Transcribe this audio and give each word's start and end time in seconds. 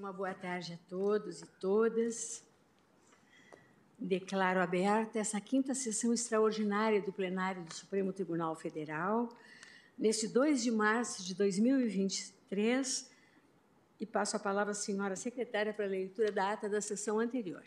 Uma 0.00 0.14
boa 0.14 0.32
tarde 0.32 0.72
a 0.72 0.78
todos 0.88 1.42
e 1.42 1.46
todas. 1.60 2.42
Declaro 3.98 4.58
aberta 4.58 5.18
essa 5.18 5.38
quinta 5.38 5.74
sessão 5.74 6.14
extraordinária 6.14 7.02
do 7.02 7.12
plenário 7.12 7.62
do 7.62 7.74
Supremo 7.74 8.10
Tribunal 8.10 8.56
Federal, 8.56 9.28
neste 9.98 10.26
2 10.26 10.62
de 10.62 10.70
março 10.70 11.22
de 11.22 11.34
2023, 11.34 13.10
e 14.00 14.06
passo 14.06 14.38
a 14.38 14.40
palavra 14.40 14.72
à 14.72 14.74
senhora 14.74 15.16
secretária 15.16 15.74
para 15.74 15.84
a 15.84 15.88
leitura 15.88 16.32
da 16.32 16.52
ata 16.52 16.66
da 16.66 16.80
sessão 16.80 17.20
anterior. 17.20 17.64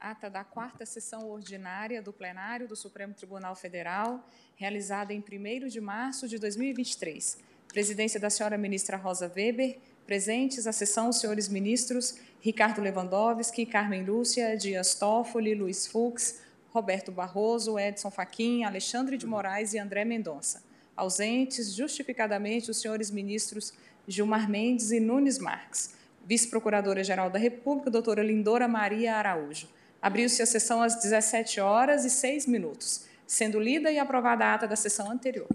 Ata 0.00 0.28
da 0.28 0.42
quarta 0.42 0.84
sessão 0.84 1.30
ordinária 1.30 2.02
do 2.02 2.12
plenário 2.12 2.66
do 2.66 2.74
Supremo 2.74 3.14
Tribunal 3.14 3.54
Federal, 3.54 4.28
realizada 4.56 5.14
em 5.14 5.20
1 5.20 5.68
de 5.68 5.80
março 5.80 6.26
de 6.26 6.36
2023. 6.36 7.38
Presidência 7.68 8.18
da 8.18 8.28
senhora 8.28 8.58
ministra 8.58 8.96
Rosa 8.96 9.32
Weber, 9.32 9.78
presentes 10.06 10.66
à 10.66 10.72
sessão 10.72 11.08
os 11.08 11.18
senhores 11.18 11.48
ministros 11.48 12.16
Ricardo 12.40 12.82
Lewandowski, 12.82 13.64
Carmen 13.64 14.04
Lúcia, 14.04 14.56
Dias 14.56 14.94
Toffoli, 14.94 15.54
Luiz 15.54 15.86
Fux, 15.86 16.40
Roberto 16.74 17.10
Barroso, 17.10 17.78
Edson 17.78 18.10
Fachin, 18.10 18.64
Alexandre 18.64 19.16
de 19.16 19.26
Moraes 19.26 19.72
e 19.72 19.78
André 19.78 20.04
Mendonça. 20.04 20.62
Ausentes, 20.94 21.74
justificadamente, 21.74 22.70
os 22.70 22.80
senhores 22.80 23.10
ministros 23.10 23.72
Gilmar 24.06 24.50
Mendes 24.50 24.90
e 24.90 25.00
Nunes 25.00 25.38
Marques. 25.38 25.94
Vice-Procuradora-Geral 26.26 27.30
da 27.30 27.38
República, 27.38 27.90
doutora 27.90 28.22
Lindora 28.22 28.68
Maria 28.68 29.16
Araújo. 29.16 29.68
Abriu-se 30.02 30.42
a 30.42 30.46
sessão 30.46 30.82
às 30.82 30.96
17 30.96 31.60
horas 31.60 32.04
e 32.04 32.10
6 32.10 32.46
minutos, 32.46 33.06
sendo 33.26 33.58
lida 33.58 33.90
e 33.90 33.98
aprovada 33.98 34.44
a 34.44 34.54
ata 34.54 34.68
da 34.68 34.76
sessão 34.76 35.10
anterior. 35.10 35.48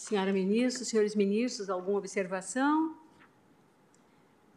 Senhora 0.00 0.32
ministra, 0.32 0.82
senhores 0.82 1.14
ministros, 1.14 1.68
alguma 1.68 1.98
observação? 1.98 2.96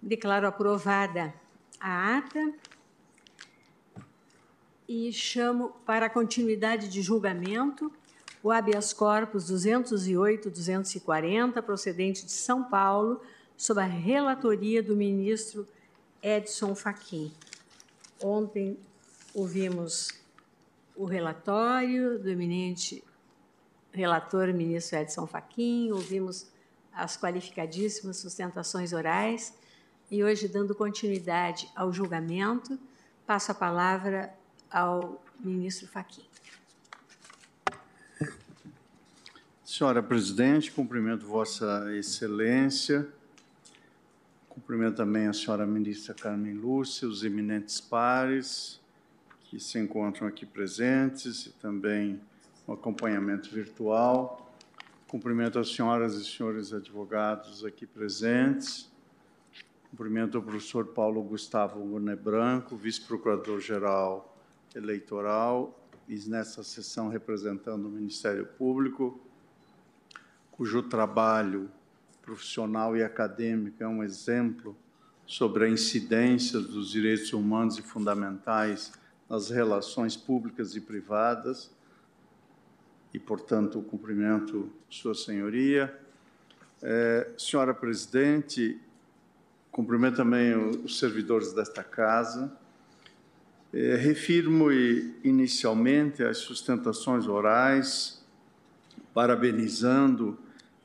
Declaro 0.02 0.48
aprovada 0.48 1.34
a 1.78 2.16
ata 2.16 2.54
e 4.88 5.12
chamo 5.12 5.74
para 5.86 6.06
a 6.06 6.10
continuidade 6.10 6.88
de 6.88 7.02
julgamento 7.02 7.92
o 8.42 8.52
habeas 8.52 8.94
corpus 8.94 9.52
208-240, 9.52 11.62
procedente 11.62 12.26
de 12.26 12.32
São 12.32 12.64
Paulo, 12.64 13.20
sob 13.58 13.82
a 13.82 13.86
relatoria 13.86 14.82
do 14.82 14.96
ministro 14.96 15.68
Edson 16.22 16.74
Fachin. 16.74 17.34
Ontem 18.24 18.80
ouvimos 19.34 20.08
o 20.96 21.04
relatório 21.04 22.18
do 22.18 22.30
eminente 22.30 23.04
relator, 23.94 24.52
ministro 24.52 24.98
Edson 24.98 25.28
Fachin, 25.28 25.92
ouvimos 25.92 26.48
as 26.92 27.16
qualificadíssimas 27.16 28.18
sustentações 28.18 28.92
orais 28.92 29.54
e 30.10 30.24
hoje, 30.24 30.48
dando 30.48 30.76
continuidade 30.76 31.70
ao 31.76 31.94
julgamento, 31.94 32.78
passo 33.26 33.52
a 33.52 33.56
palavra 33.56 34.34
ao 34.70 35.24
ministro 35.40 35.88
Fachin. 35.88 36.26
Senhora 39.64 40.04
Presidente, 40.04 40.72
cumprimento 40.72 41.26
Vossa 41.26 41.88
Excelência, 41.96 43.08
cumprimento 44.50 44.98
também 44.98 45.28
a 45.28 45.34
senhora 45.34 45.66
ministra 45.66 46.14
Carmen 46.14 46.54
Lúcia, 46.54 47.08
os 47.08 47.24
eminentes 47.24 47.82
pares 47.82 48.80
que 49.46 49.60
se 49.60 49.80
encontram 49.80 50.28
aqui 50.28 50.46
presentes 50.46 51.48
e 51.48 51.50
também 51.54 52.22
o 52.66 52.74
acompanhamento 52.74 53.50
virtual. 53.50 54.54
Cumprimento 55.08 55.60
as 55.60 55.74
senhoras 55.74 56.16
e 56.16 56.26
senhores 56.26 56.74
advogados 56.74 57.64
aqui 57.64 57.86
presentes, 57.86 58.92
Cumprimento 59.94 60.40
o 60.40 60.42
professor 60.42 60.88
Paulo 60.88 61.22
Gustavo 61.22 61.80
Gune 61.80 62.16
Branco, 62.16 62.76
vice-procurador-geral 62.76 64.36
eleitoral, 64.74 65.88
e 66.10 66.18
nessa 66.28 66.64
sessão 66.64 67.10
representando 67.10 67.86
o 67.86 67.92
Ministério 67.92 68.44
Público, 68.58 69.22
cujo 70.52 70.82
trabalho 70.82 71.70
profissional 72.24 72.98
e 72.98 73.04
acadêmico 73.04 73.84
é 73.84 73.88
um 73.88 74.04
exemplo 74.04 74.76
sobre 75.28 75.66
a 75.66 75.70
incidência 75.70 76.60
dos 76.60 76.90
direitos 76.90 77.32
humanos 77.32 77.78
e 77.78 77.84
fundamentais 77.84 78.94
nas 79.30 79.52
relações 79.52 80.18
públicas 80.18 80.76
e 80.76 80.82
privadas, 80.82 81.70
e, 83.14 83.20
portanto, 83.20 83.82
cumprimento 83.82 84.72
Sua 84.90 85.14
Senhoria. 85.14 85.94
É, 86.82 87.32
senhora 87.38 87.74
Presidente, 87.74 88.80
Cumprimento 89.74 90.18
também 90.18 90.56
os 90.56 91.00
servidores 91.00 91.52
desta 91.52 91.84
casa. 91.84 92.56
É, 93.74 93.96
refirmo 93.96 94.72
inicialmente 95.24 96.24
as 96.24 96.38
sustentações 96.38 97.26
orais, 97.26 98.24
parabenizando 99.16 100.38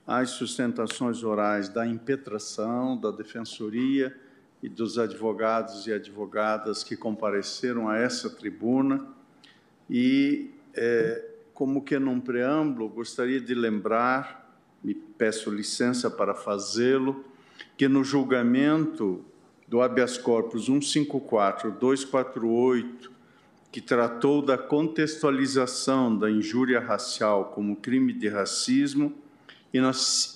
as 0.06 0.31
sustentações 0.31 1.22
orais 1.22 1.69
da 1.69 1.87
impetração, 1.87 2.99
da 2.99 3.10
defensoria 3.10 4.16
e 4.62 4.71
dos 4.71 4.99
advogados 4.99 5.87
e 5.87 5.93
advogadas 5.93 6.83
que 6.83 6.97
compareceram 6.97 7.91
a 7.91 7.99
essa 7.99 8.31
tribuna 8.31 9.06
e, 9.91 10.50
é, 10.72 11.28
como 11.59 11.83
que 11.83 11.99
num 11.99 12.21
preâmbulo, 12.21 12.89
gostaria 12.89 13.41
de 13.41 13.53
lembrar, 13.53 14.49
me 14.81 14.95
peço 14.95 15.51
licença 15.51 16.09
para 16.09 16.33
fazê-lo, 16.33 17.25
que 17.77 17.89
no 17.89 18.05
julgamento 18.05 19.25
do 19.67 19.83
habeas 19.83 20.17
corpus 20.17 20.71
154-248, 20.71 23.11
que 23.73 23.81
tratou 23.81 24.41
da 24.41 24.57
contextualização 24.57 26.17
da 26.17 26.31
injúria 26.31 26.79
racial 26.79 27.47
como 27.47 27.75
crime 27.75 28.13
de 28.13 28.29
racismo, 28.29 29.13
e 29.75 29.81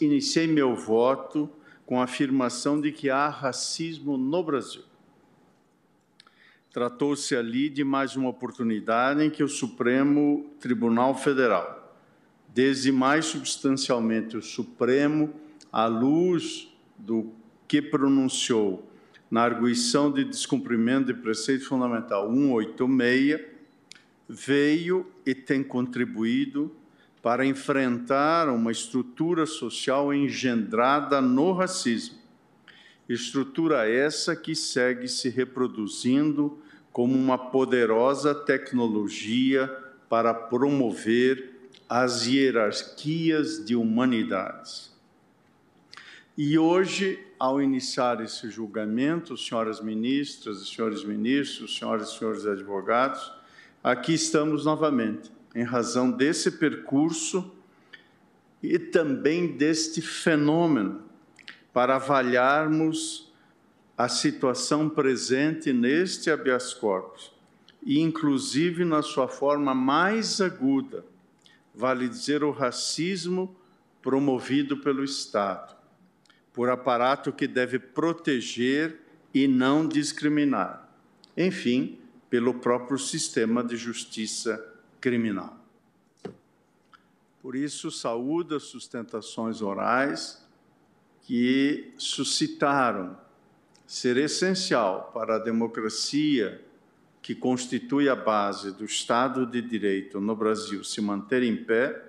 iniciei 0.00 0.48
meu 0.48 0.74
voto 0.74 1.48
com 1.86 2.00
a 2.00 2.04
afirmação 2.04 2.80
de 2.80 2.90
que 2.90 3.08
há 3.08 3.28
racismo 3.28 4.18
no 4.18 4.42
Brasil. 4.42 4.82
Tratou-se 6.72 7.36
ali 7.36 7.68
de 7.68 7.84
mais 7.84 8.16
uma 8.16 8.30
oportunidade 8.30 9.22
em 9.22 9.28
que 9.28 9.44
o 9.44 9.48
Supremo 9.48 10.46
Tribunal 10.58 11.14
Federal, 11.14 11.94
desde 12.48 12.90
mais 12.90 13.26
substancialmente 13.26 14.38
o 14.38 14.42
Supremo, 14.42 15.34
à 15.70 15.84
luz 15.84 16.74
do 16.96 17.30
que 17.68 17.82
pronunciou 17.82 18.90
na 19.30 19.42
arguição 19.42 20.10
de 20.10 20.24
descumprimento 20.24 21.12
de 21.12 21.14
preceito 21.14 21.66
fundamental 21.66 22.32
186, 22.32 23.38
veio 24.26 25.06
e 25.26 25.34
tem 25.34 25.62
contribuído 25.62 26.74
para 27.20 27.44
enfrentar 27.44 28.48
uma 28.48 28.72
estrutura 28.72 29.44
social 29.44 30.12
engendrada 30.12 31.20
no 31.20 31.52
racismo. 31.52 32.21
Estrutura 33.08 33.88
essa 33.88 34.36
que 34.36 34.54
segue 34.54 35.08
se 35.08 35.28
reproduzindo 35.28 36.58
como 36.92 37.14
uma 37.14 37.38
poderosa 37.38 38.34
tecnologia 38.34 39.66
para 40.08 40.32
promover 40.34 41.52
as 41.88 42.26
hierarquias 42.26 43.64
de 43.64 43.74
humanidades. 43.74 44.92
E 46.36 46.58
hoje, 46.58 47.18
ao 47.38 47.60
iniciar 47.60 48.22
esse 48.22 48.48
julgamento, 48.48 49.36
senhoras 49.36 49.80
ministras 49.80 50.66
senhores 50.66 51.04
ministros, 51.04 51.76
senhoras 51.76 52.08
e 52.08 52.18
senhores 52.18 52.46
advogados, 52.46 53.32
aqui 53.84 54.14
estamos 54.14 54.64
novamente, 54.64 55.30
em 55.54 55.62
razão 55.62 56.10
desse 56.10 56.52
percurso 56.52 57.52
e 58.62 58.78
também 58.78 59.48
deste 59.56 60.00
fenômeno, 60.00 61.02
para 61.72 61.96
avaliarmos 61.96 63.32
a 63.96 64.08
situação 64.08 64.88
presente 64.88 65.72
neste 65.72 66.30
habeas 66.30 66.74
corpus, 66.74 67.32
e 67.82 68.00
inclusive 68.00 68.84
na 68.84 69.02
sua 69.02 69.28
forma 69.28 69.74
mais 69.74 70.40
aguda, 70.40 71.04
vale 71.74 72.08
dizer, 72.08 72.42
o 72.44 72.50
racismo 72.50 73.54
promovido 74.00 74.76
pelo 74.78 75.04
Estado 75.04 75.82
por 76.52 76.68
aparato 76.68 77.32
que 77.32 77.46
deve 77.46 77.78
proteger 77.78 79.00
e 79.32 79.48
não 79.48 79.88
discriminar. 79.88 80.88
Enfim, 81.36 81.98
pelo 82.28 82.54
próprio 82.54 82.98
sistema 82.98 83.64
de 83.64 83.76
justiça 83.76 84.62
criminal. 85.00 85.58
Por 87.40 87.56
isso, 87.56 87.90
saúdo 87.90 88.54
as 88.54 88.64
sustentações 88.64 89.62
orais 89.62 90.41
que 91.22 91.92
suscitaram 91.96 93.16
ser 93.86 94.16
essencial 94.16 95.10
para 95.14 95.36
a 95.36 95.38
democracia 95.38 96.60
que 97.20 97.34
constitui 97.34 98.08
a 98.08 98.16
base 98.16 98.72
do 98.72 98.84
Estado 98.84 99.46
de 99.46 99.62
Direito 99.62 100.20
no 100.20 100.34
Brasil 100.34 100.82
se 100.82 101.00
manter 101.00 101.42
em 101.42 101.56
pé, 101.56 102.02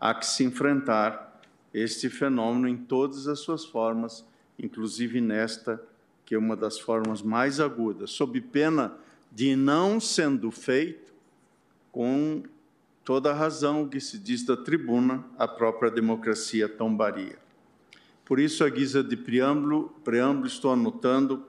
há 0.00 0.14
que 0.14 0.26
se 0.26 0.44
enfrentar 0.44 1.40
este 1.72 2.08
fenômeno 2.08 2.68
em 2.68 2.76
todas 2.76 3.28
as 3.28 3.40
suas 3.40 3.64
formas 3.64 4.24
inclusive 4.58 5.20
nesta, 5.20 5.82
que 6.24 6.34
é 6.34 6.38
uma 6.38 6.56
das 6.56 6.78
formas 6.78 7.22
mais 7.22 7.60
agudas, 7.60 8.10
sob 8.10 8.40
pena 8.40 8.96
de 9.30 9.56
não 9.56 9.98
sendo 9.98 10.50
feito 10.50 11.12
com 11.90 12.42
toda 13.04 13.30
a 13.30 13.34
razão 13.34 13.88
que 13.88 14.00
se 14.00 14.18
diz 14.18 14.44
da 14.44 14.56
tribuna, 14.56 15.24
a 15.38 15.46
própria 15.46 15.90
democracia 15.90 16.68
tombaria. 16.68 17.43
Por 18.24 18.40
isso, 18.40 18.64
a 18.64 18.68
guisa 18.68 19.02
de 19.02 19.16
preâmbulo, 19.16 19.94
preâmbulo 20.02 20.46
estou 20.46 20.72
anotando 20.72 21.44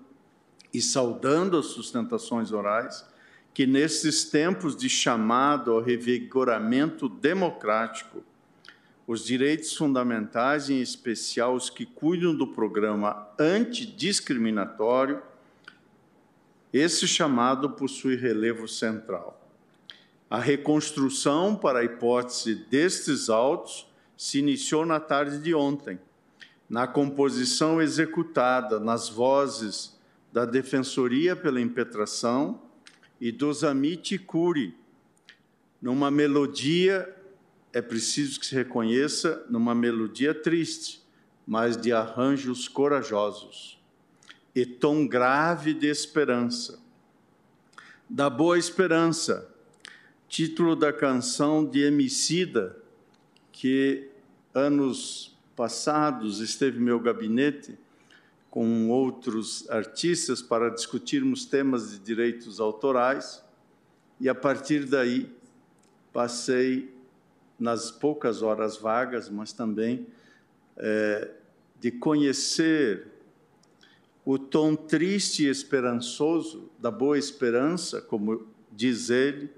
e 0.73 0.81
saudando 0.81 1.57
as 1.57 1.67
sustentações 1.67 2.51
orais, 2.51 3.05
que 3.53 3.65
nesses 3.65 4.25
tempos 4.25 4.75
de 4.75 4.89
chamado 4.89 5.71
ao 5.71 5.81
revigoramento 5.81 7.07
democrático, 7.07 8.21
os 9.07 9.23
direitos 9.23 9.73
fundamentais, 9.73 10.69
em 10.69 10.81
especial 10.81 11.55
os 11.55 11.69
que 11.69 11.85
cuidam 11.85 12.35
do 12.35 12.47
programa 12.47 13.29
antidiscriminatório, 13.39 15.21
esse 16.73 17.07
chamado 17.07 17.69
possui 17.69 18.17
relevo 18.17 18.67
central. 18.67 19.41
A 20.29 20.39
reconstrução 20.39 21.55
para 21.55 21.79
a 21.79 21.83
hipótese 21.85 22.55
destes 22.55 23.29
autos 23.29 23.87
se 24.17 24.39
iniciou 24.39 24.85
na 24.85 24.99
tarde 24.99 25.39
de 25.39 25.53
ontem, 25.55 25.97
na 26.69 26.87
composição 26.87 27.81
executada 27.81 28.79
nas 28.79 29.07
vozes 29.09 29.97
da 30.31 30.45
Defensoria 30.45 31.35
pela 31.35 31.61
Impetração 31.61 32.61
e 33.21 33.31
dos 33.31 33.63
Amiti 33.63 34.17
Curi, 34.17 34.75
numa 35.81 36.09
melodia, 36.09 37.13
é 37.71 37.81
preciso 37.81 38.39
que 38.39 38.45
se 38.45 38.55
reconheça, 38.55 39.45
numa 39.49 39.75
melodia 39.75 40.33
triste, 40.33 41.03
mas 41.45 41.77
de 41.77 41.91
arranjos 41.91 42.67
corajosos, 42.67 43.79
e 44.53 44.65
tom 44.65 45.07
grave 45.07 45.73
de 45.73 45.87
esperança. 45.87 46.79
Da 48.09 48.29
boa 48.29 48.57
esperança, 48.57 49.53
título 50.27 50.75
da 50.75 50.91
canção 50.91 51.65
de 51.65 51.81
Emicida, 51.81 52.77
que 53.51 54.09
anos 54.53 55.34
passados 55.55 56.39
esteve 56.39 56.79
meu 56.79 56.99
gabinete 56.99 57.77
com 58.49 58.89
outros 58.89 59.69
artistas 59.69 60.41
para 60.41 60.69
discutirmos 60.69 61.45
temas 61.45 61.91
de 61.91 61.99
direitos 61.99 62.59
autorais, 62.59 63.43
e 64.19 64.29
a 64.29 64.35
partir 64.35 64.85
daí 64.85 65.29
passei, 66.13 66.93
nas 67.59 67.91
poucas 67.91 68.41
horas 68.41 68.77
vagas, 68.77 69.29
mas 69.29 69.51
também 69.51 70.07
é, 70.77 71.31
de 71.79 71.91
conhecer 71.91 73.07
o 74.25 74.39
tom 74.39 74.75
triste 74.75 75.43
e 75.43 75.49
esperançoso 75.49 76.69
da 76.79 76.89
boa 76.89 77.17
esperança, 77.17 78.01
como 78.01 78.47
diz 78.71 79.09
ele, 79.09 79.49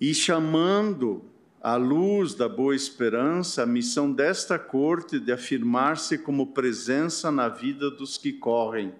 e 0.00 0.14
chamando 0.14 1.24
à 1.60 1.76
luz 1.76 2.34
da 2.34 2.48
boa 2.48 2.74
esperança 2.74 3.62
a 3.62 3.66
missão 3.66 4.12
desta 4.12 4.58
corte 4.58 5.18
de 5.18 5.32
afirmar-se 5.32 6.18
como 6.18 6.48
presença 6.48 7.30
na 7.30 7.48
vida 7.48 7.90
dos 7.90 8.16
que 8.18 8.32
correm 8.32 8.94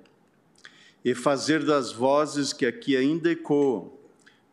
e 1.05 1.15
fazer 1.15 1.65
das 1.65 1.93
vozes 1.93 2.53
que 2.53 2.67
aqui 2.67 2.97
ainda 2.97 3.31
ecoam, 3.31 3.93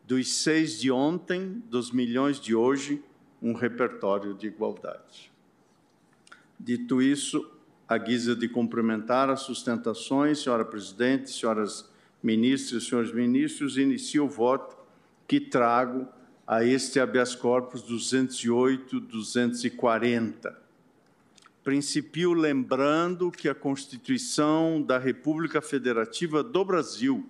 dos 0.06 0.34
seis 0.34 0.80
de 0.80 0.90
ontem, 0.90 1.62
dos 1.68 1.90
milhões 1.90 2.38
de 2.38 2.54
hoje, 2.54 3.02
um 3.42 3.52
repertório 3.52 4.34
de 4.34 4.46
igualdade. 4.46 5.32
Dito 6.60 7.02
isso, 7.02 7.50
a 7.88 7.98
guisa 7.98 8.36
de 8.36 8.48
cumprimentar 8.48 9.28
as 9.28 9.40
sustentações, 9.40 10.38
senhora 10.38 10.64
presidente, 10.64 11.30
senhoras 11.30 11.92
ministras 12.24 12.84
senhores 12.84 13.12
ministros, 13.12 13.76
inicio 13.76 14.24
o 14.24 14.28
voto 14.28 14.74
que 15.28 15.38
trago 15.38 16.08
a 16.46 16.62
este 16.64 17.00
habeas 17.00 17.34
corpus 17.34 17.82
208, 17.82 19.00
240. 19.00 20.62
Principio 21.62 22.34
lembrando 22.34 23.30
que 23.30 23.48
a 23.48 23.54
Constituição 23.54 24.82
da 24.82 24.98
República 24.98 25.62
Federativa 25.62 26.42
do 26.42 26.64
Brasil 26.64 27.26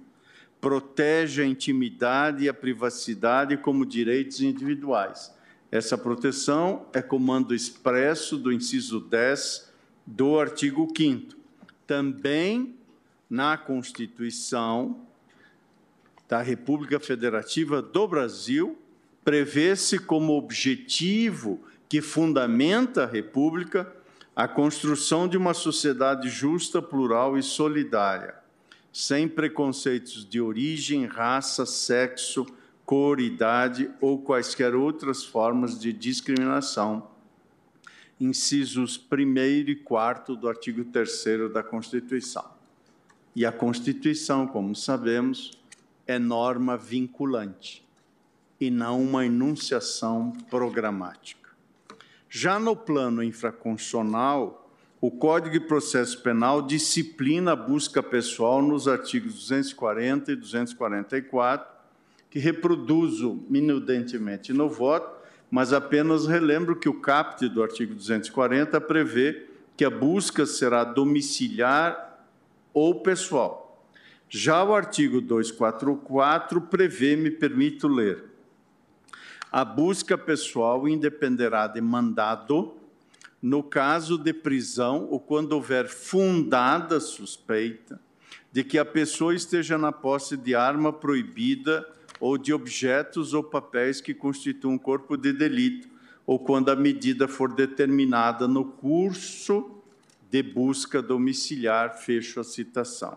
protege 0.60 1.42
a 1.42 1.46
intimidade 1.46 2.44
e 2.44 2.48
a 2.48 2.54
privacidade 2.54 3.56
como 3.56 3.86
direitos 3.86 4.40
individuais. 4.40 5.32
Essa 5.70 5.96
proteção 5.96 6.86
é 6.92 7.00
comando 7.00 7.54
expresso 7.54 8.36
do 8.36 8.52
inciso 8.52 9.00
10 9.00 9.72
do 10.06 10.38
artigo 10.38 10.88
5 10.96 11.36
Também 11.86 12.76
na 13.30 13.56
Constituição 13.56 15.06
da 16.28 16.42
República 16.42 16.98
Federativa 16.98 17.80
do 17.80 18.08
Brasil 18.08 18.78
prevê-se 19.24 19.98
como 19.98 20.36
objetivo 20.36 21.60
que 21.88 22.02
fundamenta 22.02 23.04
a 23.04 23.06
República 23.06 23.90
a 24.36 24.46
construção 24.46 25.26
de 25.26 25.36
uma 25.36 25.54
sociedade 25.54 26.28
justa, 26.28 26.82
plural 26.82 27.38
e 27.38 27.42
solidária, 27.42 28.34
sem 28.92 29.28
preconceitos 29.28 30.28
de 30.28 30.40
origem, 30.40 31.06
raça, 31.06 31.64
sexo, 31.64 32.44
cor, 32.84 33.20
idade 33.20 33.90
ou 34.00 34.18
quaisquer 34.18 34.74
outras 34.74 35.24
formas 35.24 35.78
de 35.78 35.92
discriminação. 35.92 37.08
Incisos 38.20 38.98
1 39.10 39.38
e 39.68 39.74
4 39.76 40.36
do 40.36 40.48
artigo 40.48 40.84
3 40.84 41.52
da 41.52 41.62
Constituição. 41.62 42.44
E 43.34 43.46
a 43.46 43.52
Constituição, 43.52 44.46
como 44.46 44.74
sabemos, 44.76 45.52
é 46.06 46.18
norma 46.18 46.76
vinculante 46.76 47.83
e 48.60 48.70
não 48.70 49.02
uma 49.02 49.26
enunciação 49.26 50.32
programática. 50.50 51.50
Já 52.28 52.58
no 52.58 52.74
plano 52.74 53.22
infraconstitucional, 53.22 54.70
o 55.00 55.10
Código 55.10 55.52
de 55.52 55.60
Processo 55.60 56.22
Penal 56.22 56.62
disciplina 56.62 57.52
a 57.52 57.56
busca 57.56 58.02
pessoal 58.02 58.62
nos 58.62 58.88
artigos 58.88 59.34
240 59.34 60.32
e 60.32 60.36
244, 60.36 61.74
que 62.30 62.38
reproduzo 62.38 63.44
minudentemente 63.48 64.52
no 64.52 64.68
voto, 64.68 65.22
mas 65.50 65.72
apenas 65.72 66.26
relembro 66.26 66.74
que 66.74 66.88
o 66.88 67.00
caput 67.00 67.48
do 67.48 67.62
artigo 67.62 67.94
240 67.94 68.80
prevê 68.80 69.46
que 69.76 69.84
a 69.84 69.90
busca 69.90 70.46
será 70.46 70.84
domiciliar 70.84 72.26
ou 72.72 73.02
pessoal. 73.02 73.86
Já 74.28 74.64
o 74.64 74.74
artigo 74.74 75.20
244 75.20 76.60
prevê, 76.62 77.14
me 77.14 77.30
permito 77.30 77.86
ler, 77.86 78.24
a 79.54 79.64
busca 79.64 80.18
pessoal 80.18 80.88
independerá 80.88 81.68
de 81.68 81.80
mandado 81.80 82.74
no 83.40 83.62
caso 83.62 84.18
de 84.18 84.32
prisão 84.32 85.06
ou 85.08 85.20
quando 85.20 85.52
houver 85.52 85.86
fundada 85.86 86.98
suspeita 86.98 88.00
de 88.50 88.64
que 88.64 88.80
a 88.80 88.84
pessoa 88.84 89.32
esteja 89.32 89.78
na 89.78 89.92
posse 89.92 90.36
de 90.36 90.56
arma 90.56 90.92
proibida 90.92 91.88
ou 92.18 92.36
de 92.36 92.52
objetos 92.52 93.32
ou 93.32 93.44
papéis 93.44 94.00
que 94.00 94.12
constituam 94.12 94.74
um 94.74 94.78
corpo 94.78 95.16
de 95.16 95.32
delito, 95.32 95.88
ou 96.26 96.36
quando 96.36 96.70
a 96.70 96.74
medida 96.74 97.28
for 97.28 97.52
determinada 97.52 98.48
no 98.48 98.64
curso 98.64 99.70
de 100.28 100.42
busca 100.42 101.00
domiciliar, 101.00 101.96
fecho 101.96 102.40
a 102.40 102.44
citação. 102.44 103.16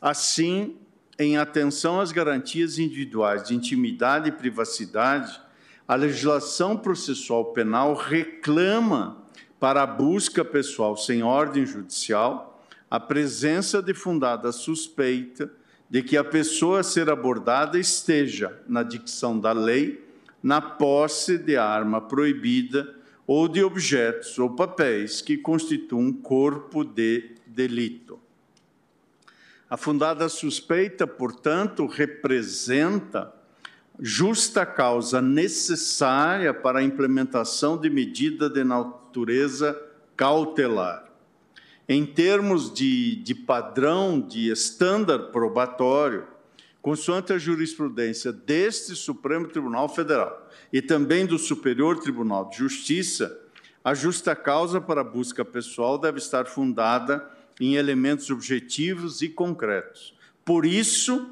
Assim, 0.00 0.76
em 1.22 1.36
atenção 1.36 2.00
às 2.00 2.12
garantias 2.12 2.78
individuais 2.78 3.44
de 3.44 3.54
intimidade 3.54 4.28
e 4.28 4.32
privacidade, 4.32 5.40
a 5.86 5.94
legislação 5.94 6.76
processual 6.76 7.46
penal 7.52 7.94
reclama 7.94 9.22
para 9.58 9.82
a 9.82 9.86
busca 9.86 10.44
pessoal 10.44 10.96
sem 10.96 11.22
ordem 11.22 11.64
judicial 11.64 12.52
a 12.90 13.00
presença 13.00 13.80
de 13.80 13.94
fundada 13.94 14.52
suspeita 14.52 15.50
de 15.88 16.02
que 16.02 16.16
a 16.16 16.24
pessoa 16.24 16.80
a 16.80 16.82
ser 16.82 17.08
abordada 17.08 17.78
esteja, 17.78 18.60
na 18.66 18.82
dicção 18.82 19.38
da 19.38 19.52
lei, 19.52 20.04
na 20.42 20.60
posse 20.60 21.38
de 21.38 21.56
arma 21.56 22.00
proibida 22.00 22.94
ou 23.26 23.46
de 23.46 23.62
objetos 23.62 24.38
ou 24.38 24.50
papéis 24.50 25.22
que 25.22 25.36
constituam 25.36 26.02
um 26.02 26.12
corpo 26.12 26.84
de 26.84 27.30
delito. 27.46 28.01
A 29.72 29.76
fundada 29.78 30.28
suspeita, 30.28 31.06
portanto, 31.06 31.86
representa 31.86 33.32
justa 33.98 34.66
causa 34.66 35.22
necessária 35.22 36.52
para 36.52 36.80
a 36.80 36.82
implementação 36.82 37.78
de 37.78 37.88
medida 37.88 38.50
de 38.50 38.62
natureza 38.64 39.82
cautelar. 40.14 41.10
Em 41.88 42.04
termos 42.04 42.70
de, 42.70 43.16
de 43.16 43.34
padrão, 43.34 44.20
de 44.20 44.50
estándar 44.50 45.30
probatório, 45.30 46.26
consoante 46.82 47.32
a 47.32 47.38
jurisprudência 47.38 48.30
deste 48.30 48.94
Supremo 48.94 49.48
Tribunal 49.48 49.88
Federal 49.88 50.50
e 50.70 50.82
também 50.82 51.24
do 51.24 51.38
Superior 51.38 51.98
Tribunal 51.98 52.50
de 52.50 52.58
Justiça, 52.58 53.40
a 53.82 53.94
justa 53.94 54.36
causa 54.36 54.82
para 54.82 55.02
busca 55.02 55.42
pessoal 55.46 55.96
deve 55.96 56.18
estar 56.18 56.44
fundada 56.44 57.26
em 57.60 57.74
elementos 57.74 58.30
objetivos 58.30 59.22
e 59.22 59.28
concretos. 59.28 60.14
Por 60.44 60.66
isso, 60.66 61.30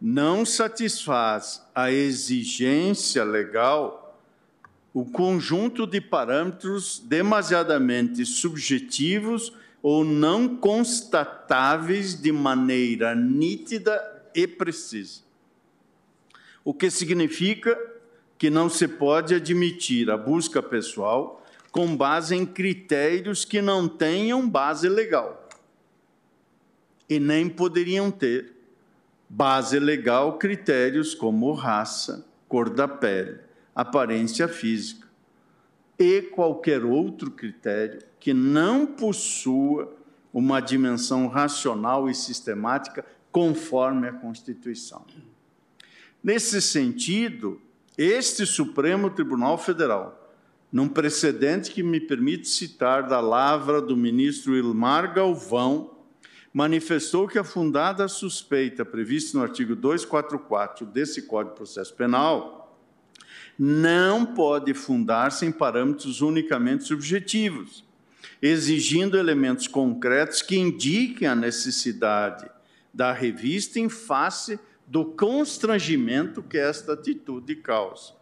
não 0.00 0.44
satisfaz 0.44 1.62
a 1.74 1.90
exigência 1.90 3.24
legal 3.24 4.02
o 4.92 5.04
conjunto 5.04 5.86
de 5.86 6.00
parâmetros 6.00 6.98
demasiadamente 6.98 8.24
subjetivos 8.24 9.52
ou 9.82 10.02
não 10.04 10.56
constatáveis 10.56 12.18
de 12.18 12.32
maneira 12.32 13.14
nítida 13.14 14.02
e 14.34 14.46
precisa. 14.46 15.20
O 16.64 16.72
que 16.72 16.90
significa 16.90 17.78
que 18.38 18.48
não 18.48 18.70
se 18.70 18.88
pode 18.88 19.34
admitir 19.34 20.10
a 20.10 20.16
busca 20.16 20.62
pessoal 20.62 21.44
com 21.70 21.94
base 21.94 22.34
em 22.34 22.46
critérios 22.46 23.44
que 23.44 23.60
não 23.60 23.86
tenham 23.86 24.48
base 24.48 24.88
legal 24.88 25.45
e 27.08 27.20
nem 27.20 27.48
poderiam 27.48 28.10
ter 28.10 28.54
base 29.28 29.78
legal 29.78 30.38
critérios 30.38 31.14
como 31.14 31.52
raça, 31.52 32.26
cor 32.48 32.70
da 32.70 32.86
pele, 32.86 33.40
aparência 33.74 34.48
física 34.48 35.06
e 35.98 36.22
qualquer 36.22 36.84
outro 36.84 37.30
critério 37.30 38.00
que 38.20 38.34
não 38.34 38.86
possua 38.86 39.94
uma 40.32 40.60
dimensão 40.60 41.26
racional 41.28 42.10
e 42.10 42.14
sistemática 42.14 43.04
conforme 43.32 44.08
a 44.08 44.12
Constituição. 44.12 45.04
Nesse 46.22 46.60
sentido, 46.60 47.60
este 47.96 48.44
Supremo 48.44 49.10
Tribunal 49.10 49.56
Federal, 49.56 50.34
num 50.70 50.88
precedente 50.88 51.70
que 51.70 51.82
me 51.82 52.00
permite 52.00 52.48
citar 52.48 53.08
da 53.08 53.20
lavra 53.20 53.80
do 53.80 53.96
ministro 53.96 54.56
Ilmar 54.56 55.14
Galvão, 55.14 55.95
manifestou 56.56 57.28
que 57.28 57.38
a 57.38 57.44
fundada 57.44 58.08
suspeita 58.08 58.82
prevista 58.82 59.36
no 59.36 59.44
artigo 59.44 59.76
244 59.76 60.86
desse 60.86 61.20
Código 61.20 61.50
de 61.50 61.58
Processo 61.58 61.92
Penal 61.92 62.80
não 63.58 64.24
pode 64.24 64.72
fundar-se 64.72 65.44
em 65.44 65.52
parâmetros 65.52 66.22
unicamente 66.22 66.84
subjetivos, 66.84 67.84
exigindo 68.40 69.18
elementos 69.18 69.68
concretos 69.68 70.40
que 70.40 70.56
indiquem 70.56 71.28
a 71.28 71.34
necessidade 71.34 72.50
da 72.92 73.12
revista 73.12 73.78
em 73.78 73.90
face 73.90 74.58
do 74.86 75.04
constrangimento 75.04 76.42
que 76.42 76.56
esta 76.56 76.94
atitude 76.94 77.54
causa. 77.56 78.14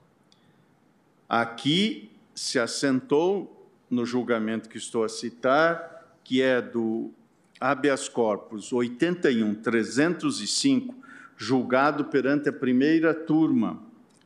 Aqui 1.29 2.11
se 2.35 2.59
assentou 2.59 3.71
no 3.89 4.05
julgamento 4.05 4.69
que 4.69 4.79
estou 4.79 5.05
a 5.05 5.09
citar, 5.09 6.19
que 6.25 6.43
é 6.43 6.61
do 6.61 7.15
habeas 7.61 8.09
corpus 8.09 8.73
81305, 8.73 10.95
julgado 11.37 12.07
perante 12.07 12.49
a 12.49 12.53
primeira 12.53 13.13
turma 13.13 13.83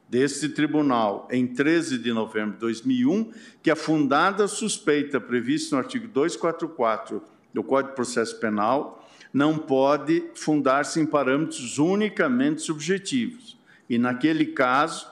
deste 0.08 0.49
tribunal 0.49 1.28
em 1.30 1.47
13 1.47 1.99
de 1.99 2.12
novembro 2.12 2.52
de 2.52 2.61
2001 2.61 3.30
que 3.62 3.70
a 3.70 3.76
fundada 3.76 4.49
suspeita 4.49 5.20
prevista 5.20 5.76
no 5.76 5.82
artigo 5.82 6.08
244 6.08 7.23
do 7.52 7.62
Código 7.62 7.90
de 7.90 7.97
Processo 7.97 8.40
Penal 8.40 9.06
não 9.32 9.58
pode 9.58 10.25
fundar-se 10.35 11.00
em 11.00 11.06
parâmetros 11.06 11.78
unicamente 11.78 12.62
subjetivos. 12.62 13.58
E, 13.88 13.99
naquele 13.99 14.47
caso, 14.47 15.06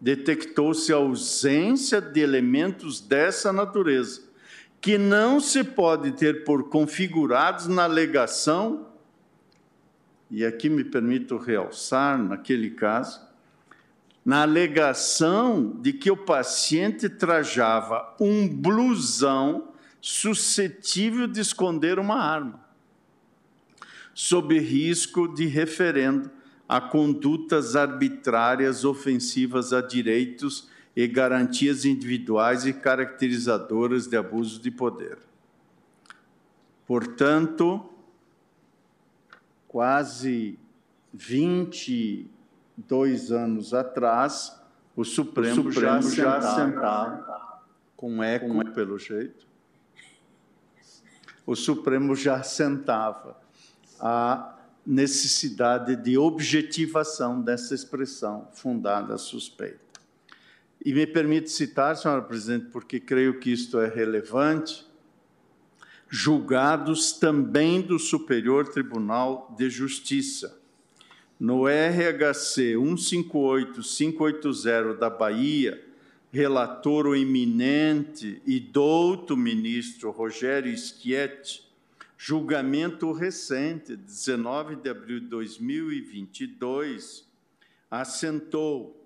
detectou-se 0.00 0.92
a 0.92 0.96
ausência 0.96 2.00
de 2.00 2.20
elementos 2.20 3.00
dessa 3.00 3.52
natureza, 3.52 4.22
que 4.82 4.98
não 4.98 5.38
se 5.38 5.62
pode 5.62 6.10
ter 6.10 6.42
por 6.42 6.68
configurados 6.68 7.68
na 7.68 7.84
alegação, 7.84 8.88
e 10.28 10.44
aqui 10.44 10.68
me 10.68 10.82
permito 10.82 11.36
realçar, 11.36 12.18
naquele 12.18 12.70
caso, 12.70 13.20
na 14.24 14.42
alegação 14.42 15.78
de 15.80 15.92
que 15.92 16.10
o 16.10 16.16
paciente 16.16 17.08
trajava 17.08 18.12
um 18.18 18.48
blusão 18.48 19.68
suscetível 20.00 21.28
de 21.28 21.40
esconder 21.40 22.00
uma 22.00 22.16
arma, 22.16 22.60
sob 24.12 24.58
risco 24.58 25.32
de 25.32 25.46
referendo 25.46 26.28
a 26.68 26.80
condutas 26.80 27.76
arbitrárias 27.76 28.84
ofensivas 28.84 29.72
a 29.72 29.80
direitos 29.80 30.71
e 30.94 31.06
garantias 31.06 31.84
individuais 31.84 32.66
e 32.66 32.72
caracterizadoras 32.72 34.06
de 34.06 34.16
abuso 34.16 34.60
de 34.60 34.70
poder. 34.70 35.18
Portanto, 36.86 37.88
quase 39.66 40.58
20 41.12 42.30
dois 42.76 43.32
anos 43.32 43.72
atrás, 43.72 44.60
o 44.94 45.04
Supremo, 45.04 45.68
o 45.68 45.72
Supremo 45.72 46.02
já, 46.02 46.40
já 46.40 46.54
sentava, 46.54 47.62
com 47.96 48.22
eco, 48.22 48.48
com 48.48 48.72
pelo 48.72 48.98
jeito, 48.98 49.46
o 51.46 51.56
Supremo 51.56 52.14
já 52.14 52.42
sentava 52.42 53.40
a 53.98 54.58
necessidade 54.84 55.96
de 55.96 56.18
objetivação 56.18 57.40
dessa 57.40 57.74
expressão 57.74 58.48
fundada 58.52 59.16
suspeita. 59.16 59.91
E 60.84 60.92
me 60.92 61.06
permite 61.06 61.48
citar, 61.48 61.96
senhora 61.96 62.22
presidente, 62.22 62.66
porque 62.72 62.98
creio 62.98 63.38
que 63.38 63.52
isto 63.52 63.78
é 63.78 63.86
relevante, 63.86 64.84
julgados 66.08 67.12
também 67.12 67.80
do 67.80 68.00
Superior 68.00 68.68
Tribunal 68.68 69.54
de 69.56 69.70
Justiça, 69.70 70.60
no 71.38 71.66
RHC 71.66 72.76
158580 72.76 74.94
da 74.94 75.08
Bahia, 75.08 75.80
relator 76.32 77.06
o 77.06 77.14
eminente 77.14 78.42
e 78.44 78.58
douto 78.58 79.36
ministro 79.36 80.10
Rogério 80.10 80.76
Schietti, 80.76 81.62
julgamento 82.18 83.12
recente, 83.12 83.94
19 83.94 84.74
de 84.76 84.90
abril 84.90 85.20
de 85.20 85.26
2022, 85.26 87.24
assentou 87.90 89.01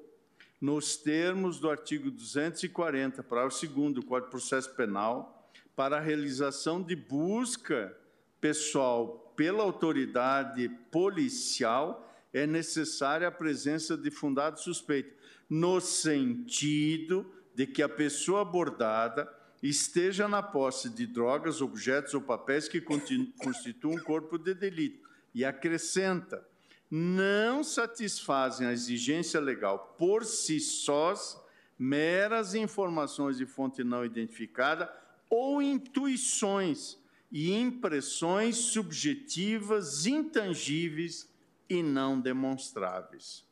nos 0.67 0.97
termos 0.97 1.61
do 1.61 1.71
artigo 1.71 2.11
240, 2.11 3.23
para 3.23 3.47
o 3.47 3.51
segundo 3.53 4.01
do 4.01 4.05
Código 4.05 4.27
de 4.27 4.31
Processo 4.33 4.75
Penal, 4.75 5.49
para 5.77 5.99
a 5.99 6.01
realização 6.01 6.83
de 6.83 6.97
busca 6.97 7.97
pessoal 8.41 9.33
pela 9.37 9.63
autoridade 9.63 10.69
policial 10.91 12.13
é 12.33 12.49
necessária 12.49 13.29
a 13.29 13.31
presença 13.31 13.97
de 13.97 14.11
fundado 14.11 14.59
suspeito, 14.59 15.15
no 15.49 15.81
sentido 15.81 17.33
de 17.55 17.65
que 17.65 17.81
a 17.81 17.89
pessoa 17.89 18.43
abordada 18.43 19.33
esteja 19.63 20.27
na 20.27 20.43
posse 20.43 20.91
de 20.91 21.07
drogas, 21.07 21.63
objetos 21.63 22.13
ou 22.13 22.21
papéis 22.21 22.67
que 22.67 22.81
constituam 22.81 23.95
um 23.95 24.03
corpo 24.03 24.37
de 24.37 24.53
delito. 24.53 25.09
E 25.33 25.45
acrescenta: 25.45 26.45
não 26.91 27.65
satisfazem 27.65 28.67
a 28.67 28.73
exigência 28.73 29.41
legal 29.41 29.95
por 29.99 30.25
si 30.25 30.61
sós 30.61 31.41
meras 31.79 32.55
informações 32.55 33.37
de 33.37 33.45
fonte 33.45 33.83
não 33.83 34.05
identificada 34.05 34.93
ou 35.29 35.61
intuições 35.61 36.99
e 37.31 37.53
impressões 37.53 38.57
subjetivas 38.57 40.07
intangíveis 40.07 41.29
e 41.69 41.83
não 41.83 42.21
demonstráveis. 42.21 43.45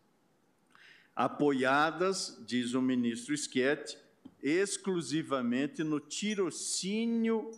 Apoiadas, 1.14 2.40
diz 2.46 2.74
o 2.74 2.82
ministro 2.82 3.36
Schietti, 3.36 3.98
exclusivamente 4.42 5.82
no 5.82 6.00
tirocínio 6.00 7.50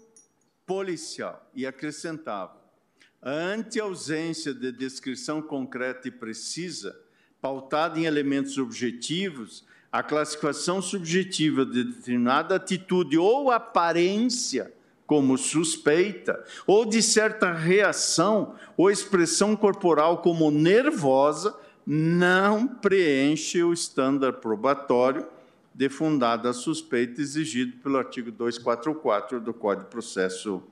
policial. 0.67 1.51
E 1.55 1.67
acrescentava: 1.67 2.61
ante 3.23 3.81
ausência 3.81 4.55
de 4.55 4.71
descrição 4.71 5.43
concreta 5.43 6.09
e 6.09 6.11
precisa, 6.11 6.99
pautada 7.41 7.99
em 7.99 8.05
elementos 8.05 8.59
objetivos, 8.59 9.65
a 9.91 10.03
classificação 10.03 10.83
subjetiva 10.83 11.65
de 11.65 11.85
determinada 11.85 12.57
atitude 12.57 13.17
ou 13.17 13.51
aparência 13.51 14.73
como 15.07 15.39
suspeita, 15.39 16.45
ou 16.67 16.85
de 16.85 17.01
certa 17.01 17.53
reação 17.53 18.55
ou 18.77 18.91
expressão 18.91 19.55
corporal 19.55 20.19
como 20.19 20.51
nervosa, 20.51 21.57
não 21.87 22.67
preenche 22.67 23.63
o 23.63 23.73
estándar 23.73 24.35
probatório 24.35 25.27
de 25.73 25.89
fundada 25.89 26.53
suspeita 26.53 27.21
exigido 27.21 27.77
pelo 27.79 27.99
artigo 27.99 28.33
244 28.33 29.41
do 29.41 29.55
Código 29.55 29.85
de 29.85 29.91
Processo 29.91 30.63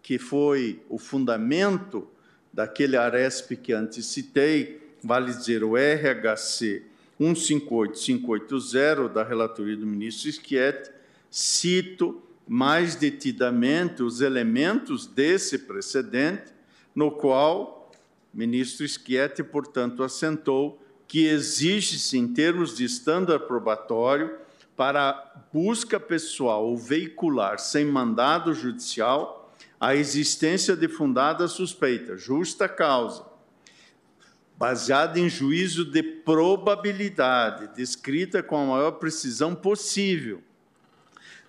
que 0.02 0.18
foi 0.18 0.82
o 0.88 0.98
fundamento 0.98 2.08
daquele 2.54 2.96
Aresp 2.96 3.58
que 3.58 3.74
antes 3.74 4.06
citei, 4.06 4.82
vale 5.04 5.34
dizer, 5.34 5.64
o 5.64 5.76
RHC 5.76 6.84
158580 7.20 9.10
da 9.10 9.24
relatoria 9.24 9.76
do 9.76 9.86
ministro 9.86 10.32
Schietti, 10.32 10.92
cito 11.30 12.24
mais 12.48 12.96
detidamente 12.96 14.02
os 14.02 14.22
elementos 14.22 15.06
desse 15.06 15.60
precedente, 15.60 16.54
no 16.96 17.12
qual 17.12 17.77
ministro 18.38 18.88
Schietti, 18.88 19.42
portanto, 19.42 20.04
assentou 20.04 20.80
que 21.08 21.26
exige-se, 21.26 22.20
em 22.20 22.28
termos 22.28 22.78
de 22.78 22.86
estándar 22.86 23.40
probatório, 23.40 24.38
para 24.76 25.34
busca 25.52 26.00
pessoal 26.00 26.68
ou 26.68 26.78
veicular 26.78 27.58
sem 27.58 27.84
mandado 27.84 28.54
judicial 28.54 29.52
a 29.80 29.96
existência 29.96 30.76
de 30.76 30.88
fundada 30.88 31.48
suspeita, 31.48 32.16
justa 32.16 32.70
causa, 32.70 33.26
baseada 34.56 35.20
em 35.20 35.28
juízo 35.28 35.84
de 35.84 36.04
probabilidade, 36.04 37.76
descrita 37.76 38.44
com 38.44 38.58
a 38.58 38.66
maior 38.66 38.92
precisão 38.92 39.56
possível, 39.56 40.44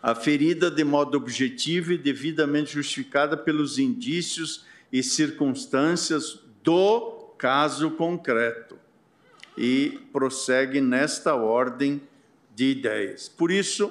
aferida 0.02 0.70
de 0.70 0.84
modo 0.84 1.18
objetivo 1.18 1.92
e 1.92 1.98
devidamente 1.98 2.72
justificada 2.72 3.36
pelos 3.36 3.78
indícios 3.78 4.64
e 4.90 5.02
circunstâncias 5.02 6.47
do 6.68 7.32
caso 7.38 7.92
concreto. 7.92 8.78
E 9.56 10.00
prossegue 10.12 10.82
nesta 10.82 11.34
ordem 11.34 12.02
de 12.54 12.72
ideias. 12.72 13.26
Por 13.26 13.50
isso, 13.50 13.90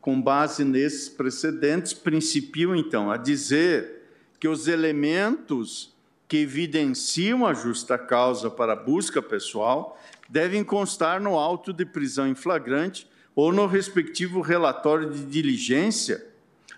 com 0.00 0.22
base 0.22 0.64
nesses 0.64 1.08
precedentes, 1.08 1.92
principio 1.92 2.76
então 2.76 3.10
a 3.10 3.16
dizer 3.16 4.04
que 4.38 4.46
os 4.46 4.68
elementos 4.68 5.96
que 6.28 6.36
evidenciam 6.36 7.44
a 7.44 7.52
justa 7.52 7.98
causa 7.98 8.48
para 8.48 8.74
a 8.74 8.76
busca 8.76 9.20
pessoal 9.20 10.00
devem 10.28 10.62
constar 10.62 11.20
no 11.20 11.36
auto 11.36 11.72
de 11.72 11.84
prisão 11.84 12.28
em 12.28 12.36
flagrante 12.36 13.08
ou 13.34 13.52
no 13.52 13.66
respectivo 13.66 14.40
relatório 14.42 15.10
de 15.10 15.24
diligência, 15.24 16.24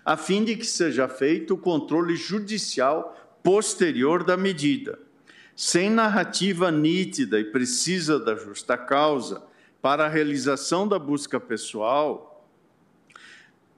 a 0.03 0.17
fim 0.17 0.43
de 0.43 0.55
que 0.55 0.65
seja 0.65 1.07
feito 1.07 1.53
o 1.53 1.57
controle 1.57 2.15
judicial 2.15 3.15
posterior 3.43 4.23
da 4.23 4.35
medida. 4.35 5.07
Sem 5.61 5.89
narrativa 5.89 6.71
nítida 6.71 7.37
e 7.37 7.43
precisa 7.43 8.17
da 8.17 8.33
justa 8.33 8.77
causa 8.77 9.43
para 9.81 10.05
a 10.05 10.07
realização 10.07 10.87
da 10.87 10.97
busca 10.97 11.37
pessoal, 11.37 12.47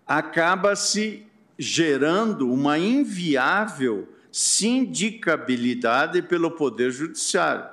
acaba-se 0.05 1.25
gerando 1.57 2.53
uma 2.53 2.77
inviável 2.77 4.07
sindicabilidade 4.31 6.21
pelo 6.21 6.51
Poder 6.51 6.91
Judiciário, 6.91 7.65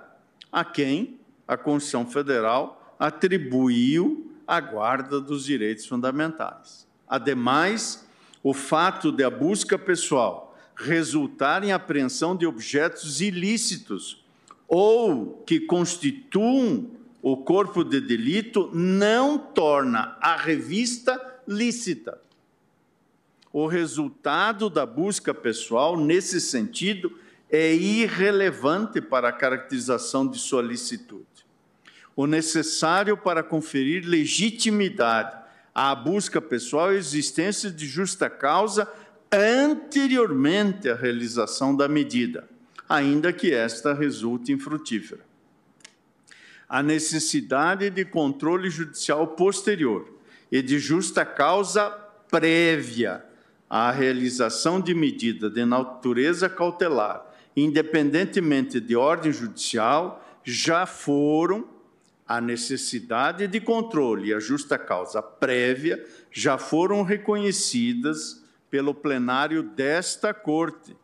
a 0.50 0.64
quem 0.64 1.20
a 1.46 1.58
Constituição 1.58 2.06
Federal 2.06 2.96
atribuiu 2.98 4.32
a 4.46 4.58
guarda 4.58 5.20
dos 5.20 5.44
direitos 5.44 5.84
fundamentais. 5.84 6.88
Ademais, 7.06 8.08
o 8.42 8.54
fato 8.54 9.12
de 9.12 9.22
a 9.22 9.28
busca 9.28 9.78
pessoal 9.78 10.47
resultar 10.78 11.64
em 11.64 11.72
apreensão 11.72 12.36
de 12.36 12.46
objetos 12.46 13.20
ilícitos 13.20 14.24
ou 14.66 15.42
que 15.46 15.60
constituam 15.60 16.90
o 17.20 17.36
corpo 17.36 17.84
de 17.84 18.00
delito 18.00 18.70
não 18.72 19.38
torna 19.38 20.16
a 20.20 20.36
revista 20.36 21.20
lícita 21.46 22.18
o 23.52 23.66
resultado 23.66 24.68
da 24.68 24.84
busca 24.84 25.32
pessoal, 25.32 25.96
nesse 25.96 26.40
sentido, 26.40 27.18
é 27.50 27.74
irrelevante 27.74 29.00
para 29.00 29.30
a 29.30 29.32
caracterização 29.32 30.26
de 30.28 30.38
sua 30.38 30.62
licitude. 30.62 31.26
O 32.14 32.26
necessário 32.26 33.16
para 33.16 33.42
conferir 33.42 34.04
legitimidade 34.06 35.36
à 35.74 35.94
busca 35.94 36.40
pessoal 36.40 36.90
é 36.90 36.94
a 36.94 36.98
existência 36.98 37.70
de 37.70 37.86
justa 37.86 38.28
causa 38.28 38.88
anteriormente 39.32 40.88
à 40.88 40.94
realização 40.94 41.76
da 41.76 41.88
medida, 41.88 42.48
ainda 42.88 43.32
que 43.32 43.52
esta 43.52 43.92
resulte 43.92 44.52
infrutífera. 44.52 45.20
A 46.68 46.82
necessidade 46.82 47.90
de 47.90 48.04
controle 48.04 48.70
judicial 48.70 49.26
posterior 49.28 50.18
e 50.50 50.62
de 50.62 50.78
justa 50.78 51.24
causa 51.24 51.90
prévia 52.30 53.24
a 53.68 53.90
realização 53.90 54.80
de 54.80 54.94
medida 54.94 55.50
de 55.50 55.64
natureza 55.64 56.48
cautelar, 56.48 57.26
independentemente 57.54 58.80
de 58.80 58.96
ordem 58.96 59.30
judicial, 59.30 60.24
já 60.42 60.86
foram 60.86 61.68
a 62.26 62.40
necessidade 62.40 63.46
de 63.46 63.60
controle 63.60 64.28
e 64.28 64.34
a 64.34 64.40
justa 64.40 64.78
causa 64.78 65.20
prévia 65.20 66.02
já 66.30 66.56
foram 66.56 67.02
reconhecidas 67.02 68.37
pelo 68.70 68.94
plenário 68.94 69.62
desta 69.62 70.34
Corte, 70.34 70.94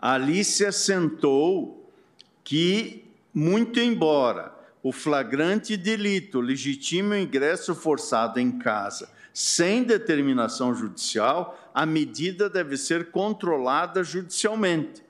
Ali 0.00 0.44
se 0.44 0.64
assentou 0.64 1.92
que, 2.42 3.04
muito 3.34 3.78
embora 3.78 4.57
o 4.88 4.92
flagrante 4.92 5.76
delito 5.76 6.40
legitime 6.40 7.10
o 7.10 7.18
ingresso 7.18 7.74
forçado 7.74 8.40
em 8.40 8.58
casa 8.58 9.10
sem 9.34 9.84
determinação 9.84 10.74
judicial, 10.74 11.70
a 11.74 11.84
medida 11.84 12.48
deve 12.48 12.78
ser 12.78 13.10
controlada 13.10 14.02
judicialmente. 14.02 15.04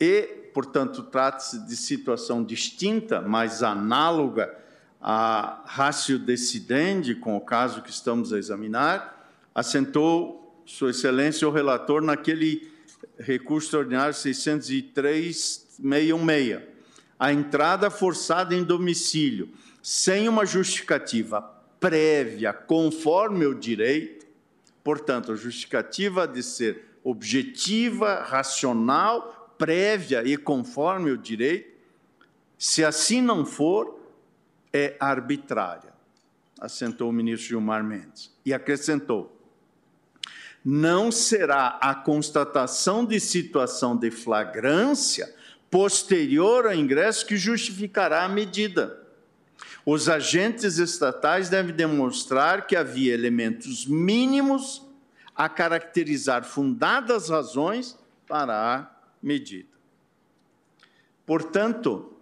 E, 0.00 0.22
portanto, 0.54 1.02
trata-se 1.02 1.66
de 1.66 1.76
situação 1.76 2.44
distinta, 2.44 3.20
mas 3.20 3.64
análoga 3.64 4.56
a 5.00 5.64
ratio 5.66 6.16
decidendi, 6.16 7.16
com 7.16 7.36
o 7.36 7.40
caso 7.40 7.82
que 7.82 7.90
estamos 7.90 8.32
a 8.32 8.38
examinar, 8.38 9.28
assentou 9.52 10.62
Sua 10.64 10.90
Excelência 10.90 11.48
o 11.48 11.50
relator 11.50 12.00
naquele 12.00 12.70
recurso 13.18 13.76
ordinário 13.76 14.14
603-616. 14.14 16.77
A 17.18 17.32
entrada 17.32 17.90
forçada 17.90 18.54
em 18.54 18.62
domicílio, 18.62 19.50
sem 19.82 20.28
uma 20.28 20.46
justificativa 20.46 21.42
prévia, 21.80 22.52
conforme 22.52 23.46
o 23.46 23.54
direito, 23.54 24.26
portanto, 24.84 25.32
a 25.32 25.36
justificativa 25.36 26.26
de 26.26 26.42
ser 26.42 26.84
objetiva, 27.02 28.22
racional, 28.22 29.54
prévia 29.58 30.22
e 30.24 30.36
conforme 30.36 31.10
o 31.10 31.18
direito, 31.18 31.76
se 32.56 32.84
assim 32.84 33.22
não 33.22 33.44
for, 33.44 33.98
é 34.72 34.96
arbitrária, 35.00 35.92
assentou 36.60 37.08
o 37.08 37.12
ministro 37.12 37.48
Gilmar 37.48 37.82
Mendes. 37.82 38.32
E 38.44 38.52
acrescentou: 38.52 39.38
não 40.64 41.10
será 41.10 41.78
a 41.80 41.94
constatação 41.94 43.04
de 43.04 43.18
situação 43.20 43.96
de 43.96 44.10
flagrância 44.10 45.34
posterior 45.70 46.66
ao 46.66 46.74
ingresso 46.74 47.26
que 47.26 47.36
justificará 47.36 48.24
a 48.24 48.28
medida. 48.28 49.06
Os 49.84 50.08
agentes 50.08 50.78
estatais 50.78 51.48
devem 51.48 51.74
demonstrar 51.74 52.66
que 52.66 52.76
havia 52.76 53.14
elementos 53.14 53.86
mínimos 53.86 54.86
a 55.34 55.48
caracterizar 55.48 56.44
fundadas 56.44 57.28
razões 57.28 57.98
para 58.26 58.76
a 58.76 58.90
medida. 59.22 59.68
Portanto, 61.24 62.12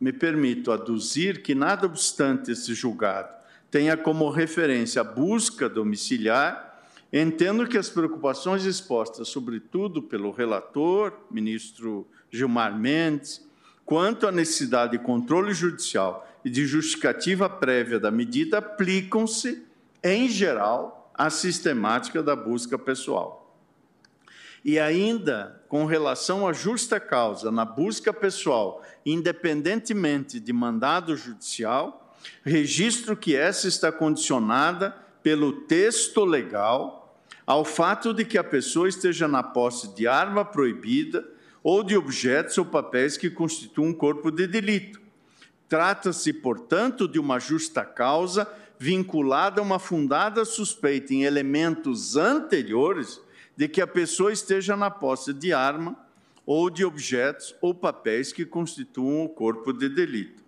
me 0.00 0.12
permito 0.12 0.72
aduzir 0.72 1.42
que, 1.42 1.54
nada 1.54 1.86
obstante 1.86 2.52
esse 2.52 2.74
julgado 2.74 3.40
tenha 3.70 3.96
como 3.96 4.28
referência 4.30 5.00
a 5.00 5.04
busca 5.04 5.68
domiciliar, 5.68 6.82
entendo 7.12 7.68
que 7.68 7.78
as 7.78 7.88
preocupações 7.88 8.64
expostas, 8.64 9.28
sobretudo 9.28 10.02
pelo 10.02 10.32
relator, 10.32 11.12
ministro 11.30 12.06
Gilmar 12.30 12.78
Mendes, 12.78 13.44
quanto 13.84 14.26
à 14.26 14.32
necessidade 14.32 14.92
de 14.92 15.04
controle 15.04 15.52
judicial 15.52 16.26
e 16.44 16.50
de 16.50 16.66
justificativa 16.66 17.48
prévia 17.48 17.98
da 17.98 18.10
medida, 18.10 18.58
aplicam-se, 18.58 19.66
em 20.02 20.28
geral, 20.28 21.10
à 21.14 21.28
sistemática 21.28 22.22
da 22.22 22.34
busca 22.34 22.78
pessoal. 22.78 23.40
E 24.64 24.78
ainda, 24.78 25.62
com 25.68 25.86
relação 25.86 26.46
à 26.46 26.52
justa 26.52 27.00
causa 27.00 27.50
na 27.50 27.64
busca 27.64 28.12
pessoal, 28.12 28.82
independentemente 29.04 30.38
de 30.38 30.52
mandado 30.52 31.16
judicial, 31.16 32.14
registro 32.44 33.16
que 33.16 33.34
essa 33.34 33.66
está 33.68 33.90
condicionada 33.90 34.94
pelo 35.22 35.52
texto 35.62 36.24
legal 36.24 37.18
ao 37.46 37.64
fato 37.64 38.14
de 38.14 38.24
que 38.24 38.38
a 38.38 38.44
pessoa 38.44 38.88
esteja 38.88 39.26
na 39.26 39.42
posse 39.42 39.94
de 39.94 40.06
arma 40.06 40.44
proibida 40.44 41.26
ou 41.62 41.82
de 41.82 41.96
objetos 41.96 42.56
ou 42.58 42.64
papéis 42.64 43.16
que 43.16 43.30
constituam 43.30 43.88
um 43.88 43.94
corpo 43.94 44.30
de 44.30 44.46
delito. 44.46 45.00
Trata-se, 45.68 46.32
portanto, 46.32 47.06
de 47.06 47.18
uma 47.18 47.38
justa 47.38 47.84
causa 47.84 48.50
vinculada 48.78 49.60
a 49.60 49.64
uma 49.64 49.78
fundada 49.78 50.44
suspeita 50.44 51.12
em 51.12 51.24
elementos 51.24 52.16
anteriores 52.16 53.20
de 53.54 53.68
que 53.68 53.80
a 53.80 53.86
pessoa 53.86 54.32
esteja 54.32 54.74
na 54.74 54.90
posse 54.90 55.34
de 55.34 55.52
arma 55.52 55.94
ou 56.46 56.70
de 56.70 56.84
objetos 56.84 57.54
ou 57.60 57.74
papéis 57.74 58.32
que 58.32 58.46
constituam 58.46 59.24
o 59.24 59.28
corpo 59.28 59.72
de 59.72 59.88
delito. 59.88 60.42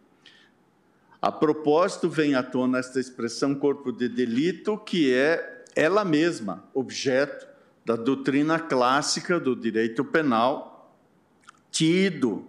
A 1.20 1.31
propósito, 1.31 2.09
vem 2.09 2.35
à 2.35 2.42
tona 2.42 2.79
esta 2.79 2.98
expressão 2.98 3.55
corpo 3.55 3.92
de 3.92 4.09
delito, 4.09 4.77
que 4.79 5.12
é 5.12 5.62
ela 5.77 6.05
mesma 6.05 6.64
objeto 6.75 7.46
da 7.85 7.96
doutrina 7.96 8.59
clássica 8.59 9.38
do 9.38 9.55
direito 9.55 10.05
penal, 10.05 10.71
tido 11.72 12.46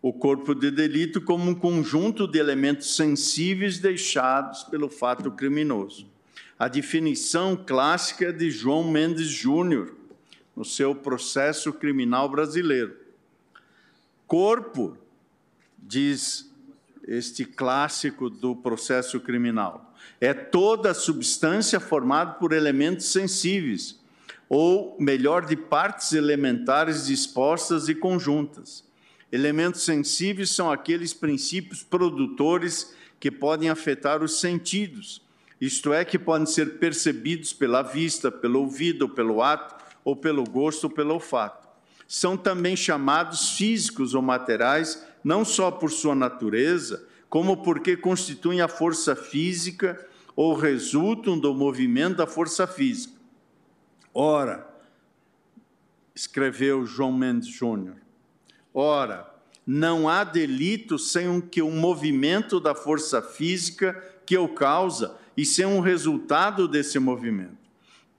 o 0.00 0.12
corpo 0.12 0.52
de 0.52 0.70
delito 0.70 1.20
como 1.20 1.48
um 1.48 1.54
conjunto 1.54 2.26
de 2.26 2.38
elementos 2.38 2.96
sensíveis 2.96 3.78
deixados 3.78 4.64
pelo 4.64 4.88
fato 4.88 5.30
criminoso. 5.30 6.10
A 6.58 6.66
definição 6.66 7.54
clássica 7.54 8.32
de 8.32 8.50
João 8.50 8.90
Mendes 8.90 9.28
Júnior, 9.28 9.94
no 10.56 10.64
seu 10.64 10.94
processo 10.94 11.72
criminal 11.72 12.28
brasileiro. 12.28 12.96
Corpo, 14.26 14.96
diz 15.78 16.50
este 17.06 17.44
clássico 17.44 18.28
do 18.28 18.56
processo 18.56 19.20
criminal, 19.20 19.94
é 20.20 20.32
toda 20.32 20.94
substância 20.94 21.78
formada 21.78 22.34
por 22.34 22.52
elementos 22.52 23.06
sensíveis, 23.06 24.00
ou 24.54 24.94
melhor, 25.00 25.46
de 25.46 25.56
partes 25.56 26.12
elementares 26.12 27.06
dispostas 27.06 27.88
e 27.88 27.94
conjuntas. 27.94 28.84
Elementos 29.32 29.80
sensíveis 29.80 30.50
são 30.50 30.70
aqueles 30.70 31.14
princípios 31.14 31.82
produtores 31.82 32.94
que 33.18 33.30
podem 33.30 33.70
afetar 33.70 34.22
os 34.22 34.40
sentidos, 34.40 35.22
isto 35.58 35.90
é, 35.90 36.04
que 36.04 36.18
podem 36.18 36.44
ser 36.44 36.78
percebidos 36.78 37.54
pela 37.54 37.80
vista, 37.80 38.30
pelo 38.30 38.60
ouvido, 38.60 39.08
pelo 39.08 39.40
ato, 39.40 39.74
ou 40.04 40.14
pelo 40.14 40.44
gosto 40.44 40.84
ou 40.84 40.90
pelo 40.90 41.14
olfato. 41.14 41.66
São 42.06 42.36
também 42.36 42.76
chamados 42.76 43.56
físicos 43.56 44.12
ou 44.12 44.20
materiais, 44.20 45.02
não 45.24 45.46
só 45.46 45.70
por 45.70 45.90
sua 45.90 46.14
natureza, 46.14 47.08
como 47.30 47.62
porque 47.62 47.96
constituem 47.96 48.60
a 48.60 48.68
força 48.68 49.16
física 49.16 49.98
ou 50.36 50.54
resultam 50.54 51.38
do 51.38 51.54
movimento 51.54 52.16
da 52.16 52.26
força 52.26 52.66
física. 52.66 53.21
Ora, 54.14 54.68
escreveu 56.14 56.84
João 56.84 57.12
Mendes 57.12 57.48
Júnior, 57.48 57.96
ora, 58.74 59.30
não 59.66 60.08
há 60.08 60.24
delito 60.24 60.98
sem 60.98 61.40
que 61.40 61.62
o 61.62 61.70
movimento 61.70 62.60
da 62.60 62.74
força 62.74 63.22
física 63.22 63.94
que 64.26 64.36
o 64.36 64.48
causa 64.48 65.16
e 65.36 65.44
sem 65.44 65.64
um 65.64 65.80
resultado 65.80 66.68
desse 66.68 66.98
movimento 66.98 67.62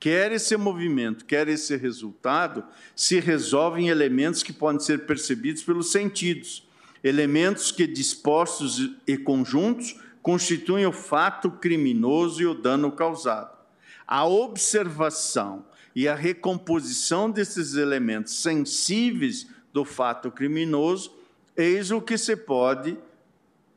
quer 0.04 0.34
esse 0.34 0.58
movimento, 0.58 1.24
quer 1.24 1.48
esse 1.48 1.78
resultado, 1.78 2.62
se 2.94 3.22
resolve 3.22 3.84
em 3.84 3.88
elementos 3.88 4.44
que 4.44 4.52
podem 4.52 4.82
ser 4.82 5.06
percebidos 5.06 5.64
pelos 5.64 5.94
sentidos, 5.94 6.68
elementos 7.02 7.72
que, 7.72 7.88
dispostos 7.88 8.98
e 9.08 9.16
conjuntos, 9.16 9.96
constituem 10.22 10.86
o 10.86 10.92
fato 10.92 11.50
criminoso 11.52 12.42
e 12.42 12.46
o 12.46 12.54
dano 12.54 12.92
causado. 12.92 13.58
A 14.06 14.26
observação 14.26 15.64
e 15.96 16.08
a 16.08 16.16
recomposição 16.16 17.30
desses 17.30 17.76
elementos 17.76 18.42
sensíveis 18.42 19.48
do 19.72 19.86
fato 19.86 20.32
criminoso, 20.32 21.14
eis 21.56 21.92
o 21.92 22.02
que 22.02 22.18
se 22.18 22.36
pode 22.36 22.98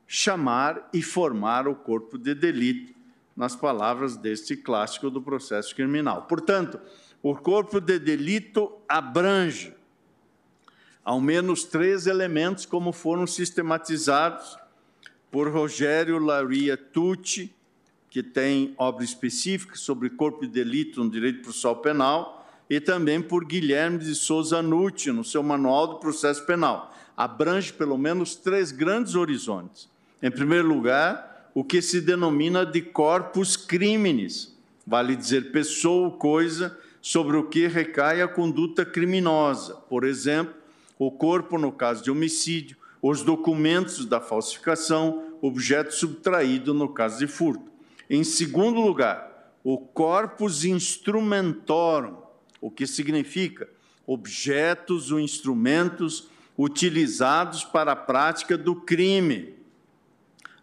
chamar 0.07 0.89
e 0.93 1.03
formar 1.03 1.67
o 1.67 1.75
corpo 1.75 2.17
de 2.17 2.35
delito 2.35 2.95
nas 3.37 3.55
palavras 3.55 4.17
deste 4.17 4.57
clássico 4.57 5.11
do 5.11 5.21
processo 5.21 5.75
criminal. 5.75 6.23
Portanto, 6.23 6.81
o 7.23 7.35
corpo 7.35 7.81
de 7.81 7.99
delito 7.99 8.73
abrange 8.89 9.75
ao 11.05 11.21
menos 11.21 11.63
três 11.63 12.07
elementos, 12.07 12.67
como 12.67 12.93
foram 12.93 13.27
sistematizados 13.29 14.59
por 15.31 15.49
Rogério 15.49 16.19
Laria 16.19 16.77
Tucci, 16.77 17.55
que 18.17 18.23
tem 18.23 18.73
obra 18.79 19.05
específica 19.05 19.77
sobre 19.77 20.09
corpo 20.09 20.41
de 20.41 20.49
delito 20.49 21.05
no 21.05 21.11
direito 21.11 21.43
processual 21.43 21.77
penal, 21.77 22.49
e 22.71 22.81
também 22.81 23.21
por 23.21 23.45
Guilherme 23.45 23.99
de 23.99 24.15
Souza 24.15 24.63
Nucci, 24.63 25.13
no 25.13 25.23
seu 25.23 25.43
Manual 25.43 25.87
do 25.87 25.97
Processo 25.97 26.47
Penal. 26.47 26.95
Abrange 27.15 27.75
pelo 27.75 27.99
menos 27.99 28.35
três 28.35 28.73
grandes 28.73 29.17
horizontes. 29.17 29.87
Em 30.23 30.31
primeiro 30.31 30.67
lugar, 30.67 31.51
o 31.53 31.63
que 31.63 31.83
se 31.83 32.01
denomina 32.01 32.65
de 32.65 32.81
corpus 32.81 33.55
criminis, 33.55 34.57
vale 34.87 35.15
dizer 35.15 35.53
pessoa 35.53 36.07
ou 36.07 36.13
coisa 36.13 36.75
sobre 37.03 37.37
o 37.37 37.45
que 37.45 37.67
recai 37.67 38.23
a 38.23 38.29
conduta 38.29 38.83
criminosa. 38.87 39.75
Por 39.75 40.05
exemplo, 40.05 40.55
o 40.99 41.11
corpo 41.11 41.59
no 41.59 41.71
caso 41.71 42.03
de 42.03 42.11
homicídio, 42.11 42.79
os 43.03 43.23
documentos 43.23 44.07
da 44.07 44.23
falsificação, 44.23 45.23
objeto 45.43 45.95
subtraído 45.95 46.73
no 46.73 46.89
caso 46.89 47.19
de 47.19 47.27
furto. 47.27 47.76
Em 48.09 48.23
segundo 48.25 48.81
lugar, 48.81 49.53
o 49.65 49.79
corpus 49.79 50.65
instrumentorum, 50.65 52.17
o 52.61 52.71
que 52.71 52.87
significa 52.87 53.69
objetos 54.07 55.11
ou 55.11 55.19
instrumentos 55.19 56.29
utilizados 56.57 57.65
para 57.65 57.93
a 57.93 57.97
prática 57.97 58.57
do 58.57 58.77
crime 58.77 59.57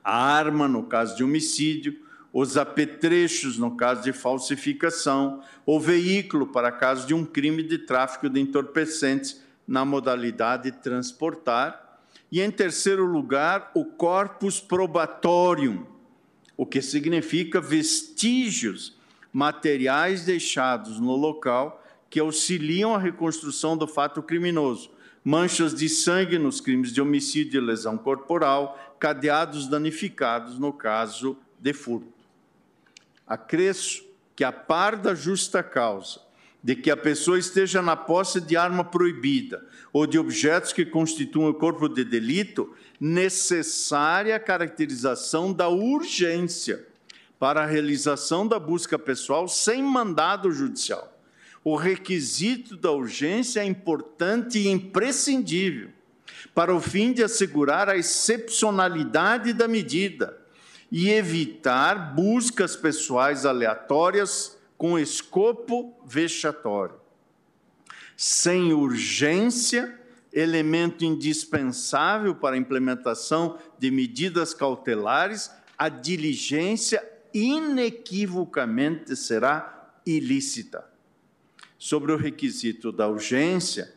a 0.03 0.17
arma 0.17 0.67
no 0.67 0.83
caso 0.83 1.15
de 1.15 1.23
homicídio, 1.23 1.97
os 2.33 2.57
apetrechos 2.57 3.57
no 3.57 3.77
caso 3.77 4.03
de 4.03 4.11
falsificação, 4.11 5.41
o 5.65 5.79
veículo 5.79 6.47
para 6.47 6.71
caso 6.71 7.07
de 7.07 7.13
um 7.13 7.23
crime 7.23 7.63
de 7.63 7.77
tráfico 7.77 8.27
de 8.27 8.39
entorpecentes 8.41 9.41
na 9.67 9.85
modalidade 9.85 10.71
transportar. 10.71 12.01
E, 12.31 12.41
em 12.41 12.49
terceiro 12.49 13.05
lugar, 13.05 13.71
o 13.75 13.85
corpus 13.85 14.59
probatorium, 14.59 15.85
o 16.55 16.65
que 16.65 16.81
significa 16.81 17.59
vestígios 17.59 18.95
materiais 19.31 20.25
deixados 20.25 20.99
no 20.99 21.15
local 21.15 21.83
que 22.09 22.19
auxiliam 22.19 22.93
a 22.93 22.99
reconstrução 22.99 23.75
do 23.75 23.87
fato 23.87 24.21
criminoso, 24.21 24.91
manchas 25.23 25.73
de 25.73 25.89
sangue 25.89 26.37
nos 26.37 26.61
crimes 26.61 26.93
de 26.93 27.01
homicídio 27.01 27.59
e 27.59 27.65
lesão 27.65 27.97
corporal, 27.97 28.95
cadeados 28.99 29.67
danificados 29.67 30.59
no 30.59 30.71
caso 30.71 31.35
de 31.59 31.73
furto. 31.73 32.13
Acresço 33.25 34.05
que, 34.35 34.43
a 34.43 34.51
par 34.51 34.95
da 34.95 35.15
justa 35.15 35.63
causa 35.63 36.21
de 36.63 36.75
que 36.75 36.91
a 36.91 36.95
pessoa 36.95 37.37
esteja 37.37 37.81
na 37.81 37.95
posse 37.95 38.39
de 38.39 38.55
arma 38.55 38.83
proibida 38.83 39.65
ou 39.91 40.07
de 40.07 40.17
objetos 40.17 40.71
que 40.71 40.85
constituam 40.85 41.49
o 41.49 41.53
corpo 41.53 41.89
de 41.89 42.05
delito, 42.05 42.73
necessária 43.05 44.39
caracterização 44.39 45.51
da 45.51 45.67
urgência 45.67 46.87
para 47.37 47.63
a 47.63 47.65
realização 47.65 48.47
da 48.47 48.57
busca 48.57 48.97
pessoal 48.97 49.45
sem 49.49 49.83
mandado 49.83 50.49
judicial. 50.53 51.11
o 51.65 51.75
requisito 51.75 52.77
da 52.77 52.91
urgência 52.91 53.59
é 53.59 53.65
importante 53.65 54.57
e 54.57 54.69
imprescindível 54.69 55.89
para 56.55 56.73
o 56.73 56.79
fim 56.79 57.11
de 57.11 57.21
assegurar 57.21 57.89
a 57.89 57.97
excepcionalidade 57.97 59.51
da 59.51 59.67
medida 59.67 60.37
e 60.89 61.09
evitar 61.09 62.15
buscas 62.15 62.77
pessoais 62.77 63.45
aleatórias 63.45 64.57
com 64.77 64.97
escopo 64.97 65.93
vexatório. 66.05 66.95
Sem 68.15 68.71
urgência, 68.71 69.99
elemento 70.33 71.05
indispensável 71.05 72.33
para 72.33 72.55
a 72.55 72.59
implementação 72.59 73.57
de 73.77 73.91
medidas 73.91 74.53
cautelares, 74.53 75.51
a 75.77 75.89
diligência 75.89 77.07
inequivocamente 77.33 79.15
será 79.15 79.93
ilícita. 80.05 80.85
Sobre 81.77 82.11
o 82.11 82.17
requisito 82.17 82.91
da 82.91 83.07
urgência, 83.07 83.93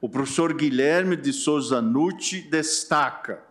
o 0.00 0.08
professor 0.08 0.54
Guilherme 0.54 1.16
de 1.16 1.32
Souza 1.32 1.82
Nucci 1.82 2.42
destaca 2.42 3.50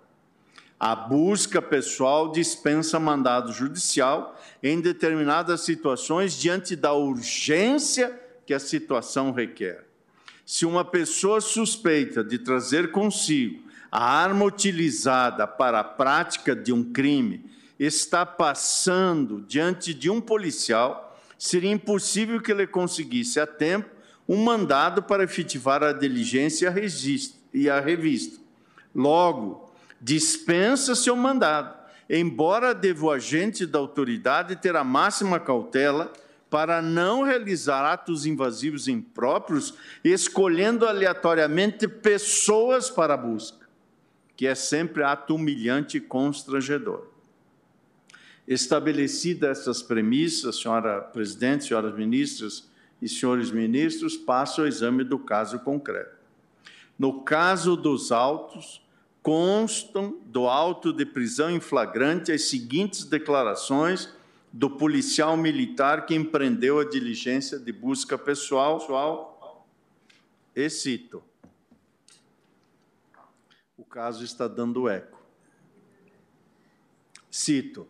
a 0.80 0.95
busca 0.95 1.62
pessoal 1.62 2.32
dispensa 2.32 2.97
mandado 2.99 3.52
judicial 3.52 4.39
em 4.63 4.80
determinadas 4.80 5.62
situações 5.62 6.34
diante 6.34 6.73
da 6.73 6.93
urgência 6.93 8.17
que 8.45 8.54
a 8.54 8.60
situação 8.60 9.34
requer. 9.34 9.88
Se 10.50 10.66
uma 10.66 10.84
pessoa 10.84 11.40
suspeita 11.40 12.24
de 12.24 12.40
trazer 12.40 12.90
consigo 12.90 13.62
a 13.92 14.04
arma 14.04 14.46
utilizada 14.46 15.46
para 15.46 15.82
a 15.82 15.84
prática 15.84 16.56
de 16.56 16.74
um 16.74 16.92
crime 16.92 17.46
está 17.78 18.26
passando 18.26 19.46
diante 19.48 19.94
de 19.94 20.10
um 20.10 20.20
policial, 20.20 21.16
seria 21.38 21.72
impossível 21.72 22.42
que 22.42 22.52
ele 22.52 22.66
conseguisse 22.66 23.40
a 23.40 23.46
tempo 23.46 23.92
um 24.28 24.44
mandado 24.44 25.04
para 25.04 25.24
efetivar 25.24 25.84
a 25.84 25.94
diligência 25.94 26.74
e 27.54 27.70
a 27.70 27.80
revista. 27.80 28.40
Logo, 28.96 29.72
dispensa 30.02 30.96
seu 30.96 31.16
mandado, 31.16 31.78
embora 32.10 32.74
deva 32.74 33.06
o 33.06 33.12
agente 33.12 33.68
da 33.68 33.78
autoridade 33.78 34.56
ter 34.56 34.76
a 34.76 34.84
máxima 34.84 35.40
cautela 35.40 36.12
para 36.50 36.82
não 36.82 37.24
realizar 37.24 37.86
atos 37.86 38.26
invasivos 38.26 38.88
impróprios, 38.88 39.76
escolhendo 40.04 40.86
aleatoriamente 40.86 41.88
pessoas 41.88 42.90
para 42.90 43.14
a 43.14 43.18
busca, 43.18 43.68
que 44.36 44.48
é 44.48 44.56
sempre 44.56 45.04
ato 45.04 45.36
humilhante 45.36 45.98
e 45.98 46.02
constrangedor. 46.02 47.08
Estabelecidas 48.48 49.60
essas 49.60 49.84
premissas, 49.84 50.60
senhora 50.60 51.02
presidente, 51.02 51.66
senhoras 51.66 51.96
ministras 51.96 52.68
e 53.00 53.08
senhores 53.08 53.52
ministros, 53.52 54.18
passo 54.18 54.62
ao 54.62 54.68
exame 54.68 55.04
do 55.04 55.20
caso 55.20 55.60
concreto. 55.60 56.18
No 56.98 57.22
caso 57.22 57.78
dos 57.78 58.12
autos, 58.12 58.82
constam 59.22 60.18
do 60.26 60.48
auto 60.48 60.92
de 60.92 61.06
prisão 61.06 61.52
em 61.52 61.60
flagrante 61.60 62.32
as 62.32 62.44
seguintes 62.44 63.04
declarações 63.06 64.10
do 64.52 64.70
policial 64.70 65.38
militar 65.38 66.06
que 66.06 66.16
empreendeu 66.16 66.80
a 66.80 66.86
diligência 66.86 67.60
de 67.60 67.72
busca 67.72 68.18
pessoal. 68.18 69.66
E 70.56 70.70
cito. 70.70 71.24
O 73.78 73.84
caso 73.84 74.24
está 74.24 74.48
dando 74.48 74.90
eco. 74.90 75.20
Cito 77.30 77.88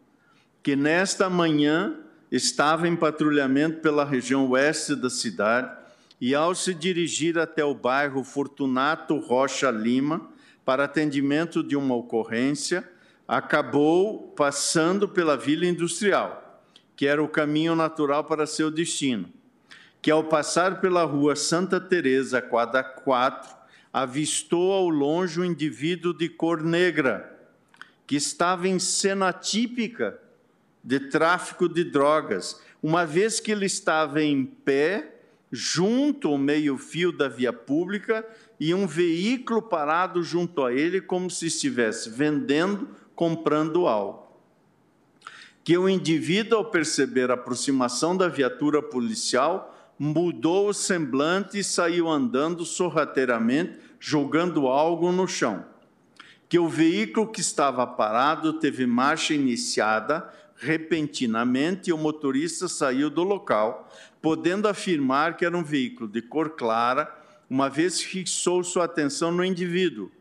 que 0.61 0.75
nesta 0.75 1.29
manhã 1.29 1.97
estava 2.29 2.87
em 2.87 2.95
patrulhamento 2.95 3.79
pela 3.79 4.05
região 4.05 4.47
oeste 4.49 4.95
da 4.95 5.09
cidade 5.09 5.75
e, 6.19 6.35
ao 6.35 6.53
se 6.53 6.73
dirigir 6.73 7.39
até 7.39 7.63
o 7.63 7.73
bairro 7.73 8.23
Fortunato 8.23 9.17
Rocha 9.17 9.71
Lima 9.71 10.29
para 10.65 10.83
atendimento 10.83 11.63
de 11.63 11.75
uma 11.75 11.95
ocorrência, 11.95 12.87
acabou 13.25 14.27
passando 14.35 15.07
pela 15.07 15.37
Vila 15.37 15.65
Industrial 15.65 16.48
que 16.99 17.07
era 17.07 17.23
o 17.23 17.29
caminho 17.29 17.77
natural 17.77 18.25
para 18.25 18.45
seu 18.45 18.69
destino, 18.69 19.29
que 20.01 20.11
ao 20.11 20.25
passar 20.25 20.81
pela 20.81 21.05
rua 21.05 21.33
Santa 21.33 21.79
Teresa, 21.79 22.41
quadra 22.41 22.83
4, 22.83 23.49
avistou 23.93 24.73
ao 24.73 24.89
longe 24.89 25.39
um 25.39 25.45
indivíduo 25.45 26.13
de 26.13 26.27
cor 26.27 26.61
negra, 26.61 27.39
que 28.05 28.17
estava 28.17 28.67
em 28.67 28.77
cena 28.79 29.31
típica 29.31 30.19
de 30.83 30.99
tráfico 30.99 31.69
de 31.69 31.85
drogas, 31.85 32.61
uma 32.83 33.05
vez 33.05 33.39
que 33.39 33.53
ele 33.53 33.65
estava 33.65 34.21
em 34.21 34.43
pé, 34.43 35.21
junto 35.49 36.27
ao 36.27 36.37
meio-fio 36.37 37.13
da 37.13 37.29
via 37.29 37.53
pública, 37.53 38.27
e 38.59 38.73
um 38.73 38.85
veículo 38.85 39.61
parado 39.61 40.21
junto 40.21 40.65
a 40.65 40.73
ele, 40.73 40.99
como 40.99 41.29
se 41.29 41.45
estivesse 41.45 42.09
vendendo, 42.09 42.89
comprando 43.15 43.87
algo 43.87 44.28
que 45.63 45.77
o 45.77 45.87
indivíduo, 45.87 46.57
ao 46.57 46.65
perceber 46.65 47.29
a 47.29 47.35
aproximação 47.35 48.15
da 48.15 48.27
viatura 48.27 48.81
policial, 48.81 49.75
mudou 49.97 50.69
o 50.69 50.73
semblante 50.73 51.59
e 51.59 51.63
saiu 51.63 52.07
andando 52.07 52.65
sorrateiramente, 52.65 53.77
jogando 53.99 54.67
algo 54.67 55.11
no 55.11 55.27
chão. 55.27 55.65
Que 56.47 56.57
o 56.57 56.67
veículo 56.67 57.27
que 57.27 57.41
estava 57.41 57.85
parado 57.85 58.53
teve 58.53 58.85
marcha 58.85 59.33
iniciada 59.33 60.33
repentinamente 60.55 61.89
e 61.89 61.93
o 61.93 61.97
motorista 61.97 62.67
saiu 62.67 63.09
do 63.09 63.23
local, 63.23 63.89
podendo 64.21 64.67
afirmar 64.67 65.37
que 65.37 65.45
era 65.45 65.57
um 65.57 65.63
veículo 65.63 66.09
de 66.09 66.21
cor 66.21 66.51
clara, 66.51 67.13
uma 67.49 67.69
vez 67.69 68.01
fixou 68.01 68.63
sua 68.63 68.85
atenção 68.85 69.31
no 69.31 69.43
indivíduo, 69.43 70.11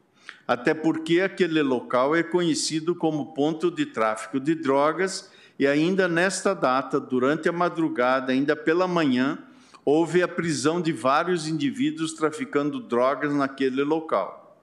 até 0.47 0.73
porque 0.73 1.21
aquele 1.21 1.63
local 1.63 2.17
é 2.17 2.23
conhecido 2.23 2.95
como 2.95 3.35
ponto 3.35 3.71
de 3.71 3.85
tráfico 3.85 4.41
de 4.41 4.55
drogas 4.55 5.31
e 5.59 5.67
ainda 5.67 6.07
nesta 6.07 6.55
data, 6.55 7.01
durante 7.01 7.49
a 7.49 7.53
madrugada, 7.53 8.33
ainda 8.33 8.55
pela 8.55 8.87
manhã, 8.87 9.39
houve 9.85 10.23
a 10.23 10.29
prisão 10.29 10.81
de 10.81 10.93
vários 10.93 11.49
indivíduos 11.49 12.13
traficando 12.13 12.81
drogas 12.81 13.35
naquele 13.35 13.83
local, 13.83 14.63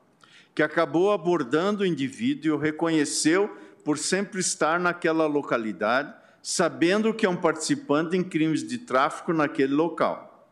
que 0.54 0.63
acabou 0.63 1.12
abordando 1.12 1.84
o 1.84 1.86
indivíduo 1.86 2.47
e 2.47 2.51
o 2.51 2.58
reconheceu 2.58 3.49
por 3.84 3.97
sempre 3.97 4.39
estar 4.39 4.80
naquela 4.80 5.28
localidade, 5.28 6.13
sabendo 6.41 7.13
que 7.13 7.25
é 7.25 7.30
um 7.30 7.36
participante 7.36 8.15
em 8.15 8.23
crimes 8.23 8.65
de 8.65 8.78
tráfico 8.78 9.34
naquele 9.34 9.73
local. 9.73 10.47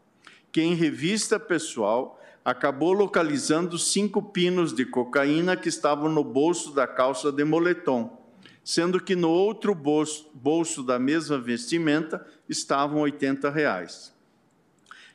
Que 0.51 0.61
em 0.61 0.75
revista 0.75 1.39
pessoal 1.39 2.19
acabou 2.43 2.93
localizando 2.93 3.77
cinco 3.77 4.21
pinos 4.21 4.73
de 4.73 4.85
cocaína 4.85 5.55
que 5.55 5.69
estavam 5.69 6.09
no 6.09 6.23
bolso 6.23 6.73
da 6.73 6.85
calça 6.85 7.31
de 7.31 7.43
moletom 7.43 8.23
sendo 8.63 8.99
que 8.99 9.15
no 9.15 9.29
outro 9.29 9.75
bolso, 9.75 10.29
bolso 10.33 10.81
da 10.83 10.97
mesma 10.97 11.37
vestimenta 11.37 12.25
estavam 12.47 13.01
80 13.01 13.49
reais. 13.49 14.13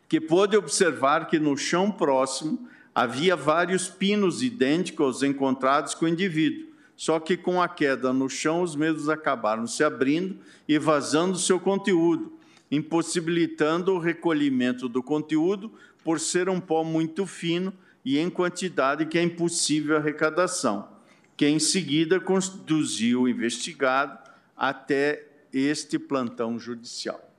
Que 0.08 0.20
pôde 0.20 0.56
observar 0.56 1.26
que 1.26 1.38
no 1.38 1.56
chão 1.56 1.90
próximo 1.90 2.68
havia 2.94 3.34
vários 3.36 3.88
pinos 3.88 4.42
idênticos 4.42 5.06
aos 5.06 5.22
encontrados 5.22 5.94
com 5.94 6.04
o 6.04 6.08
indivíduo, 6.08 6.68
só 6.96 7.20
que 7.20 7.36
com 7.36 7.62
a 7.62 7.68
queda 7.68 8.12
no 8.12 8.28
chão 8.28 8.62
os 8.62 8.74
mesmos 8.74 9.08
acabaram 9.08 9.66
se 9.66 9.84
abrindo 9.84 10.38
e 10.66 10.78
vazando 10.78 11.38
seu 11.38 11.60
conteúdo, 11.60 12.32
impossibilitando 12.70 13.94
o 13.94 13.98
recolhimento 13.98 14.88
do 14.88 15.02
conteúdo 15.02 15.72
por 16.08 16.18
ser 16.18 16.48
um 16.48 16.58
pó 16.58 16.82
muito 16.82 17.26
fino 17.26 17.70
e 18.02 18.18
em 18.18 18.30
quantidade 18.30 19.04
que 19.04 19.18
é 19.18 19.22
impossível 19.22 19.94
arrecadação 19.94 20.88
que 21.36 21.46
em 21.46 21.58
seguida 21.58 22.18
conduziu 22.18 23.20
o 23.20 23.28
investigado 23.28 24.18
até 24.56 25.26
este 25.52 25.98
plantão 25.98 26.58
judicial. 26.58 27.30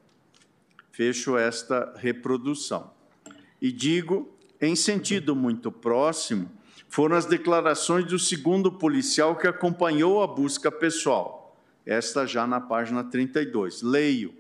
Fecho 0.91 1.35
esta 1.35 1.95
reprodução. 1.97 2.93
E 3.59 3.71
digo, 3.71 4.37
em 4.61 4.75
sentido 4.75 5.35
muito 5.35 5.71
próximo, 5.71 6.47
foram 6.87 7.15
as 7.15 7.25
declarações 7.25 8.05
do 8.05 8.19
segundo 8.19 8.71
policial 8.71 9.35
que 9.35 9.47
acompanhou 9.47 10.21
a 10.21 10.27
busca 10.27 10.71
pessoal. 10.71 11.59
Esta 11.87 12.27
já 12.27 12.45
na 12.45 12.61
página 12.61 13.03
32. 13.03 13.81
Leio. 13.81 14.38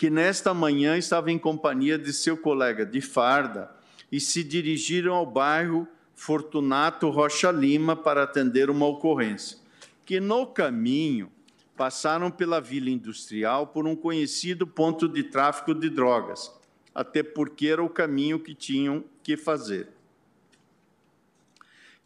Que 0.00 0.08
nesta 0.08 0.54
manhã 0.54 0.96
estava 0.96 1.30
em 1.30 1.38
companhia 1.38 1.98
de 1.98 2.10
seu 2.14 2.34
colega 2.34 2.86
de 2.86 3.02
farda 3.02 3.70
e 4.10 4.18
se 4.18 4.42
dirigiram 4.42 5.12
ao 5.12 5.26
bairro 5.26 5.86
Fortunato 6.14 7.10
Rocha 7.10 7.50
Lima 7.52 7.94
para 7.94 8.22
atender 8.22 8.70
uma 8.70 8.86
ocorrência, 8.86 9.58
que 10.06 10.18
no 10.18 10.46
caminho 10.46 11.30
passaram 11.76 12.30
pela 12.30 12.62
Vila 12.62 12.88
Industrial 12.88 13.66
por 13.66 13.86
um 13.86 13.94
conhecido 13.94 14.66
ponto 14.66 15.06
de 15.06 15.22
tráfico 15.22 15.74
de 15.74 15.90
drogas, 15.90 16.50
até 16.94 17.22
porque 17.22 17.66
era 17.66 17.84
o 17.84 17.90
caminho 17.90 18.40
que 18.40 18.54
tinham 18.54 19.04
que 19.22 19.36
fazer. 19.36 19.86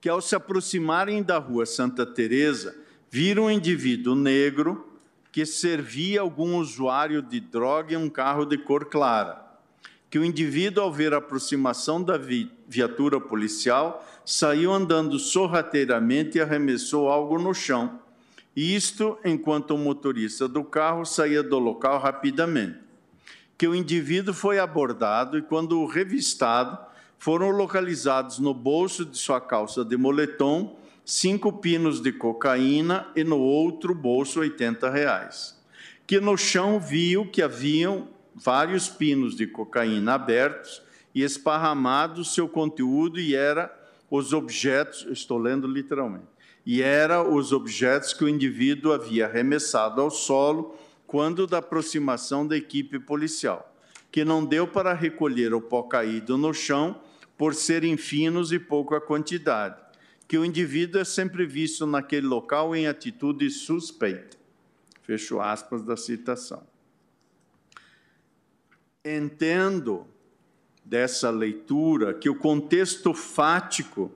Que 0.01 0.09
ao 0.09 0.21
se 0.21 0.35
aproximarem 0.35 1.23
da 1.23 1.39
rua 1.39 1.65
Santa 1.65 2.05
Teresa, 2.05 2.77
viram 3.09 3.45
um 3.45 3.51
indivíduo 3.53 4.17
negro 4.17 4.94
que 5.35 5.45
servia 5.45 6.21
algum 6.21 6.59
usuário 6.59 7.21
de 7.21 7.41
droga 7.41 7.93
em 7.93 7.97
um 7.97 8.09
carro 8.09 8.45
de 8.45 8.57
cor 8.57 8.85
clara 8.85 9.45
que 10.15 10.19
o 10.21 10.25
indivíduo, 10.25 10.85
ao 10.85 10.93
ver 10.93 11.13
a 11.13 11.17
aproximação 11.17 12.01
da 12.01 12.17
viatura 12.69 13.21
policial, 13.21 14.07
saiu 14.25 14.73
andando 14.73 15.19
sorrateiramente 15.19 16.39
e 16.39 16.41
arremessou 16.41 17.09
algo 17.09 17.37
no 17.37 17.53
chão. 17.53 17.99
Isto 18.55 19.19
enquanto 19.25 19.73
o 19.73 19.77
motorista 19.77 20.47
do 20.47 20.63
carro 20.63 21.05
saía 21.05 21.43
do 21.43 21.59
local 21.59 21.99
rapidamente. 21.99 22.79
Que 23.59 23.67
o 23.67 23.75
indivíduo 23.75 24.33
foi 24.33 24.61
abordado 24.61 25.37
e, 25.37 25.43
quando 25.43 25.85
revistado, 25.85 26.79
foram 27.19 27.51
localizados 27.51 28.39
no 28.39 28.55
bolso 28.55 29.05
de 29.05 29.19
sua 29.19 29.41
calça 29.41 29.85
de 29.85 29.97
moletom 29.97 30.79
cinco 31.05 31.53
pinos 31.53 32.01
de 32.01 32.13
cocaína 32.13 33.07
e 33.15 33.23
no 33.23 33.39
outro 33.39 33.95
bolso 33.95 34.41
80 34.41 34.89
reais. 34.91 35.61
Que 36.07 36.21
no 36.21 36.37
chão 36.37 36.81
viu 36.81 37.27
que 37.27 37.43
haviam 37.43 38.09
vários 38.35 38.89
pinos 38.89 39.37
de 39.37 39.47
cocaína 39.47 40.15
abertos 40.15 40.83
e 41.15 41.23
esparramados 41.23 42.35
seu 42.35 42.49
conteúdo 42.49 43.21
e 43.21 43.35
era 43.35 43.73
os 44.11 44.33
objetos, 44.33 45.07
estou 45.11 45.39
lendo 45.39 45.67
literalmente, 45.67 46.27
e 46.65 46.83
era 46.83 47.23
os 47.23 47.53
objetos 47.53 48.13
que 48.13 48.25
o 48.25 48.29
indivíduo 48.29 48.93
havia 48.93 49.27
arremessado 49.27 50.01
ao 50.01 50.11
solo 50.11 50.77
quando 51.07 51.47
da 51.47 51.59
aproximação 51.59 52.47
da 52.47 52.57
equipe 52.57 52.99
policial, 52.99 53.73
que 54.11 54.25
não 54.25 54.45
deu 54.45 54.67
para 54.67 54.93
recolher 54.93 55.55
o 55.55 55.61
pó 55.61 55.83
caído 55.83 56.37
no 56.37 56.53
chão 56.53 57.01
por 57.37 57.55
serem 57.55 57.97
finos 57.97 58.53
e 58.53 58.59
pouca 58.59 59.01
quantidade, 59.01 59.77
que 60.27 60.39
o 60.39 60.45
indivíduo 60.45 61.01
é 61.01 61.05
sempre 61.05 61.47
visto 61.47 61.87
naquele 61.87 62.27
local 62.27 62.75
em 62.75 62.87
atitude 62.87 63.51
suspeita. 63.51 64.37
Fecho 65.03 65.41
aspas 65.41 65.83
da 65.83 65.97
citação. 65.97 66.67
Entendo 69.05 70.07
dessa 70.85 71.31
leitura 71.31 72.15
que 72.15 72.31
o 72.31 72.35
contexto 72.35 73.13
fático 73.13 74.11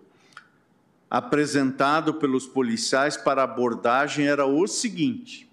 apresentado 1.11 2.15
pelos 2.15 2.47
policiais 2.47 3.17
para 3.17 3.43
abordagem 3.43 4.27
era 4.27 4.47
o 4.47 4.67
seguinte: 4.67 5.49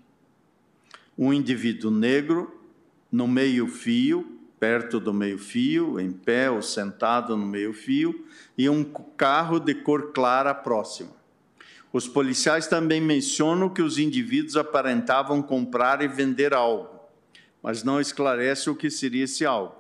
um 1.18 1.34
indivíduo 1.34 1.92
negro 1.92 2.62
no 3.12 3.28
meio-fio, 3.28 4.35
perto 4.60 5.00
do 5.00 5.14
meio-fio, 5.14 6.00
em 6.00 6.12
pé 6.12 6.50
ou 6.50 6.62
sentado 6.62 7.36
no 7.36 7.46
meio-fio, 7.46 8.26
e 8.58 8.70
um 8.70 8.84
carro 8.84 9.60
de 9.60 9.76
cor 9.76 10.12
clara 10.14 10.54
próximo. 10.54 11.16
Os 11.92 12.08
policiais 12.08 12.68
também 12.68 13.00
mencionam 13.00 13.70
que 13.70 13.82
os 13.82 13.98
indivíduos 13.98 14.58
aparentavam 14.58 15.42
comprar 15.42 16.02
e 16.02 16.08
vender 16.08 16.54
algo, 16.54 16.90
mas 17.64 17.84
não 17.84 18.02
esclarece 18.02 18.70
o 18.70 18.76
que 18.76 18.90
seria 18.90 19.24
esse 19.24 19.46
algo. 19.46 19.76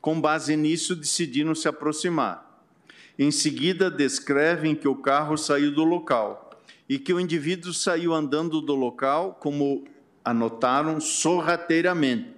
Com 0.00 0.20
base 0.20 0.54
nisso, 0.56 0.94
decidiram 0.94 1.54
se 1.54 1.66
aproximar. 1.66 2.62
Em 3.18 3.30
seguida, 3.30 3.90
descrevem 3.90 4.74
que 4.74 4.86
o 4.86 4.96
carro 4.96 5.36
saiu 5.36 5.74
do 5.74 5.82
local 5.82 6.60
e 6.88 6.98
que 6.98 7.12
o 7.12 7.18
indivíduo 7.18 7.72
saiu 7.72 8.12
andando 8.12 8.60
do 8.60 8.74
local, 8.74 9.38
como 9.40 9.84
anotaram, 10.24 11.00
sorrateiramente, 11.00 12.30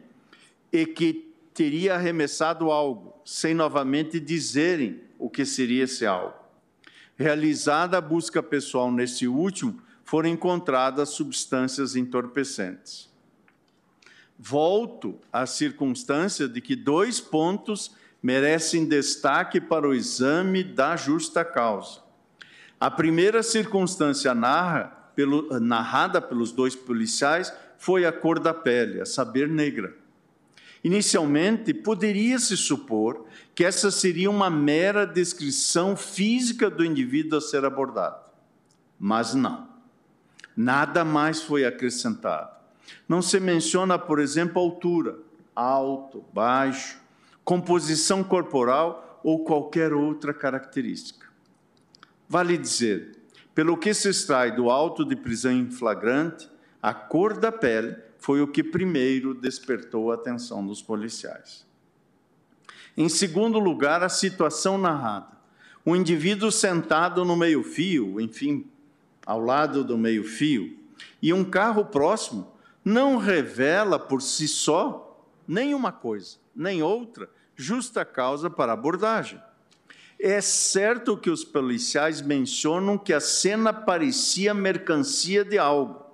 e 0.72 0.86
que 0.86 1.27
teria 1.58 1.96
arremessado 1.96 2.70
algo, 2.70 3.20
sem 3.24 3.52
novamente 3.52 4.20
dizerem 4.20 5.00
o 5.18 5.28
que 5.28 5.44
seria 5.44 5.82
esse 5.82 6.06
algo. 6.06 6.36
Realizada 7.16 7.98
a 7.98 8.00
busca 8.00 8.40
pessoal 8.40 8.92
nesse 8.92 9.26
último, 9.26 9.82
foram 10.04 10.28
encontradas 10.28 11.08
substâncias 11.08 11.96
entorpecentes. 11.96 13.10
Volto 14.38 15.18
à 15.32 15.46
circunstância 15.46 16.48
de 16.48 16.60
que 16.60 16.76
dois 16.76 17.18
pontos 17.20 17.90
merecem 18.22 18.86
destaque 18.86 19.60
para 19.60 19.88
o 19.88 19.92
exame 19.92 20.62
da 20.62 20.94
justa 20.94 21.44
causa. 21.44 22.02
A 22.78 22.88
primeira 22.88 23.42
circunstância 23.42 24.32
narra, 24.32 25.10
pelo, 25.16 25.58
narrada 25.58 26.20
pelos 26.22 26.52
dois 26.52 26.76
policiais 26.76 27.52
foi 27.76 28.06
a 28.06 28.12
cor 28.12 28.38
da 28.38 28.54
pele, 28.54 29.00
a 29.00 29.04
saber, 29.04 29.48
negra. 29.48 29.97
Inicialmente, 30.82 31.74
poderia-se 31.74 32.56
supor 32.56 33.26
que 33.54 33.64
essa 33.64 33.90
seria 33.90 34.30
uma 34.30 34.48
mera 34.48 35.06
descrição 35.06 35.96
física 35.96 36.70
do 36.70 36.84
indivíduo 36.84 37.38
a 37.38 37.40
ser 37.40 37.64
abordado. 37.64 38.30
Mas 38.98 39.34
não. 39.34 39.68
Nada 40.56 41.04
mais 41.04 41.42
foi 41.42 41.64
acrescentado. 41.64 42.50
Não 43.08 43.20
se 43.20 43.38
menciona, 43.38 43.98
por 43.98 44.18
exemplo, 44.18 44.60
altura, 44.60 45.18
alto, 45.54 46.24
baixo, 46.32 47.00
composição 47.44 48.22
corporal 48.22 49.20
ou 49.22 49.44
qualquer 49.44 49.92
outra 49.92 50.32
característica. 50.32 51.26
Vale 52.28 52.56
dizer, 52.56 53.18
pelo 53.54 53.76
que 53.76 53.92
se 53.92 54.08
extrai 54.08 54.54
do 54.54 54.70
auto 54.70 55.04
de 55.04 55.16
prisão 55.16 55.52
em 55.52 55.70
flagrante, 55.70 56.48
a 56.82 56.94
cor 56.94 57.38
da 57.38 57.50
pele 57.50 57.96
foi 58.18 58.42
o 58.42 58.48
que 58.48 58.62
primeiro 58.62 59.32
despertou 59.32 60.10
a 60.10 60.14
atenção 60.14 60.66
dos 60.66 60.82
policiais. 60.82 61.66
Em 62.96 63.08
segundo 63.08 63.58
lugar, 63.58 64.02
a 64.02 64.08
situação 64.08 64.76
narrada. 64.76 65.38
O 65.84 65.94
indivíduo 65.94 66.50
sentado 66.50 67.24
no 67.24 67.36
meio-fio, 67.36 68.20
enfim, 68.20 68.66
ao 69.24 69.40
lado 69.40 69.84
do 69.84 69.96
meio-fio, 69.96 70.76
e 71.22 71.32
um 71.32 71.44
carro 71.44 71.84
próximo, 71.84 72.52
não 72.84 73.16
revela 73.16 73.98
por 73.98 74.20
si 74.20 74.48
só 74.48 75.24
nenhuma 75.46 75.92
coisa, 75.92 76.38
nem 76.54 76.82
outra, 76.82 77.30
justa 77.54 78.04
causa 78.04 78.50
para 78.50 78.72
abordagem. 78.72 79.40
É 80.18 80.40
certo 80.40 81.16
que 81.16 81.30
os 81.30 81.44
policiais 81.44 82.20
mencionam 82.20 82.98
que 82.98 83.12
a 83.12 83.20
cena 83.20 83.72
parecia 83.72 84.52
mercancia 84.52 85.44
de 85.44 85.56
algo. 85.56 86.07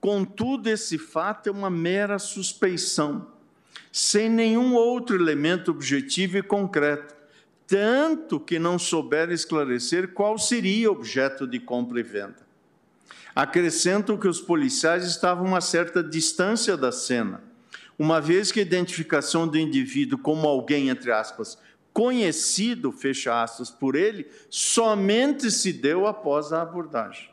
Contudo, 0.00 0.68
esse 0.68 0.96
fato 0.96 1.48
é 1.48 1.52
uma 1.52 1.70
mera 1.70 2.18
suspeição, 2.18 3.26
sem 3.90 4.28
nenhum 4.28 4.74
outro 4.74 5.16
elemento 5.16 5.70
objetivo 5.70 6.38
e 6.38 6.42
concreto, 6.42 7.16
tanto 7.66 8.38
que 8.38 8.58
não 8.58 8.78
souber 8.78 9.30
esclarecer 9.30 10.12
qual 10.12 10.38
seria 10.38 10.90
objeto 10.90 11.46
de 11.46 11.58
compra 11.58 12.00
e 12.00 12.02
venda. 12.02 12.46
Acrescentam 13.34 14.16
que 14.16 14.28
os 14.28 14.40
policiais 14.40 15.04
estavam 15.04 15.54
a 15.54 15.60
certa 15.60 16.02
distância 16.02 16.76
da 16.76 16.92
cena, 16.92 17.42
uma 17.98 18.20
vez 18.20 18.52
que 18.52 18.60
a 18.60 18.62
identificação 18.62 19.46
do 19.46 19.58
indivíduo 19.58 20.18
como 20.18 20.46
alguém, 20.46 20.88
entre 20.88 21.10
aspas, 21.10 21.58
conhecido, 21.92 22.92
fecha 22.92 23.42
aspas, 23.42 23.70
por 23.70 23.96
ele, 23.96 24.28
somente 24.48 25.50
se 25.50 25.72
deu 25.72 26.06
após 26.06 26.52
a 26.52 26.62
abordagem. 26.62 27.28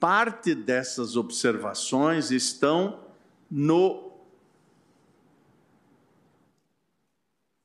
Parte 0.00 0.54
dessas 0.54 1.14
observações 1.14 2.30
estão 2.30 3.04
no 3.50 4.10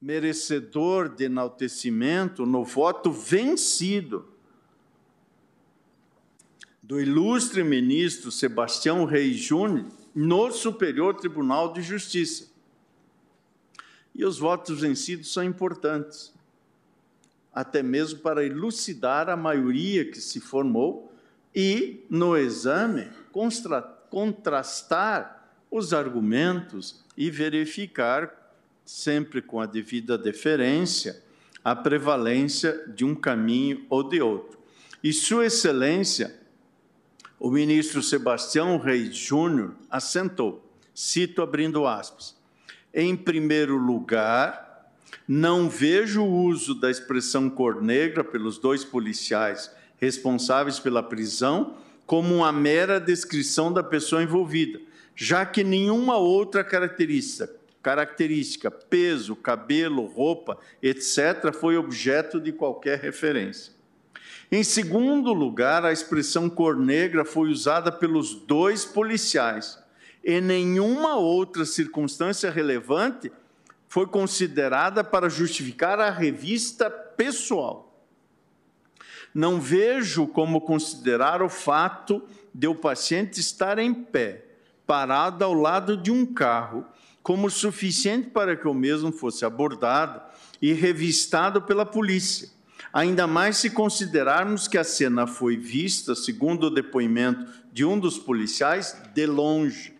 merecedor 0.01 1.07
de 1.07 1.23
enaltecimento, 1.23 2.45
no 2.45 2.65
voto 2.65 3.09
vencido 3.09 4.27
do 6.83 6.99
ilustre 6.99 7.63
ministro 7.63 8.29
Sebastião 8.29 9.05
Reis 9.05 9.37
Júnior, 9.37 9.87
no 10.13 10.51
Superior 10.51 11.15
Tribunal 11.15 11.71
de 11.71 11.81
Justiça. 11.81 12.51
E 14.13 14.25
os 14.25 14.37
votos 14.37 14.81
vencidos 14.81 15.31
são 15.31 15.43
importantes, 15.43 16.33
até 17.53 17.81
mesmo 17.81 18.19
para 18.19 18.45
elucidar 18.45 19.29
a 19.29 19.37
maioria 19.37 20.03
que 20.11 20.19
se 20.19 20.41
formou 20.41 21.14
e, 21.55 22.05
no 22.09 22.35
exame, 22.35 23.07
contrastar 24.09 25.49
os 25.71 25.93
argumentos 25.93 27.03
e 27.15 27.31
verificar, 27.31 28.53
sempre 28.83 29.41
com 29.41 29.59
a 29.61 29.65
devida 29.65 30.17
deferência, 30.17 31.23
a 31.63 31.75
prevalência 31.75 32.85
de 32.93 33.05
um 33.05 33.15
caminho 33.15 33.85
ou 33.89 34.03
de 34.03 34.21
outro. 34.21 34.59
E 35.03 35.13
Sua 35.13 35.45
Excelência 35.45 36.45
o 37.39 37.51
ministro 37.51 38.01
Sebastião 38.01 38.77
Reis 38.77 39.15
Júnior 39.15 39.75
assentou, 39.89 40.67
cito 40.93 41.41
abrindo 41.41 41.85
aspas, 41.85 42.35
em 42.93 43.15
primeiro 43.15 43.77
lugar, 43.77 44.89
não 45.27 45.69
vejo 45.69 46.23
o 46.23 46.43
uso 46.43 46.73
da 46.73 46.89
expressão 46.89 47.49
cor 47.49 47.81
negra 47.81 48.23
pelos 48.23 48.57
dois 48.57 48.85
policiais 48.85 49.69
responsáveis 50.05 50.79
pela 50.79 51.01
prisão 51.03 51.75
como 52.05 52.35
uma 52.35 52.51
mera 52.51 52.99
descrição 52.99 53.73
da 53.73 53.83
pessoa 53.83 54.21
envolvida, 54.21 54.79
já 55.15 55.45
que 55.45 55.63
nenhuma 55.63 56.17
outra 56.17 56.63
característica, 56.63 57.51
característica, 57.81 58.69
peso, 58.69 59.35
cabelo, 59.35 60.05
roupa, 60.05 60.57
etc., 60.81 61.51
foi 61.59 61.77
objeto 61.77 62.39
de 62.39 62.51
qualquer 62.51 62.99
referência. 62.99 63.73
Em 64.51 64.63
segundo 64.63 65.33
lugar, 65.33 65.83
a 65.83 65.91
expressão 65.91 66.47
cor 66.49 66.77
negra 66.77 67.25
foi 67.25 67.49
usada 67.49 67.91
pelos 67.91 68.35
dois 68.35 68.85
policiais. 68.85 69.79
Em 70.23 70.39
nenhuma 70.39 71.15
outra 71.15 71.65
circunstância 71.65 72.51
relevante 72.51 73.31
foi 73.87 74.05
considerada 74.05 75.03
para 75.03 75.29
justificar 75.29 75.99
a 75.99 76.11
revista 76.11 76.89
pessoal. 76.89 77.84
Não 79.35 79.59
vejo 79.59 80.25
como 80.27 80.61
considerar 80.61 81.41
o 81.41 81.49
fato 81.49 82.23
de 82.53 82.69
o 82.69 82.73
paciente 82.73 83.41
estar 83.41 83.77
em 83.77 83.93
pé, 83.93 84.45
parado 84.87 85.43
ao 85.43 85.53
lado 85.53 85.97
de 85.97 86.09
um 86.09 86.25
carro, 86.25 86.85
como 87.21 87.49
suficiente 87.49 88.29
para 88.29 88.55
que 88.55 88.65
o 88.65 88.73
mesmo 88.73 89.11
fosse 89.11 89.43
abordado 89.43 90.21
e 90.61 90.71
revistado 90.71 91.61
pela 91.61 91.85
polícia. 91.85 92.47
Ainda 92.93 93.27
mais 93.27 93.57
se 93.57 93.71
considerarmos 93.71 94.69
que 94.69 94.77
a 94.77 94.85
cena 94.85 95.27
foi 95.27 95.57
vista, 95.57 96.15
segundo 96.15 96.67
o 96.67 96.73
depoimento 96.73 97.45
de 97.73 97.83
um 97.83 97.99
dos 97.99 98.17
policiais, 98.17 98.95
de 99.13 99.25
longe. 99.25 99.93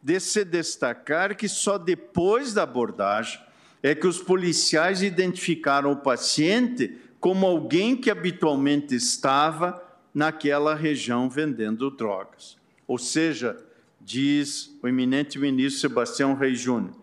De 0.00 0.20
se 0.20 0.44
destacar 0.44 1.36
que 1.36 1.48
só 1.48 1.76
depois 1.76 2.54
da 2.54 2.62
abordagem 2.62 3.40
é 3.82 3.96
que 3.96 4.06
os 4.06 4.20
policiais 4.20 5.02
identificaram 5.02 5.90
o 5.90 5.96
paciente 5.96 6.96
como 7.20 7.46
alguém 7.46 7.96
que 7.96 8.10
habitualmente 8.10 8.94
estava 8.94 9.82
naquela 10.14 10.74
região 10.74 11.28
vendendo 11.28 11.90
drogas. 11.90 12.56
Ou 12.86 12.98
seja, 12.98 13.58
diz 14.00 14.76
o 14.82 14.88
eminente 14.88 15.38
ministro 15.38 15.80
Sebastião 15.80 16.34
Reis 16.34 16.60
Júnior, 16.60 16.94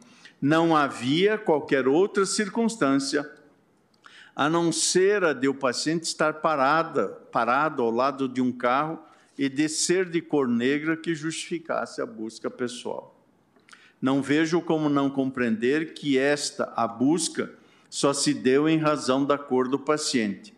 não 0.42 0.76
havia 0.76 1.38
qualquer 1.38 1.88
outra 1.88 2.26
circunstância 2.26 3.30
a 4.36 4.50
não 4.50 4.72
ser 4.72 5.24
a 5.24 5.32
de 5.32 5.48
o 5.48 5.54
paciente 5.54 6.04
estar 6.04 6.34
parada, 6.36 7.08
parado 7.32 7.82
ao 7.82 7.90
lado 7.90 8.28
de 8.28 8.42
um 8.42 8.52
carro 8.52 9.00
e 9.38 9.48
de 9.48 9.70
ser 9.70 10.10
de 10.10 10.22
cor 10.22 10.48
negra 10.48 10.98
que 10.98 11.16
justificasse 11.16 12.02
a 12.02 12.06
busca 12.06 12.50
pessoal. 12.50 13.16
Não 14.02 14.22
vejo 14.22 14.62
como 14.62 14.90
não 14.90 15.10
compreender 15.10 15.94
que 15.94 16.18
esta, 16.18 16.72
a 16.76 16.86
busca, 16.86 17.54
só 17.96 18.12
se 18.12 18.34
deu 18.34 18.68
em 18.68 18.78
razão 18.78 19.24
da 19.24 19.38
cor 19.38 19.70
do 19.70 19.80
paciente. 19.80 20.54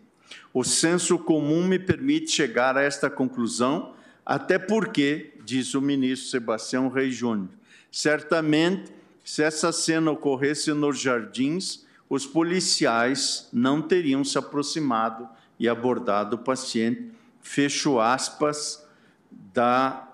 O 0.52 0.64
senso 0.64 1.16
comum 1.16 1.68
me 1.68 1.78
permite 1.78 2.32
chegar 2.32 2.76
a 2.76 2.82
esta 2.82 3.08
conclusão, 3.08 3.94
até 4.26 4.58
porque, 4.58 5.34
diz 5.44 5.72
o 5.72 5.80
ministro 5.80 6.30
Sebastião 6.30 6.88
Reis 6.88 7.14
Júnior, 7.14 7.50
certamente, 7.92 8.90
se 9.24 9.44
essa 9.44 9.70
cena 9.70 10.10
ocorresse 10.10 10.72
nos 10.72 10.98
jardins, 10.98 11.86
os 12.10 12.26
policiais 12.26 13.48
não 13.52 13.80
teriam 13.80 14.24
se 14.24 14.36
aproximado 14.36 15.28
e 15.60 15.68
abordado 15.68 16.34
o 16.34 16.40
paciente. 16.40 17.12
Fecho 17.40 18.00
aspas 18.00 18.84
da 19.30 20.08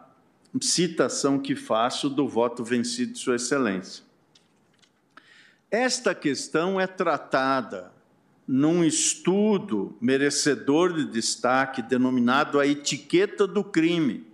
citação 0.60 1.38
que 1.38 1.56
faço 1.56 2.10
do 2.10 2.28
voto 2.28 2.62
vencido 2.62 3.16
Sua 3.16 3.36
Excelência. 3.36 4.03
Esta 5.70 6.14
questão 6.14 6.80
é 6.80 6.86
tratada 6.86 7.92
num 8.46 8.84
estudo 8.84 9.96
merecedor 10.00 10.92
de 10.92 11.06
destaque 11.06 11.80
denominado 11.80 12.60
A 12.60 12.66
Etiqueta 12.66 13.46
do 13.46 13.64
Crime, 13.64 14.26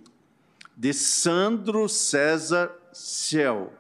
de 0.77 0.93
Sandro 0.93 1.89
César 1.89 2.73
Ciel, 2.93 3.73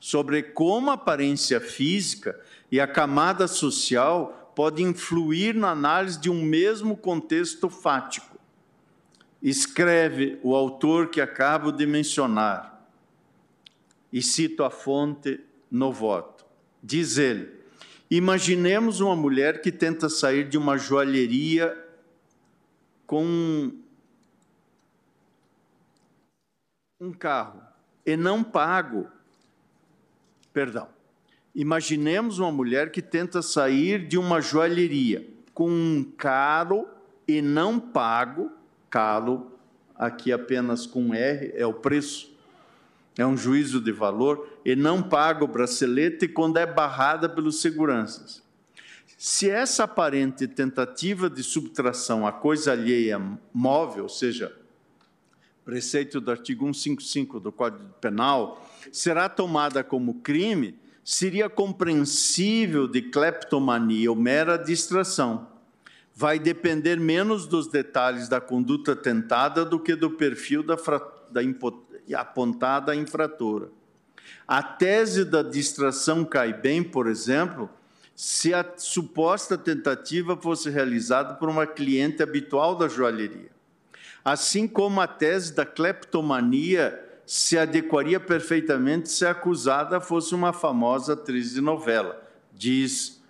sobre 0.00 0.42
como 0.42 0.90
a 0.90 0.94
aparência 0.94 1.60
física 1.60 2.38
e 2.70 2.80
a 2.80 2.86
camada 2.86 3.46
social 3.46 4.52
pode 4.56 4.82
influir 4.82 5.54
na 5.54 5.70
análise 5.70 6.18
de 6.18 6.28
um 6.28 6.42
mesmo 6.42 6.96
contexto 6.96 7.70
fático. 7.70 8.38
Escreve 9.40 10.38
o 10.42 10.54
autor 10.54 11.08
que 11.08 11.20
acabo 11.20 11.70
de 11.70 11.86
mencionar, 11.86 12.88
e 14.12 14.22
cito 14.22 14.64
a 14.64 14.70
fonte 14.70 15.40
no 15.70 15.92
voto. 15.92 16.33
Diz 16.86 17.16
ele: 17.16 17.50
Imaginemos 18.10 19.00
uma 19.00 19.16
mulher 19.16 19.62
que 19.62 19.72
tenta 19.72 20.10
sair 20.10 20.46
de 20.46 20.58
uma 20.58 20.76
joalheria 20.76 21.82
com 23.06 23.72
um 27.00 27.10
carro 27.10 27.62
e 28.04 28.18
não 28.18 28.44
pago. 28.44 29.08
Perdão. 30.52 30.88
Imaginemos 31.54 32.38
uma 32.38 32.52
mulher 32.52 32.92
que 32.92 33.00
tenta 33.00 33.40
sair 33.40 34.06
de 34.06 34.18
uma 34.18 34.42
joalheria 34.42 35.26
com 35.54 35.70
um 35.70 36.04
caro 36.18 36.86
e 37.26 37.40
não 37.40 37.80
pago, 37.80 38.52
caro, 38.90 39.52
aqui 39.94 40.30
apenas 40.30 40.86
com 40.86 41.14
R, 41.14 41.50
é 41.54 41.64
o 41.64 41.72
preço, 41.72 42.33
é 43.16 43.26
um 43.26 43.36
juízo 43.36 43.80
de 43.80 43.92
valor, 43.92 44.48
e 44.64 44.74
não 44.74 45.02
paga 45.02 45.44
o 45.44 45.48
bracelete 45.48 46.26
quando 46.26 46.56
é 46.56 46.66
barrada 46.66 47.28
pelos 47.28 47.60
seguranças. 47.60 48.42
Se 49.16 49.48
essa 49.48 49.84
aparente 49.84 50.46
tentativa 50.48 51.30
de 51.30 51.42
subtração 51.42 52.26
à 52.26 52.32
coisa 52.32 52.72
alheia 52.72 53.20
móvel, 53.52 54.04
ou 54.04 54.08
seja, 54.08 54.54
preceito 55.64 56.20
do 56.20 56.30
artigo 56.30 56.66
155 56.66 57.40
do 57.40 57.50
Código 57.50 57.88
Penal, 58.00 58.68
será 58.92 59.28
tomada 59.28 59.82
como 59.82 60.20
crime, 60.20 60.78
seria 61.02 61.48
compreensível 61.48 62.86
de 62.88 63.02
kleptomania 63.02 64.10
ou 64.10 64.16
mera 64.16 64.56
distração. 64.56 65.48
Vai 66.14 66.38
depender 66.38 66.98
menos 66.98 67.46
dos 67.46 67.66
detalhes 67.66 68.28
da 68.28 68.40
conduta 68.40 68.94
tentada 68.94 69.64
do 69.64 69.80
que 69.80 69.94
do 69.94 70.10
perfil 70.10 70.62
da, 70.62 70.76
da 71.30 71.42
apontada 72.12 72.94
infratora. 72.94 73.70
A 74.46 74.62
tese 74.62 75.24
da 75.24 75.42
distração 75.42 76.24
cai 76.24 76.52
bem, 76.52 76.82
por 76.82 77.06
exemplo, 77.06 77.70
se 78.14 78.52
a 78.52 78.64
suposta 78.76 79.56
tentativa 79.56 80.36
fosse 80.36 80.70
realizada 80.70 81.34
por 81.34 81.48
uma 81.48 81.66
cliente 81.66 82.22
habitual 82.22 82.76
da 82.76 82.88
joalheria. 82.88 83.50
Assim 84.24 84.66
como 84.66 85.00
a 85.00 85.06
tese 85.06 85.52
da 85.52 85.66
kleptomania 85.66 87.00
se 87.26 87.58
adequaria 87.58 88.20
perfeitamente 88.20 89.08
se 89.08 89.24
a 89.24 89.30
acusada 89.30 90.00
fosse 90.00 90.34
uma 90.34 90.52
famosa 90.52 91.14
atriz 91.14 91.52
de 91.52 91.60
novela, 91.60 92.22
diz 92.52 93.22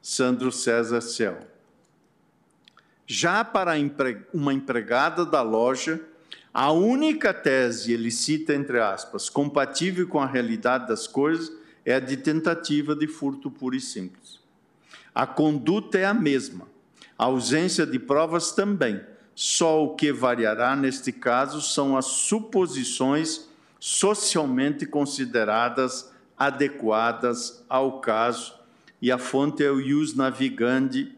Sandro 0.00 0.50
César 0.50 1.00
Cel. 1.00 1.38
Já 3.06 3.44
para 3.44 3.74
uma 4.32 4.52
empregada 4.52 5.26
da 5.26 5.42
loja, 5.42 6.00
a 6.54 6.70
única 6.70 7.34
tese, 7.34 7.92
ele 7.92 8.10
cita 8.10 8.54
entre 8.54 8.80
aspas, 8.80 9.28
compatível 9.28 10.06
com 10.06 10.20
a 10.20 10.26
realidade 10.26 10.86
das 10.86 11.06
coisas, 11.06 11.52
é 11.84 11.96
a 11.96 12.00
de 12.00 12.16
tentativa 12.16 12.94
de 12.94 13.06
furto 13.06 13.50
puro 13.50 13.74
e 13.74 13.80
simples. 13.80 14.40
A 15.12 15.26
conduta 15.26 15.98
é 15.98 16.04
a 16.06 16.14
mesma, 16.14 16.68
a 17.18 17.24
ausência 17.24 17.84
de 17.84 17.98
provas 17.98 18.52
também 18.52 19.00
só 19.34 19.84
o 19.84 19.96
que 19.96 20.12
variará 20.12 20.76
neste 20.76 21.10
caso 21.10 21.60
são 21.60 21.96
as 21.96 22.06
suposições 22.06 23.48
socialmente 23.80 24.86
consideradas 24.86 26.12
adequadas 26.38 27.64
ao 27.68 28.00
caso, 28.00 28.54
e 29.02 29.10
a 29.10 29.18
fonte 29.18 29.62
é 29.62 29.70
o 29.70 29.80
Ius 29.80 30.14
Navigandi, 30.14 31.16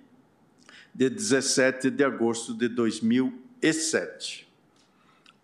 de 0.95 1.11
17 1.11 1.91
de 1.91 2.03
agosto 2.03 2.55
de 2.55 2.69
2007. 2.69 4.46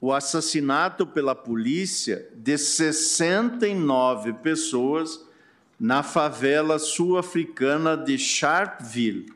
o 0.00 0.12
assassinato 0.12 1.06
pela 1.06 1.34
polícia 1.34 2.28
de 2.34 2.56
69 2.56 4.34
pessoas 4.34 5.26
na 5.80 6.02
favela 6.02 6.78
sul-africana 6.78 7.96
de 7.96 8.16
Sharpeville, 8.16 9.32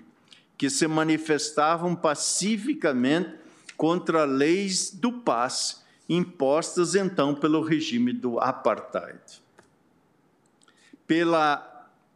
que 0.56 0.70
se 0.70 0.86
manifestavam 0.86 1.96
pacificamente 1.96 3.34
contra 3.76 4.24
leis 4.24 4.90
do 4.90 5.12
passe 5.12 5.81
impostas 6.16 6.94
então 6.94 7.34
pelo 7.34 7.62
regime 7.62 8.12
do 8.12 8.38
apartheid. 8.38 9.42
Pela 11.06 11.68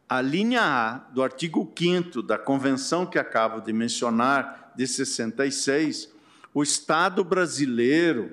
a 0.09 0.21
linha 0.21 0.61
A 0.61 0.97
do 1.11 1.21
artigo 1.21 1.69
5 1.77 2.21
da 2.21 2.37
convenção 2.37 3.05
que 3.05 3.19
acabo 3.19 3.59
de 3.59 3.73
mencionar, 3.73 4.71
de 4.75 4.87
66, 4.87 6.09
o 6.53 6.63
Estado 6.63 7.23
brasileiro 7.23 8.31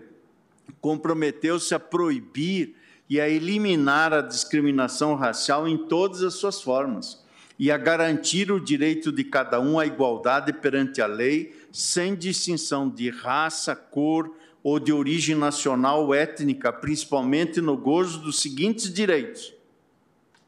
comprometeu-se 0.81 1.75
a 1.75 1.81
proibir 1.81 2.77
e 3.09 3.21
a 3.21 3.29
eliminar 3.29 4.12
a 4.12 4.21
discriminação 4.21 5.15
racial 5.15 5.67
em 5.67 5.77
todas 5.77 6.23
as 6.23 6.35
suas 6.35 6.62
formas 6.62 7.23
e 7.59 7.71
a 7.71 7.77
garantir 7.77 8.51
o 8.51 8.61
direito 8.61 9.12
de 9.12 9.25
cada 9.25 9.61
um 9.61 9.79
à 9.79 9.87
igualdade 9.87 10.53
perante 10.53 11.01
a 11.01 11.07
lei, 11.07 11.55
sem 11.73 12.15
distinção 12.15 12.89
de 12.89 13.11
raça, 13.11 13.75
cor 13.77 14.35
ou 14.65 14.81
de 14.81 14.91
origem 14.95 15.37
nacional 15.37 16.07
ou 16.07 16.15
étnica, 16.15 16.73
principalmente 16.73 17.61
no 17.61 17.77
gozo 17.77 18.21
dos 18.21 18.41
seguintes 18.41 18.91
direitos. 18.91 19.53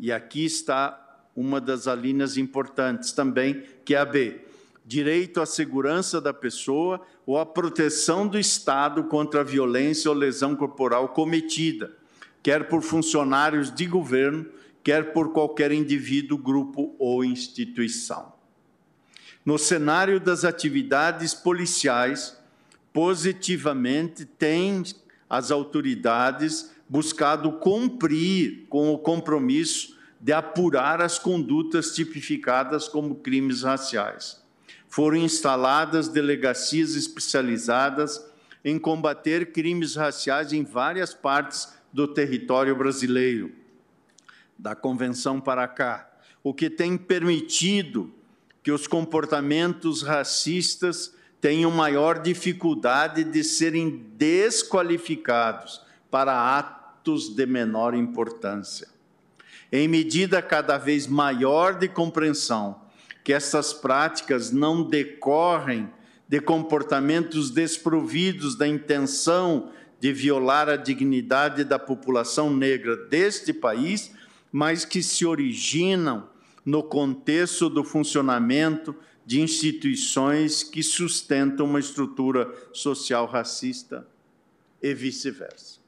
E 0.00 0.10
aqui 0.10 0.46
está 0.46 1.02
uma 1.36 1.60
das 1.60 1.86
alíneas 1.86 2.38
importantes 2.38 3.12
também, 3.12 3.62
que 3.84 3.94
é 3.94 3.98
a 3.98 4.06
B. 4.06 4.40
Direito 4.86 5.38
à 5.38 5.44
segurança 5.44 6.18
da 6.18 6.32
pessoa 6.32 7.02
ou 7.26 7.38
à 7.38 7.44
proteção 7.44 8.26
do 8.26 8.38
Estado 8.38 9.04
contra 9.04 9.40
a 9.40 9.44
violência 9.44 10.10
ou 10.10 10.16
lesão 10.16 10.56
corporal 10.56 11.10
cometida, 11.10 11.94
quer 12.42 12.68
por 12.68 12.80
funcionários 12.80 13.70
de 13.74 13.84
governo, 13.84 14.46
quer 14.82 15.12
por 15.12 15.32
qualquer 15.32 15.72
indivíduo, 15.72 16.38
grupo 16.38 16.96
ou 16.98 17.22
instituição. 17.22 18.32
No 19.44 19.58
cenário 19.58 20.18
das 20.18 20.44
atividades 20.44 21.34
policiais, 21.34 22.35
positivamente 22.96 24.24
têm 24.24 24.82
as 25.28 25.50
autoridades 25.50 26.70
buscado 26.88 27.52
cumprir 27.52 28.64
com 28.70 28.90
o 28.90 28.96
compromisso 28.96 29.98
de 30.18 30.32
apurar 30.32 31.02
as 31.02 31.18
condutas 31.18 31.94
tipificadas 31.94 32.88
como 32.88 33.16
crimes 33.16 33.64
raciais. 33.64 34.42
Foram 34.88 35.18
instaladas 35.18 36.08
delegacias 36.08 36.94
especializadas 36.94 38.24
em 38.64 38.78
combater 38.78 39.52
crimes 39.52 39.94
raciais 39.94 40.54
em 40.54 40.64
várias 40.64 41.12
partes 41.12 41.74
do 41.92 42.08
território 42.08 42.74
brasileiro 42.74 43.52
da 44.58 44.74
convenção 44.74 45.38
para 45.38 45.68
cá, 45.68 46.10
o 46.42 46.54
que 46.54 46.70
tem 46.70 46.96
permitido 46.96 48.10
que 48.62 48.72
os 48.72 48.86
comportamentos 48.86 50.00
racistas 50.00 51.14
tenham 51.40 51.70
maior 51.70 52.18
dificuldade 52.18 53.24
de 53.24 53.44
serem 53.44 54.10
desqualificados 54.16 55.80
para 56.10 56.58
atos 56.58 57.34
de 57.34 57.46
menor 57.46 57.94
importância. 57.94 58.88
Em 59.70 59.88
medida 59.88 60.40
cada 60.40 60.78
vez 60.78 61.06
maior 61.06 61.78
de 61.78 61.88
compreensão 61.88 62.80
que 63.22 63.32
essas 63.32 63.72
práticas 63.72 64.52
não 64.52 64.82
decorrem 64.82 65.90
de 66.28 66.40
comportamentos 66.40 67.50
desprovidos 67.50 68.56
da 68.56 68.66
intenção 68.66 69.70
de 69.98 70.12
violar 70.12 70.68
a 70.68 70.76
dignidade 70.76 71.64
da 71.64 71.78
população 71.78 72.54
negra 72.54 72.96
deste 72.96 73.52
país, 73.52 74.12
mas 74.52 74.84
que 74.84 75.02
se 75.02 75.26
originam 75.26 76.28
no 76.64 76.82
contexto 76.82 77.68
do 77.68 77.82
funcionamento 77.82 78.94
de 79.26 79.40
instituições 79.40 80.62
que 80.62 80.84
sustentam 80.84 81.66
uma 81.66 81.80
estrutura 81.80 82.54
social 82.72 83.26
racista 83.26 84.06
e 84.80 84.94
vice-versa. 84.94 85.80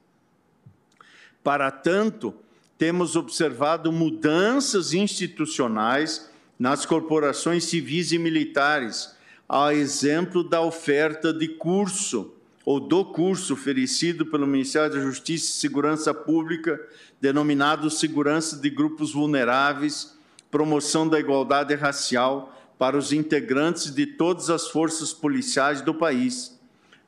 Para 1.41 1.71
tanto, 1.71 2.35
temos 2.77 3.15
observado 3.15 3.93
mudanças 3.93 4.93
institucionais 4.93 6.29
nas 6.59 6.85
corporações 6.85 7.63
civis 7.63 8.11
e 8.11 8.19
militares, 8.19 9.15
a 9.47 9.73
exemplo 9.73 10.43
da 10.43 10.61
oferta 10.61 11.33
de 11.33 11.47
curso 11.47 12.33
ou 12.65 12.77
do 12.79 13.05
curso 13.05 13.53
oferecido 13.53 14.25
pelo 14.25 14.45
Ministério 14.45 14.91
da 14.93 14.99
Justiça 14.99 15.45
e 15.45 15.53
Segurança 15.53 16.13
Pública, 16.13 16.79
denominado 17.21 17.89
Segurança 17.89 18.57
de 18.57 18.69
Grupos 18.69 19.13
Vulneráveis, 19.13 20.17
Promoção 20.51 21.07
da 21.07 21.19
Igualdade 21.19 21.73
Racial 21.75 22.58
para 22.79 22.97
os 22.97 23.11
integrantes 23.11 23.93
de 23.93 24.05
todas 24.05 24.49
as 24.49 24.69
forças 24.69 25.13
policiais 25.13 25.81
do 25.81 25.93
país, 25.93 26.57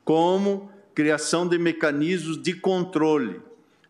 como 0.04 0.70
criação 0.94 1.48
de 1.48 1.56
mecanismos 1.56 2.36
de 2.40 2.52
controle 2.52 3.40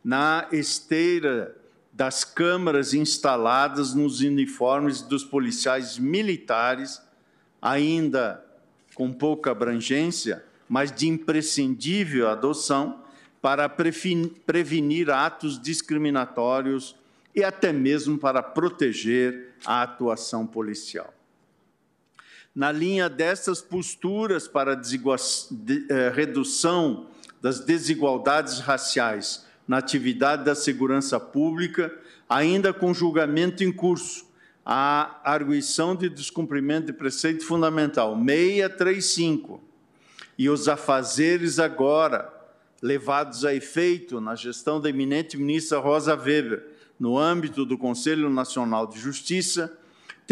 na 0.05 0.47
esteira 0.53 1.57
das 1.93 2.23
câmaras 2.23 2.95
instaladas 2.95 3.95
nos 3.95 4.21
uniformes 4.21 5.03
dos 5.03 5.25
policiais 5.25 5.99
militares, 5.99 7.03
ainda 7.61 8.45
com 8.95 9.13
pouca 9.13 9.51
abrangência, 9.51 10.45
mas 10.69 10.93
de 10.93 11.09
imprescindível 11.09 12.29
adoção 12.29 13.03
para 13.41 13.69
prevenir 13.69 15.11
atos 15.11 15.61
discriminatórios 15.61 16.95
e 17.35 17.43
até 17.43 17.73
mesmo 17.73 18.17
para 18.19 18.41
proteger 18.41 19.55
a 19.67 19.83
atuação 19.83 20.47
policial. 20.47 21.13
Na 22.55 22.71
linha 22.71 23.09
dessas 23.09 23.63
posturas 23.63 24.47
para 24.47 24.75
a 24.75 24.77
eh, 24.77 26.13
redução 26.15 27.07
das 27.41 27.61
desigualdades 27.61 28.59
raciais 28.61 29.47
na 29.67 29.79
atividade 29.79 30.45
da 30.45 30.55
segurança 30.55 31.19
pública, 31.19 31.93
ainda 32.29 32.73
com 32.73 32.93
julgamento 32.93 33.65
em 33.65 33.73
curso, 33.73 34.27
a 34.65 35.21
arguição 35.25 35.97
de 35.97 36.09
descumprimento 36.09 36.87
de 36.87 36.93
preceito 36.93 37.45
fundamental 37.45 38.15
635 38.15 39.61
e 40.39 40.49
os 40.49 40.69
afazeres 40.69 41.59
agora 41.59 42.33
levados 42.81 43.45
a 43.45 43.55
efeito 43.55 44.21
na 44.21 44.35
gestão 44.35 44.81
da 44.81 44.91
eminente 44.91 45.37
ministra 45.37 45.79
Rosa 45.79 46.15
Weber, 46.15 46.67
no 46.99 47.19
âmbito 47.19 47.65
do 47.65 47.79
Conselho 47.79 48.29
Nacional 48.29 48.87
de 48.87 48.99
Justiça, 48.99 49.77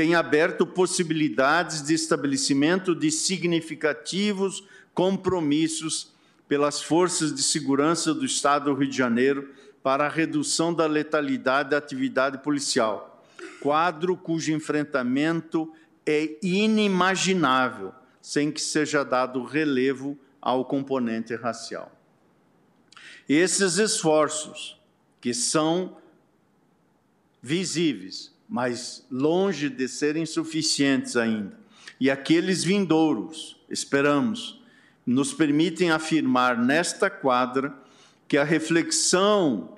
tem 0.01 0.15
aberto 0.15 0.67
possibilidades 0.67 1.83
de 1.83 1.93
estabelecimento 1.93 2.95
de 2.95 3.11
significativos 3.11 4.65
compromissos 4.95 6.11
pelas 6.49 6.81
forças 6.81 7.35
de 7.35 7.43
segurança 7.43 8.15
do 8.15 8.25
Estado 8.25 8.73
do 8.73 8.81
Rio 8.81 8.89
de 8.89 8.97
Janeiro 8.97 9.53
para 9.83 10.07
a 10.07 10.09
redução 10.09 10.73
da 10.73 10.87
letalidade 10.87 11.69
da 11.69 11.77
atividade 11.77 12.39
policial, 12.39 13.23
quadro 13.61 14.17
cujo 14.17 14.51
enfrentamento 14.53 15.71
é 16.07 16.35
inimaginável 16.43 17.93
sem 18.23 18.51
que 18.51 18.63
seja 18.63 19.05
dado 19.05 19.45
relevo 19.45 20.19
ao 20.41 20.65
componente 20.65 21.35
racial. 21.35 21.93
Esses 23.29 23.77
esforços, 23.77 24.81
que 25.21 25.35
são 25.35 25.99
visíveis, 27.43 28.33
mas 28.51 29.07
longe 29.09 29.69
de 29.69 29.87
serem 29.87 30.27
suficientes 30.27 31.17
ainda, 31.17 31.57
e 32.01 32.11
aqueles 32.11 32.65
vindouros, 32.65 33.57
esperamos, 33.71 34.61
nos 35.07 35.33
permitem 35.33 35.93
afirmar 35.93 36.59
nesta 36.59 37.09
quadra 37.09 37.73
que 38.27 38.37
a 38.37 38.43
reflexão 38.43 39.77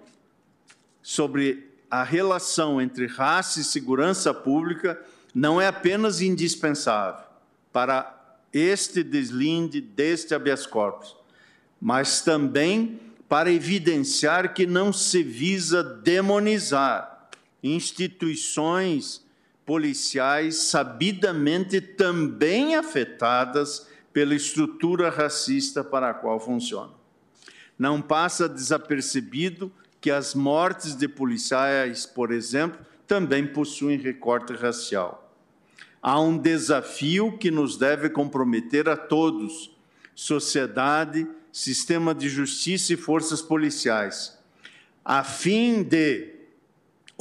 sobre 1.02 1.70
a 1.90 2.02
relação 2.02 2.80
entre 2.80 3.06
raça 3.06 3.60
e 3.60 3.64
segurança 3.64 4.32
pública 4.32 4.98
não 5.34 5.60
é 5.60 5.66
apenas 5.66 6.22
indispensável 6.22 7.26
para 7.70 8.38
este 8.52 9.02
deslinde 9.02 9.82
deste 9.82 10.34
habeas 10.34 10.66
corpus, 10.66 11.14
mas 11.78 12.22
também 12.22 12.98
para 13.28 13.52
evidenciar 13.52 14.54
que 14.54 14.66
não 14.66 14.92
se 14.92 15.22
visa 15.22 15.82
demonizar 15.82 17.11
instituições 17.62 19.24
policiais 19.64 20.56
sabidamente 20.56 21.80
também 21.80 22.74
afetadas 22.74 23.86
pela 24.12 24.34
estrutura 24.34 25.08
racista 25.08 25.82
para 25.84 26.10
a 26.10 26.14
qual 26.14 26.38
funcionam. 26.38 26.94
Não 27.78 28.02
passa 28.02 28.48
desapercebido 28.48 29.72
que 30.00 30.10
as 30.10 30.34
mortes 30.34 30.94
de 30.94 31.08
policiais, 31.08 32.04
por 32.04 32.32
exemplo, 32.32 32.84
também 33.06 33.46
possuem 33.46 33.98
recorte 33.98 34.52
racial. 34.52 35.32
há 36.02 36.20
um 36.20 36.36
desafio 36.36 37.38
que 37.38 37.50
nos 37.50 37.76
deve 37.76 38.10
comprometer 38.10 38.88
a 38.88 38.96
todos: 38.96 39.70
sociedade, 40.14 41.26
sistema 41.52 42.14
de 42.14 42.28
justiça 42.28 42.92
e 42.92 42.96
forças 42.96 43.40
policiais, 43.40 44.36
a 45.04 45.22
fim 45.22 45.82
de 45.82 46.31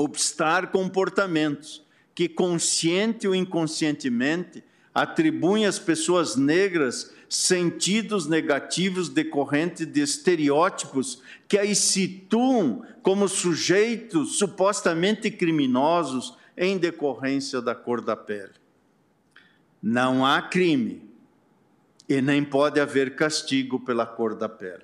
obstar 0.02 0.72
comportamentos 0.72 1.84
que, 2.14 2.28
consciente 2.28 3.28
ou 3.28 3.36
inconscientemente, 3.36 4.64
atribuem 4.94 5.66
às 5.66 5.80
pessoas 5.80 6.36
negras 6.36 7.14
sentidos 7.30 8.28
negativos 8.28 9.08
decorrentes 9.08 9.88
de 9.88 10.02
estereótipos 10.02 11.22
que 11.48 11.58
as 11.58 11.78
situam 11.78 12.86
como 13.02 13.28
sujeitos 13.28 14.38
supostamente 14.38 15.32
criminosos 15.32 16.38
em 16.58 16.78
decorrência 16.78 17.62
da 17.62 17.74
cor 17.74 18.02
da 18.02 18.18
pele. 18.18 18.52
Não 19.82 20.26
há 20.26 20.42
crime 20.42 21.10
e 22.08 22.22
nem 22.22 22.44
pode 22.44 22.80
haver 22.80 23.16
castigo 23.16 23.80
pela 23.80 24.06
cor 24.06 24.36
da 24.36 24.50
pele. 24.50 24.84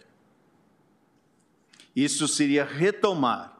Isso 1.93 2.27
seria 2.27 2.63
retomar 2.63 3.57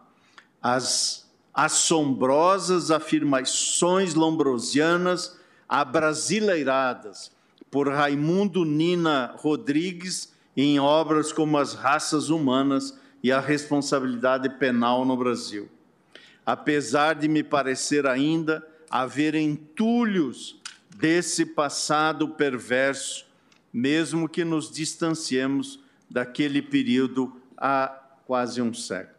as 0.61 1.26
assombrosas 1.57 2.91
afirmações 2.91 4.13
lombrosianas 4.13 5.39
abrasileiradas 5.67 7.31
por 7.71 7.89
Raimundo 7.89 8.63
Nina 8.63 9.33
Rodrigues 9.39 10.31
em 10.55 10.79
obras 10.79 11.33
como 11.33 11.57
As 11.57 11.73
Raças 11.73 12.29
Humanas 12.29 12.95
e 13.23 13.31
a 13.31 13.39
Responsabilidade 13.39 14.47
Penal 14.59 15.03
no 15.03 15.17
Brasil. 15.17 15.67
Apesar 16.45 17.15
de 17.15 17.27
me 17.27 17.43
parecer 17.43 18.05
ainda 18.05 18.65
haver 18.87 19.33
entulhos 19.33 20.61
desse 20.95 21.43
passado 21.43 22.29
perverso, 22.29 23.25
mesmo 23.73 24.29
que 24.29 24.45
nos 24.45 24.71
distanciemos 24.71 25.79
daquele 26.07 26.61
período 26.61 27.35
há 27.57 27.87
quase 28.27 28.61
um 28.61 28.75
século. 28.75 29.16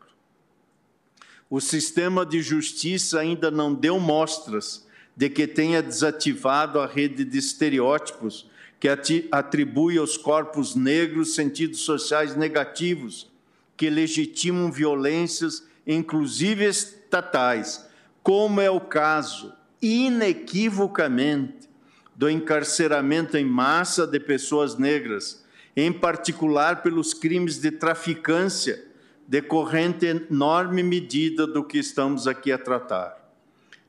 O 1.51 1.61
sistema 1.61 2.27
de 2.27 2.43
justiça 2.43 3.21
ainda 3.21 3.51
não 3.51 3.75
deu 3.75 3.99
mostras 3.99 4.87
de 5.17 5.31
que 5.31 5.47
tenha 5.47 5.83
desativado 5.83 6.79
a 6.79 6.87
rede 6.87 7.25
de 7.25 7.39
estereótipos 7.39 8.49
que 8.79 8.89
atribui 9.33 9.99
aos 9.99 10.17
corpos 10.17 10.75
negros 10.75 11.35
sentidos 11.35 11.81
sociais 11.81 12.37
negativos, 12.37 13.29
que 13.77 13.91
legitimam 13.91 14.71
violências, 14.71 15.67
inclusive 15.87 16.65
estatais, 16.65 17.89
como 18.23 18.61
é 18.61 18.71
o 18.71 18.81
caso, 18.81 19.53
inequivocamente, 19.83 21.69
do 22.15 22.29
encarceramento 22.29 23.37
em 23.37 23.45
massa 23.45 24.07
de 24.07 24.21
pessoas 24.21 24.77
negras, 24.77 25.45
em 25.77 25.93
particular 25.93 26.83
pelos 26.83 27.15
crimes 27.15 27.59
de 27.59 27.71
traficância, 27.71 28.85
decorrente 29.29 30.07
enorme 30.07 30.83
medida 30.83 31.47
do 31.47 31.63
que 31.63 31.79
estamos 31.79 32.27
aqui 32.27 32.51
a 32.51 32.59
tratar 32.59 33.19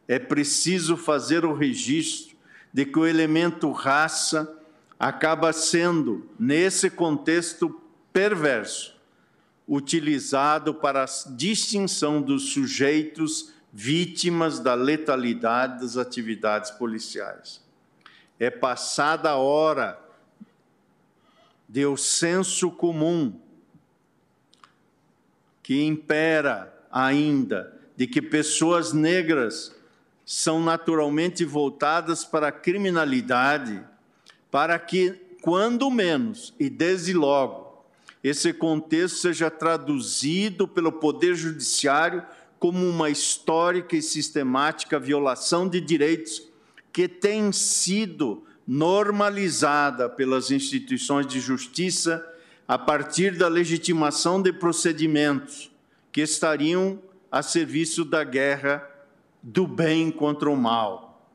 é 0.09 0.17
preciso 0.17 0.97
fazer 0.97 1.45
o 1.45 1.53
registro 1.53 2.35
de 2.73 2.83
que 2.83 2.97
o 2.97 3.05
elemento 3.05 3.71
raça 3.71 4.57
acaba 4.99 5.53
sendo, 5.53 6.27
nesse 6.39 6.89
contexto 6.89 7.79
perverso, 8.11 8.97
utilizado 9.67 10.73
para 10.73 11.03
a 11.03 11.29
distinção 11.35 12.23
dos 12.23 12.51
sujeitos 12.53 13.53
vítimas 13.71 14.59
da 14.59 14.73
letalidade 14.73 15.81
das 15.81 15.95
atividades 15.95 16.71
policiais. 16.71 17.61
É 18.39 18.49
passada 18.49 19.29
a 19.29 19.35
hora 19.35 19.99
de 21.67 21.85
o 21.85 21.95
senso 21.95 22.71
comum 22.71 23.39
que 25.69 25.85
impera 25.85 26.75
ainda 26.91 27.71
de 27.95 28.07
que 28.07 28.23
pessoas 28.23 28.91
negras 28.91 29.71
são 30.25 30.59
naturalmente 30.63 31.45
voltadas 31.45 32.25
para 32.25 32.47
a 32.47 32.51
criminalidade, 32.51 33.79
para 34.49 34.79
que, 34.79 35.13
quando 35.43 35.91
menos, 35.91 36.55
e 36.59 36.71
desde 36.71 37.13
logo, 37.13 37.85
esse 38.23 38.51
contexto 38.51 39.17
seja 39.17 39.51
traduzido 39.51 40.67
pelo 40.67 40.91
Poder 40.91 41.35
Judiciário 41.35 42.25
como 42.57 42.83
uma 42.83 43.11
histórica 43.11 43.95
e 43.95 44.01
sistemática 44.01 44.99
violação 44.99 45.69
de 45.69 45.79
direitos 45.79 46.41
que 46.91 47.07
tem 47.07 47.51
sido 47.51 48.43
normalizada 48.65 50.09
pelas 50.09 50.49
instituições 50.49 51.27
de 51.27 51.39
justiça 51.39 52.27
a 52.69 52.77
partir 52.77 53.35
da 53.35 53.47
legitimação 53.47 54.39
de 54.39 54.53
procedimentos 54.53 55.71
que 56.11 56.21
estariam 56.21 57.01
a 57.31 57.41
serviço 57.41 58.05
da 58.05 58.23
guerra 58.23 58.87
do 59.41 59.65
bem 59.65 60.11
contra 60.11 60.47
o 60.47 60.55
mal. 60.55 61.27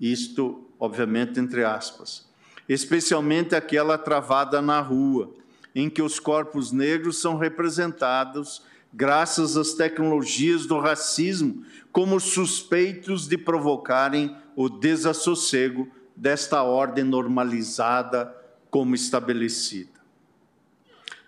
Isto, 0.00 0.64
obviamente, 0.76 1.38
entre 1.38 1.62
aspas. 1.62 2.28
Especialmente 2.68 3.54
aquela 3.54 3.96
travada 3.96 4.60
na 4.60 4.80
rua, 4.80 5.32
em 5.76 5.88
que 5.88 6.02
os 6.02 6.18
corpos 6.18 6.72
negros 6.72 7.20
são 7.20 7.38
representados, 7.38 8.60
graças 8.92 9.56
às 9.56 9.74
tecnologias 9.74 10.66
do 10.66 10.80
racismo, 10.80 11.64
como 11.92 12.18
suspeitos 12.18 13.28
de 13.28 13.38
provocarem 13.38 14.36
o 14.56 14.68
desassossego 14.68 15.88
desta 16.16 16.64
ordem 16.64 17.04
normalizada 17.04 18.34
como 18.72 18.96
estabelecida. 18.96 19.93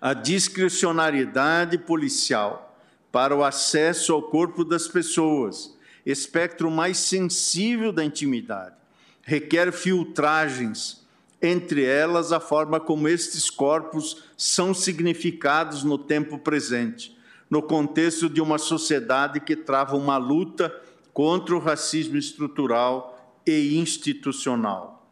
A 0.00 0.12
discricionariedade 0.14 1.78
policial 1.78 2.78
para 3.10 3.34
o 3.34 3.42
acesso 3.42 4.12
ao 4.12 4.22
corpo 4.22 4.64
das 4.64 4.86
pessoas 4.86 5.76
espectro 6.06 6.70
mais 6.70 6.98
sensível 6.98 7.92
da 7.92 8.04
intimidade. 8.04 8.76
Requer 9.22 9.72
filtragens, 9.72 11.04
entre 11.42 11.84
elas 11.84 12.30
a 12.30 12.38
forma 12.38 12.78
como 12.78 13.08
estes 13.08 13.50
corpos 13.50 14.22
são 14.36 14.72
significados 14.72 15.82
no 15.82 15.98
tempo 15.98 16.38
presente, 16.38 17.18
no 17.50 17.60
contexto 17.60 18.30
de 18.30 18.40
uma 18.40 18.56
sociedade 18.56 19.40
que 19.40 19.56
trava 19.56 19.96
uma 19.96 20.16
luta 20.16 20.72
contra 21.12 21.56
o 21.56 21.58
racismo 21.58 22.16
estrutural 22.16 23.40
e 23.44 23.76
institucional. 23.76 25.10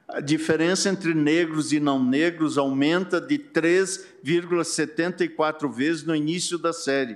A 0.08 0.20
diferença 0.20 0.90
entre 0.90 1.14
negros 1.14 1.72
e 1.72 1.80
não 1.80 2.04
negros 2.04 2.58
aumenta 2.58 3.22
de 3.22 3.38
3,74 3.38 5.72
vezes 5.72 6.02
no 6.04 6.16
início 6.16 6.58
da 6.58 6.74
série, 6.74 7.16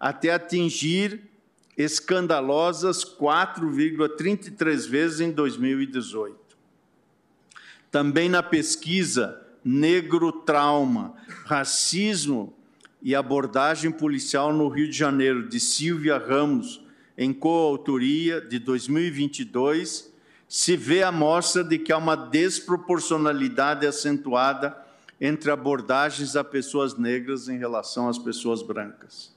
até 0.00 0.32
atingir 0.32 1.30
escandalosas 1.76 3.04
4,33 3.04 4.88
vezes 4.88 5.20
em 5.20 5.30
2018. 5.30 6.36
Também 7.90 8.28
na 8.28 8.42
pesquisa 8.42 9.40
Negro 9.64 10.32
Trauma, 10.32 11.14
Racismo 11.44 12.54
e 13.02 13.14
Abordagem 13.14 13.90
Policial 13.90 14.52
no 14.52 14.68
Rio 14.68 14.88
de 14.88 14.96
Janeiro, 14.96 15.48
de 15.48 15.58
Silvia 15.60 16.18
Ramos, 16.18 16.82
em 17.16 17.32
coautoria 17.32 18.40
de 18.40 18.58
2022, 18.58 20.12
se 20.48 20.76
vê 20.76 21.02
a 21.02 21.12
mostra 21.12 21.64
de 21.64 21.78
que 21.78 21.92
há 21.92 21.98
uma 21.98 22.16
desproporcionalidade 22.16 23.86
acentuada 23.86 24.76
entre 25.20 25.50
abordagens 25.50 26.34
a 26.36 26.42
pessoas 26.42 26.96
negras 26.98 27.48
em 27.48 27.56
relação 27.56 28.08
às 28.08 28.18
pessoas 28.18 28.62
brancas. 28.62 29.31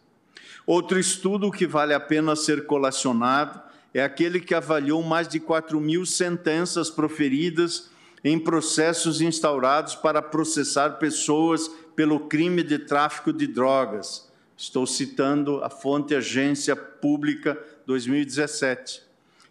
Outro 0.66 1.00
estudo 1.00 1.52
que 1.52 1.68
vale 1.68 1.94
a 1.94 2.00
pena 2.00 2.36
ser 2.36 2.66
colacionado 2.66 3.62
é 3.94 4.04
aquele 4.04 4.40
que 4.40 4.56
avaliou 4.56 5.04
mais 5.04 5.28
de 5.28 5.40
4 5.40 5.80
mil 5.80 6.06
sentenças 6.06 6.90
proferidas 6.90 7.92
em 8.24 8.40
processos 8.40 9.22
instaurados 9.22 9.94
para 9.94 10.24
processar 10.24 10.98
pessoas 10.98 11.70
pelo 11.96 12.22
crime 12.22 12.64
de 12.64 12.80
tráfico 12.80 13.32
de 13.32 13.46
drogas. 13.46 14.28
Estou 14.58 14.88
citando 14.88 15.64
a 15.64 15.70
fonte 15.70 16.16
Agência 16.16 16.76
Pública 16.76 17.58
2017. 17.86 19.04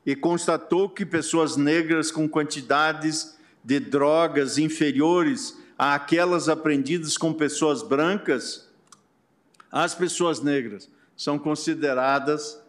E 0.04 0.16
constatou 0.16 0.88
que 0.88 1.06
pessoas 1.06 1.56
negras 1.56 2.10
com 2.10 2.28
quantidades 2.28 3.38
de 3.62 3.78
drogas 3.78 4.58
inferiores 4.58 5.56
àquelas 5.78 6.48
apreendidas 6.48 7.16
com 7.16 7.32
pessoas 7.32 7.82
brancas, 7.82 8.68
as 9.70 9.94
pessoas 9.94 10.42
negras 10.42 10.90
são 11.16 11.38
consideradas 11.38 12.60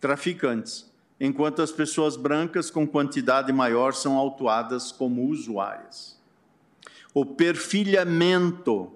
traficantes, 0.00 0.90
enquanto 1.18 1.62
as 1.62 1.70
pessoas 1.70 2.16
brancas 2.16 2.70
com 2.70 2.86
quantidade 2.86 3.52
maior 3.52 3.94
são 3.94 4.16
autuadas 4.16 4.92
como 4.92 5.28
usuárias. 5.28 6.18
O 7.12 7.24
perfilhamento 7.24 8.92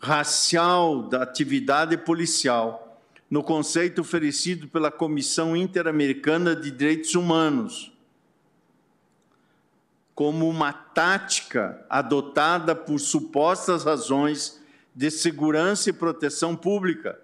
racial 0.00 1.02
da 1.02 1.22
atividade 1.22 1.96
policial, 1.96 3.00
no 3.28 3.42
conceito 3.42 4.00
oferecido 4.00 4.68
pela 4.68 4.90
Comissão 4.90 5.56
Interamericana 5.56 6.54
de 6.54 6.70
Direitos 6.70 7.14
Humanos, 7.14 7.92
como 10.14 10.48
uma 10.48 10.72
tática 10.72 11.84
adotada 11.90 12.74
por 12.74 12.98
supostas 12.98 13.84
razões 13.84 14.60
de 14.94 15.10
segurança 15.10 15.90
e 15.90 15.92
proteção 15.92 16.56
pública 16.56 17.20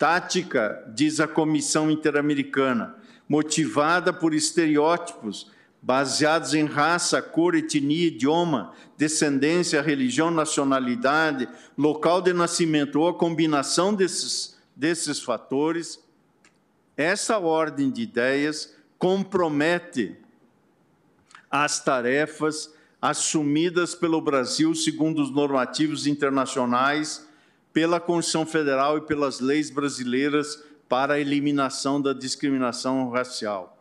tática, 0.00 0.82
diz 0.88 1.20
a 1.20 1.28
Comissão 1.28 1.90
Interamericana, 1.90 2.96
motivada 3.28 4.14
por 4.14 4.32
estereótipos 4.32 5.50
baseados 5.82 6.54
em 6.54 6.64
raça, 6.64 7.20
cor, 7.20 7.54
etnia, 7.54 8.06
idioma, 8.06 8.72
descendência, 8.96 9.82
religião, 9.82 10.30
nacionalidade, 10.30 11.46
local 11.76 12.22
de 12.22 12.32
nascimento 12.32 12.98
ou 12.98 13.08
a 13.08 13.14
combinação 13.14 13.94
desses, 13.94 14.58
desses 14.74 15.20
fatores, 15.20 16.02
essa 16.96 17.38
ordem 17.38 17.90
de 17.90 18.00
ideias 18.00 18.74
compromete 18.98 20.16
as 21.50 21.84
tarefas 21.84 22.72
assumidas 23.02 23.94
pelo 23.94 24.22
Brasil 24.22 24.74
segundo 24.74 25.20
os 25.20 25.30
normativos 25.30 26.06
internacionais 26.06 27.28
pela 27.72 28.00
Constituição 28.00 28.46
Federal 28.46 28.98
e 28.98 29.02
pelas 29.02 29.40
leis 29.40 29.70
brasileiras 29.70 30.62
para 30.88 31.14
a 31.14 31.20
eliminação 31.20 32.00
da 32.00 32.12
discriminação 32.12 33.10
racial. 33.10 33.78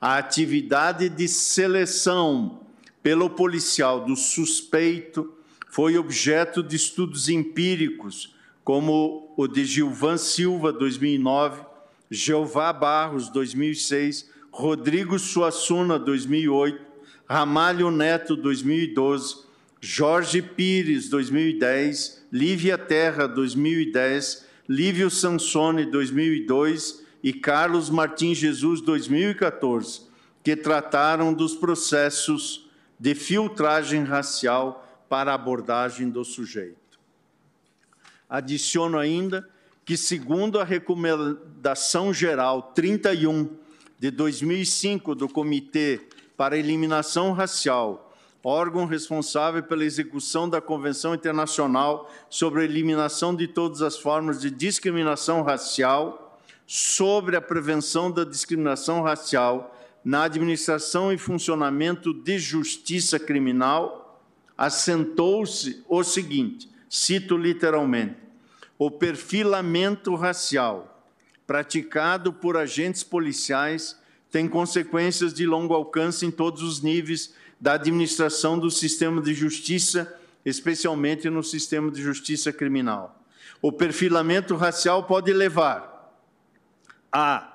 A 0.00 0.16
atividade 0.16 1.08
de 1.10 1.28
seleção 1.28 2.60
pelo 3.02 3.28
policial 3.28 4.04
do 4.04 4.16
suspeito 4.16 5.34
foi 5.68 5.98
objeto 5.98 6.62
de 6.62 6.76
estudos 6.76 7.28
empíricos, 7.28 8.34
como 8.64 9.32
o 9.36 9.46
de 9.46 9.64
Gilvan 9.64 10.16
Silva, 10.16 10.72
2009, 10.72 11.62
Jeová 12.10 12.72
Barros, 12.72 13.28
2006, 13.28 14.30
Rodrigo 14.50 15.18
Suassuna, 15.18 15.98
2008, 15.98 16.84
Ramalho 17.28 17.90
Neto, 17.90 18.34
2012, 18.34 19.44
Jorge 19.80 20.42
Pires, 20.42 21.08
2010, 21.08 22.19
Lívia 22.32 22.78
Terra, 22.78 23.26
2010, 23.26 24.46
Lívio 24.68 25.10
Sansone, 25.10 25.84
2002 25.84 27.04
e 27.22 27.32
Carlos 27.32 27.90
Martins 27.90 28.38
Jesus, 28.38 28.80
2014, 28.80 30.02
que 30.42 30.54
trataram 30.54 31.34
dos 31.34 31.54
processos 31.54 32.68
de 32.98 33.14
filtragem 33.14 34.04
racial 34.04 34.86
para 35.08 35.34
abordagem 35.34 36.08
do 36.08 36.24
sujeito. 36.24 37.00
Adiciono 38.28 38.96
ainda 38.96 39.48
que, 39.84 39.96
segundo 39.96 40.60
a 40.60 40.64
Recomendação 40.64 42.14
Geral 42.14 42.62
31 42.74 43.56
de 43.98 44.10
2005 44.10 45.16
do 45.16 45.28
Comitê 45.28 46.00
para 46.36 46.56
Eliminação 46.56 47.32
Racial, 47.32 48.09
órgão 48.42 48.86
responsável 48.86 49.62
pela 49.62 49.84
execução 49.84 50.48
da 50.48 50.60
Convenção 50.60 51.14
Internacional 51.14 52.10
sobre 52.28 52.62
a 52.62 52.64
Eliminação 52.64 53.34
de 53.34 53.46
Todas 53.46 53.82
as 53.82 53.98
Formas 53.98 54.40
de 54.40 54.50
Discriminação 54.50 55.42
Racial, 55.42 56.38
sobre 56.66 57.36
a 57.36 57.40
prevenção 57.40 58.10
da 58.10 58.24
discriminação 58.24 59.02
racial 59.02 59.76
na 60.04 60.24
administração 60.24 61.12
e 61.12 61.18
funcionamento 61.18 62.14
de 62.14 62.38
justiça 62.38 63.18
criminal, 63.18 64.22
assentou-se 64.56 65.84
o 65.88 66.02
seguinte: 66.02 66.70
cito 66.88 67.36
literalmente, 67.36 68.16
o 68.78 68.90
perfilamento 68.90 70.14
racial 70.14 71.04
praticado 71.46 72.32
por 72.32 72.56
agentes 72.56 73.02
policiais 73.02 73.98
tem 74.30 74.48
consequências 74.48 75.34
de 75.34 75.44
longo 75.44 75.74
alcance 75.74 76.24
em 76.24 76.30
todos 76.30 76.62
os 76.62 76.80
níveis 76.80 77.34
da 77.60 77.74
administração 77.74 78.58
do 78.58 78.70
sistema 78.70 79.20
de 79.20 79.34
justiça, 79.34 80.12
especialmente 80.44 81.28
no 81.28 81.42
sistema 81.42 81.90
de 81.90 82.00
justiça 82.00 82.52
criminal. 82.52 83.20
O 83.60 83.70
perfilamento 83.70 84.56
racial 84.56 85.04
pode 85.04 85.32
levar 85.32 86.14
a 87.12 87.50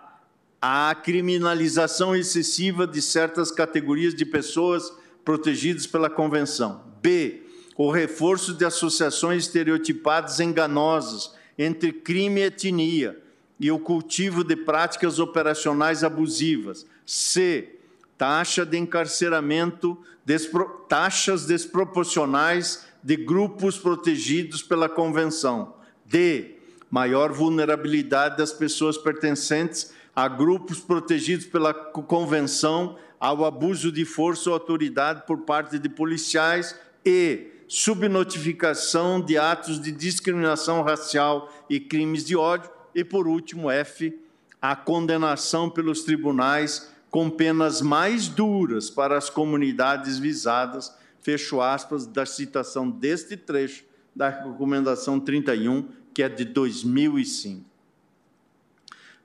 a 0.68 0.96
criminalização 0.96 2.16
excessiva 2.16 2.88
de 2.88 3.00
certas 3.00 3.52
categorias 3.52 4.16
de 4.16 4.26
pessoas 4.26 4.92
protegidas 5.24 5.86
pela 5.86 6.10
Convenção. 6.10 6.82
B. 7.04 7.44
O 7.78 7.92
reforço 7.92 8.52
de 8.52 8.66
associações 8.66 9.44
estereotipadas 9.44 10.40
enganosas 10.40 11.36
entre 11.56 11.94
crime 11.94 12.42
e 12.42 12.46
etnia 12.46 13.22
e 13.60 13.72
o 13.72 13.78
cultivo 13.78 14.44
de 14.44 14.56
práticas 14.56 15.20
operacionais 15.20 16.04
abusivas. 16.04 16.88
C 17.06 17.75
taxa 18.18 18.66
de 18.66 18.78
encarceramento, 18.78 19.98
despro, 20.24 20.66
taxas 20.88 21.46
desproporcionais 21.46 22.86
de 23.04 23.16
grupos 23.16 23.78
protegidos 23.78 24.64
pela 24.64 24.90
Convenção. 24.90 25.76
D. 26.06 26.56
Maior 26.90 27.32
vulnerabilidade 27.32 28.38
das 28.38 28.54
pessoas 28.54 28.98
pertencentes 28.98 29.94
a 30.16 30.28
grupos 30.28 30.80
protegidos 30.80 31.46
pela 31.46 31.74
Convenção 31.74 32.98
ao 33.20 33.44
abuso 33.44 33.92
de 33.92 34.06
força 34.06 34.50
ou 34.50 34.54
autoridade 34.54 35.24
por 35.26 35.40
parte 35.40 35.78
de 35.78 35.90
policiais 35.90 36.80
e 37.06 37.48
subnotificação 37.68 39.20
de 39.20 39.38
atos 39.38 39.82
de 39.82 39.92
discriminação 39.92 40.82
racial 40.84 41.52
e 41.70 41.80
crimes 41.80 42.24
de 42.24 42.36
ódio. 42.36 42.70
E, 42.94 43.04
por 43.04 43.28
último, 43.28 43.70
F. 43.70 44.18
A 44.62 44.76
condenação 44.76 45.70
pelos 45.70 46.04
tribunais 46.04 46.95
com 47.16 47.30
penas 47.30 47.82
mais 47.82 48.28
duras 48.28 48.90
para 48.90 49.18
as 49.18 49.30
comunidades 49.30 50.20
visadas, 50.20 50.94
fecho 51.22 51.62
aspas, 51.62 52.06
da 52.06 52.26
citação 52.26 52.92
deste 52.92 53.38
trecho 53.38 53.86
da 54.14 54.28
Recomendação 54.28 55.18
31, 55.18 55.88
que 56.14 56.22
é 56.22 56.28
de 56.28 56.44
2005. 56.44 57.64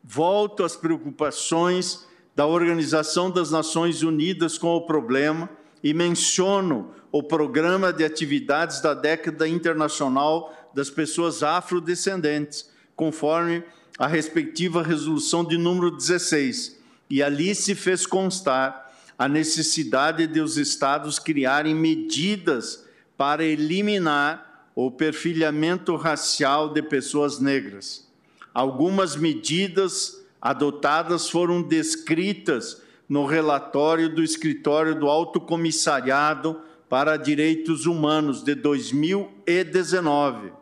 Volto 0.05 0.62
às 0.62 0.76
preocupações 0.76 2.07
da 2.32 2.47
Organização 2.47 3.28
das 3.28 3.51
Nações 3.51 4.05
Unidas 4.05 4.57
com 4.57 4.68
o 4.76 4.82
problema 4.82 5.51
e 5.82 5.93
menciono 5.93 6.93
o 7.11 7.24
programa 7.24 7.93
de 7.93 8.05
atividades 8.05 8.80
da 8.80 8.95
década 8.95 9.49
internacional 9.49 10.55
das 10.72 10.91
pessoas 10.91 11.43
afrodescendentes, 11.43 12.70
conforme 12.95 13.64
a 13.99 14.07
respectiva 14.07 14.80
resolução 14.80 15.45
de 15.45 15.59
número 15.59 15.91
16, 15.91 16.78
e 17.11 17.23
ali 17.23 17.55
se 17.55 17.75
fez 17.75 18.07
constar 18.07 18.89
a 19.19 19.29
necessidade 19.29 20.27
de 20.27 20.41
os 20.41 20.57
estados 20.57 21.19
criarem 21.19 21.75
medidas 21.75 22.87
para 23.17 23.45
eliminar 23.45 24.71
o 24.75 24.91
perfilhamento 24.91 25.97
racial 25.97 26.73
de 26.73 26.81
pessoas 26.81 27.41
negras. 27.41 28.09
Algumas 28.55 29.17
medidas 29.17 30.25
adotadas 30.41 31.29
foram 31.29 31.61
descritas 31.61 32.81
no 33.09 33.27
relatório 33.27 34.09
do 34.09 34.23
Escritório 34.23 34.95
do 34.95 35.09
Alto 35.09 35.41
Comissariado 35.41 36.61
para 36.89 37.17
Direitos 37.17 37.87
Humanos 37.87 38.43
de 38.43 38.55
2019, 38.55 40.53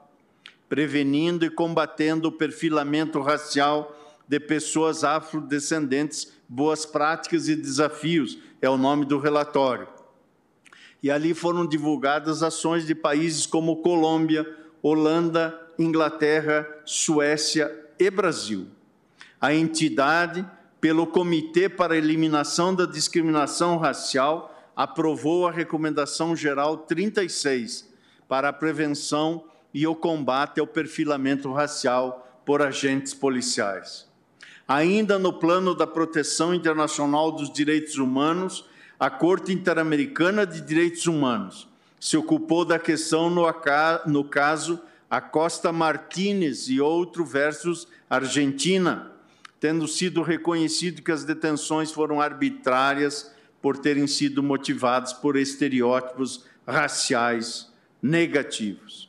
prevenindo 0.68 1.44
e 1.44 1.50
combatendo 1.50 2.28
o 2.28 2.32
perfilamento 2.32 3.20
racial 3.20 3.94
de 4.26 4.40
pessoas 4.40 5.04
afrodescendentes, 5.04 6.32
boas 6.48 6.86
práticas 6.86 7.48
e 7.48 7.54
desafios, 7.54 8.38
é 8.62 8.68
o 8.68 8.78
nome 8.78 9.04
do 9.04 9.18
relatório. 9.18 9.86
E 11.02 11.10
ali 11.10 11.34
foram 11.34 11.66
divulgadas 11.66 12.42
ações 12.42 12.86
de 12.86 12.94
países 12.94 13.46
como 13.46 13.82
Colômbia, 13.82 14.46
Holanda, 14.82 15.60
Inglaterra, 15.78 16.66
Suécia 16.84 17.70
e 17.98 18.10
Brasil. 18.10 18.66
A 19.40 19.54
entidade, 19.54 20.44
pelo 20.80 21.06
Comitê 21.06 21.68
para 21.68 21.94
a 21.94 21.96
Eliminação 21.96 22.74
da 22.74 22.86
Discriminação 22.86 23.76
Racial, 23.76 24.54
aprovou 24.74 25.46
a 25.46 25.52
Recomendação 25.52 26.34
Geral 26.34 26.78
36 26.78 27.88
para 28.26 28.48
a 28.48 28.52
prevenção 28.52 29.44
e 29.72 29.86
o 29.86 29.94
combate 29.94 30.58
ao 30.58 30.66
perfilamento 30.66 31.52
racial 31.52 32.42
por 32.44 32.62
agentes 32.62 33.14
policiais. 33.14 34.07
Ainda 34.68 35.18
no 35.18 35.32
plano 35.32 35.74
da 35.74 35.86
proteção 35.86 36.52
internacional 36.52 37.32
dos 37.32 37.50
direitos 37.50 37.96
humanos, 37.96 38.66
a 39.00 39.08
Corte 39.08 39.50
Interamericana 39.50 40.46
de 40.46 40.60
Direitos 40.60 41.06
Humanos 41.06 41.66
se 41.98 42.18
ocupou 42.18 42.66
da 42.66 42.78
questão 42.78 43.30
no, 43.30 44.24
caso 44.24 44.78
Acosta 45.10 45.72
Martínez 45.72 46.68
e 46.68 46.82
outro 46.82 47.24
versus 47.24 47.88
Argentina, 48.10 49.10
tendo 49.58 49.88
sido 49.88 50.20
reconhecido 50.20 51.00
que 51.00 51.10
as 51.10 51.24
detenções 51.24 51.90
foram 51.90 52.20
arbitrárias 52.20 53.34
por 53.62 53.78
terem 53.78 54.06
sido 54.06 54.42
motivadas 54.42 55.14
por 55.14 55.36
estereótipos 55.36 56.44
raciais 56.66 57.72
negativos. 58.02 59.08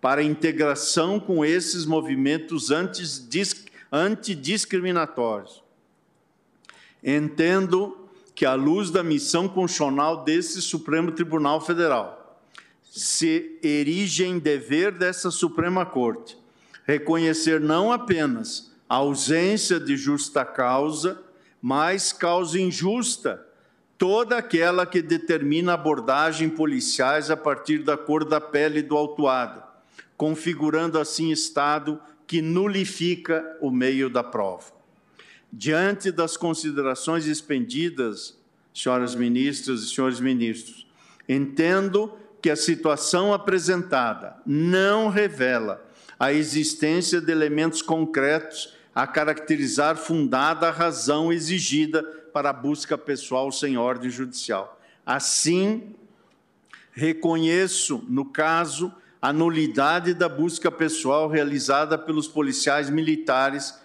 Para 0.00 0.22
integração 0.22 1.18
com 1.18 1.44
esses 1.44 1.84
movimentos 1.84 2.70
antidiscriminatórios, 2.70 3.69
antidiscriminatórios. 3.90 5.62
Entendo 7.02 8.08
que, 8.34 8.46
à 8.46 8.54
luz 8.54 8.90
da 8.90 9.02
missão 9.02 9.48
constitucional 9.48 10.24
desse 10.24 10.62
Supremo 10.62 11.12
Tribunal 11.12 11.60
Federal, 11.60 12.40
se 12.82 13.58
erige 13.62 14.24
em 14.24 14.38
dever 14.38 14.92
dessa 14.92 15.30
Suprema 15.30 15.86
Corte 15.86 16.40
reconhecer 16.84 17.60
não 17.60 17.92
apenas 17.92 18.72
a 18.88 18.96
ausência 18.96 19.78
de 19.78 19.96
justa 19.96 20.44
causa, 20.44 21.22
mas 21.62 22.12
causa 22.12 22.60
injusta, 22.60 23.46
toda 23.96 24.38
aquela 24.38 24.84
que 24.84 25.00
determina 25.00 25.74
abordagem 25.74 26.48
policiais 26.48 27.30
a 27.30 27.36
partir 27.36 27.84
da 27.84 27.96
cor 27.96 28.24
da 28.24 28.40
pele 28.40 28.82
do 28.82 28.96
autuado, 28.96 29.62
configurando 30.16 30.98
assim 30.98 31.30
Estado 31.30 32.00
que 32.30 32.40
nulifica 32.40 33.56
o 33.60 33.72
meio 33.72 34.08
da 34.08 34.22
prova. 34.22 34.66
Diante 35.52 36.12
das 36.12 36.36
considerações 36.36 37.26
expendidas, 37.26 38.38
senhoras 38.72 39.16
ministras 39.16 39.80
e 39.80 39.88
senhores 39.92 40.20
ministros, 40.20 40.86
entendo 41.28 42.16
que 42.40 42.48
a 42.48 42.54
situação 42.54 43.34
apresentada 43.34 44.36
não 44.46 45.08
revela 45.08 45.84
a 46.20 46.32
existência 46.32 47.20
de 47.20 47.32
elementos 47.32 47.82
concretos 47.82 48.76
a 48.94 49.08
caracterizar 49.08 49.96
fundada 49.96 50.68
a 50.68 50.70
razão 50.70 51.32
exigida 51.32 52.00
para 52.32 52.50
a 52.50 52.52
busca 52.52 52.96
pessoal 52.96 53.50
sem 53.50 53.76
ordem 53.76 54.08
judicial. 54.08 54.80
Assim, 55.04 55.96
reconheço, 56.92 58.04
no 58.08 58.24
caso, 58.24 58.94
a 59.20 59.32
nulidade 59.32 60.14
da 60.14 60.28
busca 60.28 60.70
pessoal 60.70 61.28
realizada 61.28 61.98
pelos 61.98 62.26
policiais 62.26 62.88
militares, 62.88 63.78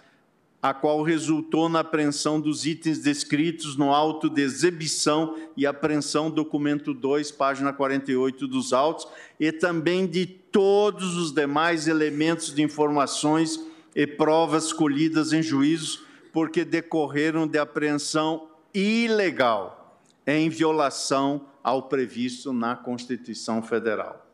a 0.62 0.72
qual 0.72 1.02
resultou 1.02 1.68
na 1.68 1.80
apreensão 1.80 2.40
dos 2.40 2.64
itens 2.64 3.00
descritos 3.00 3.76
no 3.76 3.92
auto 3.92 4.30
de 4.30 4.40
exibição 4.40 5.36
e 5.56 5.66
apreensão 5.66 6.30
documento 6.30 6.94
2, 6.94 7.30
página 7.32 7.72
48 7.72 8.48
dos 8.48 8.72
autos, 8.72 9.06
e 9.38 9.52
também 9.52 10.06
de 10.06 10.24
todos 10.24 11.16
os 11.16 11.32
demais 11.32 11.86
elementos 11.86 12.54
de 12.54 12.62
informações 12.62 13.60
e 13.94 14.06
provas 14.06 14.72
colhidas 14.72 15.34
em 15.34 15.42
juízo, 15.42 16.04
porque 16.32 16.64
decorreram 16.64 17.46
de 17.46 17.58
apreensão 17.58 18.48
ilegal, 18.72 20.00
em 20.26 20.48
violação 20.48 21.46
ao 21.62 21.82
previsto 21.82 22.52
na 22.52 22.74
Constituição 22.74 23.62
Federal. 23.62 24.25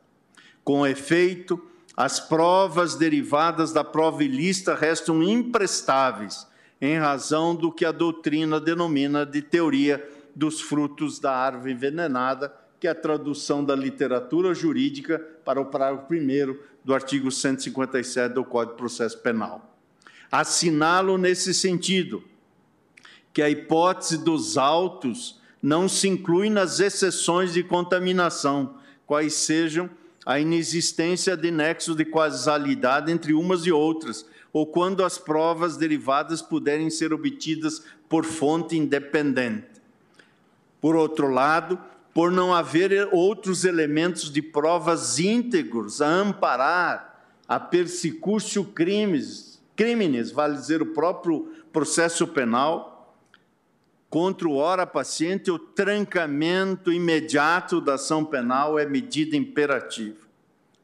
Com 0.65 0.87
efeito, 0.87 1.61
as 1.97 2.21
provas 2.21 2.95
derivadas 2.95 3.73
da 3.73 3.85
prova 3.85 4.25
ilícita 4.25 4.75
restam 4.75 5.23
imprestáveis, 5.23 6.47
em 6.81 6.99
razão 6.99 7.55
do 7.55 7.71
que 7.71 7.85
a 7.85 7.93
doutrina 7.93 8.61
denomina 8.61 9.27
de 9.27 9.43
teoria 9.43 10.09
dos 10.35 10.61
frutos 10.61 11.19
da 11.19 11.33
árvore 11.33 11.73
envenenada, 11.73 12.53
que 12.81 12.89
é 12.89 12.91
a 12.91 12.95
tradução 12.95 13.65
da 13.65 13.77
literatura 13.77 14.55
jurídica 14.55 15.19
para 15.45 15.61
o 15.61 15.67
parágrafo 15.67 16.13
1 16.13 16.57
do 16.85 16.95
artigo 16.95 17.31
157 17.31 18.35
do 18.35 18.45
Código 18.45 18.73
de 18.73 18.79
Processo 18.79 19.19
Penal. 19.19 19.77
Assinalo 20.31 21.19
nesse 21.19 21.53
sentido 21.55 22.25
que 23.33 23.43
a 23.43 23.49
hipótese 23.49 24.19
dos 24.19 24.59
autos 24.59 25.41
não 25.63 25.89
se 25.89 26.09
inclui 26.09 26.51
nas 26.51 26.81
exceções 26.81 27.53
de 27.53 27.63
contaminação, 27.63 28.77
quais 29.07 29.35
sejam 29.35 29.89
a 30.25 30.39
inexistência 30.39 31.37
de 31.37 31.51
nexo 31.51 31.95
de 31.95 32.05
causalidade 32.05 33.11
entre 33.11 33.33
umas 33.33 33.67
e 33.67 33.73
outras, 33.73 34.25
ou 34.53 34.67
quando 34.67 35.05
as 35.05 35.19
provas 35.19 35.77
derivadas 35.77 36.43
puderem 36.43 36.91
ser 36.91 37.13
obtidas 37.13 37.83
por 38.09 38.25
fonte 38.25 38.77
independente. 38.77 39.67
Por 40.81 40.95
outro 40.95 41.29
lado, 41.29 41.79
por 42.13 42.31
não 42.31 42.53
haver 42.53 43.09
outros 43.13 43.65
elementos 43.65 44.31
de 44.31 44.43
provas 44.43 45.19
íntegros 45.19 46.03
a 46.03 46.09
amparar 46.09 47.13
a 47.49 47.59
persecutio 47.59 48.65
crimes, 48.65 49.63
crimes, 49.75 50.31
vale 50.31 50.57
dizer 50.57 50.83
o 50.83 50.93
próprio 50.93 51.51
processo 51.73 52.27
penal, 52.27 52.92
Contra 54.13 54.47
o 54.47 54.57
hora 54.57 54.87
paciente, 54.87 55.51
o 55.51 55.59
trancamento 55.59 56.93
imediato 56.93 57.81
da 57.81 57.95
ação 57.95 58.23
penal 58.23 58.79
é 58.79 58.85
medida 58.85 59.39
imperativa. 59.39 60.27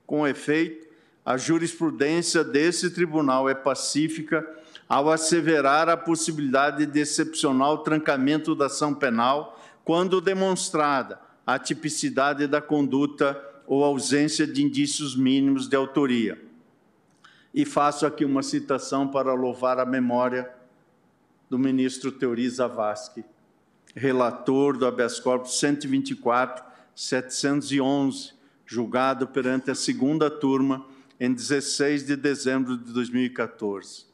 Com 0.07 0.27
efeito, 0.27 0.89
a 1.27 1.37
jurisprudência 1.37 2.43
desse 2.43 2.89
tribunal 2.89 3.47
é 3.47 3.55
pacífica 3.55 4.49
ao 4.89 5.11
asseverar 5.11 5.91
a 5.91 5.97
possibilidade 5.99 6.87
de 6.87 7.01
excepcional 7.01 7.83
trancamento 7.83 8.55
da 8.55 8.65
ação 8.65 8.95
penal 8.95 9.61
quando 9.85 10.23
demonstrada 10.23 11.21
a 11.47 11.59
tipicidade 11.59 12.47
da 12.47 12.63
conduta 12.63 13.39
ou 13.67 13.85
ausência 13.85 14.47
de 14.47 14.65
indícios 14.65 15.15
mínimos 15.15 15.69
de 15.69 15.77
autoria. 15.77 16.43
E 17.53 17.67
faço 17.67 18.07
aqui 18.07 18.25
uma 18.25 18.43
citação 18.43 19.07
para 19.07 19.35
louvar 19.35 19.79
a 19.79 19.85
memória 19.85 20.51
do 21.49 21.59
ministro 21.59 22.13
Teori 22.13 22.49
Zavascki, 22.49 23.25
relator 23.95 24.77
do 24.77 24.87
habeas 24.87 25.19
corpus 25.19 25.59
124 25.59 26.65
711, 26.95 28.33
julgado 28.67 29.27
perante 29.29 29.71
a 29.71 29.75
segunda 29.75 30.31
turma 30.31 30.85
em 31.19 31.33
16 31.33 32.07
de 32.07 32.17
dezembro 32.17 32.77
de 32.77 32.93
2014. 32.93 34.07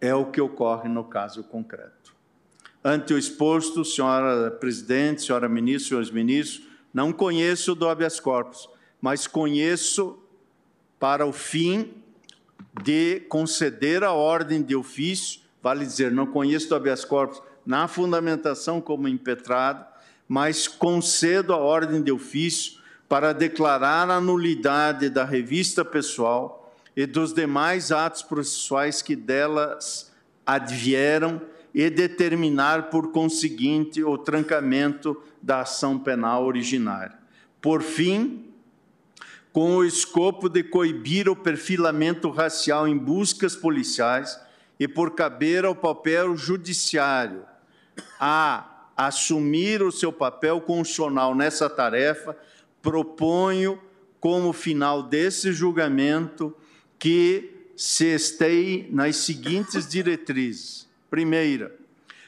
É 0.00 0.14
o 0.14 0.30
que 0.30 0.40
ocorre 0.40 0.88
no 0.88 1.04
caso 1.04 1.44
concreto. 1.44 2.16
Ante 2.82 3.12
o 3.12 3.18
exposto, 3.18 3.84
senhora 3.84 4.50
presidente, 4.50 5.22
senhora 5.22 5.48
ministra, 5.48 5.88
senhores 5.88 6.10
ministros, 6.10 6.66
não 6.92 7.12
conheço 7.12 7.74
do 7.74 7.88
habeas 7.88 8.18
corpus, 8.18 8.68
mas 9.00 9.26
conheço 9.26 10.18
para 10.98 11.26
o 11.26 11.32
fim 11.32 11.94
de 12.82 13.20
conceder 13.28 14.02
a 14.04 14.12
ordem 14.12 14.62
de 14.62 14.74
ofício 14.74 15.40
Vale 15.62 15.84
dizer, 15.84 16.12
não 16.12 16.26
conheço 16.26 16.72
o 16.72 16.76
habeas 16.76 17.04
corpus 17.04 17.42
na 17.66 17.88
fundamentação 17.88 18.80
como 18.80 19.08
impetrado, 19.08 19.84
mas 20.26 20.68
concedo 20.68 21.52
a 21.52 21.56
ordem 21.56 22.02
de 22.02 22.12
ofício 22.12 22.78
para 23.08 23.32
declarar 23.32 24.10
a 24.10 24.20
nulidade 24.20 25.08
da 25.08 25.24
revista 25.24 25.84
pessoal 25.84 26.74
e 26.96 27.06
dos 27.06 27.32
demais 27.32 27.90
atos 27.90 28.22
processuais 28.22 29.00
que 29.00 29.16
delas 29.16 30.12
advieram 30.46 31.40
e 31.74 31.88
determinar, 31.90 32.90
por 32.90 33.12
conseguinte, 33.12 34.02
o 34.02 34.18
trancamento 34.18 35.22
da 35.40 35.60
ação 35.60 35.98
penal 35.98 36.44
originária. 36.44 37.16
Por 37.60 37.82
fim, 37.82 38.46
com 39.52 39.76
o 39.76 39.84
escopo 39.84 40.48
de 40.48 40.62
coibir 40.62 41.28
o 41.28 41.36
perfilamento 41.36 42.30
racial 42.30 42.86
em 42.86 42.96
buscas 42.96 43.54
policiais 43.56 44.38
e 44.78 44.86
por 44.86 45.14
caber 45.14 45.64
ao 45.64 45.74
papel 45.74 46.36
judiciário 46.36 47.44
a 48.20 48.90
assumir 48.96 49.82
o 49.82 49.92
seu 49.92 50.12
papel 50.12 50.60
constitucional 50.60 51.34
nessa 51.34 51.68
tarefa, 51.68 52.36
proponho, 52.82 53.80
como 54.20 54.52
final 54.52 55.02
desse 55.02 55.52
julgamento, 55.52 56.54
que 56.98 57.70
se 57.76 58.06
esteie 58.06 58.88
nas 58.90 59.16
seguintes 59.16 59.86
diretrizes. 59.86 60.88
Primeira, 61.08 61.74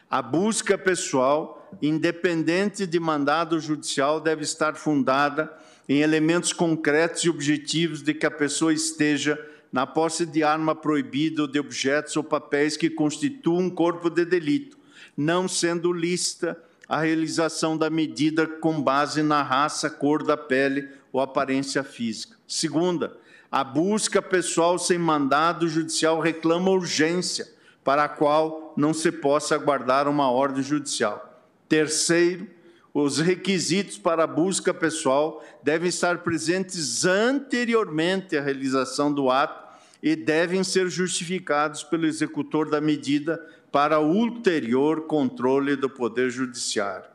a 0.09 0.23
busca 0.23 0.79
pessoal, 0.79 1.69
independente 1.83 2.87
de 2.87 3.01
mandado 3.01 3.59
judicial, 3.61 4.21
deve 4.21 4.43
estar 4.43 4.77
fundada 4.77 5.53
em 5.89 6.03
elementos 6.03 6.53
concretos 6.53 7.25
e 7.25 7.31
objetivos 7.31 8.01
de 8.03 8.15
que 8.15 8.27
a 8.27 8.31
pessoa 8.31 8.73
esteja 8.73 9.39
na 9.73 9.87
posse 9.87 10.27
de 10.27 10.43
arma 10.43 10.75
proibida 10.75 11.43
ou 11.43 11.49
de 11.49 11.59
objetos 11.59 12.17
ou 12.17 12.25
papéis 12.25 12.77
que 12.77 12.91
constituam 12.91 13.65
um 13.65 13.71
corpo 13.71 14.11
de 14.11 14.25
delito, 14.25 14.77
não 15.17 15.47
sendo 15.47 15.93
lícita 15.93 16.61
a 16.89 17.01
realização 17.01 17.77
da 17.77 17.89
medida 17.89 18.47
com 18.47 18.83
base 18.83 19.23
na 19.23 19.43
raça, 19.43 19.89
cor 19.89 20.25
da 20.25 20.37
pele 20.37 20.89
ou 21.13 21.21
aparência 21.21 21.85
física. 21.85 22.37
Segunda, 22.49 23.17
a 23.51 23.63
busca 23.63 24.21
pessoal 24.21 24.79
sem 24.79 24.99
mandado 24.99 25.69
judicial 25.69 26.21
reclama 26.21 26.71
urgência, 26.71 27.49
para 27.83 28.05
a 28.05 28.09
qual 28.09 28.75
não 28.77 28.93
se 28.93 29.11
possa 29.11 29.55
aguardar 29.55 30.09
uma 30.09 30.31
ordem 30.31 30.63
judicial. 30.63 31.43
Terceiro, 31.69 32.47
os 32.93 33.19
requisitos 33.19 33.97
para 33.97 34.25
a 34.25 34.27
busca 34.27 34.75
pessoal 34.75 35.45
devem 35.63 35.89
estar 35.89 36.19
presentes 36.19 37.05
anteriormente 37.05 38.37
à 38.37 38.43
realização 38.43 39.13
do 39.13 39.31
ato 39.31 39.71
e 40.03 40.17
devem 40.17 40.65
ser 40.65 40.89
justificados 40.89 41.85
pelo 41.85 42.07
executor 42.07 42.69
da 42.69 42.81
medida 42.81 43.39
para 43.71 44.01
ulterior 44.01 45.03
controle 45.03 45.77
do 45.77 45.89
Poder 45.89 46.31
Judiciário. 46.31 47.09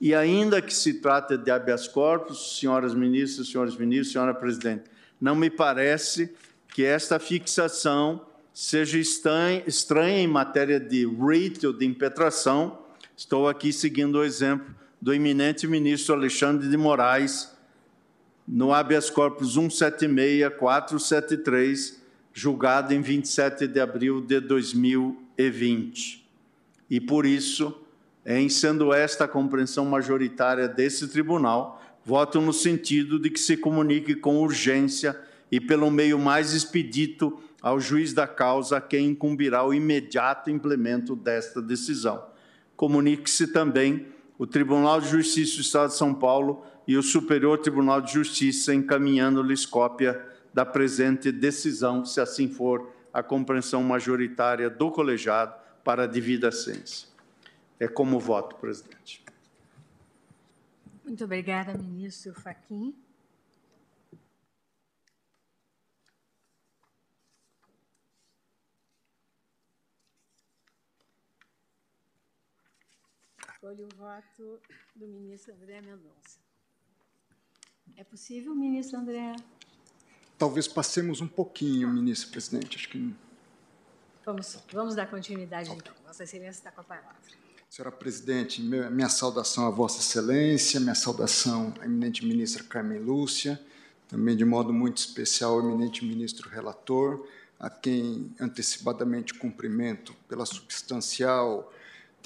E 0.00 0.14
ainda 0.14 0.60
que 0.60 0.74
se 0.74 0.94
trate 0.94 1.38
de 1.38 1.50
habeas 1.50 1.86
corpus, 1.88 2.58
senhoras 2.58 2.94
ministras, 2.94 3.48
senhores 3.48 3.76
ministros, 3.76 4.12
senhora 4.12 4.34
presidente, 4.34 4.84
não 5.20 5.34
me 5.34 5.48
parece 5.48 6.34
que 6.68 6.84
esta 6.84 7.18
fixação 7.18 8.20
seja 8.52 8.98
estranha 8.98 10.18
em 10.18 10.26
matéria 10.26 10.80
de 10.80 11.06
rate 11.06 11.66
ou 11.66 11.72
de 11.72 11.86
impetração. 11.86 12.85
Estou 13.16 13.48
aqui 13.48 13.72
seguindo 13.72 14.18
o 14.18 14.24
exemplo 14.24 14.74
do 15.00 15.14
eminente 15.14 15.66
ministro 15.66 16.14
Alexandre 16.14 16.68
de 16.68 16.76
Moraes, 16.76 17.50
no 18.46 18.74
habeas 18.74 19.08
corpus 19.08 19.56
176-473, 19.56 21.94
julgado 22.34 22.92
em 22.92 23.00
27 23.00 23.66
de 23.68 23.80
abril 23.80 24.20
de 24.20 24.38
2020. 24.38 26.28
E 26.90 27.00
por 27.00 27.24
isso, 27.24 27.80
em 28.26 28.50
sendo 28.50 28.92
esta 28.92 29.24
a 29.24 29.28
compreensão 29.28 29.86
majoritária 29.86 30.68
desse 30.68 31.08
tribunal, 31.08 31.82
voto 32.04 32.38
no 32.38 32.52
sentido 32.52 33.18
de 33.18 33.30
que 33.30 33.40
se 33.40 33.56
comunique 33.56 34.14
com 34.14 34.42
urgência 34.42 35.18
e 35.50 35.58
pelo 35.58 35.90
meio 35.90 36.18
mais 36.18 36.52
expedito 36.52 37.40
ao 37.62 37.80
juiz 37.80 38.12
da 38.12 38.26
causa 38.26 38.76
a 38.76 38.80
quem 38.80 39.06
incumbirá 39.06 39.64
o 39.64 39.72
imediato 39.72 40.50
implemento 40.50 41.16
desta 41.16 41.62
decisão. 41.62 42.35
Comunique-se 42.76 43.48
também 43.48 44.06
o 44.38 44.46
Tribunal 44.46 45.00
de 45.00 45.08
Justiça 45.08 45.56
do 45.56 45.62
Estado 45.62 45.90
de 45.90 45.96
São 45.96 46.14
Paulo 46.14 46.64
e 46.86 46.96
o 46.96 47.02
Superior 47.02 47.58
Tribunal 47.58 48.00
de 48.00 48.12
Justiça 48.12 48.74
encaminhando-lhes 48.74 49.64
cópia 49.64 50.24
da 50.52 50.64
presente 50.64 51.32
decisão, 51.32 52.04
se 52.04 52.20
assim 52.20 52.48
for 52.48 52.90
a 53.12 53.22
compreensão 53.22 53.82
majoritária 53.82 54.68
do 54.68 54.90
colegiado 54.90 55.54
para 55.82 56.04
a 56.04 56.06
devida 56.06 56.52
ciência. 56.52 57.08
É 57.78 57.88
como 57.88 58.20
voto, 58.20 58.56
presidente. 58.56 59.24
Muito 61.04 61.24
obrigada, 61.24 61.72
ministro 61.76 62.34
Faquim. 62.34 62.94
Escolho 73.56 73.88
o 73.90 73.96
voto 73.96 74.60
do 74.94 75.08
ministro 75.08 75.54
André 75.54 75.80
Mendonça. 75.80 76.38
É 77.96 78.04
possível, 78.04 78.54
ministro 78.54 78.98
André? 78.98 79.34
Talvez 80.36 80.68
passemos 80.68 81.22
um 81.22 81.26
pouquinho, 81.26 81.88
ministro 81.88 82.30
presidente. 82.30 82.76
Acho 82.76 82.90
que. 82.90 83.14
Vamos, 84.26 84.58
vamos 84.70 84.94
dar 84.94 85.06
continuidade, 85.06 85.70
então. 85.70 85.94
Vossa 86.04 86.24
Excelência 86.24 86.60
está 86.60 86.70
com 86.70 86.82
a 86.82 86.84
palavra. 86.84 87.16
Senhora 87.70 87.90
presidente, 87.90 88.60
minha 88.60 89.08
saudação 89.08 89.66
a 89.66 89.70
Vossa 89.70 90.00
Excelência, 90.00 90.78
minha 90.78 90.94
saudação 90.94 91.72
à 91.80 91.86
eminente 91.86 92.26
ministra 92.26 92.62
Carmen 92.62 92.98
Lúcia, 92.98 93.58
também 94.06 94.36
de 94.36 94.44
modo 94.44 94.70
muito 94.70 94.98
especial 94.98 95.54
ao 95.54 95.60
eminente 95.60 96.04
ministro 96.04 96.50
relator, 96.50 97.26
a 97.58 97.70
quem 97.70 98.34
antecipadamente 98.38 99.32
cumprimento 99.32 100.14
pela 100.28 100.44
substancial 100.44 101.72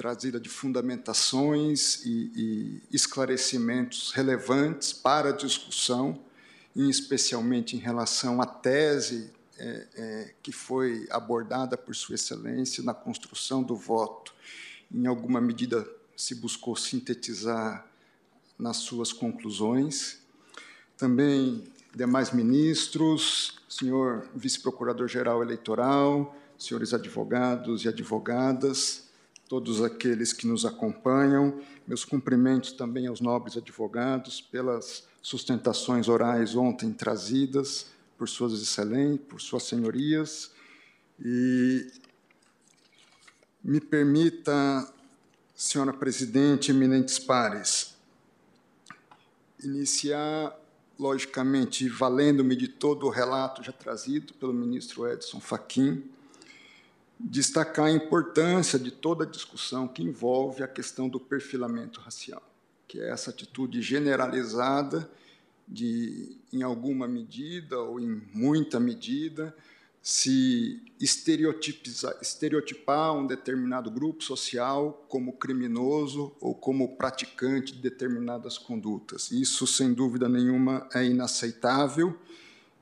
trazida 0.00 0.40
de 0.40 0.48
fundamentações 0.48 2.02
e, 2.06 2.32
e 2.34 2.82
esclarecimentos 2.90 4.12
relevantes 4.12 4.94
para 4.94 5.28
a 5.28 5.32
discussão 5.32 6.18
em 6.74 6.88
especialmente 6.88 7.76
em 7.76 7.78
relação 7.78 8.40
à 8.40 8.46
tese 8.46 9.30
é, 9.58 9.86
é, 9.94 10.34
que 10.42 10.52
foi 10.52 11.06
abordada 11.10 11.76
por 11.76 11.94
Sua 11.94 12.14
Excelência 12.14 12.82
na 12.82 12.94
construção 12.94 13.62
do 13.62 13.76
voto. 13.76 14.34
Em 14.90 15.06
alguma 15.06 15.38
medida, 15.38 15.86
se 16.16 16.34
buscou 16.34 16.74
sintetizar 16.76 17.86
nas 18.58 18.78
suas 18.78 19.12
conclusões. 19.12 20.20
Também 20.96 21.62
demais 21.94 22.32
ministros, 22.32 23.60
senhor 23.68 24.26
vice-procurador-geral 24.34 25.42
eleitoral, 25.42 26.34
senhores 26.58 26.94
advogados 26.94 27.84
e 27.84 27.88
advogadas, 27.88 29.09
todos 29.50 29.82
aqueles 29.82 30.32
que 30.32 30.46
nos 30.46 30.64
acompanham, 30.64 31.60
meus 31.84 32.04
cumprimentos 32.04 32.70
também 32.70 33.08
aos 33.08 33.20
nobres 33.20 33.56
advogados 33.56 34.40
pelas 34.40 35.08
sustentações 35.20 36.06
orais 36.06 36.54
ontem 36.54 36.92
trazidas 36.92 37.88
por 38.16 38.28
suas 38.28 38.52
excelências, 38.52 39.26
por 39.28 39.40
suas 39.40 39.64
senhorias, 39.64 40.52
e 41.18 41.90
me 43.60 43.80
permita, 43.80 44.88
senhora 45.52 45.92
presidente, 45.92 46.70
eminentes 46.70 47.18
pares, 47.18 47.96
iniciar, 49.64 50.56
logicamente, 50.96 51.88
valendo-me 51.88 52.54
de 52.54 52.68
todo 52.68 53.04
o 53.04 53.10
relato 53.10 53.64
já 53.64 53.72
trazido 53.72 54.32
pelo 54.34 54.54
ministro 54.54 55.08
Edson 55.08 55.40
Fachin, 55.40 56.08
destacar 57.22 57.86
a 57.86 57.90
importância 57.90 58.78
de 58.78 58.90
toda 58.90 59.24
a 59.24 59.26
discussão 59.26 59.86
que 59.86 60.02
envolve 60.02 60.62
a 60.62 60.68
questão 60.68 61.08
do 61.08 61.20
perfilamento 61.20 62.00
racial 62.00 62.42
que 62.90 62.98
é 62.98 63.10
essa 63.10 63.30
atitude 63.30 63.80
generalizada 63.80 65.08
de, 65.66 66.36
em 66.52 66.62
alguma 66.64 67.06
medida 67.06 67.78
ou 67.78 68.00
em 68.00 68.20
muita 68.34 68.80
medida, 68.80 69.54
se 70.02 70.82
estereotipar 71.00 73.14
um 73.14 73.28
determinado 73.28 73.92
grupo 73.92 74.24
social 74.24 75.06
como 75.08 75.34
criminoso 75.34 76.32
ou 76.40 76.52
como 76.52 76.96
praticante 76.96 77.74
de 77.74 77.80
determinadas 77.80 78.58
condutas. 78.58 79.30
Isso, 79.30 79.68
sem 79.68 79.92
dúvida 79.92 80.28
nenhuma, 80.28 80.88
é 80.92 81.04
inaceitável 81.04 82.18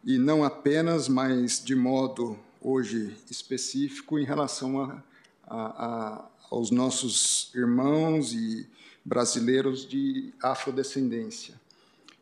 e 0.03 0.17
não 0.17 0.43
apenas, 0.43 1.07
mas 1.07 1.63
de 1.63 1.75
modo 1.75 2.39
hoje 2.61 3.17
específico 3.31 4.19
em 4.19 4.25
relação 4.25 4.81
a, 4.83 5.03
a, 5.47 5.87
a, 5.87 6.29
aos 6.51 6.71
nossos 6.71 7.51
irmãos 7.55 8.33
e 8.33 8.69
brasileiros 9.05 9.87
de 9.87 10.33
afrodescendência. 10.43 11.55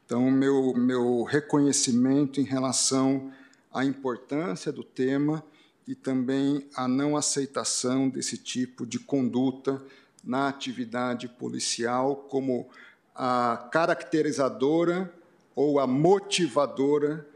Então, 0.05 0.30
meu, 0.30 0.72
meu 0.74 1.24
reconhecimento 1.24 2.41
em 2.41 2.45
relação 2.45 3.32
à 3.72 3.84
importância 3.84 4.70
do 4.70 4.84
tema 4.84 5.43
e 5.87 5.95
também 5.95 6.66
a 6.74 6.87
não 6.87 7.16
aceitação 7.16 8.09
desse 8.09 8.39
tipo 8.39 8.87
de 8.87 8.99
conduta 8.99 9.82
na 10.22 10.49
atividade 10.49 11.28
policial 11.28 12.16
como 12.28 12.68
a 13.14 13.68
caracterizadora 13.72 15.12
ou 15.55 15.80
a 15.80 15.87
motivadora 15.87 17.26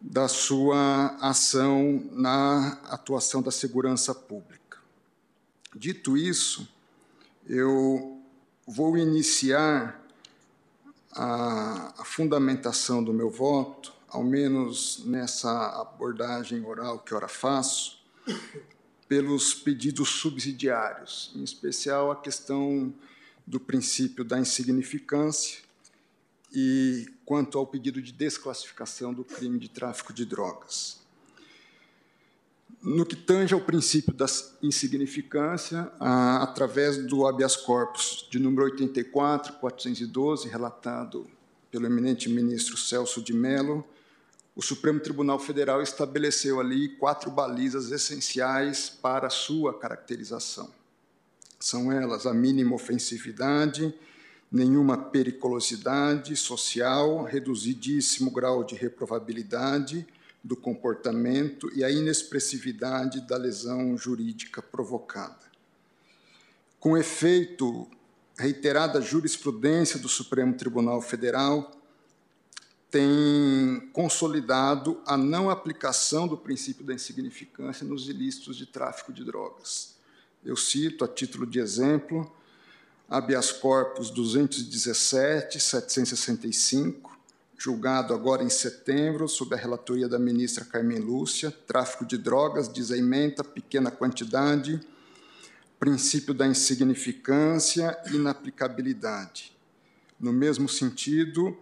da 0.00 0.28
sua 0.28 1.16
ação 1.20 2.08
na 2.12 2.78
atuação 2.84 3.42
da 3.42 3.50
segurança 3.50 4.14
pública. 4.14 4.78
Dito 5.74 6.16
isso, 6.16 6.68
eu 7.46 8.22
vou 8.66 8.96
iniciar 8.96 10.00
a, 11.12 12.04
fundamentação 12.04 13.02
do 13.02 13.12
meu 13.12 13.28
voto, 13.28 13.92
ao 14.08 14.22
menos 14.22 15.02
nessa 15.04 15.80
abordagem 15.80 16.64
oral 16.64 17.00
que 17.00 17.14
ora 17.14 17.28
faço, 17.28 17.98
pelos 19.08 19.54
pedidos 19.54 20.08
subsidiários, 20.08 21.32
em 21.34 21.42
especial 21.42 22.10
a 22.10 22.16
questão 22.16 22.92
do 23.46 23.58
princípio 23.58 24.24
da 24.24 24.38
insignificância 24.38 25.67
e 26.52 27.06
quanto 27.24 27.58
ao 27.58 27.66
pedido 27.66 28.00
de 28.00 28.12
desclassificação 28.12 29.12
do 29.12 29.24
crime 29.24 29.58
de 29.58 29.68
tráfico 29.68 30.12
de 30.12 30.24
drogas. 30.24 30.98
No 32.82 33.04
que 33.04 33.16
tange 33.16 33.52
ao 33.54 33.60
princípio 33.60 34.14
da 34.14 34.26
insignificância, 34.62 35.90
através 35.98 37.04
do 37.06 37.26
habeas 37.26 37.56
corpus 37.56 38.26
de 38.30 38.38
número 38.38 38.64
84, 38.64 39.54
412, 39.54 40.48
relatado 40.48 41.26
pelo 41.70 41.86
eminente 41.86 42.28
ministro 42.28 42.76
Celso 42.76 43.20
de 43.20 43.32
Mello, 43.32 43.84
o 44.54 44.62
Supremo 44.62 44.98
Tribunal 45.00 45.38
Federal 45.38 45.82
estabeleceu 45.82 46.60
ali 46.60 46.88
quatro 46.96 47.30
balizas 47.30 47.90
essenciais 47.90 48.88
para 48.88 49.26
a 49.28 49.30
sua 49.30 49.78
caracterização. 49.78 50.70
São 51.60 51.90
elas 51.92 52.26
a 52.26 52.34
mínima 52.34 52.74
ofensividade, 52.74 53.94
nenhuma 54.50 54.96
periculosidade 54.96 56.34
social, 56.36 57.22
reduzidíssimo 57.24 58.30
grau 58.30 58.64
de 58.64 58.74
reprovabilidade, 58.74 60.06
do 60.42 60.56
comportamento 60.56 61.70
e 61.74 61.84
a 61.84 61.90
inexpressividade 61.90 63.20
da 63.22 63.36
lesão 63.36 63.96
jurídica 63.98 64.62
provocada. 64.62 65.48
Com 66.80 66.96
efeito, 66.96 67.88
reiterada 68.38 69.00
jurisprudência 69.00 69.98
do 69.98 70.08
Supremo 70.08 70.54
Tribunal 70.54 71.02
Federal 71.02 71.72
tem 72.90 73.90
consolidado 73.92 75.02
a 75.04 75.16
não 75.16 75.50
aplicação 75.50 76.26
do 76.26 76.38
princípio 76.38 76.84
da 76.84 76.94
insignificância 76.94 77.86
nos 77.86 78.08
ilícitos 78.08 78.56
de 78.56 78.64
tráfico 78.64 79.12
de 79.12 79.24
drogas. 79.24 79.96
Eu 80.42 80.56
cito, 80.56 81.04
a 81.04 81.08
título 81.08 81.44
de 81.44 81.58
exemplo, 81.58 82.32
habeas 83.08 83.50
corpus 83.50 84.10
217, 84.10 85.58
765, 85.58 87.18
julgado 87.56 88.12
agora 88.12 88.44
em 88.44 88.50
setembro, 88.50 89.26
sob 89.26 89.54
a 89.54 89.58
relatoria 89.58 90.06
da 90.06 90.18
ministra 90.18 90.64
Carmen 90.64 90.98
Lúcia, 90.98 91.50
tráfico 91.66 92.04
de 92.04 92.18
drogas, 92.18 92.68
desementa, 92.68 93.42
pequena 93.42 93.90
quantidade, 93.90 94.80
princípio 95.80 96.34
da 96.34 96.46
insignificância 96.46 97.98
e 98.10 98.16
inaplicabilidade. 98.16 99.56
No 100.20 100.32
mesmo 100.32 100.68
sentido, 100.68 101.56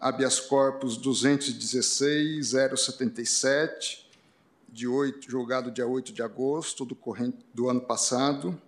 habeas 0.00 0.40
corpus 0.40 0.96
216, 0.96 2.54
077, 2.76 4.08
de 4.68 4.88
8, 4.88 5.30
julgado 5.30 5.70
dia 5.70 5.86
8 5.86 6.12
de 6.12 6.22
agosto 6.22 6.84
do, 6.84 6.94
corrente, 6.94 7.38
do 7.54 7.68
ano 7.68 7.80
passado, 7.80 8.60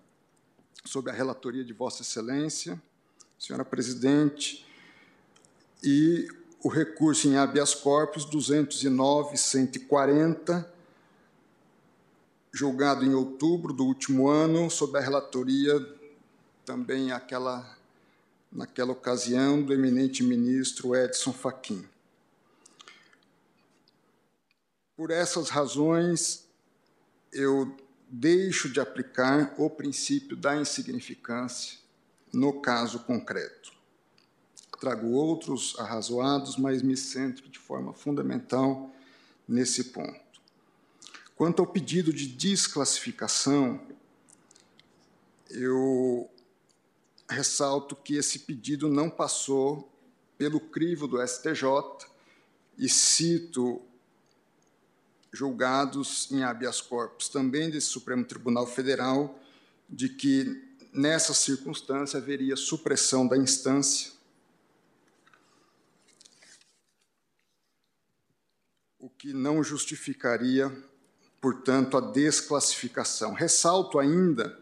sob 0.84 1.10
a 1.10 1.12
relatoria 1.12 1.64
de 1.64 1.72
Vossa 1.72 2.02
Excelência, 2.02 2.80
senhora 3.38 3.64
presidente, 3.64 4.64
e 5.82 6.28
o 6.62 6.68
recurso 6.68 7.26
em 7.26 7.36
habeas 7.36 7.74
corpus 7.74 8.24
209.140, 8.26 10.64
julgado 12.52 13.02
em 13.04 13.14
outubro 13.14 13.72
do 13.72 13.84
último 13.84 14.28
ano, 14.28 14.68
sob 14.70 14.98
a 14.98 15.00
relatoria 15.00 15.72
também 16.64 17.12
aquela, 17.12 17.78
naquela 18.52 18.92
ocasião 18.92 19.62
do 19.62 19.72
eminente 19.72 20.22
ministro 20.22 20.94
Edson 20.94 21.32
Fachin. 21.32 21.82
Por 24.96 25.10
essas 25.10 25.48
razões, 25.48 26.44
eu 27.32 27.74
deixo 28.10 28.68
de 28.68 28.80
aplicar 28.80 29.54
o 29.56 29.70
princípio 29.70 30.36
da 30.36 30.56
insignificância 30.56 31.78
no 32.32 32.60
caso 32.60 33.00
concreto. 33.00 33.72
Trago 34.80 35.10
outros 35.10 35.78
arrazoados, 35.78 36.56
mas 36.56 36.82
me 36.82 36.96
centro 36.96 37.48
de 37.48 37.58
forma 37.58 37.92
fundamental 37.92 38.90
nesse 39.46 39.84
ponto. 39.84 40.40
Quanto 41.36 41.60
ao 41.60 41.66
pedido 41.66 42.12
de 42.12 42.26
desclassificação, 42.26 43.80
eu 45.50 46.30
ressalto 47.28 47.94
que 47.94 48.16
esse 48.16 48.40
pedido 48.40 48.88
não 48.88 49.08
passou 49.08 49.90
pelo 50.36 50.58
crivo 50.58 51.06
do 51.06 51.24
STJ 51.26 51.64
e 52.76 52.88
cito 52.88 53.82
julgados 55.32 56.30
em 56.30 56.42
habeas 56.42 56.80
corpus 56.80 57.28
também 57.28 57.70
desse 57.70 57.86
Supremo 57.86 58.24
Tribunal 58.24 58.66
Federal 58.66 59.38
de 59.88 60.08
que 60.08 60.68
nessa 60.92 61.32
circunstância 61.32 62.18
haveria 62.18 62.56
supressão 62.56 63.26
da 63.26 63.36
instância 63.36 64.12
o 68.98 69.08
que 69.08 69.32
não 69.32 69.64
justificaria, 69.64 70.70
portanto, 71.40 71.96
a 71.96 72.00
desclassificação. 72.00 73.32
Ressalto 73.32 73.98
ainda 73.98 74.60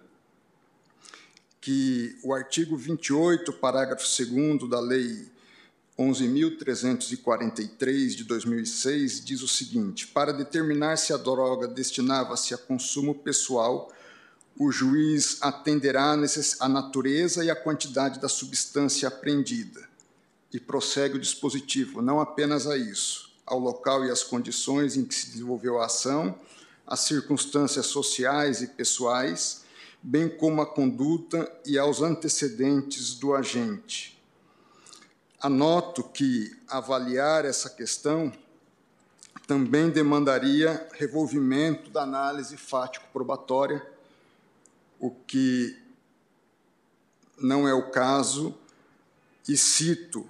que 1.61 2.17
o 2.23 2.33
artigo 2.33 2.77
28, 2.77 3.53
parágrafo 3.55 4.05
2 4.05 4.71
da 4.71 4.79
Lei 4.79 5.29
11.343 5.99 8.15
de 8.15 8.25
2006 8.25 9.25
diz 9.25 9.43
o 9.43 9.49
seguinte: 9.49 10.07
para 10.07 10.33
determinar 10.33 10.97
se 10.97 11.13
a 11.13 11.17
droga 11.17 11.67
destinava-se 11.67 12.55
a 12.55 12.59
consumo 12.59 13.13
pessoal, 13.15 13.91
o 14.57 14.71
juiz 14.71 15.39
atenderá 15.41 16.17
à 16.61 16.69
natureza 16.69 17.45
e 17.45 17.51
à 17.51 17.57
quantidade 17.57 18.21
da 18.21 18.29
substância 18.29 19.09
apreendida. 19.09 19.89
E 20.53 20.61
prossegue 20.61 21.17
o 21.17 21.21
dispositivo, 21.21 22.01
não 22.01 22.21
apenas 22.21 22.67
a 22.67 22.77
isso 22.77 23.29
ao 23.49 23.59
local 23.59 24.05
e 24.05 24.11
às 24.11 24.23
condições 24.23 24.97
em 24.97 25.05
que 25.05 25.15
se 25.15 25.31
desenvolveu 25.31 25.81
a 25.81 25.87
ação, 25.87 26.39
às 26.87 27.01
circunstâncias 27.01 27.87
sociais 27.87 28.63
e 28.63 28.67
pessoais, 28.67 29.63
bem 30.03 30.29
como 30.29 30.61
à 30.61 30.67
conduta 30.67 31.51
e 31.67 31.79
aos 31.79 32.03
antecedentes 32.03 33.15
do 33.15 33.35
agente. 33.35 34.18
Anoto 35.41 36.03
que 36.03 36.57
avaliar 36.69 37.45
essa 37.45 37.71
questão 37.71 38.33
também 39.47 39.91
demandaria 39.91 40.89
revolvimento 40.93 41.91
da 41.91 42.03
análise 42.03 42.57
fático-probatória, 42.57 43.87
o 44.99 45.11
que 45.11 45.79
não 47.39 47.67
é 47.67 47.73
o 47.73 47.91
caso, 47.91 48.55
e 49.49 49.57
cito 49.57 50.29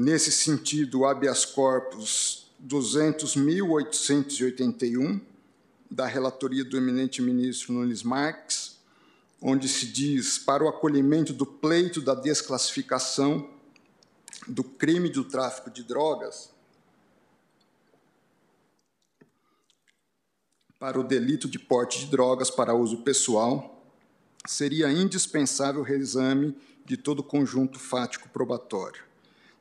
Nesse 0.00 0.30
sentido, 0.30 1.00
o 1.00 1.06
habeas 1.06 1.44
corpus 1.44 2.46
200.881, 2.64 5.20
da 5.90 6.06
relatoria 6.06 6.64
do 6.64 6.76
eminente 6.76 7.20
ministro 7.20 7.72
Nunes 7.72 8.04
Marques, 8.04 8.76
onde 9.42 9.68
se 9.68 9.86
diz 9.86 10.38
para 10.38 10.62
o 10.62 10.68
acolhimento 10.68 11.32
do 11.32 11.44
pleito 11.44 12.00
da 12.00 12.14
desclassificação 12.14 13.50
do 14.48 14.64
crime 14.64 15.10
do 15.10 15.24
tráfico 15.24 15.70
de 15.70 15.84
drogas 15.84 16.50
para 20.78 20.98
o 20.98 21.04
delito 21.04 21.48
de 21.48 21.58
porte 21.58 22.00
de 22.00 22.06
drogas 22.06 22.50
para 22.50 22.74
uso 22.74 22.98
pessoal, 22.98 23.84
seria 24.46 24.90
indispensável 24.90 25.80
o 25.80 25.84
reexame 25.84 26.56
de 26.84 26.96
todo 26.96 27.18
o 27.18 27.24
conjunto 27.24 27.78
fático 27.78 28.28
probatório. 28.28 29.02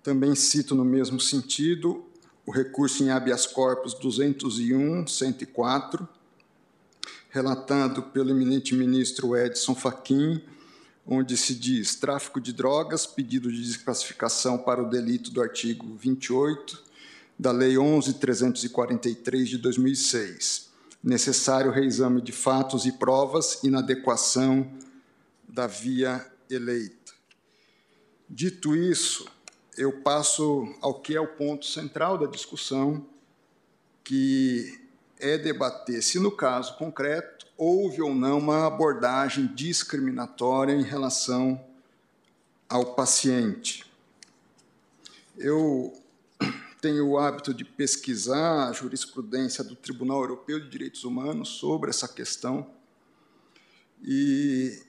Também 0.04 0.36
cito 0.36 0.76
no 0.76 0.86
mesmo 0.86 1.20
sentido 1.20 2.06
o 2.46 2.52
recurso 2.52 3.04
em 3.04 3.10
habeas 3.10 3.46
corpus 3.46 3.94
201-104, 3.96 6.08
relatado 7.30 8.04
pelo 8.04 8.30
eminente 8.30 8.74
ministro 8.74 9.36
Edson 9.36 9.76
Fachin, 9.76 10.42
onde 11.08 11.38
se 11.38 11.56
diz 11.56 11.96
tráfico 11.96 12.42
de 12.42 12.52
drogas, 12.52 13.06
pedido 13.06 13.50
de 13.50 13.64
desclassificação 13.64 14.58
para 14.58 14.84
o 14.84 14.90
delito 14.90 15.32
do 15.32 15.42
artigo 15.42 15.96
28 15.96 16.84
da 17.40 17.52
Lei 17.52 17.76
11.343 17.76 19.44
de 19.46 19.58
2006. 19.58 20.70
Necessário 21.02 21.72
reexame 21.72 22.22
de 22.22 22.32
fatos 22.32 22.86
e 22.86 22.92
provas, 22.92 23.64
inadequação 23.64 24.70
da 25.48 25.66
via 25.66 26.26
eleita. 26.50 27.14
Dito 28.30 28.76
isso, 28.76 29.26
eu 29.78 30.02
passo 30.02 30.68
ao 30.82 31.00
que 31.00 31.16
é 31.16 31.22
o 31.22 31.28
ponto 31.28 31.66
central 31.66 32.18
da 32.18 32.26
discussão, 32.26 33.06
que 34.04 34.87
é 35.20 35.38
debater 35.38 36.02
se, 36.02 36.20
no 36.20 36.32
caso 36.32 36.78
concreto, 36.78 37.46
houve 37.58 38.02
ou 38.02 38.14
não 38.14 38.38
uma 38.38 38.68
abordagem 38.68 39.48
discriminatória 39.48 40.74
em 40.74 40.84
relação 40.84 41.64
ao 42.70 42.94
paciente. 42.94 43.86
Eu 45.38 45.94
tenho 46.82 47.08
o 47.08 47.18
hábito 47.18 47.54
de 47.54 47.66
pesquisar 47.66 48.70
a 48.70 48.74
jurisprudência 48.74 49.64
do 49.64 49.76
Tribunal 49.76 50.22
Europeu 50.22 50.60
de 50.60 50.70
Direitos 50.70 51.04
Humanos 51.04 51.50
sobre 51.50 51.90
essa 51.90 52.08
questão. 52.08 52.68
E 54.04 54.80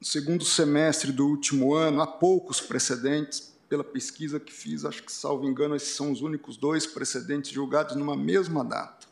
no 0.00 0.06
segundo 0.06 0.44
semestre 0.44 1.12
do 1.12 1.26
último 1.26 1.74
ano, 1.74 2.02
há 2.02 2.06
poucos 2.06 2.60
precedentes, 2.60 3.54
pela 3.68 3.82
pesquisa 3.82 4.38
que 4.38 4.52
fiz, 4.52 4.84
acho 4.84 5.02
que, 5.02 5.10
salvo 5.10 5.48
engano, 5.48 5.74
esses 5.74 5.96
são 5.96 6.12
os 6.12 6.20
únicos 6.20 6.56
dois 6.56 6.86
precedentes 6.86 7.50
julgados 7.50 7.96
numa 7.96 8.14
mesma 8.14 8.62
data. 8.62 9.03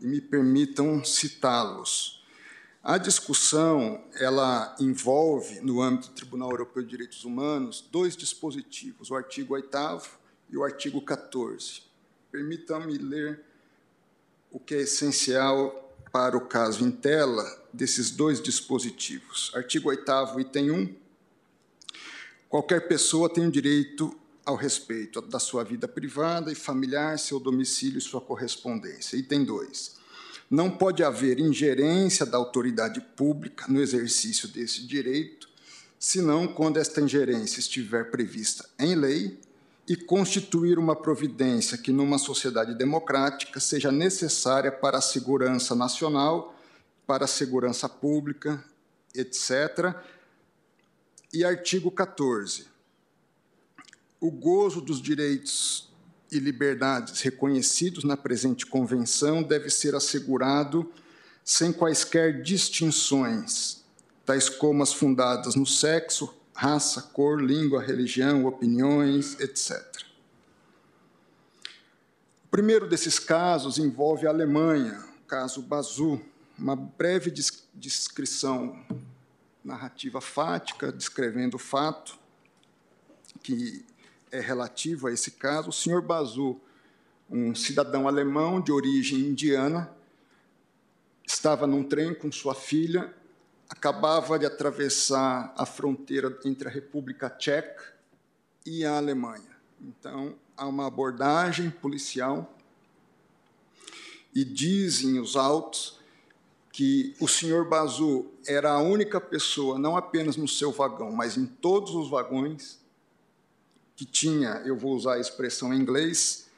E 0.00 0.06
me 0.06 0.20
permitam 0.20 1.04
citá-los. 1.04 2.24
A 2.82 2.98
discussão 2.98 4.04
ela 4.14 4.76
envolve, 4.78 5.60
no 5.60 5.82
âmbito 5.82 6.08
do 6.08 6.14
Tribunal 6.14 6.50
Europeu 6.50 6.82
de 6.82 6.88
Direitos 6.88 7.24
Humanos, 7.24 7.84
dois 7.90 8.16
dispositivos, 8.16 9.10
o 9.10 9.16
artigo 9.16 9.54
8 9.54 10.08
e 10.48 10.56
o 10.56 10.62
artigo 10.62 11.00
14. 11.00 11.82
Permitam-me 12.30 12.96
ler 12.96 13.44
o 14.52 14.60
que 14.60 14.74
é 14.74 14.82
essencial 14.82 15.96
para 16.12 16.36
o 16.36 16.42
caso 16.42 16.84
em 16.84 16.90
tela 16.90 17.44
desses 17.72 18.10
dois 18.10 18.40
dispositivos. 18.40 19.50
Artigo 19.54 19.88
8 19.88 20.40
item 20.40 20.70
1. 20.70 20.94
Qualquer 22.48 22.86
pessoa 22.86 23.28
tem 23.28 23.46
o 23.46 23.50
direito 23.50 24.16
ao 24.46 24.54
respeito 24.54 25.20
da 25.20 25.38
sua 25.38 25.64
vida 25.64 25.86
privada 25.86 26.50
e 26.50 26.54
familiar, 26.54 27.18
seu 27.18 27.38
domicílio 27.38 27.98
e 27.98 28.00
sua 28.00 28.20
correspondência. 28.20 29.16
Item 29.16 29.44
2 29.44 30.06
não 30.50 30.70
pode 30.70 31.02
haver 31.02 31.38
ingerência 31.40 32.24
da 32.24 32.38
autoridade 32.38 33.00
pública 33.00 33.66
no 33.68 33.80
exercício 33.80 34.48
desse 34.48 34.86
direito, 34.86 35.48
senão 35.98 36.46
quando 36.46 36.76
esta 36.76 37.00
ingerência 37.00 37.58
estiver 37.58 38.10
prevista 38.10 38.68
em 38.78 38.94
lei 38.94 39.38
e 39.88 39.96
constituir 39.96 40.78
uma 40.78 40.94
providência 40.96 41.78
que, 41.78 41.92
numa 41.92 42.18
sociedade 42.18 42.74
democrática, 42.74 43.60
seja 43.60 43.90
necessária 43.90 44.70
para 44.70 44.98
a 44.98 45.02
segurança 45.02 45.74
nacional, 45.74 46.54
para 47.06 47.24
a 47.24 47.28
segurança 47.28 47.88
pública, 47.88 48.64
etc. 49.14 49.94
E 51.32 51.44
artigo 51.44 51.90
14. 51.90 52.75
O 54.20 54.30
gozo 54.30 54.80
dos 54.80 55.00
direitos 55.00 55.90
e 56.32 56.38
liberdades 56.38 57.20
reconhecidos 57.20 58.02
na 58.04 58.16
presente 58.16 58.66
convenção 58.66 59.42
deve 59.42 59.70
ser 59.70 59.94
assegurado 59.94 60.90
sem 61.44 61.72
quaisquer 61.72 62.42
distinções, 62.42 63.84
tais 64.24 64.48
como 64.48 64.82
as 64.82 64.92
fundadas 64.92 65.54
no 65.54 65.64
sexo, 65.64 66.34
raça, 66.52 67.02
cor, 67.02 67.40
língua, 67.40 67.80
religião, 67.80 68.46
opiniões, 68.46 69.38
etc. 69.38 70.02
O 72.44 72.48
primeiro 72.50 72.88
desses 72.88 73.18
casos 73.18 73.78
envolve 73.78 74.26
a 74.26 74.30
Alemanha, 74.30 75.04
o 75.22 75.26
caso 75.26 75.62
Bazu, 75.62 76.20
uma 76.58 76.74
breve 76.74 77.32
descrição 77.74 78.82
narrativa 79.62 80.20
fática, 80.20 80.90
descrevendo 80.90 81.56
o 81.56 81.60
fato 81.60 82.18
que 83.42 83.84
é 84.36 84.40
relativo 84.40 85.06
a 85.06 85.12
esse 85.12 85.32
caso. 85.32 85.70
O 85.70 85.72
senhor 85.72 86.02
Bazu, 86.02 86.60
um 87.30 87.54
cidadão 87.54 88.06
alemão 88.06 88.60
de 88.60 88.70
origem 88.70 89.20
indiana, 89.20 89.90
estava 91.26 91.66
num 91.66 91.82
trem 91.82 92.14
com 92.14 92.30
sua 92.30 92.54
filha, 92.54 93.12
acabava 93.68 94.38
de 94.38 94.46
atravessar 94.46 95.52
a 95.56 95.66
fronteira 95.66 96.38
entre 96.44 96.68
a 96.68 96.70
República 96.70 97.28
Tcheca 97.28 97.94
e 98.64 98.84
a 98.84 98.96
Alemanha. 98.96 99.56
Então, 99.80 100.34
há 100.56 100.66
uma 100.66 100.86
abordagem 100.86 101.70
policial 101.70 102.54
e 104.34 104.44
dizem 104.44 105.18
os 105.18 105.36
autos 105.36 105.98
que 106.72 107.16
o 107.18 107.26
senhor 107.26 107.68
Bazu 107.68 108.26
era 108.46 108.72
a 108.72 108.78
única 108.78 109.18
pessoa, 109.18 109.78
não 109.78 109.96
apenas 109.96 110.36
no 110.36 110.46
seu 110.46 110.70
vagão, 110.70 111.10
mas 111.10 111.36
em 111.36 111.46
todos 111.46 111.94
os 111.94 112.10
vagões, 112.10 112.78
que 113.96 114.04
tinha, 114.04 114.62
eu 114.66 114.76
vou 114.76 114.94
usar 114.94 115.14
a 115.14 115.20
expressão 115.20 115.72
em 115.72 115.80
inglês, 115.80 116.48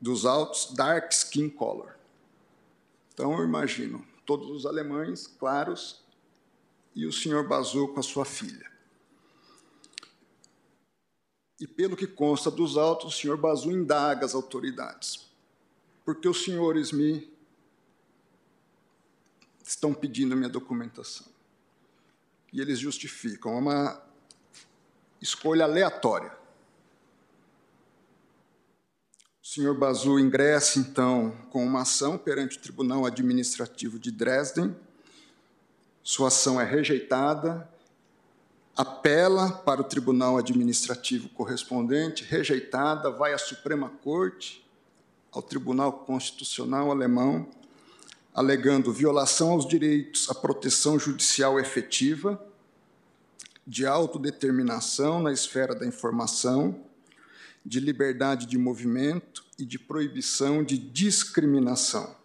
dos 0.00 0.24
autos, 0.24 0.72
dark 0.74 1.12
skin 1.12 1.50
color. 1.50 1.96
Então, 3.12 3.36
eu 3.36 3.44
imagino 3.44 4.06
todos 4.24 4.48
os 4.48 4.64
alemães 4.64 5.26
claros 5.26 6.02
e 6.94 7.04
o 7.04 7.12
senhor 7.12 7.46
Bazu 7.46 7.88
com 7.88 8.00
a 8.00 8.02
sua 8.02 8.24
filha. 8.24 8.70
E 11.58 11.66
pelo 11.66 11.96
que 11.96 12.06
consta 12.06 12.50
dos 12.50 12.78
autos, 12.78 13.14
o 13.14 13.18
senhor 13.18 13.36
Bazu 13.36 13.70
indaga 13.70 14.24
as 14.24 14.34
autoridades. 14.34 15.28
Porque 16.04 16.26
os 16.26 16.42
senhores 16.42 16.92
me 16.92 17.30
estão 19.62 19.92
pedindo 19.92 20.34
minha 20.34 20.48
documentação. 20.48 21.26
E 22.52 22.60
eles 22.60 22.78
justificam. 22.78 23.52
É 23.52 23.58
uma 23.58 24.09
escolha 25.20 25.64
aleatória. 25.64 26.32
O 29.42 29.46
senhor 29.46 29.76
Bazu 29.76 30.18
ingressa, 30.18 30.78
então, 30.78 31.36
com 31.50 31.64
uma 31.64 31.82
ação 31.82 32.16
perante 32.16 32.56
o 32.56 32.60
Tribunal 32.60 33.04
Administrativo 33.04 33.98
de 33.98 34.10
Dresden. 34.10 34.74
Sua 36.02 36.28
ação 36.28 36.60
é 36.60 36.64
rejeitada, 36.64 37.68
apela 38.76 39.50
para 39.50 39.80
o 39.80 39.84
Tribunal 39.84 40.38
Administrativo 40.38 41.28
correspondente, 41.30 42.24
rejeitada, 42.24 43.10
vai 43.10 43.34
à 43.34 43.38
Suprema 43.38 43.90
Corte, 44.02 44.64
ao 45.32 45.42
Tribunal 45.42 45.92
Constitucional 45.92 46.90
alemão, 46.90 47.48
alegando 48.32 48.92
violação 48.92 49.50
aos 49.50 49.66
direitos 49.66 50.30
à 50.30 50.34
proteção 50.34 50.98
judicial 50.98 51.58
efetiva 51.58 52.40
de 53.70 53.86
autodeterminação 53.86 55.22
na 55.22 55.32
esfera 55.32 55.76
da 55.76 55.86
informação, 55.86 56.84
de 57.64 57.78
liberdade 57.78 58.44
de 58.46 58.58
movimento 58.58 59.44
e 59.56 59.64
de 59.64 59.78
proibição 59.78 60.64
de 60.64 60.76
discriminação. 60.76 62.16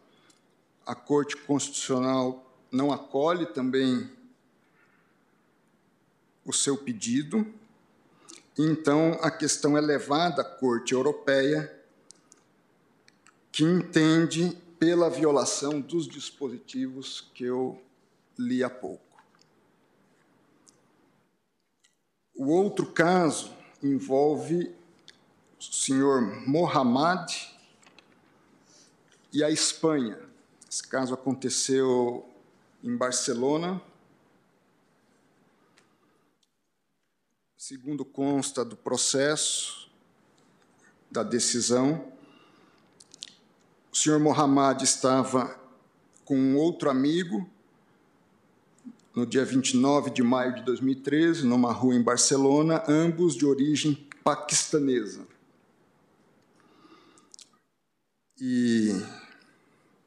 A 0.84 0.95
Corte 0.95 1.38
Constitucional 1.38 2.51
não 2.72 2.91
acolhe 2.91 3.45
também 3.45 4.09
o 6.43 6.51
seu 6.51 6.76
pedido, 6.80 7.45
então 8.57 9.19
a 9.22 9.30
questão 9.30 9.77
é 9.77 9.81
levada 9.81 10.41
à 10.41 10.45
Corte 10.45 10.95
Europeia, 10.95 11.72
que 13.51 13.63
entende 13.63 14.57
pela 14.80 15.11
violação 15.11 15.80
dos 15.80 16.07
dispositivos 16.07 17.30
que 17.35 17.43
eu 17.43 17.80
li 18.35 18.63
há 18.63 18.69
pouco. 18.69 19.05
O 22.35 22.49
outro 22.49 22.91
caso 22.91 23.53
envolve 23.81 24.75
o 25.57 25.63
senhor 25.63 26.21
Mohamed 26.45 27.57
e 29.31 29.41
a 29.41 29.49
Espanha. 29.49 30.19
Esse 30.69 30.85
caso 30.85 31.13
aconteceu 31.13 32.29
em 32.83 32.93
Barcelona. 32.97 33.81
Segundo 37.57 38.03
consta 38.03 38.65
do 38.65 38.75
processo, 38.75 39.89
da 41.09 41.23
decisão, 41.23 42.11
o 43.89 43.95
senhor 43.95 44.19
Mohamed 44.19 44.83
estava 44.83 45.57
com 46.25 46.37
um 46.37 46.57
outro 46.57 46.89
amigo 46.89 47.49
no 49.15 49.25
dia 49.25 49.45
29 49.45 50.09
de 50.09 50.21
maio 50.21 50.55
de 50.55 50.63
2013, 50.63 51.45
numa 51.45 51.71
rua 51.71 51.95
em 51.95 52.01
Barcelona, 52.01 52.83
ambos 52.85 53.33
de 53.33 53.45
origem 53.45 53.95
paquistanesa. 54.23 55.25
E 58.37 59.01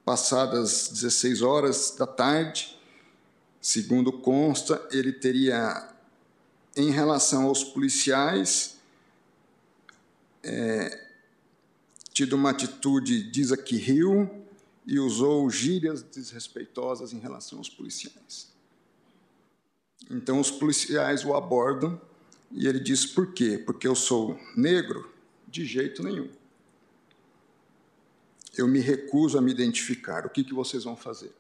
passadas 0.05 0.91
16 0.91 1.41
horas 1.41 1.95
da 1.99 2.07
tarde, 2.07 2.79
segundo 3.61 4.13
consta, 4.13 4.87
ele 4.91 5.13
teria, 5.13 5.89
em 6.77 6.91
relação 6.91 7.47
aos 7.47 7.65
policiais, 7.65 8.77
é, 10.43 11.09
tido 12.13 12.37
uma 12.37 12.51
atitude, 12.51 13.23
diz 13.31 13.53
aqui, 13.53 13.77
rio, 13.77 14.31
e 14.87 14.99
usou 14.99 15.49
gírias 15.49 16.03
desrespeitosas 16.03 17.15
em 17.15 17.19
relação 17.19 17.59
aos 17.59 17.71
policiais. 17.71 18.58
Então 20.11 20.41
os 20.41 20.51
policiais 20.51 21.25
o 21.25 21.35
abordam 21.35 22.01
e 22.51 22.67
ele 22.67 22.81
diz: 22.81 23.05
por 23.07 23.33
quê? 23.33 23.59
Porque 23.59 23.87
eu 23.87 23.95
sou 23.95 24.39
negro? 24.57 25.13
De 25.47 25.65
jeito 25.65 26.03
nenhum. 26.03 26.31
Eu 28.57 28.67
me 28.67 28.81
recuso 28.81 29.39
a 29.39 29.41
me 29.41 29.51
identificar. 29.51 30.27
O 30.27 30.31
que, 30.31 30.45
que 30.45 30.53
vocês 30.53 30.85
vão 30.85 30.97
fazer? 30.97 31.33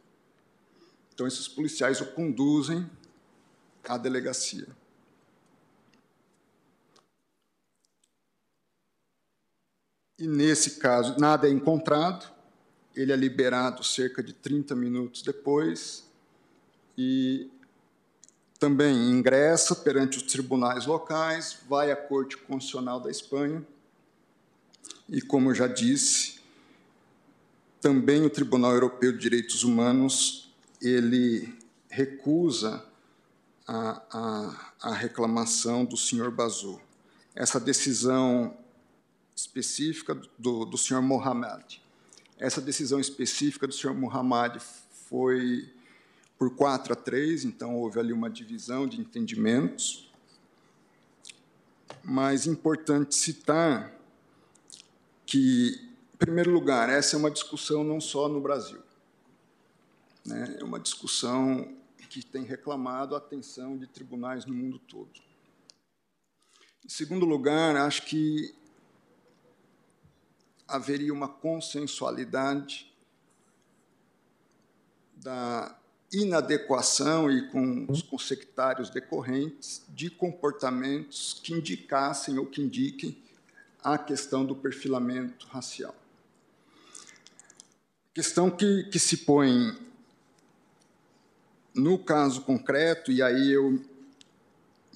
Então 1.13 1.27
esses 1.27 1.49
policiais 1.49 2.01
o 2.01 2.07
conduzem 2.13 2.89
à 3.87 3.99
delegacia. 3.99 4.67
e 10.19 10.27
nesse 10.27 10.79
caso 10.81 11.19
nada 11.19 11.47
é 11.47 11.51
encontrado, 11.51 12.29
ele 12.95 13.13
é 13.13 13.17
liberado 13.17 13.85
cerca 13.85 14.23
de 14.23 14.33
30 14.33 14.75
minutos 14.75 15.23
depois 15.23 16.05
e 16.97 17.49
também 18.59 19.11
ingressa 19.11 19.75
perante 19.75 20.19
os 20.19 20.25
tribunais 20.25 20.87
locais, 20.87 21.59
vai 21.69 21.93
à 21.93 21.97
Corte 21.97 22.37
Constitucional 22.37 23.01
da 23.01 23.11
Espanha 23.11 23.65
e, 25.09 25.23
como 25.23 25.55
já 25.55 25.67
disse, 25.67 26.39
também 27.81 28.25
o 28.25 28.31
Tribunal 28.31 28.73
Europeu 28.73 29.13
de 29.13 29.19
Direitos 29.19 29.63
Humanos 29.63 30.53
ele 30.83 31.57
recusa 31.89 32.85
a, 33.67 34.03
a, 34.11 34.73
a 34.91 34.95
reclamação 34.95 35.85
do 35.85 35.97
senhor 35.97 36.31
Bazu. 36.31 36.81
Essa 37.35 37.61
decisão 37.61 38.57
específica 39.35 40.21
do, 40.37 40.65
do 40.65 40.77
senhor 40.77 41.01
Mohamed. 41.01 41.81
Essa 42.37 42.61
decisão 42.61 42.99
específica 42.99 43.67
do 43.67 43.73
senhor 43.73 43.95
Mohamed 43.95 44.61
foi 45.09 45.73
por 46.39 46.55
4 46.55 46.93
a 46.93 46.97
3, 46.97 47.45
então 47.45 47.75
houve 47.77 47.99
ali 47.99 48.13
uma 48.13 48.31
divisão 48.31 48.87
de 48.87 49.01
entendimentos. 49.01 50.11
Mas 52.05 52.47
importante 52.47 53.17
citar 53.17 53.93
que, 55.27 55.91
em 56.15 56.17
primeiro 56.17 56.51
lugar, 56.51 56.89
essa 56.89 57.17
é 57.17 57.19
uma 57.19 57.31
discussão 57.31 57.83
não 57.83 58.01
só 58.01 58.29
no 58.29 58.41
Brasil. 58.41 58.81
Né? 60.25 60.59
É 60.61 60.65
uma 60.65 60.79
discussão 60.79 61.77
que 62.09 62.25
tem 62.25 62.45
reclamado 62.45 63.15
a 63.15 63.19
atenção 63.19 63.77
de 63.77 63.87
tribunais 63.87 64.47
no 64.47 64.55
mundo 64.55 64.79
todo. 64.79 65.21
Em 66.85 66.89
segundo 66.89 67.27
lugar, 67.27 67.77
acho 67.77 68.07
que 68.07 68.55
haveria 70.67 71.13
uma 71.13 71.29
consensualidade 71.29 72.91
da 75.17 75.79
inadequação 76.13 77.31
e 77.31 77.49
com 77.49 77.87
os 77.89 78.03
consectários 78.03 78.91
decorrentes 78.91 79.83
de 79.89 80.09
comportamentos 80.09 81.41
que 81.43 81.53
indicassem 81.53 82.39
ou 82.39 82.47
que 82.47 82.63
indiquem 82.63 83.17
a 83.83 83.99
questão 83.99 84.45
do 84.45 84.57
perfilamento 84.57 85.47
racial. 85.49 85.95
Questão 88.15 88.51
que, 88.51 88.85
que 88.85 88.99
se 88.99 89.19
põe 89.19 89.77
no 91.75 91.99
caso 91.99 92.43
concreto, 92.43 93.13
e 93.13 93.23
aí 93.23 93.53
eu 93.53 93.81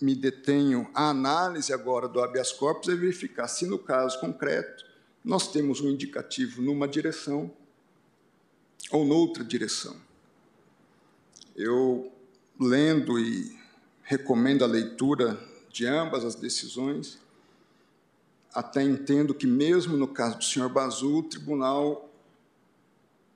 me 0.00 0.14
detenho 0.16 0.90
a 0.92 1.10
análise 1.10 1.72
agora 1.72 2.08
do 2.08 2.20
habeas 2.20 2.50
corpus, 2.50 2.88
é 2.88 2.96
verificar 2.96 3.46
se 3.46 3.66
no 3.66 3.78
caso 3.78 4.18
concreto 4.18 4.84
nós 5.24 5.46
temos 5.52 5.80
um 5.80 5.88
indicativo 5.88 6.60
numa 6.60 6.88
direção 6.88 7.52
ou 8.90 9.04
noutra 9.04 9.44
direção. 9.44 9.96
Eu, 11.54 12.10
lendo 12.58 13.18
e 13.18 13.58
recomendo 14.02 14.64
a 14.64 14.66
leitura 14.66 15.38
de 15.70 15.86
ambas 15.86 16.24
as 16.24 16.34
decisões, 16.34 17.18
até 18.54 18.82
entendo 18.82 19.34
que, 19.34 19.46
mesmo 19.46 19.96
no 19.96 20.08
caso 20.08 20.38
do 20.38 20.44
senhor 20.44 20.68
Bazu, 20.68 21.18
o 21.18 21.22
tribunal 21.22 22.10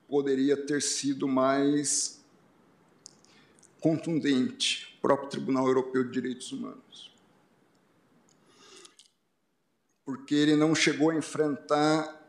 poderia 0.09 0.57
ter 0.57 0.81
sido 0.81 1.29
mais 1.29 2.21
contundente, 3.81 4.95
o 4.99 5.01
próprio 5.03 5.29
Tribunal 5.29 5.67
Europeu 5.67 6.05
de 6.05 6.11
Direitos 6.11 6.53
Humanos. 6.53 7.15
Porque 10.05 10.35
ele 10.35 10.57
não 10.57 10.75
chegou 10.75 11.11
a 11.11 11.17
enfrentar 11.17 12.25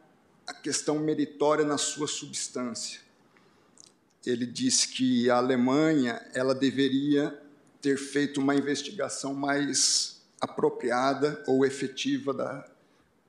a 0.45 0.53
questão 0.53 0.99
meritória 0.99 1.63
na 1.63 1.77
sua 1.77 2.07
substância 2.07 3.06
ele 4.29 4.45
disse 4.45 4.89
que 4.89 5.29
a 5.29 5.37
Alemanha 5.37 6.21
ela 6.33 6.53
deveria 6.53 7.41
ter 7.81 7.97
feito 7.97 8.41
uma 8.41 8.55
investigação 8.55 9.33
mais 9.33 10.21
apropriada 10.41 11.41
ou 11.47 11.65
efetiva 11.65 12.33
da, 12.33 12.69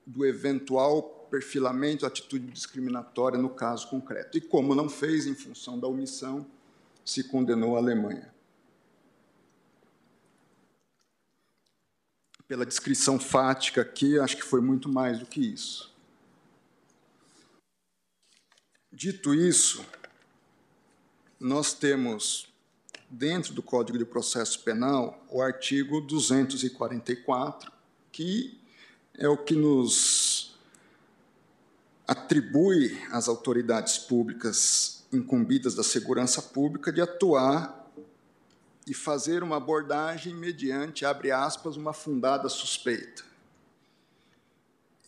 do 0.05 0.27
eventual 0.27 1.29
perfilamento, 1.31 2.05
atitude 2.05 2.47
discriminatória 2.47 3.39
no 3.39 3.51
caso 3.51 3.89
concreto. 3.89 4.37
E 4.37 4.41
como 4.41 4.75
não 4.75 4.89
fez 4.89 5.27
em 5.27 5.35
função 5.35 5.79
da 5.79 5.87
omissão, 5.87 6.45
se 7.05 7.23
condenou 7.23 7.77
a 7.77 7.79
Alemanha. 7.79 8.33
Pela 12.49 12.67
descrição 12.67 13.21
fática 13.21 13.83
aqui, 13.83 14.19
acho 14.19 14.37
que 14.37 14.45
foi 14.45 14.61
muito 14.61 14.89
mais 14.89 15.19
do 15.21 15.27
que 15.27 15.41
isso. 15.41 15.95
Dito 18.91 19.35
isso, 19.35 19.85
nós 21.41 21.73
temos, 21.73 22.53
dentro 23.09 23.55
do 23.55 23.63
Código 23.63 23.97
de 23.97 24.05
Processo 24.05 24.63
Penal, 24.65 25.25
o 25.31 25.41
artigo 25.41 26.01
244, 26.01 27.71
que 28.11 28.61
é 29.15 29.29
o 29.29 29.37
que 29.37 29.55
nos 29.55 30.57
atribui 32.07 32.99
às 33.11 33.29
autoridades 33.29 33.99
públicas 33.99 35.05
incumbidas 35.13 35.75
da 35.75 35.83
segurança 35.83 36.43
pública 36.43 36.93
de 36.93 37.01
atuar 37.01 37.89
e 38.87 38.95
fazer 38.95 39.43
uma 39.43 39.57
abordagem 39.57 40.35
mediante, 40.35 41.05
abre 41.05 41.31
aspas, 41.31 41.77
uma 41.77 41.93
fundada 41.93 42.49
suspeita. 42.49 43.23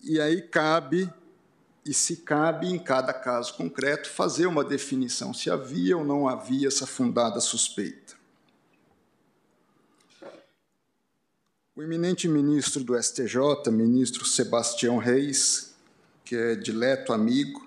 E 0.02 0.20
aí 0.20 0.43
cabe 0.43 1.11
e 1.85 1.94
se 1.94 2.19
cabe, 2.19 2.69
em 2.69 2.78
cada 2.78 3.12
caso 3.12 3.55
concreto, 3.55 4.09
fazer 4.09 4.47
uma 4.47 4.62
definição 4.62 5.32
se 5.32 5.51
havia 5.51 5.97
ou 5.97 6.05
não 6.05 6.28
havia 6.28 6.69
essa 6.69 6.86
fundada 6.86 7.40
suspeita. 7.40 8.15
O 11.74 11.82
eminente 11.82 12.28
ministro 12.28 12.85
do 12.85 13.01
STJ, 13.01 13.70
ministro 13.70 14.27
Sebastião 14.27 14.98
Reis, 14.98 15.74
que 16.24 16.36
é 16.36 16.55
dileto 16.55 17.12
amigo, 17.12 17.66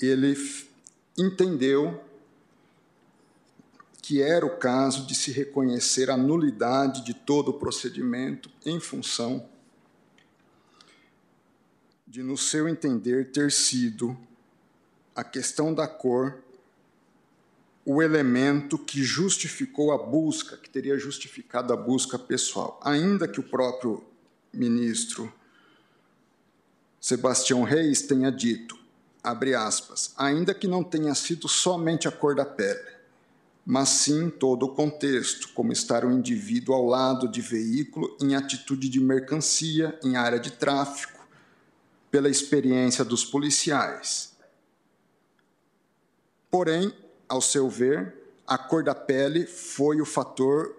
ele 0.00 0.36
entendeu 1.18 2.02
que 4.00 4.22
era 4.22 4.46
o 4.46 4.56
caso 4.56 5.04
de 5.04 5.16
se 5.16 5.32
reconhecer 5.32 6.10
a 6.10 6.16
nulidade 6.16 7.04
de 7.04 7.12
todo 7.12 7.48
o 7.48 7.54
procedimento 7.58 8.48
em 8.64 8.78
função 8.78 9.48
de, 12.16 12.22
no 12.22 12.38
seu 12.38 12.66
entender, 12.66 13.30
ter 13.30 13.52
sido 13.52 14.16
a 15.14 15.22
questão 15.22 15.74
da 15.74 15.86
cor 15.86 16.38
o 17.84 18.02
elemento 18.02 18.78
que 18.78 19.04
justificou 19.04 19.92
a 19.92 19.98
busca, 19.98 20.56
que 20.56 20.70
teria 20.70 20.98
justificado 20.98 21.74
a 21.74 21.76
busca 21.76 22.18
pessoal. 22.18 22.80
Ainda 22.82 23.28
que 23.28 23.38
o 23.38 23.42
próprio 23.42 24.02
ministro 24.50 25.30
Sebastião 26.98 27.62
Reis 27.64 28.00
tenha 28.00 28.32
dito, 28.32 28.78
abre 29.22 29.54
aspas, 29.54 30.14
ainda 30.16 30.54
que 30.54 30.66
não 30.66 30.82
tenha 30.82 31.14
sido 31.14 31.46
somente 31.46 32.08
a 32.08 32.10
cor 32.10 32.34
da 32.34 32.46
pele, 32.46 32.96
mas 33.64 33.90
sim 33.90 34.30
todo 34.30 34.62
o 34.64 34.74
contexto, 34.74 35.50
como 35.50 35.70
estar 35.70 36.02
o 36.02 36.10
indivíduo 36.10 36.74
ao 36.74 36.86
lado 36.86 37.28
de 37.28 37.42
veículo 37.42 38.16
em 38.22 38.34
atitude 38.34 38.88
de 38.88 39.00
mercancia, 39.00 40.00
em 40.02 40.16
área 40.16 40.40
de 40.40 40.52
tráfico, 40.52 41.15
pela 42.10 42.28
experiência 42.28 43.04
dos 43.04 43.24
policiais. 43.24 44.36
Porém, 46.50 46.92
ao 47.28 47.40
seu 47.40 47.68
ver, 47.68 48.14
a 48.46 48.56
cor 48.56 48.82
da 48.82 48.94
pele 48.94 49.46
foi 49.46 50.00
o 50.00 50.06
fator 50.06 50.74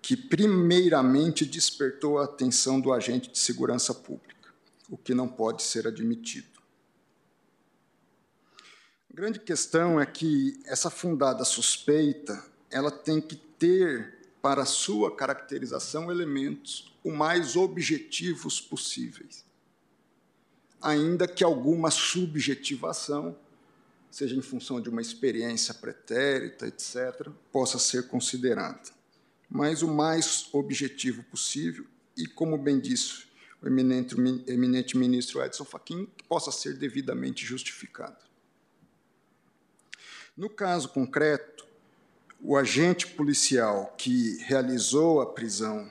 que 0.00 0.16
primeiramente 0.16 1.44
despertou 1.44 2.18
a 2.18 2.24
atenção 2.24 2.80
do 2.80 2.92
agente 2.92 3.30
de 3.30 3.38
segurança 3.38 3.94
pública, 3.94 4.52
o 4.90 4.96
que 4.96 5.14
não 5.14 5.28
pode 5.28 5.62
ser 5.62 5.86
admitido. 5.86 6.60
A 9.10 9.14
grande 9.14 9.38
questão 9.38 10.00
é 10.00 10.06
que 10.06 10.60
essa 10.64 10.90
fundada 10.90 11.44
suspeita, 11.44 12.42
ela 12.70 12.90
tem 12.90 13.20
que 13.20 13.36
ter 13.36 14.18
para 14.40 14.64
sua 14.64 15.14
caracterização 15.14 16.10
elementos 16.10 16.92
o 17.04 17.12
mais 17.12 17.54
objetivos 17.54 18.60
possíveis 18.60 19.44
ainda 20.82 21.28
que 21.28 21.44
alguma 21.44 21.90
subjetivação, 21.90 23.36
seja 24.10 24.34
em 24.34 24.42
função 24.42 24.80
de 24.80 24.88
uma 24.88 25.00
experiência 25.00 25.72
pretérita, 25.72 26.66
etc., 26.66 27.28
possa 27.50 27.78
ser 27.78 28.08
considerada. 28.08 28.90
Mas 29.48 29.82
o 29.82 29.88
mais 29.88 30.48
objetivo 30.52 31.22
possível, 31.24 31.86
e 32.16 32.26
como 32.26 32.58
bem 32.58 32.80
disse 32.80 33.26
o 33.62 33.66
eminente, 33.66 34.16
eminente 34.46 34.96
ministro 34.96 35.42
Edson 35.42 35.64
Fachin, 35.64 36.06
que 36.16 36.24
possa 36.24 36.50
ser 36.50 36.76
devidamente 36.76 37.46
justificado. 37.46 38.16
No 40.36 40.50
caso 40.50 40.88
concreto, 40.88 41.66
o 42.40 42.56
agente 42.56 43.06
policial 43.06 43.94
que 43.96 44.38
realizou 44.38 45.20
a 45.20 45.26
prisão 45.26 45.88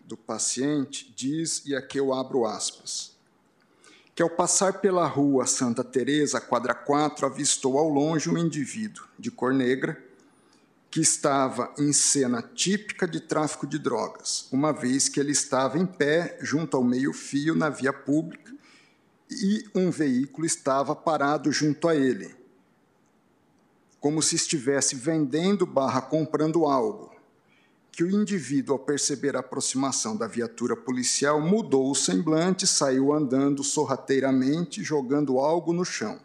do 0.00 0.16
paciente 0.16 1.12
diz, 1.14 1.62
e 1.66 1.76
aqui 1.76 1.98
eu 1.98 2.14
abro 2.14 2.46
aspas, 2.46 3.17
que 4.18 4.22
ao 4.22 4.28
passar 4.28 4.80
pela 4.80 5.06
rua 5.06 5.46
Santa 5.46 5.84
Teresa, 5.84 6.40
quadra 6.40 6.74
4, 6.74 7.24
avistou 7.24 7.78
ao 7.78 7.88
longe 7.88 8.28
um 8.28 8.36
indivíduo 8.36 9.04
de 9.16 9.30
cor 9.30 9.54
negra 9.54 9.96
que 10.90 11.00
estava 11.00 11.72
em 11.78 11.92
cena 11.92 12.42
típica 12.42 13.06
de 13.06 13.20
tráfico 13.20 13.64
de 13.64 13.78
drogas, 13.78 14.48
uma 14.50 14.72
vez 14.72 15.08
que 15.08 15.20
ele 15.20 15.30
estava 15.30 15.78
em 15.78 15.86
pé 15.86 16.36
junto 16.40 16.76
ao 16.76 16.82
meio-fio 16.82 17.54
na 17.54 17.70
via 17.70 17.92
pública 17.92 18.52
e 19.30 19.64
um 19.72 19.88
veículo 19.88 20.44
estava 20.44 20.96
parado 20.96 21.52
junto 21.52 21.86
a 21.86 21.94
ele, 21.94 22.34
como 24.00 24.20
se 24.20 24.34
estivesse 24.34 24.96
vendendo 24.96 25.64
barra 25.64 26.00
comprando 26.00 26.66
algo 26.66 27.17
que 27.98 28.04
o 28.04 28.10
indivíduo, 28.12 28.74
ao 28.74 28.78
perceber 28.78 29.34
a 29.34 29.40
aproximação 29.40 30.16
da 30.16 30.28
viatura 30.28 30.76
policial, 30.76 31.40
mudou 31.40 31.90
o 31.90 31.96
semblante, 31.96 32.64
saiu 32.64 33.12
andando 33.12 33.64
sorrateiramente, 33.64 34.84
jogando 34.84 35.40
algo 35.40 35.72
no 35.72 35.84
chão. 35.84 36.20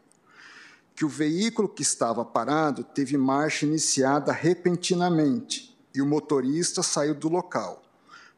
Que 0.95 1.03
o 1.03 1.09
veículo 1.09 1.67
que 1.67 1.81
estava 1.81 2.23
parado 2.23 2.83
teve 2.83 3.17
marcha 3.17 3.65
iniciada 3.65 4.31
repentinamente 4.31 5.75
e 5.95 5.99
o 5.99 6.05
motorista 6.05 6.83
saiu 6.83 7.15
do 7.15 7.27
local, 7.27 7.81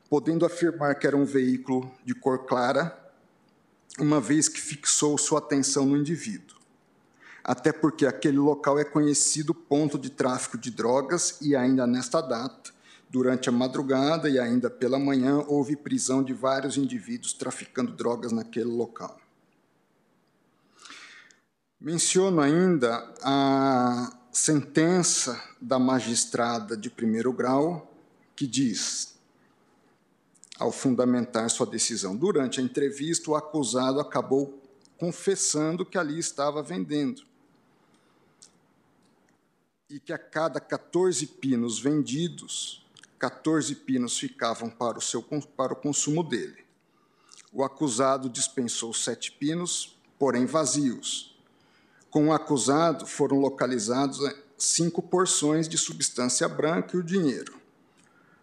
podendo 0.10 0.46
afirmar 0.46 0.98
que 0.98 1.06
era 1.06 1.18
um 1.18 1.26
veículo 1.26 1.92
de 2.06 2.16
cor 2.16 2.46
clara, 2.46 2.98
uma 4.00 4.22
vez 4.22 4.48
que 4.48 4.62
fixou 4.62 5.18
sua 5.18 5.40
atenção 5.40 5.86
no 5.86 5.98
indivíduo. 5.98 6.56
Até 7.44 7.74
porque 7.74 8.06
aquele 8.06 8.38
local 8.38 8.80
é 8.80 8.86
conhecido 8.86 9.54
ponto 9.54 10.00
de 10.00 10.10
tráfico 10.10 10.58
de 10.58 10.72
drogas 10.72 11.38
e 11.42 11.54
ainda 11.54 11.86
nesta 11.86 12.22
data 12.22 12.75
Durante 13.16 13.48
a 13.48 13.52
madrugada 13.54 14.30
e 14.30 14.38
ainda 14.38 14.70
pela 14.70 15.00
manhã, 15.00 15.38
houve 15.48 15.78
prisão 15.78 16.22
de 16.22 16.34
vários 16.34 16.76
indivíduos 16.76 17.32
traficando 17.32 17.94
drogas 17.94 18.34
naquele 18.34 18.66
local. 18.66 19.18
Menciono 21.80 22.42
ainda 22.42 23.10
a 23.24 24.12
sentença 24.34 25.42
da 25.62 25.80
magistrada 25.80 26.76
de 26.76 26.90
primeiro 26.90 27.32
grau, 27.32 27.90
que 28.36 28.46
diz, 28.46 29.16
ao 30.60 30.70
fundamentar 30.70 31.50
sua 31.50 31.66
decisão, 31.66 32.18
durante 32.18 32.60
a 32.60 32.64
entrevista, 32.64 33.32
o 33.32 33.36
acusado 33.38 34.02
acabou 34.02 34.62
confessando 34.98 35.86
que 35.86 35.98
ali 35.98 36.20
estava 36.20 36.62
vendendo 36.62 37.24
e 39.90 40.02
que 40.02 40.12
a 40.12 40.18
cada 40.18 40.60
14 40.60 41.26
pinos 41.28 41.80
vendidos, 41.80 42.85
14 43.18 43.76
pinos 43.76 44.18
ficavam 44.18 44.70
para 44.70 44.98
o, 44.98 45.02
seu, 45.02 45.22
para 45.56 45.74
o 45.74 45.76
consumo 45.76 46.24
dele. 46.24 46.66
O 47.52 47.64
acusado 47.64 48.30
dispensou 48.30 48.94
sete 48.94 49.32
pinos, 49.32 49.98
porém 50.20 50.46
vazios. 50.46 51.38
Com 52.10 52.28
o 52.28 52.34
acusado 52.34 53.06
foram 53.06 53.40
localizados 53.40 54.22
eh, 54.26 54.36
cinco 54.58 55.02
porções 55.02 55.68
de 55.68 55.78
substância 55.78 56.48
branca 56.48 56.96
e 56.96 57.00
o 57.00 57.04
dinheiro. 57.04 57.56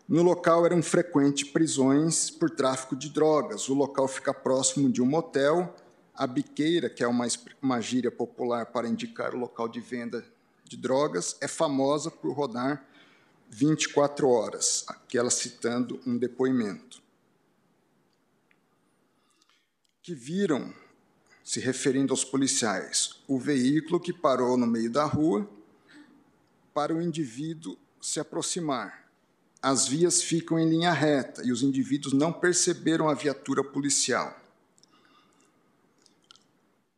No 0.09 0.23
local 0.23 0.67
eram 0.67 0.83
frequentes 0.83 1.49
prisões 1.51 2.31
por 2.31 2.51
tráfico 2.51 2.97
de 2.97 3.09
drogas. 3.09 3.69
O 3.69 3.75
local 3.75 4.09
fica 4.09 4.35
próximo 4.35 4.91
de 4.91 5.01
um 5.01 5.07
motel. 5.07 5.75
A 6.15 6.27
biqueira, 6.27 6.91
que 6.91 7.03
é 7.03 7.09
uma, 7.09 7.27
uma 7.63 7.81
gíria 7.81 8.11
popular 8.11 8.67
para 8.67 8.89
indicar 8.89 9.35
o 9.35 9.39
local 9.39 9.69
de 9.69 9.81
venda 9.81 10.25
de 10.65 10.77
drogas, 10.77 11.37
é 11.41 11.49
famosa 11.49 12.11
por 12.11 12.33
rodar 12.33 12.87
24 13.55 14.27
horas, 14.31 14.83
aquela 14.89 15.29
citando 15.29 16.01
um 16.07 16.17
depoimento. 16.17 17.03
Que 20.01 20.15
viram, 20.15 20.73
se 21.45 21.61
referindo 21.61 22.15
aos 22.15 22.25
policiais, 22.25 23.21
o 23.29 23.39
veículo 23.39 24.01
que 24.01 24.11
parou 24.11 24.57
no 24.57 24.67
meio 24.67 24.91
da 24.91 25.05
rua 25.05 25.47
para 26.73 26.95
o 26.95 27.03
indivíduo 27.03 27.77
se 28.01 28.19
aproximar. 28.19 29.07
As 29.61 29.87
vias 29.87 30.23
ficam 30.23 30.59
em 30.59 30.69
linha 30.69 30.91
reta 30.91 31.43
e 31.45 31.53
os 31.53 31.63
indivíduos 31.63 32.15
não 32.15 32.33
perceberam 32.33 33.07
a 33.07 33.15
viatura 33.15 33.63
policial. 33.63 34.35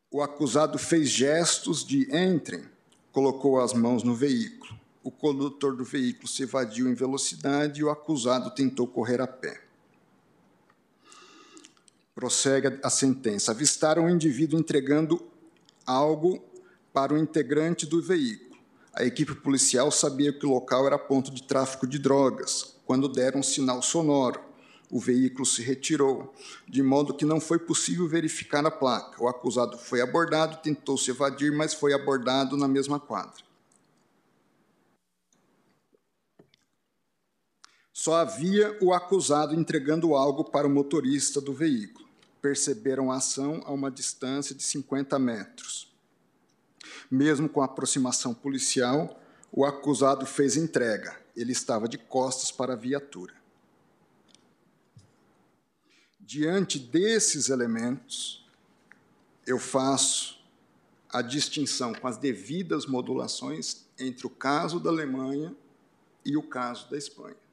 O 0.09 0.23
acusado 0.23 0.79
fez 0.79 1.09
gestos 1.09 1.85
de 1.85 2.09
entrem, 2.17 2.65
colocou 3.11 3.61
as 3.61 3.75
mãos 3.75 4.05
no 4.05 4.15
veículo 4.15 4.84
o 5.05 5.11
condutor 5.11 5.77
do 5.77 5.85
veículo 5.85 6.27
se 6.27 6.45
evadiu 6.45 6.89
em 6.89 6.95
velocidade 6.95 7.81
e 7.81 7.85
o 7.85 7.91
acusado 7.91 8.51
tentou 8.51 8.87
correr 8.87 9.21
a 9.21 9.27
pé. 9.27 9.63
Prossegue 12.15 12.79
a 12.83 12.89
sentença. 12.89 13.53
Avistaram 13.53 14.07
o 14.07 14.11
indivíduo 14.11 14.59
entregando 14.59 15.23
algo 15.87 16.43
para 16.91 17.13
o 17.13 17.19
integrante 17.19 17.85
do 17.85 18.01
veículo. 18.01 18.59
A 18.95 19.05
equipe 19.05 19.35
policial 19.35 19.91
sabia 19.91 20.33
que 20.33 20.47
o 20.47 20.51
local 20.51 20.87
era 20.87 20.99
ponto 20.99 21.31
de 21.31 21.43
tráfico 21.43 21.87
de 21.87 21.99
drogas. 21.99 22.77
Quando 22.87 23.09
deram 23.09 23.41
um 23.41 23.43
sinal 23.43 23.83
sonoro, 23.83 24.41
o 24.91 24.99
veículo 24.99 25.45
se 25.45 25.61
retirou, 25.61 26.33
de 26.69 26.83
modo 26.83 27.13
que 27.13 27.25
não 27.25 27.41
foi 27.41 27.59
possível 27.59 28.09
verificar 28.09 28.65
a 28.65 28.71
placa. 28.71 29.23
O 29.23 29.29
acusado 29.29 29.77
foi 29.77 30.01
abordado, 30.01 30.63
tentou 30.63 30.97
se 30.97 31.11
evadir, 31.11 31.53
mas 31.53 31.75
foi 31.75 31.93
abordado 31.93 32.57
na 32.57 32.69
mesma 32.69 33.01
quadra. 33.01 33.43
Só 37.97 38.17
havia 38.17 38.77
o 38.83 38.93
acusado 38.93 39.55
entregando 39.55 40.17
algo 40.17 40.43
para 40.43 40.67
o 40.67 40.71
motorista 40.71 41.41
do 41.41 41.55
veículo. 41.55 42.09
Perceberam 42.43 43.13
a 43.13 43.19
ação 43.19 43.63
a 43.65 43.73
uma 43.73 43.89
distância 43.89 44.53
de 44.53 44.65
50 44.65 45.17
metros. 45.17 45.95
Mesmo 47.09 47.49
com 47.49 47.63
a 47.63 47.67
aproximação 47.67 48.35
policial, 48.35 49.23
o 49.53 49.65
acusado 49.65 50.27
fez 50.27 50.57
entrega. 50.57 51.17
Ele 51.37 51.53
estava 51.53 51.89
de 51.89 51.97
costas 51.97 52.51
para 52.51 52.73
a 52.73 52.77
viatura. 52.77 53.33
Diante 56.19 56.81
desses 56.81 57.49
elementos, 57.49 58.45
eu 59.47 59.59
faço 59.59 60.45
a 61.09 61.23
distinção 61.23 61.95
com 61.95 62.09
as 62.09 62.17
devidas 62.17 62.87
modulações 62.87 63.87
entre 63.97 64.27
o 64.27 64.31
caso 64.31 64.81
da 64.81 64.91
Alemanha 64.91 65.55
e 66.25 66.37
o 66.37 66.43
caso 66.43 66.91
da 66.91 66.99
Espanha. 66.99 67.44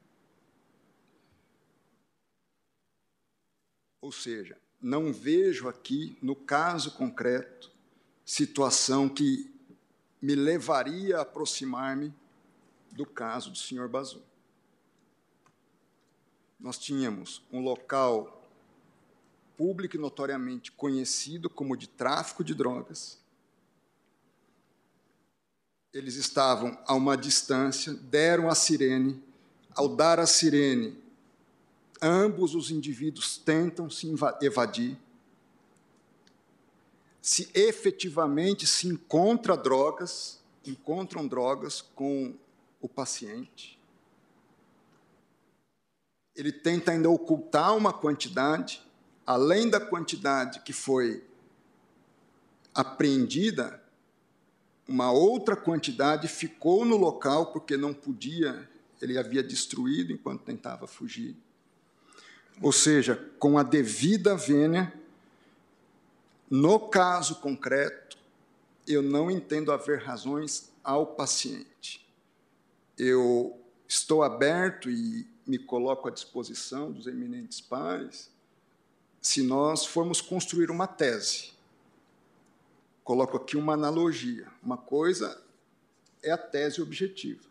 Ou 4.02 4.10
seja, 4.10 4.58
não 4.80 5.12
vejo 5.12 5.68
aqui, 5.68 6.18
no 6.20 6.34
caso 6.34 6.90
concreto, 6.90 7.70
situação 8.24 9.08
que 9.08 9.48
me 10.20 10.34
levaria 10.34 11.18
a 11.18 11.22
aproximar-me 11.22 12.12
do 12.90 13.06
caso 13.06 13.50
do 13.50 13.56
senhor 13.56 13.88
Bazu. 13.88 14.20
Nós 16.58 16.78
tínhamos 16.78 17.42
um 17.52 17.60
local 17.60 18.44
público 19.56 19.96
e 19.96 20.00
notoriamente 20.00 20.72
conhecido 20.72 21.48
como 21.48 21.76
de 21.76 21.88
tráfico 21.88 22.42
de 22.42 22.54
drogas. 22.54 23.20
Eles 25.92 26.16
estavam 26.16 26.76
a 26.86 26.94
uma 26.94 27.16
distância, 27.16 27.94
deram 27.94 28.48
a 28.48 28.54
sirene. 28.54 29.22
Ao 29.74 29.88
dar 29.88 30.18
a 30.18 30.26
sirene, 30.26 31.01
ambos 32.02 32.54
os 32.56 32.70
indivíduos 32.70 33.38
tentam 33.38 33.88
se 33.88 34.12
evadir. 34.42 34.98
Se 37.20 37.48
efetivamente 37.54 38.66
se 38.66 38.88
encontra 38.88 39.56
drogas, 39.56 40.42
encontram 40.66 41.28
drogas 41.28 41.80
com 41.80 42.34
o 42.80 42.88
paciente. 42.88 43.78
Ele 46.34 46.50
tenta 46.50 46.90
ainda 46.90 47.08
ocultar 47.08 47.76
uma 47.76 47.92
quantidade, 47.92 48.82
além 49.24 49.70
da 49.70 49.78
quantidade 49.78 50.60
que 50.62 50.72
foi 50.72 51.24
apreendida, 52.74 53.80
uma 54.88 55.12
outra 55.12 55.54
quantidade 55.54 56.26
ficou 56.26 56.84
no 56.84 56.96
local 56.96 57.52
porque 57.52 57.76
não 57.76 57.94
podia, 57.94 58.68
ele 59.00 59.16
havia 59.16 59.42
destruído 59.42 60.12
enquanto 60.12 60.42
tentava 60.42 60.88
fugir 60.88 61.36
ou 62.60 62.72
seja, 62.72 63.16
com 63.38 63.58
a 63.58 63.62
devida 63.62 64.36
vênia, 64.36 64.92
no 66.50 66.78
caso 66.78 67.36
concreto, 67.36 68.18
eu 68.86 69.02
não 69.02 69.30
entendo 69.30 69.72
haver 69.72 70.02
razões 70.02 70.70
ao 70.82 71.06
paciente. 71.06 72.06
Eu 72.98 73.58
estou 73.88 74.22
aberto 74.22 74.90
e 74.90 75.26
me 75.46 75.58
coloco 75.58 76.08
à 76.08 76.10
disposição 76.10 76.92
dos 76.92 77.06
eminentes 77.06 77.60
pares 77.60 78.30
se 79.20 79.42
nós 79.42 79.86
formos 79.86 80.20
construir 80.20 80.70
uma 80.70 80.86
tese. 80.86 81.52
Coloco 83.04 83.36
aqui 83.36 83.56
uma 83.56 83.74
analogia. 83.74 84.46
Uma 84.62 84.76
coisa 84.76 85.42
é 86.22 86.30
a 86.30 86.38
tese 86.38 86.80
objetiva, 86.80 87.48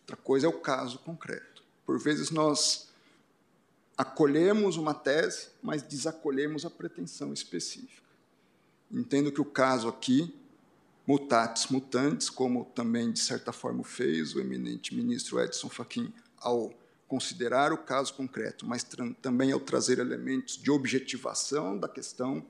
outra 0.00 0.16
coisa 0.16 0.46
é 0.46 0.48
o 0.48 0.60
caso 0.60 0.98
concreto. 1.00 1.62
Por 1.84 1.98
vezes 1.98 2.30
nós 2.30 2.88
acolhemos 3.96 4.76
uma 4.76 4.92
tese, 4.92 5.48
mas 5.62 5.82
desacolhemos 5.82 6.66
a 6.66 6.70
pretensão 6.70 7.32
específica. 7.32 8.06
Entendo 8.90 9.32
que 9.32 9.40
o 9.40 9.44
caso 9.44 9.88
aqui, 9.88 10.34
mutatis 11.06 11.68
mutandis, 11.68 12.28
como 12.28 12.66
também, 12.66 13.10
de 13.10 13.20
certa 13.20 13.52
forma, 13.52 13.82
fez 13.82 14.34
o 14.34 14.40
eminente 14.40 14.94
ministro 14.94 15.40
Edson 15.40 15.68
Fachin 15.68 16.12
ao 16.38 16.72
considerar 17.08 17.72
o 17.72 17.78
caso 17.78 18.14
concreto, 18.14 18.66
mas 18.66 18.84
também 19.22 19.52
ao 19.52 19.60
trazer 19.60 19.98
elementos 19.98 20.56
de 20.56 20.70
objetivação 20.70 21.78
da 21.78 21.88
questão, 21.88 22.44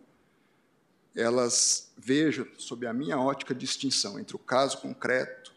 elas 1.14 1.92
vejam, 1.96 2.46
sob 2.58 2.86
a 2.86 2.92
minha 2.92 3.18
ótica, 3.18 3.54
distinção 3.54 4.18
entre 4.18 4.34
o 4.34 4.38
caso 4.38 4.78
concreto 4.78 5.52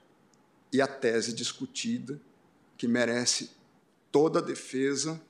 e 0.72 0.82
a 0.82 0.88
tese 0.88 1.34
discutida, 1.34 2.20
que 2.78 2.88
merece 2.88 3.52
toda 4.12 4.40
a 4.40 4.42
defesa 4.42 5.22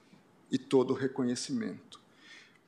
e 0.52 0.58
todo 0.58 0.92
o 0.92 0.96
reconhecimento. 0.96 2.00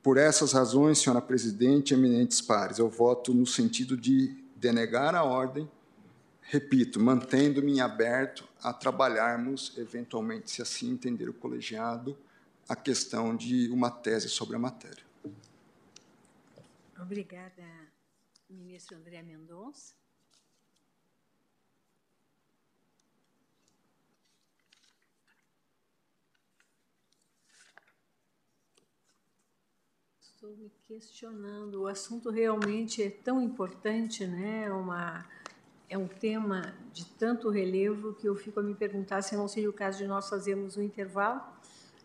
Por 0.03 0.18
essas 0.18 0.53
razões, 0.53 0.99
senhora 0.99 1.22
presidente, 1.22 1.94
eminentes 1.94 2.41
pares, 2.41 2.80
eu 2.80 2.90
voto 2.90 3.34
no 3.34 3.45
sentido 3.45 3.95
de 3.95 4.36
denegar 4.56 5.14
a 5.16 5.24
ordem, 5.24 5.70
repito, 6.41 6.99
mantendo-me 6.99 7.80
aberto 7.80 8.48
a 8.62 8.74
trabalharmos, 8.74 9.74
eventualmente, 9.78 10.49
se 10.52 10.62
assim 10.62 10.91
entender 10.91 11.30
o 11.30 11.34
colegiado, 11.34 12.18
a 12.68 12.76
questão 12.76 13.36
de 13.36 13.70
uma 13.70 13.91
tese 13.91 14.28
sobre 14.30 14.56
a 14.56 14.60
matéria. 14.60 15.03
Obrigada, 16.99 17.64
ministro 18.49 18.98
André 18.98 19.22
Mendonça. 19.22 20.01
Estou 30.41 30.57
me 30.57 30.72
questionando. 30.88 31.84
O 31.84 31.88
assunto 31.88 32.31
realmente 32.31 33.03
é 33.03 33.11
tão 33.11 33.39
importante, 33.39 34.26
né? 34.26 34.72
Uma, 34.72 35.23
é 35.88 35.95
um 35.95 36.07
tema 36.07 36.73
de 36.91 37.05
tanto 37.05 37.51
relevo 37.51 38.15
que 38.15 38.27
eu 38.27 38.35
fico 38.35 38.59
a 38.59 38.63
me 38.63 38.73
perguntar 38.73 39.22
se 39.22 39.35
não 39.35 39.47
seria 39.47 39.69
o 39.69 39.73
caso 39.73 39.99
de 39.99 40.07
nós 40.07 40.27
fazermos 40.27 40.76
um 40.77 40.81
intervalo 40.81 41.43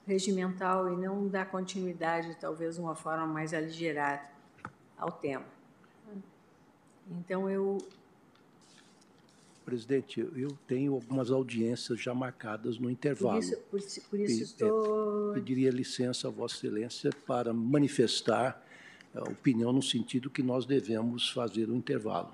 regimental 0.06 0.92
e 0.92 0.96
não 0.98 1.26
dar 1.26 1.46
continuidade, 1.46 2.36
talvez, 2.38 2.74
de 2.74 2.82
uma 2.82 2.94
forma 2.94 3.26
mais 3.26 3.54
aligerada 3.54 4.28
ao 4.98 5.10
tema. 5.10 5.46
Então, 7.10 7.48
eu. 7.48 7.78
Presidente, 9.66 10.20
eu 10.20 10.56
tenho 10.64 10.94
algumas 10.94 11.28
audiências 11.28 12.00
já 12.00 12.14
marcadas 12.14 12.78
no 12.78 12.88
intervalo. 12.88 13.40
Por 13.68 13.80
isso, 13.80 14.00
por, 14.00 14.10
por 14.10 14.20
isso 14.20 14.42
estou. 14.44 15.32
Pediria 15.34 15.72
licença 15.72 16.28
a 16.28 16.30
Vossa 16.30 16.54
Excelência 16.54 17.10
para 17.26 17.52
manifestar 17.52 18.64
a 19.12 19.24
opinião 19.24 19.72
no 19.72 19.82
sentido 19.82 20.30
que 20.30 20.40
nós 20.40 20.64
devemos 20.64 21.30
fazer 21.30 21.68
o 21.68 21.74
intervalo, 21.74 22.32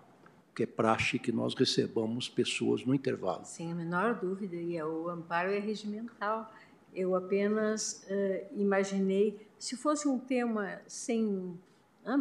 que 0.54 0.64
é 0.64 0.66
praxe 0.66 1.18
que 1.18 1.32
nós 1.32 1.54
recebamos 1.54 2.28
pessoas 2.28 2.84
no 2.84 2.94
intervalo. 2.94 3.46
Sem 3.46 3.72
a 3.72 3.74
menor 3.74 4.20
dúvida, 4.20 4.56
e 4.56 4.76
é 4.76 4.84
o 4.84 5.09
amparo 5.09 5.50
é 5.50 5.59
regimental. 5.59 6.52
Eu 6.94 7.16
apenas 7.16 8.04
uh, 8.10 8.60
imaginei, 8.60 9.40
se 9.59 9.74
fosse 9.74 10.06
um 10.06 10.18
tema 10.18 10.82
sem 10.86 11.59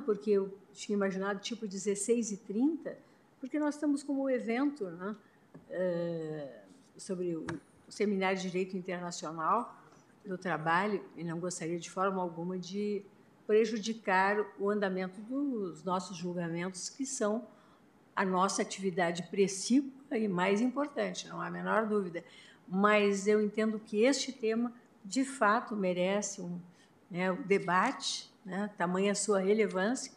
porque 0.06 0.32
eu 0.32 0.58
tinha 0.72 0.96
imaginado 0.96 1.42
tipo 1.42 1.68
16 1.68 2.32
e 2.32 2.38
30, 2.38 2.98
porque 3.42 3.60
nós 3.60 3.76
estamos 3.76 4.04
como 4.04 4.30
evento 4.30 4.86
né, 4.86 5.16
uh, 5.70 6.50
sobre 6.96 7.36
o 7.36 7.46
Seminário 7.90 8.38
de 8.38 8.44
Direito 8.44 8.78
Internacional 8.78 9.76
do 10.24 10.38
Trabalho, 10.38 11.04
e 11.18 11.24
não 11.24 11.40
gostaria 11.40 11.80
de 11.80 11.90
forma 11.90 12.22
alguma 12.22 12.58
de 12.58 13.04
prejudicar 13.48 14.38
o 14.60 14.70
andamento 14.70 15.20
dos 15.22 15.84
nossos 15.84 16.16
julgamentos, 16.16 16.88
que 16.88 17.06
são 17.06 17.48
a 18.16 18.24
nossa 18.24 18.62
atividade 18.62 19.24
precípua 19.24 20.18
e 20.18 20.28
mais 20.28 20.62
importante, 20.62 21.28
não 21.28 21.42
há 21.42 21.48
a 21.48 21.52
menor 21.52 21.88
dúvida. 21.88 22.24
Mas 22.68 23.28
eu 23.28 23.42
entendo 23.42 23.80
que 23.80 24.04
este 24.04 24.32
tema, 24.32 24.72
de 25.04 25.26
fato, 25.26 25.76
merece 25.76 26.42
um 26.42 26.60
né, 27.10 27.34
debate 27.46 28.32
né, 28.46 28.70
tamanha 28.78 29.16
sua 29.16 29.40
relevância, 29.40 30.12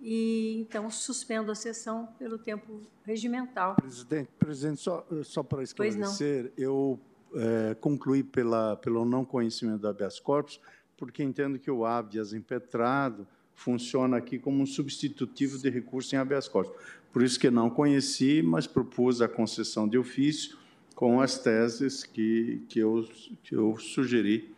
e 0.00 0.60
então 0.60 0.90
suspendo 0.90 1.50
a 1.50 1.54
sessão 1.54 2.08
pelo 2.18 2.38
tempo 2.38 2.80
regimental. 3.04 3.76
Presidente, 3.76 4.28
presidente 4.38 4.80
só, 4.80 5.06
só 5.24 5.42
para 5.42 5.62
esclarecer, 5.62 6.52
eu 6.56 6.98
é, 7.34 7.74
concluí 7.74 8.22
pela, 8.22 8.76
pelo 8.76 9.04
não 9.04 9.24
conhecimento 9.24 9.80
do 9.80 9.88
habeas 9.88 10.18
corpus, 10.20 10.60
porque 10.96 11.22
entendo 11.22 11.58
que 11.58 11.70
o 11.70 11.84
habeas 11.84 12.32
impetrado 12.32 13.26
funciona 13.54 14.16
aqui 14.16 14.38
como 14.38 14.62
um 14.62 14.66
substitutivo 14.66 15.58
de 15.58 15.68
recurso 15.68 16.14
em 16.14 16.18
habeas 16.18 16.48
corpus. 16.48 16.76
Por 17.12 17.22
isso 17.22 17.38
que 17.40 17.50
não 17.50 17.68
conheci, 17.68 18.42
mas 18.42 18.66
propus 18.66 19.20
a 19.20 19.28
concessão 19.28 19.88
de 19.88 19.98
ofício 19.98 20.56
com 20.94 21.20
as 21.20 21.38
teses 21.38 22.04
que, 22.04 22.64
que, 22.68 22.78
eu, 22.80 23.08
que 23.42 23.54
eu 23.54 23.76
sugeri 23.78 24.54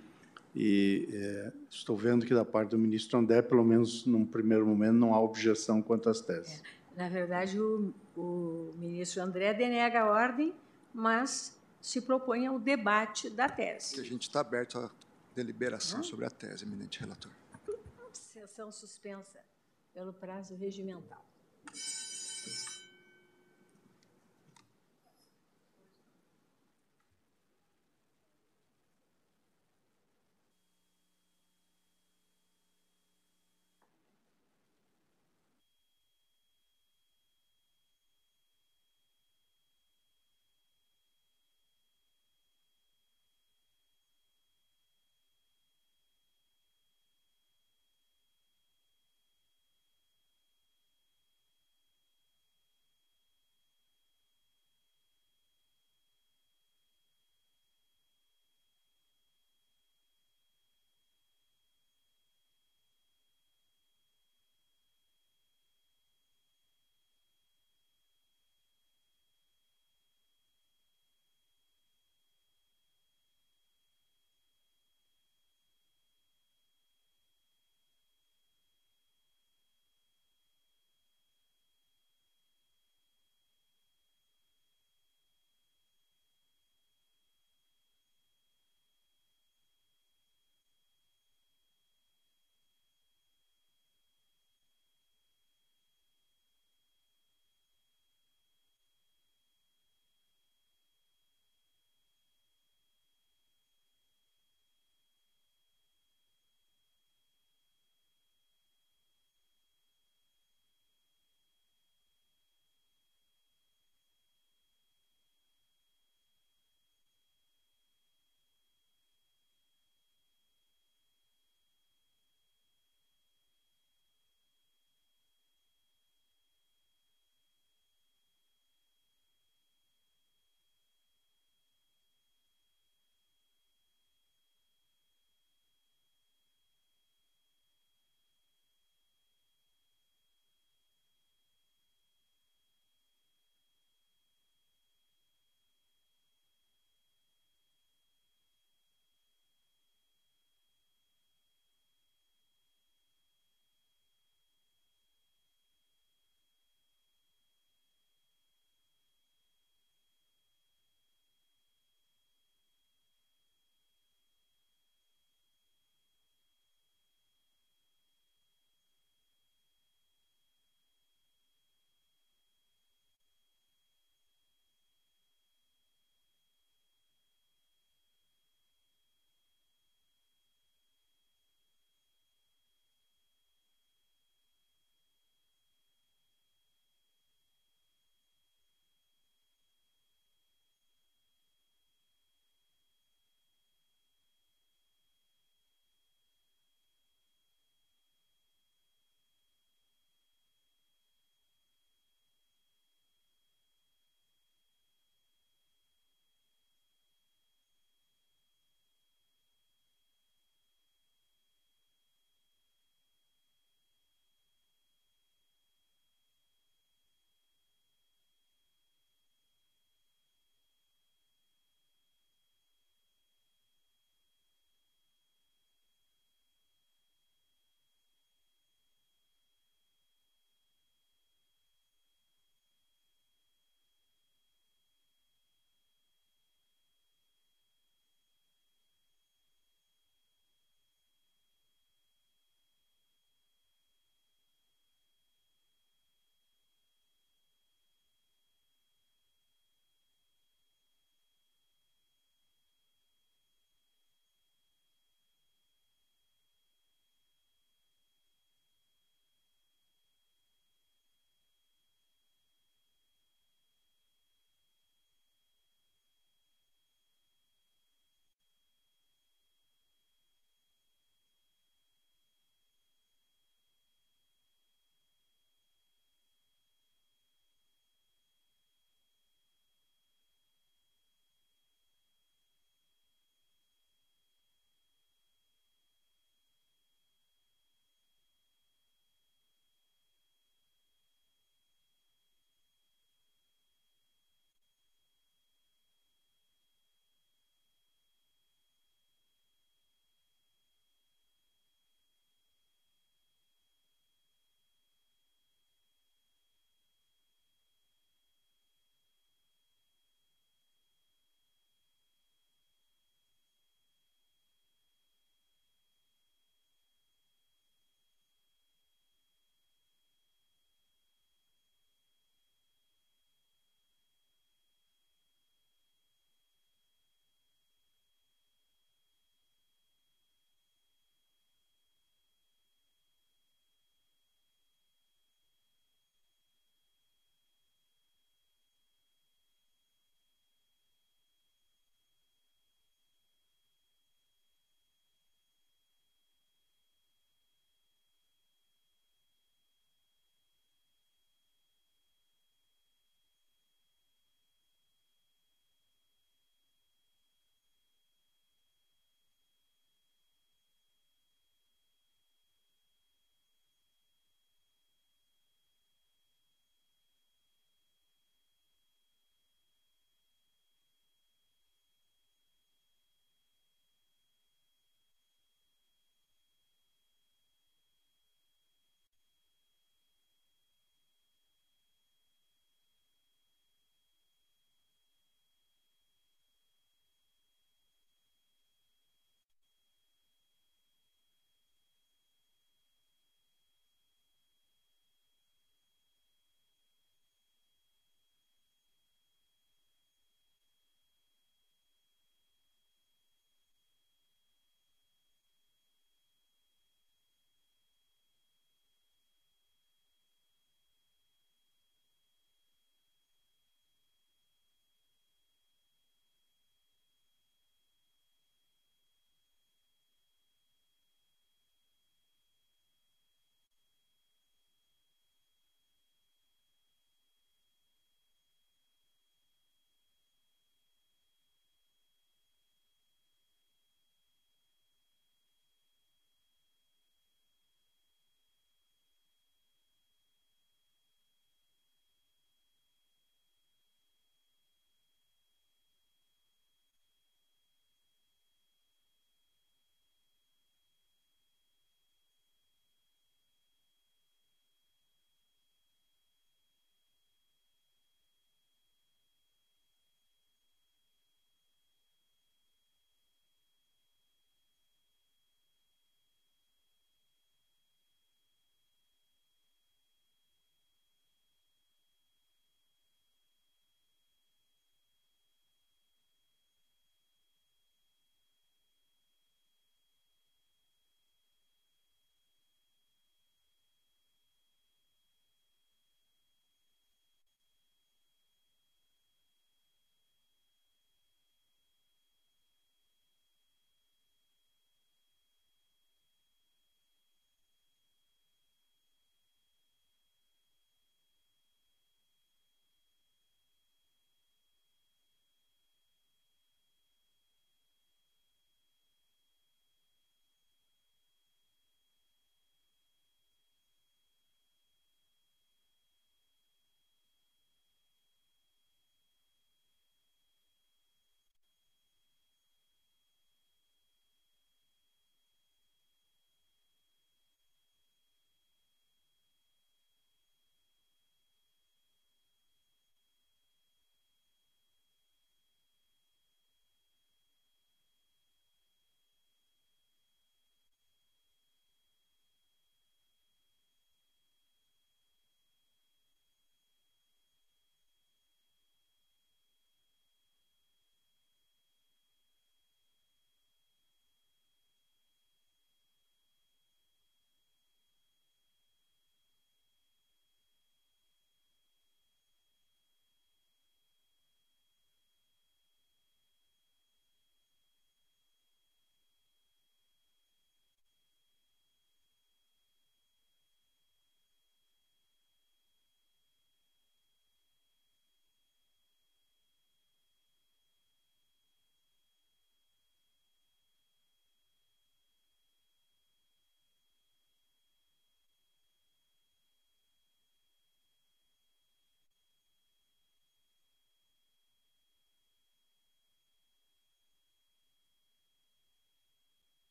e 0.54 1.08
é, 1.12 1.52
estou 1.70 1.96
vendo 1.96 2.26
que 2.26 2.34
da 2.34 2.44
parte 2.44 2.70
do 2.70 2.78
ministro 2.78 3.18
André, 3.18 3.40
pelo 3.40 3.64
menos 3.64 4.04
num 4.04 4.26
primeiro 4.26 4.66
momento, 4.66 4.94
não 4.94 5.14
há 5.14 5.20
objeção 5.20 5.80
quanto 5.80 6.08
às 6.08 6.20
teses. 6.20 6.62
É, 6.96 7.02
na 7.02 7.08
verdade, 7.08 7.60
o, 7.60 7.94
o, 8.16 8.74
ministro 8.76 9.22
André 9.22 9.54
denega 9.54 10.00
a 10.00 10.10
ordem, 10.10 10.54
mas 10.92 11.56
se 11.80 12.00
propõe 12.00 12.46
ao 12.46 12.58
debate 12.58 13.30
da 13.30 13.48
tese. 13.48 14.00
a 14.00 14.04
gente 14.04 14.22
está 14.22 14.40
aberto 14.40 14.78
à 14.78 14.90
deliberação 15.34 16.02
sobre 16.02 16.26
a 16.26 16.30
tese, 16.30 16.64
eminente 16.64 16.98
relator. 17.00 17.30
Sessão 18.12 18.72
suspensa 18.72 19.38
pelo 19.94 20.12
prazo 20.12 20.56
regimental. 20.56 21.24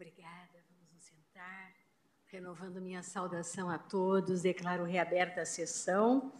Obrigada. 0.00 0.56
Vamos 0.70 0.88
nos 0.94 1.04
sentar. 1.04 1.74
Renovando 2.28 2.80
minha 2.80 3.02
saudação 3.02 3.68
a 3.68 3.76
todos, 3.76 4.40
declaro 4.40 4.84
reaberta 4.84 5.42
a 5.42 5.44
sessão 5.44 6.32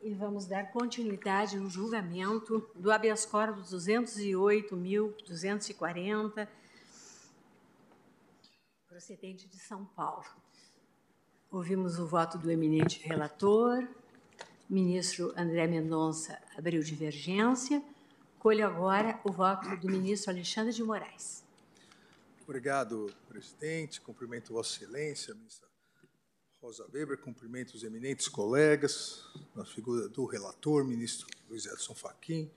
e 0.00 0.14
vamos 0.14 0.46
dar 0.46 0.70
continuidade 0.70 1.58
no 1.58 1.68
julgamento 1.68 2.64
do 2.76 2.92
habeas 2.92 3.26
corpus 3.26 3.74
208.240, 3.74 6.46
procedente 8.86 9.48
de 9.48 9.58
São 9.58 9.84
Paulo. 9.84 10.24
Ouvimos 11.50 11.98
o 11.98 12.06
voto 12.06 12.38
do 12.38 12.52
eminente 12.52 13.04
relator, 13.04 13.84
ministro 14.70 15.34
André 15.36 15.66
Mendonça 15.66 16.40
abriu 16.56 16.84
divergência. 16.84 17.82
Colho 18.38 18.64
agora 18.64 19.18
o 19.24 19.32
voto 19.32 19.76
do 19.76 19.90
ministro 19.90 20.30
Alexandre 20.30 20.72
de 20.72 20.84
Moraes. 20.84 21.44
Obrigado, 22.48 23.12
presidente. 23.26 24.00
Cumprimento 24.00 24.52
Vossa 24.52 24.76
Excelência, 24.76 25.34
ministra 25.34 25.66
Rosa 26.62 26.88
Weber, 26.92 27.18
cumprimento 27.18 27.74
os 27.74 27.82
eminentes 27.82 28.28
colegas, 28.28 29.24
na 29.52 29.64
figura 29.64 30.08
do 30.08 30.24
relator, 30.26 30.84
ministro 30.84 31.26
Luiz 31.48 31.66
Edson 31.66 31.92
Fachin, 31.92 32.48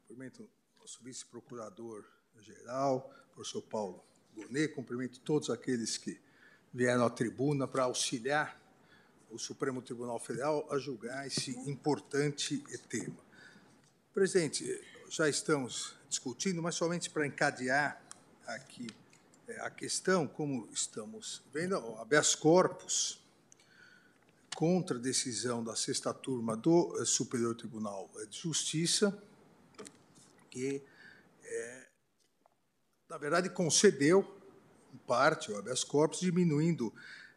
cumprimento 0.00 0.50
nosso 0.80 1.04
vice-procurador-geral, 1.04 3.08
professor 3.32 3.62
Paulo 3.62 4.04
Gonet, 4.34 4.74
cumprimento 4.74 5.20
todos 5.20 5.50
aqueles 5.50 5.96
que 5.96 6.20
vieram 6.74 7.06
à 7.06 7.10
tribuna 7.10 7.68
para 7.68 7.84
auxiliar 7.84 8.60
o 9.30 9.38
Supremo 9.38 9.80
Tribunal 9.82 10.18
Federal 10.18 10.66
a 10.68 10.80
julgar 10.80 11.28
esse 11.28 11.52
importante 11.70 12.58
tema. 12.88 13.24
Presidente, 14.12 14.64
já 15.08 15.28
estamos 15.28 15.94
discutindo, 16.08 16.60
mas 16.60 16.74
somente 16.74 17.08
para 17.08 17.24
encadear 17.24 18.04
aqui 18.46 18.86
é, 19.48 19.60
a 19.60 19.70
questão, 19.70 20.26
como 20.26 20.68
estamos 20.72 21.42
vendo, 21.52 21.76
habeas 21.98 22.34
corpus 22.34 23.20
contra 24.56 24.96
a 24.96 25.00
decisão 25.00 25.62
da 25.62 25.76
sexta 25.76 26.12
turma 26.14 26.56
do 26.56 26.96
eh, 27.00 27.04
Superior 27.04 27.54
Tribunal 27.54 28.10
de 28.30 28.38
Justiça, 28.38 29.16
que, 30.50 30.82
é, 31.44 31.86
na 33.08 33.18
verdade, 33.18 33.50
concedeu, 33.50 34.26
em 34.94 34.96
parte, 35.06 35.52
o 35.52 35.58
habeas 35.58 35.84
corpus, 35.84 36.20
diminuindo 36.20 36.92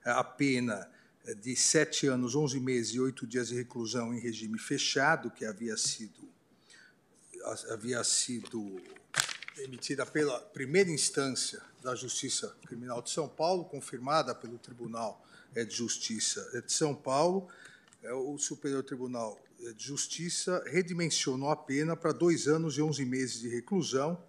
eh, 0.06 0.10
a 0.10 0.24
pena 0.24 0.90
eh, 1.26 1.36
de 1.36 1.56
sete 1.58 2.08
anos, 2.08 2.36
onze 2.36 2.60
meses 2.60 2.94
e 2.94 3.02
oito 3.02 3.28
dias 3.28 3.50
de 3.50 3.56
reclusão 3.56 4.14
em 4.14 4.20
regime 4.20 4.58
fechado, 4.58 5.30
que 5.30 5.44
havia 5.46 5.76
sido, 5.76 6.28
havia 7.70 8.04
sido 8.04 8.82
emitida 9.64 10.06
pela 10.06 10.40
primeira 10.40 10.90
instância 10.90 11.62
da 11.82 11.96
Justiça 11.96 12.56
Criminal 12.66 13.02
de 13.02 13.10
São 13.10 13.28
Paulo, 13.28 13.66
confirmada 13.66 14.36
pelo 14.36 14.58
Tribunal 14.58 15.26
eh, 15.56 15.64
de 15.64 15.76
Justiça 15.76 16.62
de 16.66 16.72
São 16.72 16.94
Paulo, 16.94 17.48
eh, 18.04 18.14
o 18.14 18.38
Superior 18.38 18.84
Tribunal 18.84 19.40
de 19.76 19.86
Justiça 19.86 20.64
redimensionou 20.68 21.50
a 21.50 21.56
pena 21.56 21.96
para 21.96 22.12
dois 22.12 22.48
anos 22.48 22.78
e 22.78 22.82
onze 22.82 23.06
meses 23.06 23.42
de 23.42 23.50
reclusão, 23.50 24.22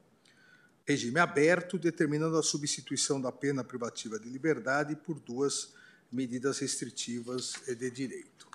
regime 0.85 1.21
aberto, 1.21 1.79
determinando 1.79 2.37
a 2.37 2.43
substituição 2.43 3.21
da 3.21 3.31
pena 3.31 3.63
privativa 3.63 4.19
de 4.19 4.29
liberdade 4.29 4.97
por 4.97 5.21
duas 5.21 5.73
medidas 6.11 6.59
restritivas 6.59 7.55
de 7.67 7.91
direito. 7.91 8.49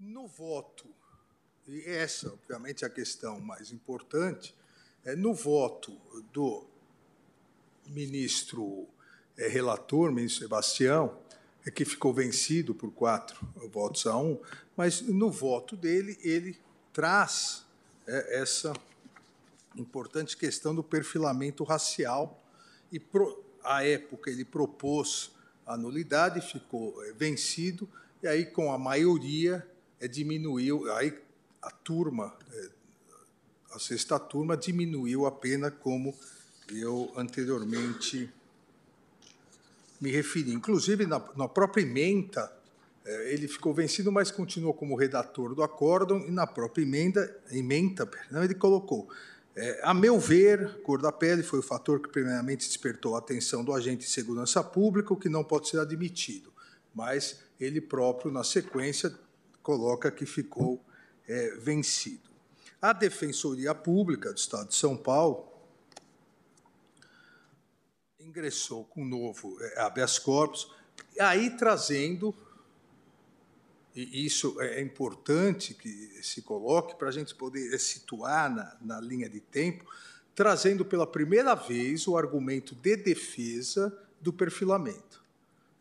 No 0.00 0.26
voto, 0.26 0.86
e 1.68 1.82
essa, 1.82 2.32
obviamente, 2.32 2.84
é 2.84 2.86
a 2.86 2.90
questão 2.90 3.38
mais 3.40 3.70
importante, 3.70 4.54
é, 4.54 4.61
no 5.16 5.34
voto 5.34 5.96
do 6.32 6.64
ministro 7.86 8.86
é, 9.36 9.48
relator, 9.48 10.12
ministro 10.12 10.44
Sebastião, 10.44 11.18
é 11.64 11.70
que 11.70 11.84
ficou 11.84 12.12
vencido 12.12 12.74
por 12.74 12.90
quatro 12.92 13.46
votos 13.70 14.06
a 14.06 14.16
um, 14.16 14.38
mas 14.76 15.00
no 15.00 15.30
voto 15.30 15.76
dele, 15.76 16.18
ele 16.22 16.58
traz 16.92 17.64
é, 18.06 18.40
essa 18.40 18.72
importante 19.76 20.36
questão 20.36 20.74
do 20.74 20.82
perfilamento 20.82 21.64
racial 21.64 22.42
e, 22.90 22.98
pro, 22.98 23.42
à 23.62 23.84
época, 23.84 24.30
ele 24.30 24.44
propôs 24.44 25.32
a 25.66 25.76
nulidade, 25.76 26.40
ficou 26.40 27.02
é, 27.04 27.12
vencido, 27.12 27.88
e 28.22 28.26
aí, 28.26 28.44
com 28.44 28.72
a 28.72 28.78
maioria, 28.78 29.66
é, 30.00 30.06
diminuiu, 30.08 30.92
aí 30.92 31.16
a 31.60 31.70
turma 31.70 32.36
é, 32.52 32.70
a 33.74 33.78
sexta 33.78 34.18
turma 34.18 34.56
diminuiu 34.56 35.26
a 35.26 35.32
pena, 35.32 35.70
como 35.70 36.14
eu 36.70 37.12
anteriormente 37.16 38.30
me 40.00 40.10
referi. 40.10 40.52
Inclusive, 40.52 41.06
na, 41.06 41.22
na 41.36 41.48
própria 41.48 41.82
emenda, 41.82 42.52
eh, 43.04 43.34
ele 43.34 43.48
ficou 43.48 43.72
vencido, 43.72 44.12
mas 44.12 44.30
continuou 44.30 44.74
como 44.74 44.96
redator 44.96 45.54
do 45.54 45.62
acórdão, 45.62 46.26
e 46.26 46.30
na 46.30 46.46
própria 46.46 46.82
emenda, 46.82 47.34
emenda 47.50 48.06
perdão, 48.06 48.42
ele 48.42 48.54
colocou. 48.54 49.08
É, 49.54 49.80
a 49.82 49.92
meu 49.92 50.18
ver, 50.18 50.80
cor 50.82 51.00
da 51.00 51.12
pele 51.12 51.42
foi 51.42 51.58
o 51.58 51.62
fator 51.62 52.00
que 52.00 52.08
primeiramente 52.08 52.66
despertou 52.66 53.14
a 53.14 53.18
atenção 53.18 53.62
do 53.62 53.72
agente 53.72 54.06
de 54.06 54.10
segurança 54.10 54.64
pública, 54.64 55.12
o 55.12 55.16
que 55.16 55.28
não 55.28 55.44
pode 55.44 55.68
ser 55.68 55.78
admitido. 55.78 56.50
Mas 56.94 57.40
ele 57.60 57.80
próprio, 57.80 58.32
na 58.32 58.44
sequência, 58.44 59.14
coloca 59.62 60.10
que 60.10 60.24
ficou 60.24 60.82
é, 61.28 61.54
vencido. 61.56 62.31
A 62.82 62.92
Defensoria 62.92 63.72
Pública 63.76 64.32
do 64.32 64.36
Estado 64.36 64.70
de 64.70 64.74
São 64.74 64.96
Paulo 64.96 65.46
ingressou 68.18 68.84
com 68.86 69.02
um 69.02 69.08
novo 69.08 69.56
é, 69.60 69.82
habeas 69.82 70.18
corpus, 70.18 70.68
aí 71.20 71.56
trazendo, 71.56 72.34
e 73.94 74.26
isso 74.26 74.60
é 74.60 74.80
importante 74.80 75.74
que 75.74 76.18
se 76.24 76.42
coloque 76.42 76.96
para 76.96 77.06
a 77.06 77.12
gente 77.12 77.36
poder 77.36 77.78
situar 77.78 78.52
na, 78.52 78.76
na 78.80 79.00
linha 79.00 79.28
de 79.28 79.38
tempo, 79.38 79.84
trazendo 80.34 80.84
pela 80.84 81.06
primeira 81.06 81.54
vez 81.54 82.08
o 82.08 82.16
argumento 82.16 82.74
de 82.74 82.96
defesa 82.96 83.96
do 84.20 84.32
perfilamento. 84.32 85.22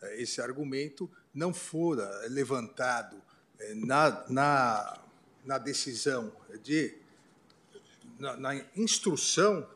É, 0.04 0.22
esse 0.22 0.40
argumento 0.40 1.10
não 1.34 1.52
fora 1.52 2.28
levantado 2.28 3.20
é, 3.58 3.74
na, 3.74 4.24
na 4.30 5.02
na 5.46 5.58
decisão 5.58 6.32
de 6.64 6.98
na, 8.20 8.38
na, 8.38 8.56
instrução 8.76 9.68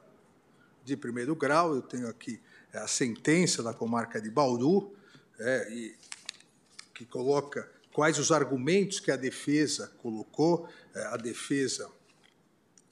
de 0.84 0.96
primeiro 0.96 1.36
grau, 1.36 1.76
eu 1.76 1.82
tenho 1.82 2.08
aqui 2.08 2.40
a 2.72 2.88
sentença 2.88 3.64
da 3.64 3.74
comarca 3.74 4.22
de 4.22 4.30
Bauru, 4.30 4.96
é, 5.40 5.68
e, 5.72 5.96
que 6.94 7.06
coloca 7.06 7.70
quais 7.92 8.20
os 8.20 8.32
argumentos 8.32 9.00
que 9.00 9.12
a 9.12 9.16
defesa 9.16 9.92
colocou. 10.02 10.70
É, 10.94 11.06
a 11.08 11.18
defesa 11.18 11.90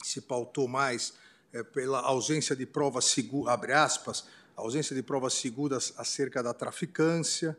se 0.02 0.20
pautou 0.20 0.66
mais 0.68 1.14
é, 1.52 1.62
pela 1.62 2.00
ausência 2.00 2.54
de 2.56 2.66
provas 2.66 3.06
seguras, 3.06 3.54
abre 3.54 3.72
aspas, 3.72 4.26
ausência 4.56 4.94
de 4.94 5.02
provas 5.02 5.34
seguras 5.34 5.94
acerca 5.96 6.42
da 6.42 6.52
traficância, 6.52 7.56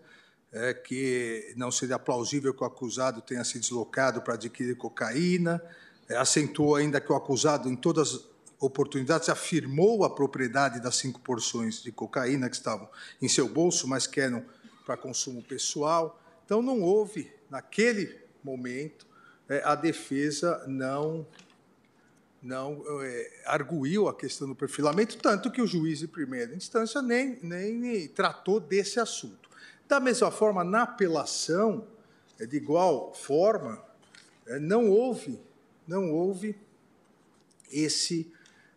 é, 0.56 0.74
que 0.74 1.54
não 1.58 1.70
seria 1.70 2.00
plausível 2.00 2.54
que 2.54 2.64
o 2.64 2.66
acusado 2.66 3.22
tenha 3.22 3.44
se 3.44 3.60
deslocado 3.60 4.22
para 4.22 4.36
adquirir 4.36 4.78
cocaína, 4.78 5.62
é, 6.08 6.16
acentuou 6.16 6.76
ainda 6.76 7.02
que 7.02 7.12
o 7.12 7.16
acusado, 7.16 7.70
em 7.70 7.76
todas 7.76 8.14
as 8.14 8.22
oportunidades, 8.58 9.28
afirmou 9.28 10.06
a 10.06 10.10
propriedade 10.10 10.80
das 10.80 10.96
cinco 10.96 11.20
porções 11.20 11.84
de 11.84 11.92
cocaína 11.92 12.50
que 12.50 12.56
estavam 12.56 12.90
em 13.22 13.28
seu 13.28 13.50
bolso, 13.50 13.86
mas 13.86 14.08
que 14.08 14.22
eram 14.22 14.46
para 14.86 14.96
consumo 14.96 15.44
pessoal. 15.44 16.22
Então, 16.46 16.62
não 16.62 16.82
houve, 16.82 17.30
naquele 17.50 18.18
momento, 18.42 19.06
é, 19.50 19.62
a 19.66 19.76
defesa 19.76 20.64
não 20.68 21.28
não 22.42 22.84
é, 23.02 23.42
arguiu 23.48 24.08
a 24.08 24.14
questão 24.14 24.48
do 24.48 24.54
perfilamento, 24.54 25.18
tanto 25.18 25.50
que 25.50 25.64
o 25.64 25.66
juiz 25.66 25.98
de 25.98 26.08
primeira 26.08 26.54
instância 26.54 27.02
nem, 27.02 27.40
nem 27.42 28.08
tratou 28.10 28.60
desse 28.60 29.00
assunto. 29.00 29.45
Da 29.88 30.00
mesma 30.00 30.32
forma, 30.32 30.64
na 30.64 30.82
apelação, 30.82 31.88
é 32.40 32.46
de 32.46 32.58
igual 32.58 33.14
forma, 33.14 33.84
é, 34.48 34.60
não 34.60 34.90
houve, 34.90 35.40
não 35.88 36.12
houve 36.12 36.58
esse 37.72 38.32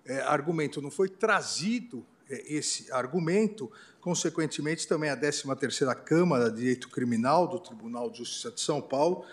é, 0.05 0.21
argumento, 0.21 0.83
não 0.83 0.91
foi 0.91 1.09
trazido 1.09 2.05
esse 2.29 2.93
argumento, 2.93 3.73
consequentemente 4.03 4.87
também 4.87 5.09
a 5.09 5.17
13ª 5.17 5.95
Câmara 5.95 6.51
de 6.51 6.59
Direito 6.59 6.91
Criminal 6.91 7.49
do 7.49 7.59
Tribunal 7.59 8.11
de 8.11 8.19
Justiça 8.19 8.51
de 8.51 8.61
São 8.61 8.83
Paulo 8.83 9.25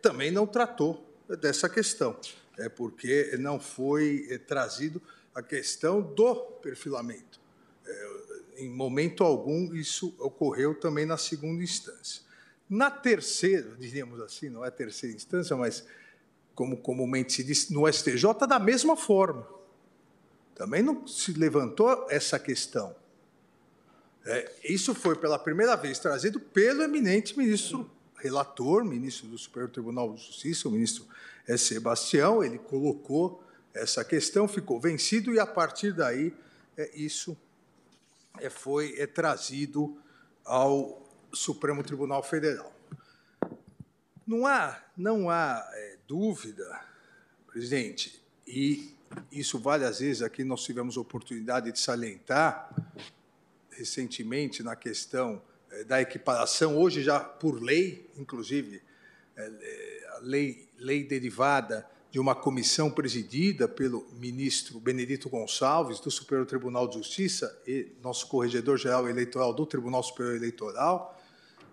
também 0.00 0.32
não 0.32 0.44
tratou 0.44 1.08
dessa 1.40 1.68
questão, 1.68 2.16
é 2.58 2.68
porque 2.68 3.36
não 3.38 3.60
foi 3.60 4.42
trazido 4.44 5.00
a 5.32 5.40
questão 5.40 6.02
do 6.02 6.34
perfilamento 6.60 7.40
em 8.64 8.70
momento 8.70 9.24
algum 9.24 9.74
isso 9.74 10.14
ocorreu 10.18 10.74
também 10.74 11.04
na 11.04 11.16
segunda 11.16 11.62
instância. 11.62 12.22
Na 12.68 12.90
terceira, 12.90 13.76
diríamos 13.78 14.20
assim, 14.20 14.48
não 14.48 14.64
é 14.64 14.70
terceira 14.70 15.14
instância, 15.14 15.56
mas 15.56 15.84
como 16.54 16.76
comumente 16.76 17.32
se 17.32 17.44
diz, 17.44 17.70
no 17.70 17.90
STJ, 17.90 18.46
da 18.48 18.58
mesma 18.58 18.96
forma. 18.96 19.46
também 20.54 20.82
não 20.82 21.06
se 21.06 21.32
levantou 21.32 22.06
essa 22.08 22.38
questão. 22.38 22.94
É, 24.24 24.52
isso 24.64 24.94
foi 24.94 25.16
pela 25.16 25.38
primeira 25.38 25.74
vez 25.76 25.98
trazido 25.98 26.38
pelo 26.38 26.82
eminente 26.82 27.36
ministro 27.36 27.90
relator, 28.16 28.84
ministro 28.84 29.26
do 29.26 29.36
Superior 29.36 29.68
Tribunal 29.70 30.14
de 30.14 30.24
Justiça, 30.24 30.68
o 30.68 30.70
ministro 30.70 31.04
Sebastião, 31.58 32.44
ele 32.44 32.58
colocou 32.58 33.42
essa 33.74 34.04
questão, 34.04 34.46
ficou 34.46 34.78
vencido 34.78 35.34
e 35.34 35.40
a 35.40 35.46
partir 35.46 35.92
daí 35.92 36.32
é, 36.76 36.90
isso 36.94 37.36
é, 38.38 38.50
foi 38.50 38.94
é, 38.98 39.06
trazido 39.06 39.98
ao 40.44 41.02
Supremo 41.32 41.82
Tribunal 41.82 42.22
Federal. 42.22 42.72
Não 44.26 44.46
há, 44.46 44.80
não 44.96 45.30
há 45.30 45.68
é, 45.72 45.98
dúvida, 46.06 46.80
presidente, 47.46 48.22
e 48.46 48.94
isso 49.30 49.58
várias 49.58 50.00
vezes 50.00 50.22
aqui 50.22 50.44
nós 50.44 50.62
tivemos 50.64 50.96
oportunidade 50.96 51.70
de 51.70 51.78
salientar, 51.78 52.74
recentemente 53.70 54.62
na 54.62 54.76
questão 54.76 55.42
é, 55.70 55.84
da 55.84 56.00
equiparação, 56.00 56.76
hoje 56.76 57.02
já 57.02 57.20
por 57.20 57.62
lei, 57.62 58.08
inclusive, 58.16 58.82
é, 59.36 59.42
é, 59.42 60.18
lei, 60.20 60.68
lei 60.78 61.04
derivada 61.04 61.88
de 62.12 62.20
uma 62.20 62.34
comissão 62.34 62.90
presidida 62.90 63.66
pelo 63.66 64.06
ministro 64.12 64.78
Benedito 64.78 65.30
Gonçalves, 65.30 65.98
do 65.98 66.10
Superior 66.10 66.46
Tribunal 66.46 66.86
de 66.86 66.96
Justiça, 66.96 67.58
e 67.66 67.90
nosso 68.02 68.28
corregedor-geral 68.28 69.08
eleitoral 69.08 69.54
do 69.54 69.64
Tribunal 69.64 70.02
Superior 70.02 70.36
Eleitoral, 70.36 71.18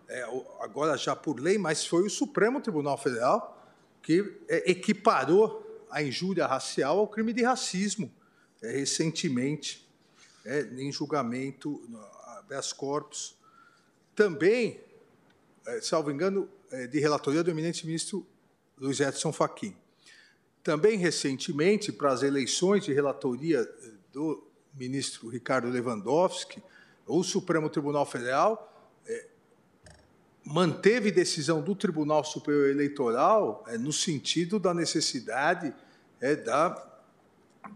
é, 0.08 0.24
agora 0.62 0.98
já 0.98 1.14
por 1.14 1.42
lei, 1.42 1.58
mas 1.58 1.86
foi 1.86 2.04
o 2.06 2.10
Supremo 2.10 2.62
Tribunal 2.62 2.98
Federal 2.98 3.58
que 4.02 4.40
é, 4.48 4.72
equiparou 4.72 5.86
a 5.92 6.02
injúria 6.02 6.48
racial 6.48 7.00
ao 7.00 7.08
crime 7.10 7.34
de 7.34 7.44
racismo, 7.44 8.10
é, 8.62 8.72
recentemente, 8.72 9.86
é, 10.46 10.62
em 10.62 10.90
julgamento 10.90 11.82
habeas 12.38 12.72
corpus. 12.72 13.36
Também, 14.16 14.80
é, 15.68 15.82
salvo 15.82 16.12
engano, 16.12 16.48
é, 16.72 16.88
de 16.88 16.98
relatoria 16.98 17.44
do 17.44 17.52
eminente 17.52 17.86
ministro 17.86 18.26
Luiz 18.78 19.02
Edson 19.02 19.34
Fachin. 19.34 19.76
Também, 20.64 20.98
recentemente, 20.98 21.92
para 21.92 22.12
as 22.12 22.24
eleições 22.24 22.84
de 22.84 22.94
relatoria 22.94 23.60
é, 23.60 23.90
do 24.12 24.48
ministro 24.74 25.30
Ricardo 25.30 25.70
Lewandowski, 25.70 26.62
o 27.06 27.24
Supremo 27.24 27.70
Tribunal 27.70 28.06
Federal 28.06 28.70
manteve 30.50 31.12
decisão 31.12 31.62
do 31.62 31.76
Tribunal 31.76 32.24
Superior 32.24 32.70
Eleitoral 32.70 33.64
é, 33.68 33.78
no 33.78 33.94
sentido 33.94 34.60
da 34.60 34.74
necessidade 34.74 35.74
é, 36.20 36.36
da, 36.36 37.02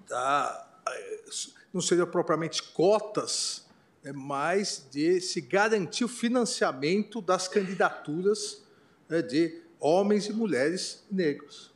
da 0.07 0.67
é, 0.87 1.23
não 1.71 1.81
seria 1.81 2.05
propriamente 2.05 2.63
cotas, 2.63 3.65
é, 4.03 4.11
mas 4.11 4.87
de 4.91 5.21
se 5.21 5.39
garantir 5.41 6.03
o 6.03 6.07
financiamento 6.07 7.21
das 7.21 7.47
candidaturas 7.47 8.63
é, 9.09 9.21
de 9.21 9.61
homens 9.79 10.27
e 10.27 10.33
mulheres 10.33 11.03
negros. 11.11 11.72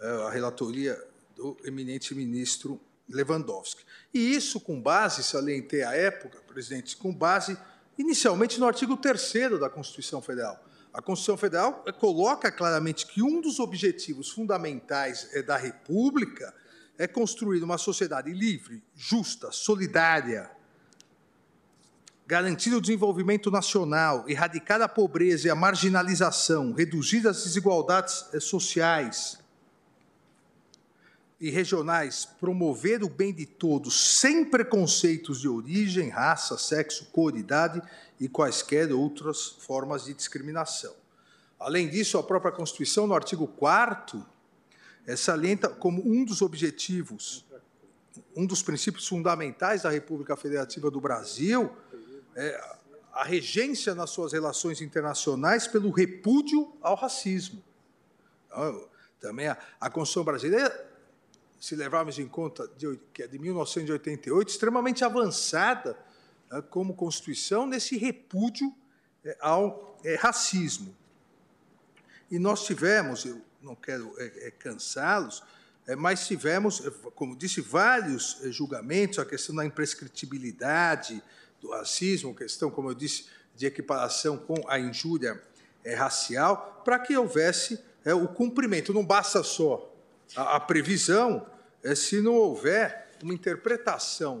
É, 0.00 0.26
a 0.26 0.30
relatoria 0.30 0.96
do 1.34 1.56
eminente 1.64 2.14
ministro 2.14 2.80
Lewandowski. 3.08 3.82
E 4.14 4.34
isso 4.34 4.60
com 4.60 4.80
base, 4.80 5.24
salientei 5.24 5.82
à 5.82 5.92
época, 5.92 6.38
presidente, 6.46 6.96
com 6.96 7.12
base 7.12 7.58
inicialmente 7.98 8.60
no 8.60 8.66
artigo 8.66 8.96
3 8.96 9.58
da 9.58 9.68
Constituição 9.68 10.22
Federal. 10.22 10.64
A 10.92 11.02
Constituição 11.02 11.36
Federal 11.36 11.84
coloca 11.98 12.50
claramente 12.52 13.06
que 13.06 13.22
um 13.22 13.40
dos 13.40 13.58
objetivos 13.58 14.30
fundamentais 14.30 15.28
eh, 15.32 15.42
da 15.42 15.56
República 15.56 16.54
é 16.96 17.08
construir 17.08 17.62
uma 17.62 17.76
sociedade 17.76 18.32
livre, 18.32 18.82
justa, 18.94 19.50
solidária, 19.50 20.50
garantir 22.24 22.72
o 22.72 22.80
desenvolvimento 22.80 23.50
nacional, 23.50 24.24
erradicar 24.28 24.80
a 24.80 24.88
pobreza 24.88 25.48
e 25.48 25.50
a 25.50 25.56
marginalização, 25.56 26.72
reduzir 26.72 27.26
as 27.26 27.42
desigualdades 27.42 28.26
eh, 28.32 28.38
sociais, 28.38 29.38
e 31.40 31.50
regionais 31.50 32.24
promover 32.24 33.04
o 33.04 33.08
bem 33.08 33.32
de 33.32 33.46
todos 33.46 34.18
sem 34.18 34.44
preconceitos 34.44 35.40
de 35.40 35.48
origem, 35.48 36.08
raça, 36.08 36.58
sexo, 36.58 37.06
cor, 37.12 37.36
idade 37.36 37.80
e 38.18 38.28
quaisquer 38.28 38.92
outras 38.92 39.46
formas 39.46 40.04
de 40.04 40.14
discriminação. 40.14 40.94
Além 41.58 41.88
disso, 41.88 42.18
a 42.18 42.22
própria 42.22 42.50
Constituição, 42.50 43.06
no 43.06 43.14
artigo 43.14 43.46
4 43.46 44.24
é, 45.06 45.14
salienta 45.14 45.68
como 45.68 46.02
um 46.04 46.24
dos 46.24 46.42
objetivos, 46.42 47.44
um 48.36 48.44
dos 48.44 48.62
princípios 48.62 49.06
fundamentais 49.06 49.82
da 49.82 49.90
República 49.90 50.36
Federativa 50.36 50.90
do 50.90 51.00
Brasil, 51.00 51.72
é 52.34 52.78
a 53.12 53.24
regência 53.24 53.94
nas 53.94 54.10
suas 54.10 54.32
relações 54.32 54.80
internacionais 54.80 55.66
pelo 55.66 55.90
repúdio 55.90 56.72
ao 56.80 56.94
racismo. 56.94 57.62
Então, 58.46 58.88
também 59.20 59.48
a, 59.48 59.58
a 59.80 59.90
Constituição 59.90 60.24
brasileira 60.24 60.88
se 61.58 61.74
levarmos 61.74 62.18
em 62.18 62.28
conta 62.28 62.68
de, 62.76 62.98
que 63.12 63.22
é 63.22 63.26
de 63.26 63.38
1988, 63.38 64.48
extremamente 64.48 65.04
avançada 65.04 65.98
né, 66.50 66.62
como 66.70 66.94
Constituição 66.94 67.66
nesse 67.66 67.96
repúdio 67.96 68.72
é, 69.24 69.36
ao 69.40 69.98
é, 70.04 70.14
racismo. 70.14 70.96
E 72.30 72.38
nós 72.38 72.64
tivemos, 72.64 73.24
eu 73.24 73.40
não 73.60 73.74
quero 73.74 74.14
é, 74.18 74.48
é 74.48 74.50
cansá-los, 74.50 75.42
é, 75.86 75.96
mas 75.96 76.26
tivemos, 76.26 76.80
como 77.14 77.34
disse, 77.34 77.60
vários 77.60 78.38
julgamentos, 78.50 79.18
a 79.18 79.24
questão 79.24 79.56
da 79.56 79.64
imprescritibilidade 79.64 81.22
do 81.60 81.70
racismo, 81.70 82.34
questão, 82.34 82.70
como 82.70 82.90
eu 82.90 82.94
disse, 82.94 83.26
de 83.56 83.66
equiparação 83.66 84.36
com 84.36 84.62
a 84.68 84.78
injúria 84.78 85.42
racial, 85.96 86.82
para 86.84 86.98
que 86.98 87.16
houvesse 87.16 87.82
o 88.04 88.28
cumprimento. 88.28 88.92
Não 88.92 89.04
basta 89.04 89.42
só 89.42 89.97
a, 90.36 90.56
a 90.56 90.60
previsão 90.60 91.46
é 91.82 91.94
se 91.94 92.20
não 92.20 92.34
houver 92.34 93.08
uma 93.22 93.34
interpretação 93.34 94.38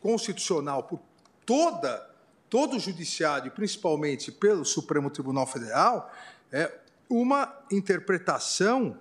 constitucional 0.00 0.82
por 0.84 1.00
toda 1.44 2.06
todo 2.48 2.76
o 2.76 2.80
judiciário, 2.80 3.50
principalmente 3.50 4.30
pelo 4.30 4.64
Supremo 4.64 5.10
Tribunal 5.10 5.46
Federal, 5.46 6.12
é 6.52 6.72
uma 7.08 7.52
interpretação 7.70 8.98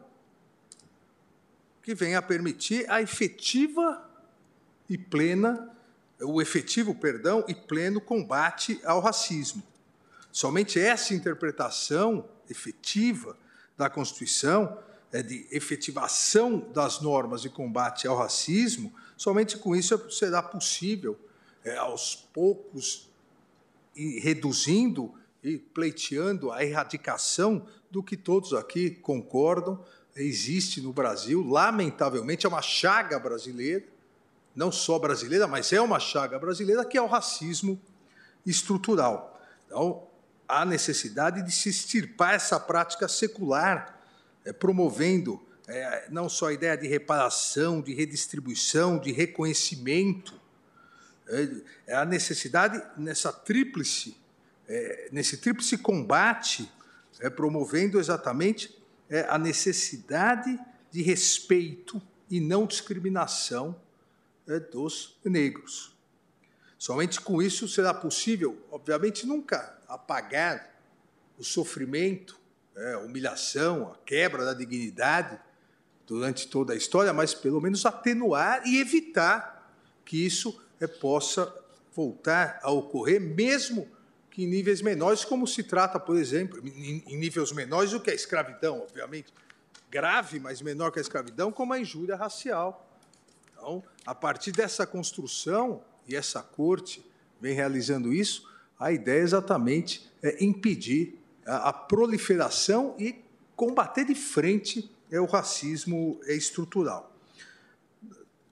que 1.84 1.94
venha 1.94 2.20
a 2.20 2.22
permitir 2.22 2.90
a 2.90 3.02
efetiva 3.02 4.04
e 4.90 4.98
plena 4.98 5.72
o 6.22 6.42
efetivo, 6.42 6.96
perdão, 6.96 7.44
e 7.48 7.54
pleno 7.54 8.00
combate 8.00 8.80
ao 8.86 9.00
racismo. 9.00 9.62
Somente 10.32 10.80
essa 10.80 11.14
interpretação 11.14 12.28
efetiva 12.50 13.38
da 13.78 13.90
Constituição 13.90 14.78
de 15.22 15.48
efetivação 15.52 16.60
das 16.74 17.02
normas 17.02 17.42
de 17.42 17.50
combate 17.50 18.08
ao 18.08 18.18
racismo, 18.18 18.94
somente 19.16 19.58
com 19.58 19.76
isso 19.76 20.11
será 20.11 20.42
possível, 20.42 21.18
é, 21.64 21.77
aos 21.77 22.16
poucos, 22.16 23.10
ir 23.95 24.19
reduzindo 24.19 25.14
e 25.44 25.58
pleiteando 25.58 26.52
a 26.52 26.64
erradicação 26.64 27.66
do 27.90 28.03
que 28.03 28.18
todos 28.18 28.53
aqui 28.53 28.92
concordam 28.92 29.84
existe 30.16 30.82
no 30.82 30.94
Brasil, 30.94 31.44
lamentavelmente, 31.44 32.45
é 32.45 32.50
uma 32.50 32.61
chaga 32.61 33.19
brasileira, 33.19 33.84
não 34.56 34.72
só 34.72 34.98
brasileira, 34.98 35.48
mas 35.48 35.74
é 35.74 35.82
uma 35.82 36.00
chaga 36.00 36.40
brasileira, 36.40 36.85
que 36.85 36.98
é 36.98 37.02
o 37.02 37.08
racismo 37.08 37.80
estrutural. 38.45 39.38
Então, 39.66 40.08
há 40.48 40.66
necessidade 40.66 41.42
de 41.44 41.52
se 41.52 41.69
extirpar 41.69 42.35
essa 42.35 42.60
prática 42.60 43.08
secular 43.08 43.92
é, 43.92 43.94
promovendo 44.53 45.41
é, 45.67 46.07
não 46.11 46.30
só 46.30 46.48
a 46.48 46.53
ideia 46.53 46.77
de 46.77 46.88
reparação, 46.88 47.82
de 47.82 47.93
redistribuição, 47.93 48.99
de 48.99 49.11
reconhecimento, 49.11 50.40
é, 51.88 51.95
a 51.95 52.06
necessidade 52.06 52.82
nessa 52.98 53.33
tríplice, 53.33 54.15
é, 54.67 55.09
nesse 55.11 55.38
tríplice 55.38 55.77
combate, 55.77 56.72
é, 57.19 57.30
promovendo 57.30 57.99
exatamente 57.99 58.75
a 59.30 59.38
necessidade 59.38 60.59
de 60.91 61.03
respeito 61.03 62.01
e 62.27 62.40
não 62.40 62.65
discriminação 62.65 63.80
dos 64.72 65.19
negros. 65.24 65.95
Somente 66.75 67.22
com 67.22 67.40
isso 67.40 67.67
será 67.67 67.93
possível, 67.93 68.57
obviamente, 68.72 69.27
nunca 69.27 69.80
apagar 69.88 70.75
o 71.38 71.43
sofrimento 71.43 72.35
é, 72.76 72.98
humilhação, 72.98 73.92
a 73.94 73.98
quebra 74.06 74.45
da 74.45 74.54
dignidade 74.54 75.40
durante 76.06 76.48
toda 76.48 76.74
a 76.74 76.76
história, 76.76 77.12
mas 77.14 77.34
pelo 77.34 77.62
menos 77.62 77.86
atenuar 77.86 78.66
e 78.66 78.80
evitar 78.80 79.74
que 80.04 80.26
isso 80.26 80.62
é, 80.80 80.88
possa 80.88 81.54
voltar 81.95 82.60
a 82.62 82.70
ocorrer, 82.70 83.20
mesmo 83.20 83.88
que 84.30 84.44
em 84.44 84.48
níveis 84.48 84.82
menores, 84.82 85.24
como 85.24 85.48
se 85.48 85.64
trata, 85.64 86.00
por 86.00 86.18
exemplo, 86.18 86.60
em, 86.68 87.04
em 87.08 87.18
níveis 87.18 87.52
menores 87.54 87.92
do 87.92 88.00
que 88.02 88.12
a 88.12 88.14
escravidão, 88.14 88.82
obviamente, 88.82 89.34
grave, 89.90 90.40
mas 90.40 90.62
menor 90.62 90.92
que 90.92 91.00
a 91.00 91.02
escravidão, 91.02 91.52
como 91.52 91.72
a 91.72 91.80
injúria 91.80 92.18
racial. 92.18 92.86
Então, 93.54 93.82
a 94.06 94.14
partir 94.14 94.52
dessa 94.52 94.86
construção, 94.86 95.82
e 96.08 96.16
essa 96.16 96.42
corte 96.42 97.04
vem 97.40 97.56
realizando 97.56 98.12
isso, 98.12 98.48
a 98.78 98.92
ideia 98.92 99.22
exatamente 99.22 100.12
é 100.22 100.44
impedir 100.44 101.18
a, 101.45 101.72
proliferação 101.72 102.95
e 102.98 103.24
combater 103.56 104.06
de 104.06 104.15
frente 104.15 104.91
é, 105.11 105.19
o 105.19 105.25
racismo 105.25 106.19
estrutural. 106.27 107.11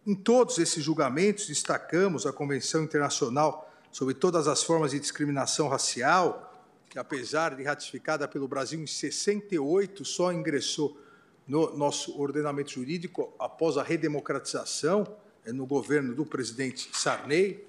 Em 0.05 0.13
todos 0.13 0.57
esses 0.59 0.83
julgamentos, 0.83 1.47
destacamos 1.47 2.25
a 2.25 2.33
Convenção 2.33 2.83
Internacional 2.83 3.71
sobre 3.91 4.13
todas 4.13 4.47
as 4.47 4.63
formas 4.63 4.91
de 4.91 4.99
discriminação 4.99 5.67
racial, 5.67 6.51
que, 6.89 6.99
apesar 6.99 7.55
de 7.55 7.63
ratificada 7.63 8.27
pelo 8.27 8.47
Brasil 8.47 8.79
em 8.79 8.87
68, 8.87 10.05
só 10.05 10.31
ingressou 10.31 10.99
no 11.47 11.75
nosso 11.75 12.19
ordenamento 12.19 12.71
jurídico 12.71 13.33
após 13.39 13.77
a 13.77 13.83
redemocratização 13.83 15.05
é, 15.45 15.51
no 15.51 15.65
governo 15.65 16.13
do 16.13 16.25
presidente 16.25 16.89
Sarney. 16.93 17.65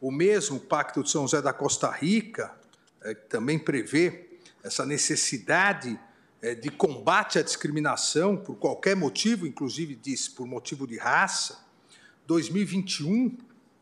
O 0.00 0.10
mesmo 0.10 0.58
Pacto 0.58 1.02
de 1.02 1.10
São 1.10 1.22
José 1.22 1.42
da 1.42 1.52
Costa 1.52 1.90
Rica, 1.90 2.54
é, 3.02 3.14
que 3.14 3.26
também 3.26 3.58
prevê 3.58 4.29
essa 4.62 4.84
necessidade 4.84 5.98
é, 6.42 6.54
de 6.54 6.70
combate 6.70 7.38
à 7.38 7.42
discriminação 7.42 8.36
por 8.36 8.56
qualquer 8.56 8.96
motivo, 8.96 9.46
inclusive 9.46 9.94
diz 9.94 10.28
por 10.28 10.46
motivo 10.46 10.86
de 10.86 10.96
raça. 10.96 11.58
2021, 12.26 13.36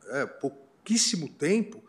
é, 0.09 0.27
pouquíssimo 0.27 1.29
tempo, 1.29 1.83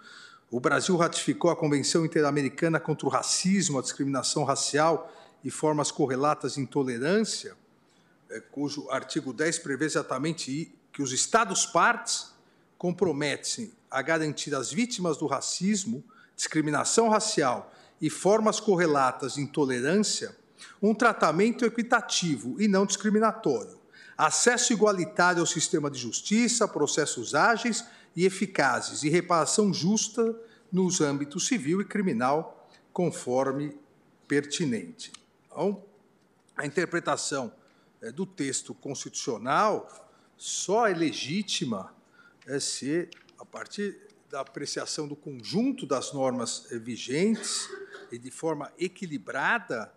o 0.51 0.59
Brasil 0.59 0.95
ratificou 0.97 1.51
a 1.51 1.55
Convenção 1.55 2.05
Interamericana 2.05 2.79
contra 2.79 3.07
o 3.07 3.09
Racismo, 3.09 3.79
a 3.79 3.81
Discriminação 3.81 4.43
Racial 4.43 5.13
e 5.43 5.51
Formas 5.51 5.91
Correlatas 5.91 6.55
de 6.55 6.61
Intolerância, 6.61 7.55
é, 8.29 8.39
cujo 8.39 8.89
artigo 8.89 9.31
10 9.31 9.59
prevê 9.59 9.85
exatamente 9.85 10.71
que 10.91 11.01
os 11.01 11.11
Estados-partes 11.11 12.33
comprometem 12.77 13.71
a 13.89 14.01
garantir 14.01 14.53
às 14.53 14.71
vítimas 14.71 15.17
do 15.17 15.25
racismo, 15.25 16.03
discriminação 16.35 17.09
racial 17.09 17.73
e 18.01 18.09
formas 18.09 18.59
correlatas 18.59 19.33
de 19.33 19.41
intolerância 19.41 20.35
um 20.81 20.93
tratamento 20.93 21.65
equitativo 21.65 22.61
e 22.61 22.67
não 22.67 22.85
discriminatório, 22.85 23.77
acesso 24.17 24.73
igualitário 24.73 25.41
ao 25.41 25.45
sistema 25.45 25.89
de 25.89 25.99
justiça, 25.99 26.67
processos 26.67 27.35
ágeis 27.35 27.85
e 28.15 28.25
eficazes 28.25 29.03
e 29.03 29.09
reparação 29.09 29.73
justa 29.73 30.35
nos 30.71 31.01
âmbitos 31.01 31.47
civil 31.47 31.81
e 31.81 31.85
criminal, 31.85 32.69
conforme 32.91 33.77
pertinente. 34.27 35.11
Então, 35.45 35.83
a 36.55 36.65
interpretação 36.65 37.51
é, 38.01 38.11
do 38.11 38.25
texto 38.25 38.73
constitucional 38.73 40.07
só 40.37 40.87
é 40.87 40.93
legítima 40.93 41.93
é, 42.45 42.59
se, 42.59 43.09
a 43.37 43.45
partir 43.45 43.97
da 44.29 44.41
apreciação 44.41 45.07
do 45.07 45.15
conjunto 45.15 45.85
das 45.85 46.13
normas 46.13 46.67
é, 46.71 46.77
vigentes 46.77 47.67
e 48.11 48.17
de 48.17 48.31
forma 48.31 48.71
equilibrada, 48.77 49.91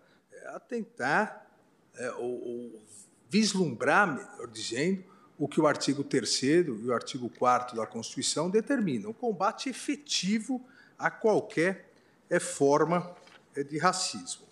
atentar 0.47 1.47
é, 1.95 2.11
ou, 2.13 2.47
ou, 2.47 2.83
vislumbrar, 3.29 4.07
melhor 4.07 4.47
dizendo, 4.47 5.03
o 5.37 5.47
que 5.47 5.59
o 5.59 5.67
artigo 5.67 6.03
3 6.03 6.43
e 6.43 6.61
o 6.85 6.93
artigo 6.93 7.29
4 7.29 7.75
da 7.75 7.85
Constituição 7.85 8.49
determinam: 8.49 9.11
o 9.11 9.13
combate 9.13 9.69
efetivo 9.69 10.61
a 10.97 11.09
qualquer 11.09 11.89
é, 12.29 12.39
forma 12.39 13.15
é, 13.55 13.63
de 13.63 13.77
racismo. 13.77 14.45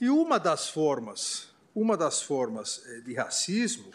E 0.00 0.08
uma 0.08 0.38
das 0.38 0.70
formas, 0.70 1.48
uma 1.74 1.96
das 1.96 2.22
formas 2.22 2.82
é, 2.86 3.00
de 3.00 3.14
racismo, 3.14 3.90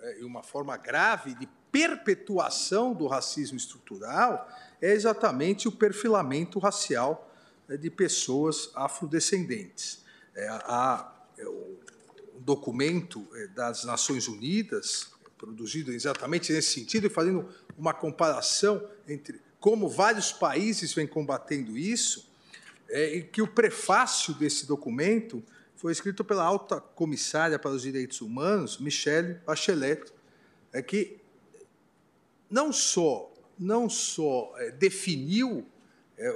é, 0.00 0.20
e 0.20 0.24
uma 0.24 0.42
forma 0.42 0.76
grave 0.76 1.34
de 1.34 1.48
perpetuação 1.72 2.92
do 2.92 3.06
racismo 3.06 3.56
estrutural, 3.56 4.48
é 4.82 4.92
exatamente 4.92 5.68
o 5.68 5.72
perfilamento 5.72 6.58
racial 6.58 7.26
é 7.26 7.29
de 7.76 7.90
pessoas 7.90 8.70
afrodescendentes. 8.74 10.04
É, 10.34 10.48
há 10.48 11.12
é, 11.38 11.48
um 11.48 11.76
documento 12.40 13.26
é, 13.34 13.46
das 13.48 13.84
Nações 13.84 14.28
Unidas, 14.28 15.10
produzido 15.36 15.92
exatamente 15.92 16.52
nesse 16.52 16.72
sentido, 16.72 17.06
e 17.06 17.10
fazendo 17.10 17.48
uma 17.76 17.94
comparação 17.94 18.86
entre 19.08 19.40
como 19.58 19.88
vários 19.88 20.32
países 20.32 20.92
vêm 20.92 21.06
combatendo 21.06 21.76
isso, 21.76 22.28
e 22.88 23.22
que 23.22 23.40
o 23.40 23.46
prefácio 23.46 24.34
desse 24.34 24.66
documento 24.66 25.44
foi 25.76 25.92
escrito 25.92 26.24
pela 26.24 26.42
alta 26.42 26.80
comissária 26.80 27.58
para 27.58 27.70
os 27.70 27.82
direitos 27.82 28.20
humanos, 28.20 28.78
Michelle 28.78 29.34
Bachelet, 29.46 30.12
é 30.72 30.82
que 30.82 31.18
não 32.50 32.72
só 32.72 33.32
não 33.58 33.88
só 33.88 34.54
definiu 34.78 35.66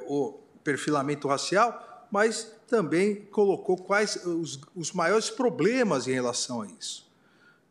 o 0.07 0.44
perfilamento 0.65 1.29
racial, 1.29 2.09
mas 2.11 2.51
também 2.67 3.27
colocou 3.27 3.77
quais 3.77 4.17
os, 4.25 4.59
os 4.75 4.93
maiores 4.93 5.31
problemas 5.31 6.09
em 6.09 6.13
relação 6.13 6.63
a 6.63 6.67
isso. 6.67 7.05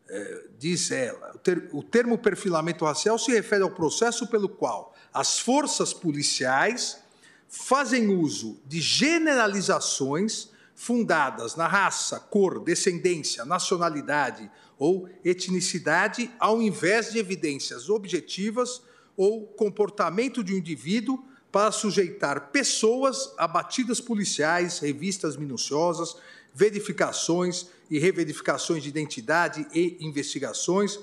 É, 0.07 0.45
diz 0.59 0.91
ela, 0.91 1.31
o, 1.33 1.39
ter, 1.39 1.69
o 1.71 1.81
termo 1.81 2.17
perfilamento 2.17 2.85
racial 2.85 3.17
se 3.17 3.31
refere 3.31 3.63
ao 3.63 3.71
processo 3.71 4.27
pelo 4.27 4.47
qual 4.47 4.93
as 5.13 5.39
forças 5.39 5.93
policiais 5.93 6.99
fazem 7.47 8.07
uso 8.07 8.59
de 8.65 8.81
generalizações 8.81 10.51
fundadas 10.75 11.55
na 11.55 11.67
raça, 11.67 12.19
cor, 12.19 12.59
descendência, 12.59 13.45
nacionalidade 13.45 14.49
ou 14.77 15.07
etnicidade, 15.23 16.29
ao 16.39 16.61
invés 16.61 17.11
de 17.11 17.19
evidências 17.19 17.89
objetivas 17.89 18.81
ou 19.15 19.45
comportamento 19.45 20.43
de 20.43 20.53
um 20.53 20.57
indivíduo 20.57 21.23
para 21.53 21.71
sujeitar 21.71 22.49
pessoas 22.49 23.31
a 23.37 23.47
batidas 23.47 24.01
policiais, 24.01 24.79
revistas 24.79 25.37
minuciosas, 25.37 26.17
verificações 26.51 27.67
e 27.91 27.99
reverificações 27.99 28.81
de 28.81 28.89
identidade 28.89 29.67
e 29.71 29.95
investigações, 30.01 30.99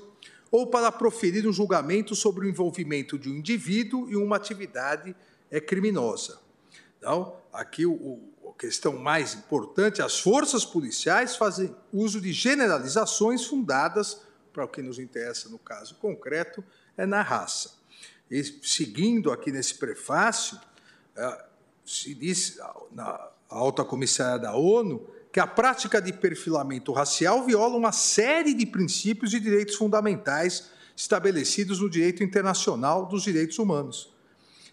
ou 0.51 0.67
para 0.67 0.91
proferir 0.91 1.47
um 1.47 1.53
julgamento 1.53 2.17
sobre 2.17 2.47
o 2.47 2.49
envolvimento 2.49 3.17
de 3.17 3.31
um 3.31 3.37
indivíduo 3.37 4.11
em 4.11 4.17
uma 4.17 4.35
atividade 4.35 5.15
é, 5.53 5.61
criminosa. 5.61 6.41
Então, 6.99 7.37
aqui 7.53 7.87
o, 7.87 8.19
a 8.45 8.59
questão 8.59 8.99
mais 8.99 9.35
importante, 9.35 10.03
as 10.03 10.19
forças 10.19 10.65
policiais 10.65 11.37
fazem 11.37 11.73
uso 11.93 12.21
de 12.21 12.33
generalizações 12.33 13.47
fundadas, 13.47 14.21
para 14.53 14.65
o 14.65 14.69
que 14.69 14.83
nos 14.83 14.99
interessa 14.99 15.49
no 15.49 15.61
caso 15.61 15.95
concreto, 16.01 16.65
é 16.97 17.07
na 17.07 17.23
raça 17.23 17.80
e 18.31 18.45
seguindo 18.63 19.33
aqui 19.33 19.51
nesse 19.51 19.75
prefácio, 19.75 20.59
é, 21.17 21.45
se 21.85 22.15
diz 22.15 22.59
na 22.93 23.29
alta 23.49 23.85
comissária 23.85 24.39
da 24.39 24.55
ONU 24.55 25.05
que 25.33 25.41
a 25.41 25.47
prática 25.47 26.01
de 26.01 26.13
perfilamento 26.13 26.93
racial 26.93 27.45
viola 27.45 27.77
uma 27.77 27.93
série 27.93 28.55
de 28.55 28.67
princípios 28.67 29.35
e 29.35 29.41
direitos 29.41 29.75
fundamentais 29.75 30.71
estabelecidos 30.97 31.81
no 31.81 31.89
direito 31.89 32.23
internacional 32.23 33.07
dos 33.07 33.23
direitos 33.23 33.59
humanos. 33.59 34.13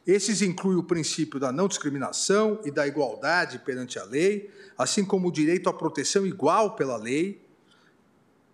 Esses 0.06 0.42
incluem 0.42 0.78
o 0.78 0.84
princípio 0.84 1.40
da 1.40 1.52
não 1.52 1.68
discriminação 1.68 2.60
e 2.64 2.72
da 2.72 2.88
igualdade 2.88 3.60
perante 3.60 4.00
a 4.00 4.04
lei, 4.04 4.50
assim 4.78 5.04
como 5.04 5.28
o 5.28 5.32
direito 5.32 5.70
à 5.70 5.74
proteção 5.74 6.26
igual 6.26 6.76
pela 6.76 6.98
lei, 6.98 7.46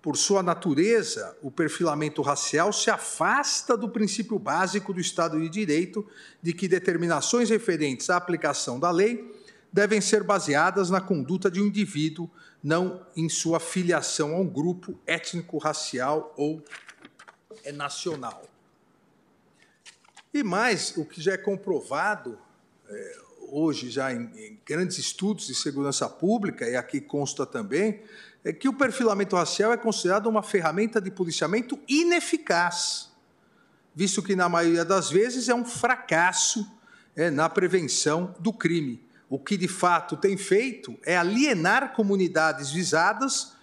por 0.03 0.17
sua 0.17 0.43
natureza, 0.43 1.37
o 1.41 1.49
perfilamento 1.49 2.21
racial 2.21 2.73
se 2.73 2.89
afasta 2.89 3.77
do 3.77 3.87
princípio 3.87 4.37
básico 4.37 4.93
do 4.93 4.99
Estado 4.99 5.39
de 5.39 5.47
Direito, 5.47 6.05
de 6.41 6.51
que 6.51 6.67
determinações 6.67 7.49
referentes 7.49 8.09
à 8.09 8.17
aplicação 8.17 8.77
da 8.77 8.91
lei 8.91 9.33
devem 9.71 10.01
ser 10.01 10.21
baseadas 10.21 10.89
na 10.89 10.99
conduta 10.99 11.49
de 11.49 11.61
um 11.61 11.67
indivíduo, 11.67 12.29
não 12.61 13.01
em 13.15 13.29
sua 13.29 13.61
filiação 13.61 14.35
a 14.35 14.39
um 14.41 14.45
grupo 14.45 14.99
étnico, 15.07 15.57
racial 15.57 16.33
ou 16.35 16.61
nacional. 17.73 18.43
E 20.33 20.43
mais, 20.43 20.97
o 20.97 21.05
que 21.05 21.21
já 21.21 21.31
é 21.31 21.37
comprovado 21.37 22.37
é, 22.89 23.17
hoje, 23.47 23.89
já 23.89 24.11
em, 24.11 24.29
em 24.35 24.59
grandes 24.65 24.97
estudos 24.97 25.47
de 25.47 25.55
segurança 25.55 26.09
pública, 26.09 26.67
e 26.67 26.75
aqui 26.75 26.99
consta 26.99 27.45
também, 27.45 28.01
é 28.43 28.51
que 28.51 28.67
o 28.67 28.73
perfilamento 28.73 29.35
racial 29.35 29.71
é 29.71 29.77
considerado 29.77 30.27
uma 30.27 30.43
ferramenta 30.43 30.99
de 30.99 31.09
policiamento 31.09 31.79
ineficaz, 31.87 33.09
visto 33.95 34.21
que, 34.21 34.35
na 34.35 34.49
maioria 34.49 34.83
das 34.83 35.09
vezes, 35.09 35.47
é 35.47 35.55
um 35.55 35.63
fracasso 35.63 36.69
é, 37.15 37.29
na 37.29 37.47
prevenção 37.47 38.35
do 38.39 38.51
crime. 38.51 39.01
O 39.29 39.39
que, 39.39 39.55
de 39.55 39.67
fato, 39.67 40.17
tem 40.17 40.35
feito 40.35 40.97
é 41.03 41.15
alienar 41.15 41.93
comunidades 41.93 42.69
visadas 42.69 43.53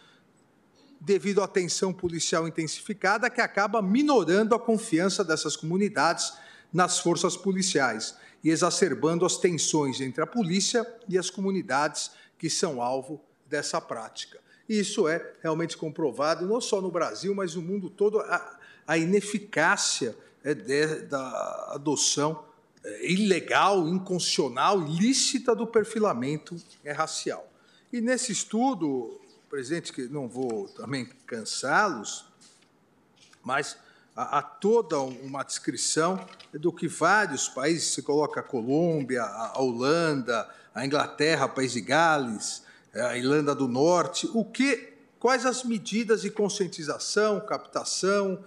devido 1.00 1.41
à 1.41 1.44
atenção 1.44 1.92
policial 1.92 2.47
intensificada, 2.47 3.31
que 3.31 3.41
acaba 3.41 3.81
minorando 3.81 4.55
a 4.55 4.60
confiança 4.60 5.25
dessas 5.25 5.57
comunidades 5.57 6.33
nas 6.73 6.99
forças 6.99 7.36
policiais 7.36 8.17
e 8.44 8.50
exacerbando 8.50 9.25
as 9.25 9.36
tensões 9.36 10.00
entre 10.00 10.23
a 10.23 10.26
polícia 10.26 10.86
e 11.09 11.18
as 11.18 11.31
comunidades 11.31 12.10
que 12.39 12.49
são 12.49 12.81
alvo 12.83 13.23
dessa 13.47 13.81
prática. 13.81 14.41
E 14.71 14.79
isso 14.79 15.09
é 15.09 15.33
realmente 15.43 15.77
comprovado, 15.77 16.47
não 16.47 16.61
só 16.61 16.81
no 16.81 16.93
Brasil, 16.93 17.35
mas 17.35 17.57
no 17.57 17.61
mundo 17.61 17.91
todo, 17.91 18.21
a, 18.21 18.57
a 18.87 18.97
ineficácia 18.97 20.17
é, 20.45 20.55
de, 20.55 21.01
da 21.07 21.73
adoção 21.75 22.45
é, 22.85 23.11
ilegal, 23.11 23.89
inconstitucional, 23.89 24.81
ilícita 24.87 25.57
do 25.57 25.67
perfilamento 25.67 26.57
é, 26.85 26.93
racial. 26.93 27.53
E 27.93 28.01
nesse 28.01 28.31
estudo, 28.31 29.21
presidente, 29.49 29.93
que 29.93 30.03
não 30.03 30.29
vou 30.29 30.69
também 30.69 31.07
cansá-los, 31.27 32.25
mas 33.43 33.77
há, 34.15 34.41
toda 34.41 35.01
uma 35.01 35.43
descrição 35.43 36.25
do 36.53 36.73
que 36.73 36.87
vários 36.87 37.49
países, 37.49 37.93
se 37.93 38.03
coloca 38.03 38.39
a 38.39 38.45
Colômbia, 38.45 39.25
a 39.25 39.61
Holanda, 39.61 40.49
a 40.73 40.87
Inglaterra, 40.87 41.49
País 41.49 41.73
de 41.73 41.81
Gales, 41.81 42.70
a 42.94 43.17
Irlanda 43.17 43.55
do 43.55 43.69
Norte, 43.69 44.28
o 44.35 44.44
que, 44.44 44.94
quais 45.19 45.47
as 45.47 45.62
medidas 45.65 46.23
de 46.23 46.31
conscientização, 46.31 47.41
captação, 47.41 48.44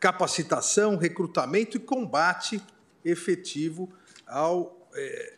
capacitação, 0.00 0.96
recrutamento 0.96 1.76
e 1.76 1.80
combate 1.80 2.62
efetivo 3.04 3.92
ao, 4.26 4.88
é, 4.94 5.34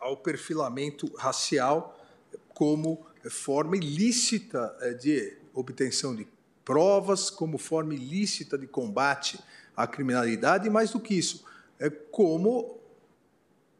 ao 0.00 0.16
perfilamento 0.16 1.12
racial 1.16 1.98
como 2.54 3.04
forma 3.30 3.76
ilícita 3.76 4.74
é, 4.80 4.92
de 4.94 5.36
obtenção 5.52 6.14
de 6.14 6.26
provas, 6.64 7.30
como 7.30 7.58
forma 7.58 7.94
ilícita 7.94 8.56
de 8.56 8.66
combate 8.66 9.38
à 9.76 9.86
criminalidade, 9.86 10.66
e 10.66 10.70
mais 10.70 10.90
do 10.92 11.00
que 11.00 11.14
isso, 11.14 11.44
é 11.78 11.90
como 11.90 12.78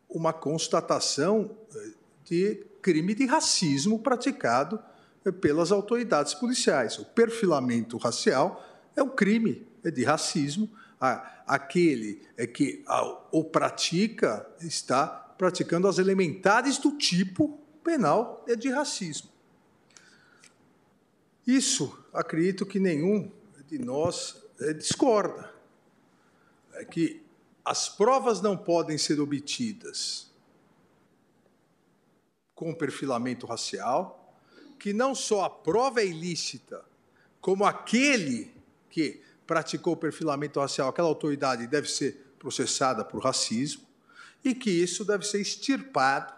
uma 0.09 0.33
constatação 0.33 1.57
é, 1.75 1.91
de 2.25 2.67
crime 2.85 3.15
de 3.15 3.25
racismo 3.25 3.99
praticado 3.99 4.79
é, 5.25 5.33
pelas 5.33 5.73
autoridades 5.73 6.35
policiais. 6.35 6.99
O 6.99 7.07
perfilamento 7.07 7.97
racial 7.97 8.63
é 8.95 9.03
um 9.03 9.09
crime 9.09 9.67
de 9.83 10.05
racismo. 10.05 10.71
Aquele 11.47 12.23
é 12.37 12.47
que 12.47 12.85
o 13.33 13.43
pratica 13.43 14.47
está 14.61 15.07
praticando 15.07 15.89
as 15.89 15.99
elementares 15.99 16.79
do 16.79 16.93
tipo 16.97 17.59
penal 17.83 18.45
de 18.59 18.71
racismo. 18.71 19.31
Isso, 21.47 21.99
acredito 22.13 22.65
que 22.65 22.79
nenhum 22.79 23.31
de 23.67 23.79
nós 23.79 24.43
é, 24.61 24.73
discorda. 24.73 25.53
É 26.75 26.85
que 26.85 27.23
as 27.65 27.89
provas 27.89 28.41
não 28.43 28.57
podem 28.57 28.97
ser 28.99 29.21
obtidas 29.21 30.34
com 32.65 32.73
perfilamento 32.73 33.47
racial, 33.47 34.35
que 34.79 34.95
não 34.95 35.15
só 35.15 35.45
a 35.45 35.51
prova 35.51 36.01
é 36.01 36.07
ilícita, 36.07 36.83
como 37.39 37.67
aquele 37.67 38.51
que 38.89 39.21
praticou 39.47 39.95
perfilamento 39.95 40.59
racial, 40.59 40.89
aquela 40.89 41.09
autoridade 41.09 41.67
deve 41.67 41.91
ser 41.91 42.35
processada 42.39 43.05
por 43.05 43.23
racismo, 43.23 43.83
e 44.43 44.55
que 44.55 44.71
isso 44.71 45.05
deve 45.05 45.27
ser 45.27 45.43
extirpado. 45.43 46.33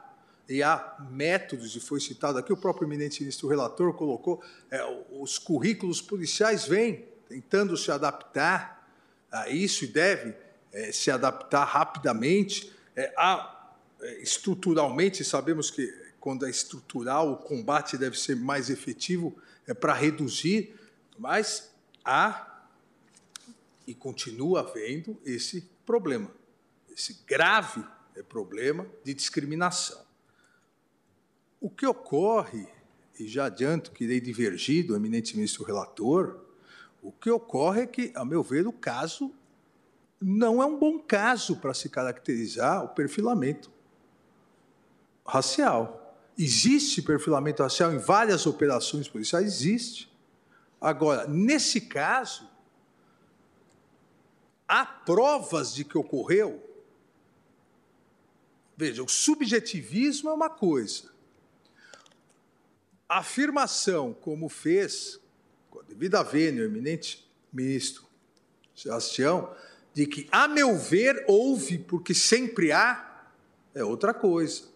E 0.49 0.65
há 0.65 0.97
métodos, 1.11 1.77
e 1.77 1.81
foi 1.81 2.01
citado 2.01 2.39
aqui, 2.39 2.53
o 2.53 2.57
próprio 2.57 2.89
eminente 2.89 3.21
ministro 3.21 3.47
relator 3.47 3.93
colocou, 3.95 4.43
é, 4.69 4.81
os 5.13 5.39
currículos 5.39 6.03
policiais 6.03 6.67
vêm 6.67 7.05
tentando 7.29 7.77
se 7.77 7.93
adaptar 7.93 8.91
a 9.31 9.49
isso 9.49 9.85
e 9.85 9.87
deve 9.87 10.35
é, 10.73 10.91
se 10.91 11.09
adaptar 11.09 11.65
rapidamente. 11.65 12.73
É, 12.97 13.15
há, 13.17 13.77
é, 14.01 14.23
estruturalmente, 14.23 15.25
sabemos 15.25 15.71
que 15.71 16.06
quando 16.27 16.45
é 16.45 16.51
estrutural, 16.51 17.31
o 17.31 17.37
combate 17.37 17.97
deve 17.97 18.19
ser 18.19 18.35
mais 18.35 18.69
efetivo 18.69 19.39
é, 19.65 19.73
para 19.73 19.95
reduzir, 19.95 20.75
mas 21.17 21.73
há 22.05 22.67
e 23.87 23.95
continua 23.95 24.59
havendo 24.59 25.17
esse 25.25 25.71
problema, 25.87 26.29
esse 26.91 27.23
grave 27.25 27.85
é, 28.17 28.25
problema 28.25 28.89
de 29.05 29.15
discriminação. 29.15 30.05
O 31.61 31.71
que 31.71 31.87
ocorre, 31.87 32.67
e 33.21 33.29
já 33.29 33.45
adianto 33.45 33.93
que 33.93 34.03
irei 34.03 34.21
divergir 34.21 34.85
do 34.85 34.97
eminente 34.97 35.37
ministro 35.37 35.63
relator, 35.63 36.41
o 37.01 37.13
que 37.13 37.31
ocorre 37.31 37.83
é 37.83 37.87
que, 37.87 38.11
a 38.17 38.25
meu 38.25 38.43
ver, 38.43 38.67
o 38.67 38.73
caso 38.73 39.33
não 40.21 40.61
é 40.61 40.67
um 40.67 40.77
bom 40.77 40.99
caso 40.99 41.57
para 41.61 41.73
se 41.73 41.89
caracterizar 41.89 42.85
o 42.85 42.89
perfilamento 42.89 43.71
racial. 45.25 46.03
Existe 46.39 47.01
perfilamento 47.01 47.63
racial 47.63 47.93
em 47.93 47.99
várias 47.99 48.47
operações 48.47 49.09
policiais? 49.09 49.47
Existe. 49.47 50.11
Agora, 50.81 51.27
nesse 51.27 51.81
caso, 51.81 52.49
há 54.69 54.85
provas 54.85 55.75
de 55.75 55.85
que 55.85 55.97
ocorreu. 55.97 56.63
Veja, 58.77 59.03
o 59.03 59.09
subjetivismo 59.09 60.29
é 60.29 60.33
uma 60.33 60.51
coisa. 60.51 61.11
A 63.09 63.19
afirmação, 63.19 64.13
como 64.13 64.49
fez, 64.51 65.19
com 65.71 65.81
a 65.81 65.83
devida 65.83 66.23
vênia, 66.23 66.63
o 66.63 66.67
eminente 66.67 67.27
ministro 67.51 68.05
Sebastião, 68.75 69.57
de 69.95 70.07
que, 70.07 70.29
a 70.31 70.47
meu 70.47 70.77
ver, 70.77 71.25
houve, 71.27 71.79
porque 71.79 72.13
sempre 72.13 72.71
há, 72.71 73.25
é 73.75 73.83
outra 73.83 74.13
coisa. 74.13 74.76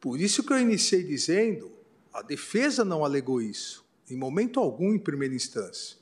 Por 0.00 0.20
isso 0.20 0.42
que 0.42 0.52
eu 0.52 0.58
iniciei 0.58 1.02
dizendo, 1.02 1.72
a 2.12 2.22
defesa 2.22 2.84
não 2.84 3.04
alegou 3.04 3.40
isso, 3.40 3.84
em 4.08 4.16
momento 4.16 4.60
algum, 4.60 4.94
em 4.94 4.98
primeira 4.98 5.34
instância 5.34 5.98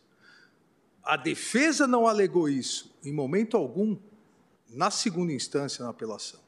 a 1.06 1.16
defesa 1.16 1.86
não 1.86 2.08
alegou 2.08 2.48
isso 2.48 2.92
em 3.04 3.12
momento 3.12 3.56
algum 3.56 3.96
na 4.68 4.90
segunda 4.90 5.32
instância 5.32 5.84
na 5.84 5.90
apelação. 5.92 6.40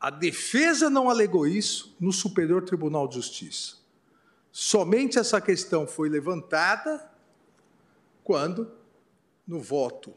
A 0.00 0.10
defesa 0.10 0.90
não 0.90 1.08
alegou 1.08 1.46
isso 1.46 1.96
no 2.00 2.12
Superior 2.12 2.64
Tribunal 2.64 3.06
de 3.06 3.14
Justiça. 3.14 3.76
Somente 4.50 5.16
essa 5.16 5.40
questão 5.40 5.86
foi 5.86 6.08
levantada 6.08 7.08
quando, 8.24 8.70
no 9.46 9.60
voto 9.60 10.12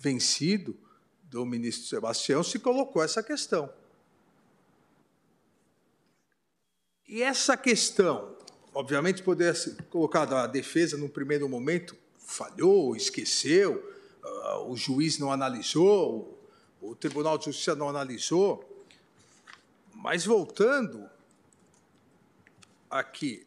vencido 0.00 0.76
do 1.22 1.46
ministro 1.46 1.86
Sebastião, 1.86 2.42
se 2.42 2.58
colocou 2.58 3.02
essa 3.04 3.22
questão. 3.22 3.72
E 7.08 7.22
essa 7.22 7.56
questão 7.56 8.38
obviamente, 8.78 9.24
poderia 9.24 9.54
ser 9.54 9.74
colocado 9.90 10.36
a 10.36 10.46
defesa, 10.46 10.96
no 10.96 11.08
primeiro 11.08 11.48
momento, 11.48 11.96
falhou, 12.16 12.94
esqueceu, 12.94 13.84
uh, 14.22 14.70
o 14.70 14.76
juiz 14.76 15.18
não 15.18 15.32
analisou, 15.32 16.38
o, 16.80 16.90
o 16.90 16.94
Tribunal 16.94 17.36
de 17.36 17.46
Justiça 17.46 17.74
não 17.74 17.88
analisou. 17.88 18.86
Mas 19.92 20.24
voltando 20.24 21.10
aqui, 22.88 23.44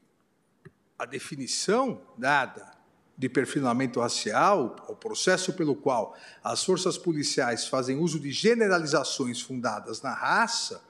a 0.99 1.05
definição 1.05 2.01
dada 2.17 2.69
de 3.17 3.29
perfilamento 3.29 4.01
racial, 4.01 4.75
o 4.89 4.95
processo 4.97 5.53
pelo 5.53 5.77
qual 5.77 6.17
as 6.43 6.61
forças 6.61 6.97
policiais 6.97 7.67
fazem 7.67 7.97
uso 7.97 8.19
de 8.19 8.31
generalizações 8.31 9.39
fundadas 9.39 10.01
na 10.01 10.13
raça, 10.13 10.83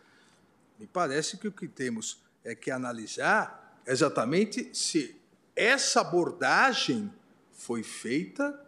me 0.80 0.88
parece 0.88 1.38
que 1.38 1.48
o 1.48 1.52
que 1.52 1.68
temos 1.68 2.20
é 2.44 2.56
que 2.56 2.72
analisar 2.72 3.82
exatamente 3.86 4.76
se 4.76 5.20
essa 5.56 6.02
abordagem 6.02 7.12
foi 7.52 7.84
feita 7.84 8.60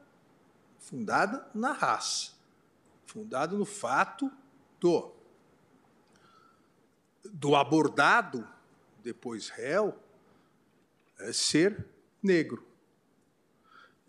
fundada 0.80 1.48
na 1.54 1.72
raça, 1.72 2.32
fundada 3.06 3.56
no 3.56 3.66
fato 3.66 4.32
do 4.80 5.12
do 7.26 7.56
abordado 7.56 8.48
depois 9.02 9.50
réu 9.50 9.98
é 11.20 11.32
ser 11.32 11.86
negro. 12.22 12.66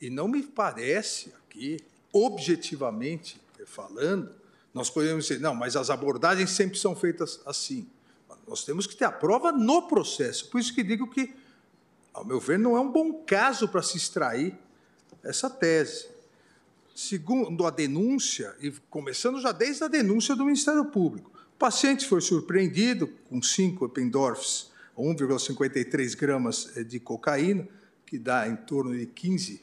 E 0.00 0.10
não 0.10 0.28
me 0.28 0.42
parece 0.42 1.32
aqui, 1.38 1.78
objetivamente 2.12 3.40
falando, 3.66 4.34
nós 4.72 4.90
podemos 4.90 5.26
dizer, 5.26 5.40
não, 5.40 5.54
mas 5.54 5.76
as 5.76 5.90
abordagens 5.90 6.50
sempre 6.50 6.78
são 6.78 6.94
feitas 6.94 7.40
assim. 7.46 7.88
Nós 8.46 8.64
temos 8.64 8.86
que 8.86 8.96
ter 8.96 9.04
a 9.04 9.12
prova 9.12 9.52
no 9.52 9.88
processo. 9.88 10.48
Por 10.50 10.60
isso 10.60 10.74
que 10.74 10.82
digo 10.82 11.08
que, 11.08 11.34
ao 12.12 12.24
meu 12.24 12.38
ver, 12.38 12.58
não 12.58 12.76
é 12.76 12.80
um 12.80 12.90
bom 12.90 13.24
caso 13.24 13.68
para 13.68 13.82
se 13.82 13.96
extrair 13.96 14.56
essa 15.22 15.48
tese. 15.48 16.06
Segundo 16.94 17.66
a 17.66 17.70
denúncia, 17.70 18.54
e 18.60 18.70
começando 18.88 19.40
já 19.40 19.50
desde 19.50 19.82
a 19.82 19.88
denúncia 19.88 20.36
do 20.36 20.44
Ministério 20.44 20.84
Público, 20.84 21.32
o 21.54 21.58
paciente 21.58 22.06
foi 22.06 22.20
surpreendido 22.20 23.08
com 23.28 23.42
5 23.42 23.86
Eppendorfs, 23.86 24.70
1,53 24.96 26.16
gramas 26.16 26.76
eh, 26.76 26.84
de 26.84 27.00
cocaína, 27.00 27.66
que 28.06 28.18
dá 28.18 28.46
em 28.46 28.54
torno 28.54 28.96
de 28.96 29.06
15, 29.06 29.60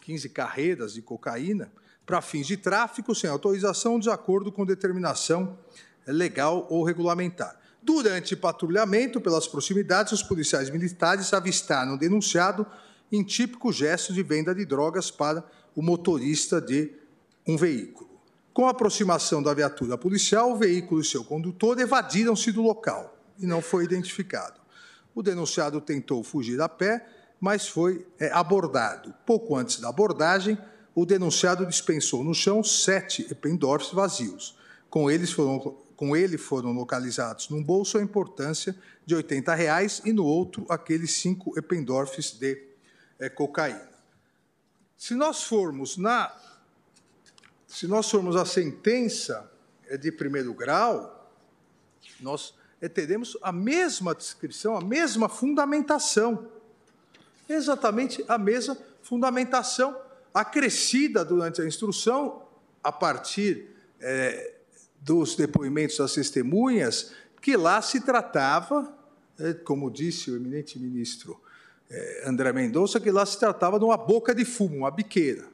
15 0.00 0.28
carreiras 0.30 0.94
de 0.94 1.02
cocaína, 1.02 1.70
para 2.06 2.22
fins 2.22 2.46
de 2.46 2.56
tráfico 2.56 3.14
sem 3.14 3.28
autorização, 3.28 3.98
de 3.98 4.08
acordo 4.08 4.50
com 4.50 4.64
determinação 4.64 5.58
legal 6.06 6.66
ou 6.70 6.82
regulamentar. 6.82 7.60
Durante 7.82 8.36
patrulhamento 8.36 9.20
pelas 9.20 9.46
proximidades, 9.46 10.12
os 10.12 10.22
policiais 10.22 10.70
militares 10.70 11.32
avistaram 11.32 11.94
o 11.94 11.98
denunciado 11.98 12.66
em 13.10 13.22
típico 13.22 13.72
gesto 13.72 14.12
de 14.12 14.22
venda 14.22 14.54
de 14.54 14.64
drogas 14.64 15.10
para 15.10 15.44
o 15.74 15.82
motorista 15.82 16.60
de 16.60 16.92
um 17.46 17.56
veículo. 17.56 18.10
Com 18.52 18.66
a 18.66 18.70
aproximação 18.70 19.42
da 19.42 19.54
viatura 19.54 19.96
policial, 19.96 20.52
o 20.52 20.56
veículo 20.56 21.00
e 21.00 21.04
seu 21.04 21.24
condutor 21.24 21.78
evadiram-se 21.78 22.50
do 22.50 22.62
local 22.62 23.16
e 23.38 23.46
não 23.46 23.62
foi 23.62 23.84
identificado. 23.84 24.60
O 25.14 25.22
denunciado 25.22 25.80
tentou 25.80 26.22
fugir 26.22 26.60
a 26.60 26.68
pé, 26.68 27.06
mas 27.40 27.68
foi 27.68 28.06
é, 28.18 28.30
abordado. 28.32 29.14
Pouco 29.24 29.56
antes 29.56 29.78
da 29.78 29.88
abordagem, 29.88 30.58
o 30.94 31.06
denunciado 31.06 31.64
dispensou 31.64 32.24
no 32.24 32.34
chão 32.34 32.62
sete 32.64 33.26
Eppendorfs 33.30 33.92
vazios. 33.92 34.56
Com, 34.90 35.08
eles 35.08 35.30
foram, 35.30 35.76
com 35.98 36.16
ele 36.16 36.38
foram 36.38 36.70
localizados 36.70 37.48
num 37.48 37.60
bolso 37.60 37.98
a 37.98 38.00
importância 38.00 38.72
de 39.04 39.16
80 39.16 39.52
reais 39.52 40.00
e 40.04 40.12
no 40.12 40.24
outro 40.24 40.64
aqueles 40.68 41.10
cinco 41.14 41.58
Eppendorfs 41.58 42.38
de 42.38 42.62
é, 43.18 43.28
cocaína. 43.28 43.90
Se 44.96 45.16
nós 45.16 45.42
formos 45.42 45.96
na 45.96 46.32
se 47.66 47.88
nós 47.88 48.08
formos 48.08 48.36
a 48.36 48.44
sentença 48.44 49.50
é 49.88 49.96
de 49.96 50.12
primeiro 50.12 50.54
grau, 50.54 51.28
nós 52.20 52.54
é, 52.80 52.88
teremos 52.88 53.36
a 53.42 53.50
mesma 53.50 54.14
descrição, 54.14 54.76
a 54.76 54.80
mesma 54.80 55.28
fundamentação. 55.28 56.48
Exatamente 57.48 58.24
a 58.28 58.38
mesma 58.38 58.78
fundamentação 59.02 60.00
acrescida 60.32 61.24
durante 61.24 61.60
a 61.60 61.66
instrução, 61.66 62.46
a 62.84 62.92
partir 62.92 63.68
é, 64.00 64.57
dos 65.00 65.36
depoimentos 65.36 65.98
das 65.98 66.14
testemunhas, 66.14 67.12
que 67.40 67.56
lá 67.56 67.80
se 67.80 68.00
tratava, 68.00 68.92
é, 69.38 69.54
como 69.54 69.90
disse 69.90 70.30
o 70.30 70.36
eminente 70.36 70.78
ministro 70.78 71.40
é, 71.90 72.28
André 72.28 72.52
Mendonça, 72.52 73.00
que 73.00 73.10
lá 73.10 73.24
se 73.24 73.38
tratava 73.38 73.78
de 73.78 73.84
uma 73.84 73.96
boca 73.96 74.34
de 74.34 74.44
fumo, 74.44 74.78
uma 74.78 74.90
biqueira, 74.90 75.46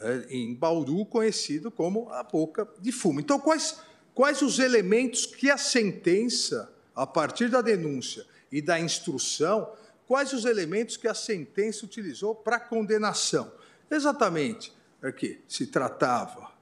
é, 0.00 0.26
em 0.30 0.54
Bauru 0.54 1.04
conhecido 1.04 1.70
como 1.70 2.08
a 2.10 2.22
boca 2.22 2.68
de 2.80 2.92
fumo. 2.92 3.20
Então, 3.20 3.40
quais, 3.40 3.80
quais 4.14 4.42
os 4.42 4.58
elementos 4.58 5.26
que 5.26 5.50
a 5.50 5.58
sentença, 5.58 6.72
a 6.94 7.06
partir 7.06 7.48
da 7.48 7.60
denúncia 7.60 8.24
e 8.52 8.62
da 8.62 8.78
instrução, 8.78 9.72
quais 10.06 10.32
os 10.32 10.44
elementos 10.44 10.96
que 10.96 11.08
a 11.08 11.14
sentença 11.14 11.84
utilizou 11.84 12.34
para 12.34 12.60
condenação? 12.60 13.50
Exatamente, 13.90 14.72
aqui 15.02 15.40
se 15.48 15.66
tratava 15.66 16.52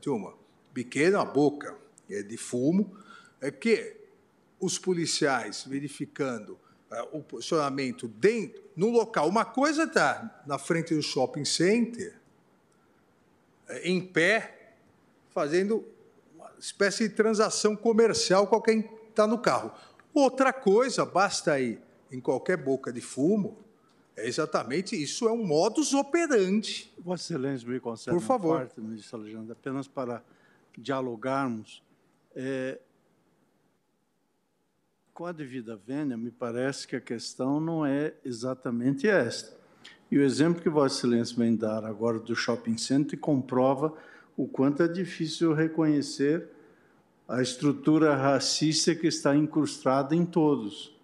de 0.00 0.08
uma 0.08 0.41
pequena 0.72 1.24
boca 1.24 1.76
é, 2.08 2.22
de 2.22 2.36
fumo, 2.36 2.96
é 3.40 3.50
que 3.50 3.96
os 4.60 4.78
policiais 4.78 5.64
verificando 5.66 6.58
é, 6.90 7.02
o 7.12 7.22
posicionamento 7.22 8.06
dentro, 8.06 8.62
no 8.76 8.90
local. 8.90 9.28
Uma 9.28 9.44
coisa 9.44 9.84
está 9.84 10.42
na 10.46 10.58
frente 10.58 10.94
do 10.94 11.02
shopping 11.02 11.44
center, 11.44 12.14
é, 13.68 13.88
em 13.88 14.00
pé, 14.00 14.74
fazendo 15.30 15.84
uma 16.34 16.50
espécie 16.58 17.08
de 17.08 17.14
transação 17.14 17.74
comercial 17.74 18.46
com 18.46 18.60
quem 18.60 18.88
está 19.08 19.26
no 19.26 19.38
carro. 19.38 19.72
Outra 20.12 20.52
coisa, 20.52 21.04
basta 21.04 21.58
ir 21.58 21.80
em 22.10 22.20
qualquer 22.20 22.58
boca 22.58 22.92
de 22.92 23.00
fumo, 23.00 23.56
é 24.14 24.28
exatamente 24.28 25.00
isso, 25.00 25.26
é 25.26 25.32
um 25.32 25.44
modus 25.44 25.94
operandi. 25.94 26.92
Vossa 26.98 27.32
Excelência 27.32 27.66
me 27.66 27.80
concede 27.80 28.14
Por 28.14 28.22
favor. 28.22 28.58
parte, 28.58 28.80
ministro 28.80 29.18
Alexandre, 29.18 29.52
apenas 29.52 29.88
para 29.88 30.22
dialogarmos. 30.80 31.82
É, 32.34 32.78
com 35.12 35.26
a 35.26 35.32
devida 35.32 35.76
vênia, 35.76 36.16
me 36.16 36.30
parece 36.30 36.88
que 36.88 36.96
a 36.96 37.00
questão 37.00 37.60
não 37.60 37.84
é 37.84 38.14
exatamente 38.24 39.06
esta. 39.06 39.54
E 40.10 40.18
o 40.18 40.22
exemplo 40.22 40.62
que 40.62 40.68
Vossa 40.68 40.98
Excelência 40.98 41.36
vem 41.36 41.54
dar 41.54 41.84
agora 41.84 42.18
do 42.18 42.34
shopping 42.34 42.78
center 42.78 43.18
comprova 43.18 43.94
o 44.36 44.46
quanto 44.46 44.82
é 44.82 44.88
difícil 44.88 45.52
reconhecer 45.52 46.48
a 47.28 47.40
estrutura 47.40 48.14
racista 48.14 48.94
que 48.94 49.06
está 49.06 49.36
incrustada 49.36 50.14
em 50.14 50.24
todos. 50.24 50.94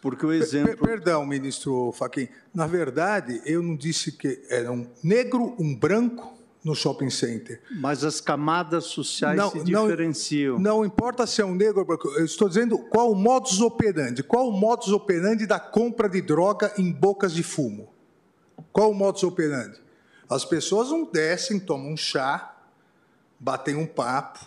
Porque 0.00 0.24
o 0.24 0.32
exemplo. 0.32 0.86
Perdão, 0.86 1.26
ministro 1.26 1.90
Faquim. 1.92 2.28
Na 2.54 2.66
verdade, 2.66 3.42
eu 3.44 3.62
não 3.62 3.76
disse 3.76 4.12
que 4.12 4.42
era 4.48 4.70
um 4.70 4.86
negro, 5.02 5.56
um 5.58 5.74
branco 5.74 6.35
no 6.66 6.74
shopping 6.74 7.10
center. 7.10 7.62
Mas 7.70 8.02
as 8.02 8.20
camadas 8.20 8.86
sociais 8.86 9.38
não, 9.38 9.52
se 9.52 9.62
diferenciam. 9.62 10.58
Não, 10.58 10.78
não 10.78 10.84
importa 10.84 11.24
se 11.24 11.40
é 11.40 11.44
um 11.44 11.54
negro. 11.54 11.86
Eu 12.16 12.24
estou 12.24 12.48
dizendo 12.48 12.76
qual 12.76 13.12
o 13.12 13.14
modus 13.14 13.60
operandi. 13.60 14.20
Qual 14.24 14.48
o 14.48 14.52
modus 14.52 14.88
operandi 14.88 15.46
da 15.46 15.60
compra 15.60 16.08
de 16.08 16.20
droga 16.20 16.74
em 16.76 16.90
bocas 16.90 17.32
de 17.32 17.44
fumo? 17.44 17.88
Qual 18.72 18.90
o 18.90 18.94
modus 18.94 19.22
operandi? 19.22 19.80
As 20.28 20.44
pessoas 20.44 20.90
não 20.90 21.04
descem, 21.08 21.60
tomam 21.60 21.92
um 21.92 21.96
chá, 21.96 22.56
batem 23.38 23.76
um 23.76 23.86
papo, 23.86 24.40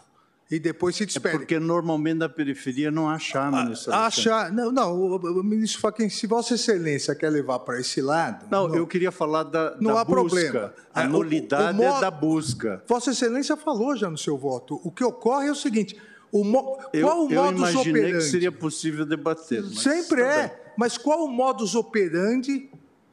e 0.50 0.58
depois 0.58 0.96
se 0.96 1.06
despede. 1.06 1.36
É 1.36 1.38
porque 1.38 1.60
normalmente 1.60 2.18
na 2.18 2.30
periferia 2.30 2.90
não 2.90 3.08
ministro. 3.52 3.94
Há 3.94 4.10
chá. 4.10 4.50
Não, 4.50 4.72
não, 4.72 5.00
o, 5.00 5.44
ministro 5.44 5.80
Fachin, 5.80 6.10
se 6.10 6.26
Vossa 6.26 6.56
Excelência 6.56 7.14
quer 7.14 7.30
levar 7.30 7.60
para 7.60 7.80
esse 7.80 8.02
lado. 8.02 8.48
Não, 8.50 8.68
não, 8.68 8.76
eu 8.76 8.88
queria 8.88 9.12
falar 9.12 9.44
da, 9.44 9.78
não 9.80 9.94
da 9.94 10.02
há 10.02 10.04
busca. 10.04 10.20
Problema. 10.24 10.74
A 10.94 11.04
nulidade 11.04 11.78
o, 11.78 11.82
o, 11.82 11.84
é 11.84 12.02
da 12.02 12.10
busca. 12.10 12.84
Vossa 12.88 13.12
Excelência 13.12 13.56
falou 13.56 13.96
já 13.96 14.10
no 14.10 14.18
seu 14.18 14.38
voto. 14.38 14.82
O 14.84 14.92
que 14.92 15.04
ocorre 15.04 15.48
é 15.48 15.52
o 15.52 15.56
seguinte: 15.56 15.96
o 16.32 16.44
mo, 16.44 16.80
eu, 16.94 17.08
qual 17.08 17.28
o 17.28 17.32
eu 17.32 17.44
modus 17.44 17.60
imaginei 17.60 18.02
operandi? 18.02 18.26
que 18.26 18.32
seria 18.32 18.52
possível 18.52 19.06
debater. 19.06 19.64
Sempre 19.66 20.24
é. 20.24 20.48
Bem. 20.48 20.58
Mas 20.76 20.98
qual 20.98 21.26
o 21.26 21.28
modus 21.28 21.76
operandi? 21.76 22.72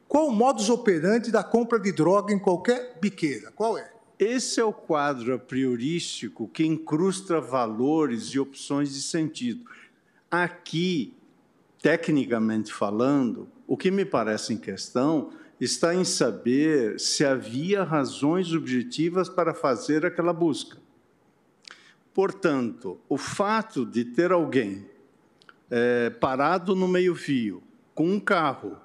Qual 0.08 0.28
o 0.28 0.32
modus 0.32 0.70
operandi 0.70 1.30
da 1.30 1.44
compra 1.44 1.78
de 1.78 1.92
droga 1.92 2.32
em 2.32 2.38
qualquer 2.38 2.96
biqueira? 2.98 3.50
Qual 3.54 3.76
é? 3.76 3.95
Esse 4.18 4.60
é 4.60 4.64
o 4.64 4.72
quadro 4.72 5.34
a 5.34 5.38
priorístico 5.38 6.48
que 6.48 6.64
incrusta 6.64 7.38
valores 7.38 8.28
e 8.28 8.38
opções 8.38 8.94
de 8.94 9.02
sentido. 9.02 9.68
Aqui, 10.30 11.12
tecnicamente 11.82 12.72
falando, 12.72 13.46
o 13.66 13.76
que 13.76 13.90
me 13.90 14.06
parece 14.06 14.54
em 14.54 14.56
questão 14.56 15.32
está 15.60 15.94
em 15.94 16.04
saber 16.04 16.98
se 16.98 17.26
havia 17.26 17.82
razões 17.82 18.52
objetivas 18.54 19.28
para 19.28 19.52
fazer 19.52 20.06
aquela 20.06 20.32
busca. 20.32 20.78
Portanto, 22.14 22.98
o 23.10 23.18
fato 23.18 23.84
de 23.84 24.02
ter 24.02 24.32
alguém 24.32 24.86
é, 25.70 26.08
parado 26.08 26.74
no 26.74 26.88
meio-fio, 26.88 27.62
com 27.94 28.08
um 28.08 28.20
carro, 28.20 28.78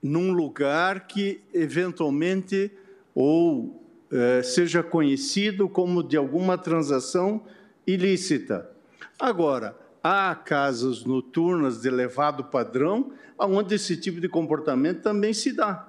num 0.00 0.32
lugar 0.32 1.08
que 1.08 1.40
eventualmente 1.52 2.70
ou 3.14 3.79
eh, 4.12 4.42
seja 4.42 4.82
conhecido 4.82 5.68
como 5.68 6.02
de 6.02 6.16
alguma 6.16 6.58
transação 6.58 7.44
ilícita. 7.86 8.70
Agora, 9.18 9.76
há 10.02 10.34
casas 10.34 11.04
noturnas 11.04 11.80
de 11.80 11.88
elevado 11.88 12.44
padrão 12.44 13.12
onde 13.38 13.74
esse 13.74 13.96
tipo 13.96 14.20
de 14.20 14.28
comportamento 14.28 15.02
também 15.02 15.32
se 15.32 15.52
dá. 15.52 15.86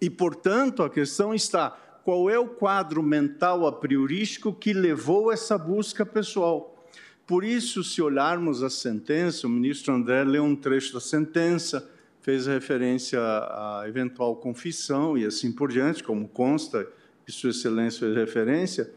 E, 0.00 0.08
portanto, 0.08 0.82
a 0.82 0.90
questão 0.90 1.34
está: 1.34 1.70
qual 2.04 2.30
é 2.30 2.38
o 2.38 2.46
quadro 2.46 3.02
mental 3.02 3.66
a 3.66 3.72
priorístico 3.72 4.52
que 4.52 4.72
levou 4.72 5.32
essa 5.32 5.58
busca 5.58 6.04
pessoal? 6.06 6.86
Por 7.26 7.44
isso, 7.44 7.84
se 7.84 8.02
olharmos 8.02 8.62
a 8.62 8.70
sentença, 8.70 9.46
o 9.46 9.50
ministro 9.50 9.94
André 9.94 10.24
leu 10.24 10.44
um 10.44 10.56
trecho 10.56 10.92
da 10.92 11.00
sentença, 11.00 11.88
fez 12.20 12.46
referência 12.46 13.20
à 13.20 13.84
eventual 13.86 14.36
confissão 14.36 15.16
e 15.16 15.24
assim 15.24 15.52
por 15.52 15.70
diante, 15.70 16.02
como 16.02 16.28
consta 16.28 16.86
que 17.32 17.40
Sua 17.40 17.50
Excelência 17.50 18.00
fez 18.00 18.14
referência, 18.14 18.92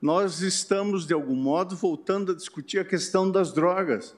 nós 0.00 0.40
estamos, 0.40 1.06
de 1.06 1.12
algum 1.12 1.34
modo, 1.34 1.76
voltando 1.76 2.32
a 2.32 2.34
discutir 2.34 2.78
a 2.78 2.84
questão 2.84 3.30
das 3.30 3.52
drogas, 3.52 4.16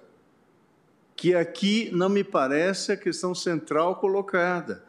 que 1.16 1.34
aqui 1.34 1.90
não 1.92 2.08
me 2.08 2.22
parece 2.22 2.92
a 2.92 2.96
questão 2.96 3.34
central 3.34 3.96
colocada. 3.96 4.84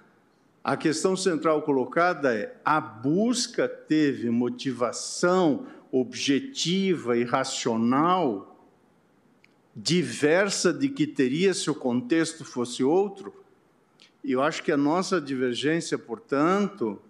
A 0.63 0.77
questão 0.77 1.15
central 1.15 1.61
colocada 1.63 2.33
é 2.33 2.55
a 2.63 2.79
busca 2.79 3.67
teve 3.67 4.29
motivação 4.29 5.65
objetiva 5.91 7.17
e 7.17 7.23
racional 7.23 8.49
diversa 9.75 10.71
de 10.71 10.89
que 10.89 11.07
teria 11.07 11.53
se 11.53 11.69
o 11.69 11.75
contexto 11.75 12.45
fosse 12.45 12.83
outro. 12.83 13.33
E 14.23 14.31
eu 14.31 14.41
acho 14.41 14.63
que 14.63 14.71
a 14.71 14.77
nossa 14.77 15.19
divergência, 15.19 15.97
portanto, 15.97 17.01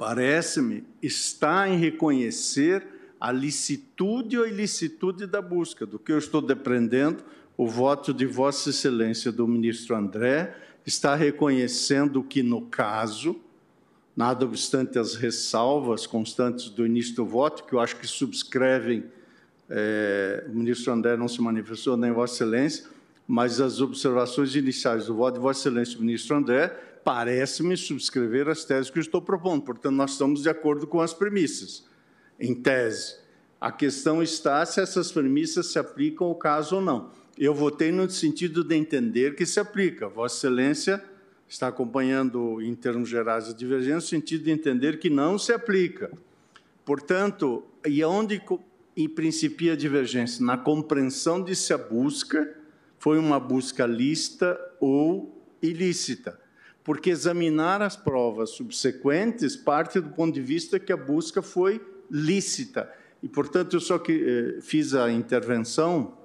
parece-me, 0.00 0.82
está 1.02 1.68
em 1.68 1.76
reconhecer 1.76 2.86
a 3.20 3.30
licitude 3.30 4.38
ou 4.38 4.48
ilicitude 4.48 5.26
da 5.26 5.42
busca. 5.42 5.84
Do 5.84 5.98
que 5.98 6.10
eu 6.10 6.16
estou 6.16 6.40
depreendendo, 6.40 7.22
o 7.54 7.68
voto 7.68 8.14
de 8.14 8.24
Vossa 8.24 8.70
Excelência 8.70 9.30
do 9.30 9.46
ministro 9.46 9.94
André 9.94 10.56
está 10.86 11.14
reconhecendo 11.14 12.22
que, 12.22 12.42
no 12.42 12.62
caso, 12.62 13.36
nada 14.16 14.46
obstante 14.46 14.98
as 14.98 15.16
ressalvas 15.16 16.06
constantes 16.06 16.70
do 16.70 16.86
início 16.86 17.16
do 17.16 17.26
voto, 17.26 17.64
que 17.64 17.74
eu 17.74 17.78
acho 17.78 17.96
que 17.96 18.06
subscrevem 18.06 19.04
é, 19.68 20.46
o 20.48 20.56
ministro 20.56 20.94
André 20.94 21.14
não 21.14 21.28
se 21.28 21.42
manifestou, 21.42 21.98
nem 21.98 22.10
Vossa 22.10 22.36
Excelência, 22.36 22.86
mas 23.28 23.60
as 23.60 23.82
observações 23.82 24.56
iniciais 24.56 25.06
do 25.06 25.14
voto 25.14 25.34
de 25.34 25.40
Vossa 25.40 25.60
Excelência, 25.60 25.98
o 25.98 26.00
ministro 26.00 26.34
André, 26.34 26.74
parece-me 27.04 27.76
subscrever 27.76 28.48
as 28.48 28.64
teses 28.64 28.90
que 28.90 28.98
eu 28.98 29.02
estou 29.02 29.22
propondo. 29.22 29.62
Portanto, 29.62 29.94
nós 29.94 30.12
estamos 30.12 30.42
de 30.42 30.48
acordo 30.48 30.86
com 30.86 31.00
as 31.00 31.14
premissas, 31.14 31.84
em 32.38 32.54
tese. 32.54 33.16
A 33.60 33.70
questão 33.70 34.22
está 34.22 34.64
se 34.64 34.80
essas 34.80 35.12
premissas 35.12 35.66
se 35.66 35.78
aplicam 35.78 36.26
ao 36.26 36.34
caso 36.34 36.76
ou 36.76 36.82
não. 36.82 37.10
Eu 37.36 37.54
votei 37.54 37.92
no 37.92 38.08
sentido 38.08 38.64
de 38.64 38.74
entender 38.74 39.34
que 39.34 39.44
se 39.44 39.60
aplica. 39.60 40.08
Vossa 40.08 40.36
Excelência 40.36 41.02
está 41.48 41.68
acompanhando, 41.68 42.62
em 42.62 42.74
termos 42.74 43.08
gerais, 43.08 43.48
a 43.48 43.52
divergência, 43.52 43.96
no 43.96 44.00
sentido 44.00 44.44
de 44.44 44.50
entender 44.50 44.98
que 44.98 45.10
não 45.10 45.38
se 45.38 45.52
aplica. 45.52 46.10
Portanto, 46.84 47.64
e 47.86 48.02
onde 48.04 48.40
em 48.96 49.08
principia 49.08 49.74
a 49.74 49.76
divergência? 49.76 50.44
Na 50.44 50.56
compreensão 50.56 51.42
de 51.42 51.54
se 51.54 51.72
a 51.72 51.78
busca 51.78 52.56
foi 52.98 53.18
uma 53.18 53.38
busca 53.38 53.84
lícita 53.84 54.58
ou 54.80 55.38
ilícita. 55.60 56.39
Porque 56.82 57.10
examinar 57.10 57.82
as 57.82 57.96
provas 57.96 58.50
subsequentes 58.50 59.54
parte 59.56 60.00
do 60.00 60.10
ponto 60.10 60.34
de 60.34 60.40
vista 60.40 60.78
que 60.78 60.92
a 60.92 60.96
busca 60.96 61.42
foi 61.42 61.80
lícita. 62.10 62.90
E, 63.22 63.28
portanto, 63.28 63.76
eu 63.76 63.80
só 63.80 63.98
que, 63.98 64.12
eh, 64.56 64.60
fiz 64.60 64.94
a 64.94 65.10
intervenção 65.10 66.18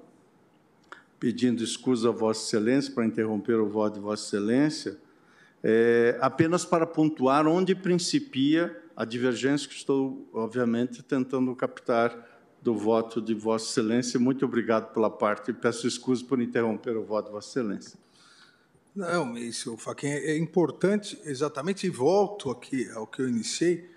pedindo 1.18 1.62
escusa 1.62 2.08
a 2.08 2.12
Vossa 2.12 2.46
Excelência 2.46 2.92
para 2.92 3.06
interromper 3.06 3.56
o 3.56 3.68
voto 3.68 3.94
de 3.94 4.00
Vossa 4.00 4.36
Excelência, 4.36 4.98
é, 5.62 6.16
apenas 6.20 6.64
para 6.64 6.86
pontuar 6.86 7.46
onde 7.46 7.74
principia 7.74 8.76
a 8.96 9.04
divergência 9.04 9.68
que 9.68 9.74
estou, 9.74 10.28
obviamente, 10.32 11.02
tentando 11.02 11.54
captar 11.54 12.16
do 12.62 12.74
voto 12.74 13.20
de 13.20 13.34
Vossa 13.34 13.70
Excelência. 13.70 14.20
Muito 14.20 14.44
obrigado 14.44 14.92
pela 14.92 15.10
parte 15.10 15.50
e 15.50 15.54
peço 15.54 15.86
escusa 15.86 16.24
por 16.24 16.40
interromper 16.40 16.96
o 16.96 17.04
voto 17.04 17.26
de 17.26 17.32
Vossa 17.32 17.60
Excelência. 17.60 18.05
Não, 18.96 19.36
isso, 19.36 19.76
Faquinha, 19.76 20.16
é 20.16 20.38
importante, 20.38 21.20
exatamente, 21.26 21.86
e 21.86 21.90
volto 21.90 22.50
aqui 22.50 22.90
ao 22.92 23.06
que 23.06 23.20
eu 23.20 23.28
iniciei. 23.28 23.90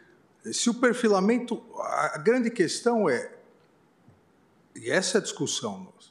Se 0.52 0.70
o 0.70 0.74
perfilamento, 0.74 1.64
a 1.80 2.18
grande 2.18 2.52
questão 2.52 3.10
é, 3.10 3.34
e 4.76 4.92
essa 4.92 5.18
é 5.18 5.20
a 5.20 5.24
discussão 5.24 5.80
nossa, 5.80 6.10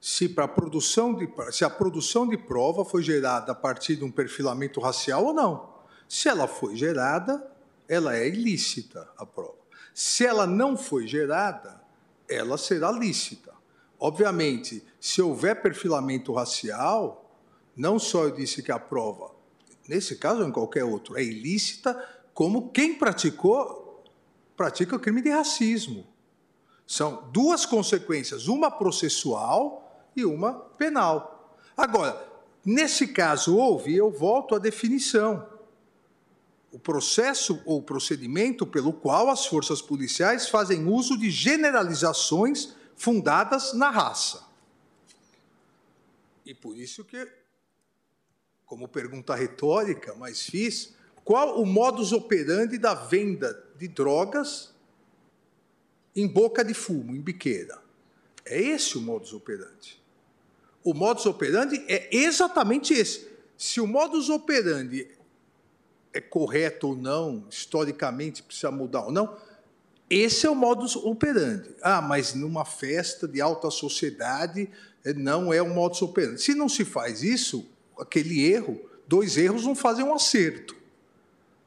se, 0.00 0.26
para 0.26 0.44
a 0.44 0.48
produção 0.48 1.14
de, 1.14 1.28
se 1.52 1.66
a 1.66 1.70
produção 1.70 2.26
de 2.26 2.38
prova 2.38 2.82
foi 2.82 3.02
gerada 3.02 3.52
a 3.52 3.54
partir 3.54 3.96
de 3.96 4.04
um 4.04 4.10
perfilamento 4.10 4.80
racial 4.80 5.26
ou 5.26 5.34
não. 5.34 5.74
Se 6.08 6.26
ela 6.26 6.48
foi 6.48 6.76
gerada, 6.76 7.46
ela 7.86 8.16
é 8.16 8.26
ilícita, 8.26 9.06
a 9.18 9.26
prova. 9.26 9.58
Se 9.92 10.24
ela 10.24 10.46
não 10.46 10.78
foi 10.78 11.06
gerada, 11.06 11.78
ela 12.26 12.56
será 12.56 12.90
lícita. 12.90 13.52
Obviamente, 13.98 14.82
se 14.98 15.20
houver 15.20 15.60
perfilamento 15.60 16.32
racial, 16.32 17.23
não 17.76 17.98
só 17.98 18.24
eu 18.24 18.30
disse 18.30 18.62
que 18.62 18.72
a 18.72 18.78
prova, 18.78 19.34
nesse 19.88 20.16
caso 20.16 20.40
ou 20.42 20.48
em 20.48 20.52
qualquer 20.52 20.84
outro, 20.84 21.16
é 21.16 21.22
ilícita, 21.22 21.94
como 22.32 22.70
quem 22.70 22.94
praticou, 22.94 24.04
pratica 24.56 24.96
o 24.96 25.00
crime 25.00 25.22
de 25.22 25.30
racismo. 25.30 26.06
São 26.86 27.28
duas 27.32 27.64
consequências, 27.64 28.46
uma 28.46 28.70
processual 28.70 30.06
e 30.14 30.24
uma 30.24 30.52
penal. 30.52 31.56
Agora, 31.76 32.28
nesse 32.64 33.08
caso 33.08 33.56
houve, 33.56 33.94
eu 33.94 34.10
volto 34.10 34.54
à 34.54 34.58
definição. 34.58 35.48
O 36.70 36.78
processo 36.78 37.62
ou 37.64 37.80
procedimento 37.82 38.66
pelo 38.66 38.92
qual 38.92 39.30
as 39.30 39.46
forças 39.46 39.80
policiais 39.80 40.48
fazem 40.48 40.86
uso 40.86 41.16
de 41.16 41.30
generalizações 41.30 42.74
fundadas 42.96 43.72
na 43.72 43.90
raça. 43.90 44.44
E 46.44 46.52
por 46.52 46.76
isso 46.76 47.04
que, 47.04 47.26
como 48.66 48.88
pergunta 48.88 49.34
retórica, 49.34 50.14
mas 50.14 50.42
fiz, 50.42 50.94
qual 51.24 51.60
o 51.60 51.66
modus 51.66 52.12
operandi 52.12 52.78
da 52.78 52.94
venda 52.94 53.62
de 53.76 53.88
drogas 53.88 54.74
em 56.14 56.26
boca 56.26 56.64
de 56.64 56.74
fumo, 56.74 57.14
em 57.14 57.20
biqueira? 57.20 57.82
É 58.44 58.60
esse 58.60 58.98
o 58.98 59.00
modus 59.00 59.32
operandi 59.32 60.04
o 60.84 60.92
modus 60.92 61.24
operandi 61.24 61.82
é 61.88 62.14
exatamente 62.14 62.92
esse. 62.92 63.26
Se 63.56 63.80
o 63.80 63.86
modus 63.86 64.28
operandi 64.28 65.08
é 66.12 66.20
correto 66.20 66.88
ou 66.88 66.96
não, 66.96 67.46
historicamente 67.48 68.42
precisa 68.42 68.70
mudar 68.70 69.06
ou 69.06 69.12
não, 69.12 69.36
esse 70.10 70.46
é 70.46 70.50
o 70.50 70.54
modus 70.54 70.94
operandi. 70.94 71.74
Ah, 71.80 72.02
mas 72.02 72.34
numa 72.34 72.66
festa 72.66 73.26
de 73.26 73.40
alta 73.40 73.70
sociedade 73.70 74.68
eh, 75.02 75.14
não 75.14 75.52
é 75.52 75.62
o 75.62 75.74
modus 75.74 76.02
operandi. 76.02 76.42
Se 76.42 76.54
não 76.54 76.68
se 76.68 76.84
faz 76.84 77.22
isso, 77.22 77.66
aquele 77.98 78.44
erro, 78.44 78.80
dois 79.06 79.36
erros 79.36 79.64
não 79.64 79.74
fazem 79.74 80.04
um 80.04 80.14
acerto. 80.14 80.76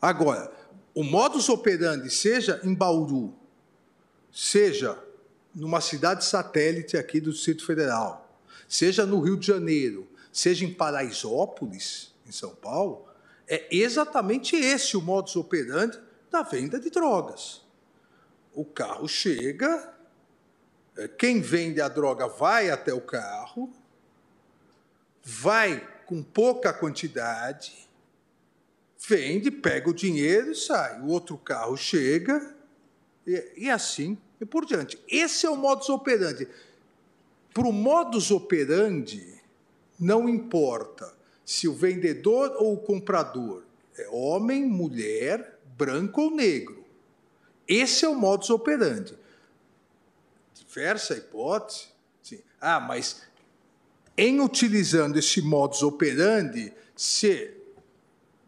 Agora, 0.02 0.52
o 0.94 1.04
modus 1.04 1.50
operandi, 1.50 2.10
seja 2.10 2.60
em 2.64 2.74
Bauru, 2.74 3.34
seja 4.32 4.98
numa 5.54 5.82
cidade 5.82 6.26
satélite 6.26 6.98
aqui 6.98 7.20
do 7.20 7.32
Distrito 7.32 7.66
Federal, 7.66 8.40
seja 8.68 9.06
no 9.06 9.20
Rio 9.20 9.38
de 9.38 9.48
Janeiro, 9.48 10.08
seja 10.32 10.66
em 10.66 10.74
Paraisópolis, 10.74 12.14
em 12.26 12.32
São 12.32 12.54
Paulo, 12.54 13.08
é 13.48 13.68
exatamente 13.72 14.56
esse 14.56 14.98
o 14.98 15.02
modus 15.02 15.36
operandi 15.36 16.00
da 16.30 16.44
venda 16.44 16.80
de 16.80 16.90
drogas. 16.90 17.62
O 18.54 18.66
carro 18.66 19.08
chega, 19.08 19.94
é, 20.98 21.08
quem 21.08 21.42
vende 21.42 21.80
a 21.80 21.88
droga 21.88 22.28
vai 22.28 22.70
até 22.70 22.94
o 22.94 23.02
carro, 23.02 23.72
vai 25.24 25.88
com 26.08 26.24
pouca 26.24 26.74
quantidade, 26.74 27.88
vende, 29.08 29.52
pega 29.52 29.90
o 29.90 29.94
dinheiro 29.94 30.52
e 30.52 30.56
sai. 30.56 31.02
O 31.02 31.08
outro 31.08 31.38
carro 31.38 31.76
chega 31.76 32.56
e, 33.26 33.54
e 33.58 33.70
assim 33.70 34.18
e 34.40 34.46
por 34.46 34.66
diante. 34.66 34.98
Esse 35.08 35.46
é 35.46 35.50
o 35.50 35.58
modus 35.58 35.90
operandi. 35.90 36.48
Para 37.54 37.68
o 37.68 37.74
modus 37.74 38.32
operandi, 38.32 39.42
não 40.00 40.30
importa 40.30 41.14
se 41.44 41.68
o 41.68 41.74
vendedor 41.74 42.56
ou 42.58 42.74
o 42.74 42.80
comprador 42.80 43.64
é 43.98 44.08
homem, 44.10 44.66
mulher, 44.66 45.60
branco 45.78 46.22
ou 46.22 46.32
negro. 46.32 46.86
Esse 47.68 48.06
é 48.06 48.08
o 48.08 48.16
modus 48.16 48.50
operandi. 48.50 49.18
Diversa 50.54 51.16
hipótese. 51.16 51.88
Sim. 52.24 52.40
Ah, 52.62 52.80
mas 52.80 53.27
em 54.18 54.40
utilizando 54.42 55.18
esse 55.18 55.42
modus 55.42 55.84
operandi, 55.84 56.74
se 56.96 57.54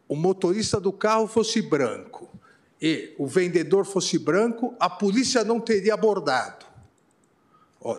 o 0.07 0.15
motorista 0.15 0.80
do 0.80 0.91
carro 0.91 1.27
fosse 1.27 1.61
branco 1.61 2.27
e 2.81 3.14
o 3.19 3.27
vendedor 3.27 3.85
fosse 3.85 4.17
branco, 4.17 4.73
a 4.80 4.89
polícia 4.89 5.43
não 5.43 5.59
teria 5.59 5.93
abordado 5.93 6.69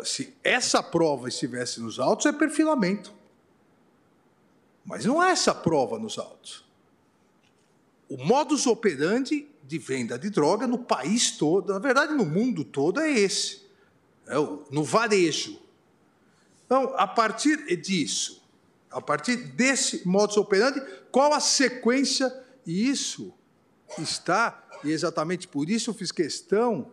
se 0.05 0.35
essa 0.45 0.83
prova 0.83 1.29
estivesse 1.29 1.81
nos 1.81 1.99
autos, 1.99 2.27
é 2.27 2.33
perfilamento. 2.33 3.13
Mas 4.85 5.05
não 5.05 5.23
é 5.23 5.31
essa 5.31 5.55
prova 5.55 5.99
nos 5.99 6.19
autos. 6.19 6.65
O 8.09 8.17
modus 8.23 8.67
operandi 8.67 9.49
de 9.63 9.79
venda 9.79 10.19
de 10.19 10.31
droga 10.31 10.67
no 10.67 10.79
país 10.79 11.33
todo, 11.33 11.73
na 11.73 11.79
verdade 11.79 12.13
no 12.13 12.27
mundo 12.27 12.65
todo, 12.65 13.01
é 13.01 13.11
esse. 13.11 13.63
É 14.27 14.39
o, 14.39 14.65
no 14.71 14.85
varejo. 14.85 15.59
Então, 16.71 16.95
a 16.97 17.05
partir 17.05 17.77
disso, 17.79 18.49
a 18.93 19.01
partir 19.01 19.35
desse 19.35 20.07
modus 20.07 20.37
operandi, 20.37 20.81
qual 21.11 21.33
a 21.33 21.41
sequência? 21.41 22.33
E 22.65 22.89
isso 22.89 23.35
está, 23.99 24.69
e 24.85 24.93
exatamente 24.93 25.49
por 25.49 25.69
isso 25.69 25.93
fiz 25.93 26.13
questão 26.13 26.93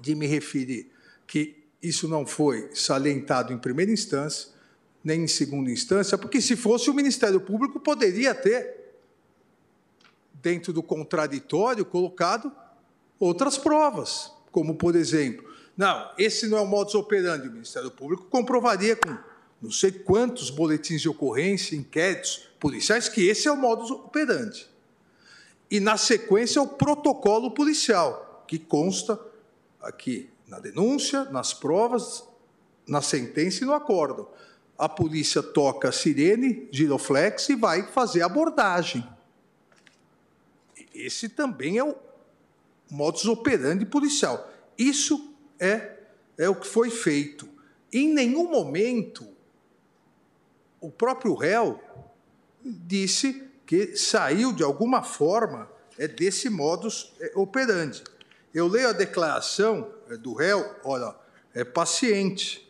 de 0.00 0.14
me 0.14 0.26
referir 0.26 0.90
que 1.26 1.64
isso 1.82 2.08
não 2.08 2.24
foi 2.26 2.70
salientado 2.74 3.52
em 3.52 3.58
primeira 3.58 3.92
instância, 3.92 4.48
nem 5.04 5.24
em 5.24 5.28
segunda 5.28 5.70
instância, 5.70 6.16
porque 6.16 6.40
se 6.40 6.56
fosse 6.56 6.88
o 6.88 6.94
Ministério 6.94 7.42
Público 7.42 7.78
poderia 7.78 8.34
ter, 8.34 8.94
dentro 10.32 10.72
do 10.72 10.82
contraditório, 10.82 11.84
colocado 11.84 12.50
outras 13.20 13.58
provas, 13.58 14.32
como, 14.50 14.76
por 14.76 14.96
exemplo, 14.96 15.46
não, 15.78 16.10
esse 16.18 16.48
não 16.48 16.58
é 16.58 16.60
o 16.60 16.66
modus 16.66 16.96
operandi, 16.96 17.46
o 17.46 17.52
Ministério 17.52 17.88
Público 17.88 18.24
comprovaria 18.24 18.96
com 18.96 19.16
não 19.62 19.70
sei 19.70 19.92
quantos 19.92 20.50
boletins 20.50 21.00
de 21.00 21.08
ocorrência, 21.08 21.76
inquéritos 21.76 22.48
policiais, 22.58 23.08
que 23.08 23.28
esse 23.28 23.46
é 23.46 23.52
o 23.52 23.56
modus 23.56 23.88
operandi. 23.92 24.68
E, 25.70 25.78
na 25.78 25.96
sequência, 25.96 26.60
o 26.60 26.66
protocolo 26.66 27.52
policial, 27.52 28.44
que 28.48 28.58
consta 28.58 29.20
aqui 29.80 30.28
na 30.48 30.58
denúncia, 30.58 31.24
nas 31.26 31.54
provas, 31.54 32.24
na 32.86 33.00
sentença 33.00 33.62
e 33.62 33.66
no 33.66 33.72
acórdão. 33.72 34.28
A 34.76 34.88
polícia 34.88 35.42
toca 35.42 35.90
a 35.90 35.92
sirene, 35.92 36.68
giroflex 36.72 37.50
e 37.50 37.54
vai 37.54 37.84
fazer 37.84 38.22
a 38.22 38.26
abordagem. 38.26 39.06
Esse 40.92 41.28
também 41.28 41.78
é 41.78 41.84
o 41.84 41.94
modus 42.90 43.26
operandi 43.26 43.86
policial. 43.86 44.50
Isso 44.76 45.27
é, 45.58 45.98
é 46.36 46.48
o 46.48 46.54
que 46.54 46.66
foi 46.66 46.90
feito. 46.90 47.48
Em 47.92 48.12
nenhum 48.12 48.50
momento 48.50 49.26
o 50.80 50.90
próprio 50.90 51.34
réu 51.34 51.80
disse 52.64 53.44
que 53.66 53.96
saiu 53.96 54.52
de 54.52 54.62
alguma 54.62 55.02
forma 55.02 55.68
é 55.98 56.06
desse 56.06 56.48
modus 56.48 57.12
é, 57.20 57.32
operandi. 57.34 58.02
Eu 58.54 58.68
leio 58.68 58.88
a 58.88 58.92
declaração 58.92 59.92
é, 60.08 60.16
do 60.16 60.32
réu, 60.32 60.64
olha, 60.84 61.14
é 61.52 61.64
paciente, 61.64 62.66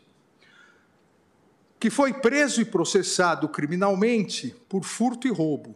que 1.79 1.89
foi 1.89 2.11
preso 2.11 2.59
e 2.59 2.65
processado 2.65 3.47
criminalmente 3.47 4.55
por 4.67 4.83
furto 4.83 5.27
e 5.27 5.31
roubo, 5.31 5.75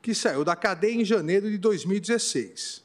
que 0.00 0.14
saiu 0.14 0.44
da 0.44 0.56
cadeia 0.56 0.94
em 0.94 1.04
janeiro 1.04 1.50
de 1.50 1.58
2016, 1.58 2.82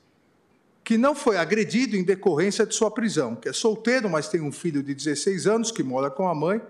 que 0.85 0.99
não 0.99 1.15
foi 1.15 1.35
agredido 1.35 1.97
em 1.97 2.03
decorrência 2.03 2.63
de 2.63 2.75
sua 2.75 2.91
prisão, 2.91 3.35
que 3.35 3.49
é 3.49 3.53
solteiro, 3.53 4.07
mas 4.07 4.29
tem 4.29 4.39
um 4.39 4.51
filho 4.51 4.83
de 4.83 4.93
16 4.93 5.47
anos 5.47 5.71
que 5.71 5.81
mora 5.81 6.11
com 6.11 6.29
a 6.29 6.35
mãe, 6.35 6.61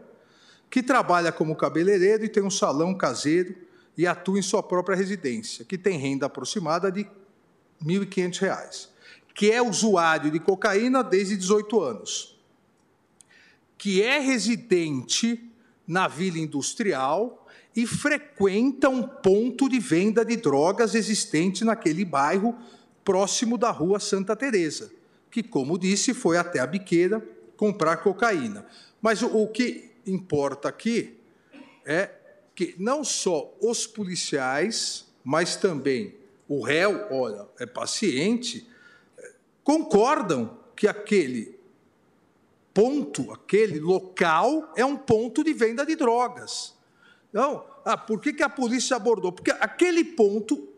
que 0.69 0.81
trabalha 0.81 1.33
como 1.33 1.53
cabeleireiro 1.53 2.23
e 2.23 2.29
tem 2.29 2.41
um 2.41 2.49
salão 2.49 2.95
caseiro 2.95 3.53
e 3.97 4.07
atua 4.07 4.39
em 4.39 4.41
sua 4.41 4.63
própria 4.63 4.95
residência, 4.95 5.65
que 5.65 5.77
tem 5.77 5.99
renda 5.99 6.27
aproximada 6.27 6.89
de 6.89 7.01
R$ 7.01 7.09
1.500, 7.83 8.87
que 9.33 9.51
é 9.51 9.61
usuário 9.61 10.31
de 10.31 10.39
cocaína 10.39 11.03
desde 11.03 11.35
18 11.35 11.81
anos, 11.81 12.39
que 13.77 14.01
é 14.01 14.19
residente 14.19 15.51
na 15.85 16.07
Vila 16.07 16.39
Industrial 16.39 17.45
e 17.75 17.85
frequenta 17.85 18.87
um 18.87 19.03
ponto 19.03 19.67
de 19.67 19.77
venda 19.77 20.23
de 20.23 20.37
drogas 20.37 20.95
existente 20.95 21.65
naquele 21.65 22.05
bairro 22.05 22.57
próximo 23.05 23.57
da 23.57 23.69
Rua 23.69 23.99
Santa 23.99 24.35
Teresa, 24.35 24.91
que, 25.29 25.43
como 25.43 25.77
disse, 25.77 26.13
foi 26.13 26.37
até 26.37 26.59
a 26.59 26.65
biqueira 26.65 27.25
comprar 27.55 27.97
cocaína. 27.97 28.65
Mas 29.01 29.21
o, 29.21 29.27
o 29.27 29.47
que 29.47 29.91
importa 30.05 30.67
aqui 30.67 31.17
é 31.85 32.09
que 32.55 32.75
não 32.79 33.03
só 33.03 33.53
os 33.61 33.85
policiais, 33.85 35.05
mas 35.23 35.55
também 35.55 36.15
o 36.47 36.63
réu, 36.63 37.07
olha, 37.11 37.47
é 37.59 37.65
paciente, 37.65 38.67
concordam 39.63 40.57
que 40.75 40.87
aquele 40.87 41.59
ponto, 42.73 43.31
aquele 43.31 43.79
local 43.79 44.71
é 44.75 44.85
um 44.85 44.97
ponto 44.97 45.43
de 45.43 45.53
venda 45.53 45.85
de 45.85 45.95
drogas. 45.95 46.73
Então, 47.29 47.65
ah, 47.83 47.97
por 47.97 48.19
que, 48.19 48.33
que 48.33 48.43
a 48.43 48.49
polícia 48.49 48.95
abordou? 48.95 49.31
Porque 49.31 49.51
aquele 49.51 50.03
ponto 50.03 50.74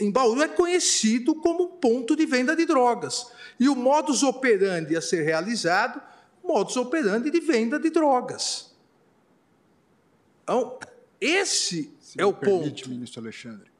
em 0.00 0.10
Bauru 0.10 0.42
é 0.42 0.48
conhecido 0.48 1.34
como 1.34 1.76
ponto 1.78 2.16
de 2.16 2.26
venda 2.26 2.56
de 2.56 2.64
drogas. 2.64 3.30
E 3.58 3.68
o 3.68 3.76
modus 3.76 4.22
operandi 4.22 4.96
a 4.96 5.02
ser 5.02 5.22
realizado, 5.22 6.00
modus 6.42 6.76
operandi 6.76 7.30
de 7.30 7.40
venda 7.40 7.78
de 7.78 7.90
drogas. 7.90 8.74
Então, 10.42 10.78
esse 11.20 11.94
Se 12.00 12.20
é 12.20 12.24
o 12.24 12.32
permite, 12.32 12.82
ponto. 12.82 12.90
ministro 12.90 13.20
Alexandre. 13.20 13.70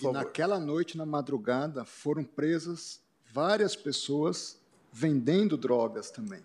E 0.00 0.10
naquela 0.10 0.58
noite, 0.58 0.96
na 0.96 1.06
madrugada, 1.06 1.84
foram 1.84 2.24
presas 2.24 3.00
várias 3.32 3.76
pessoas 3.76 4.60
vendendo 4.92 5.56
drogas 5.56 6.10
também. 6.10 6.42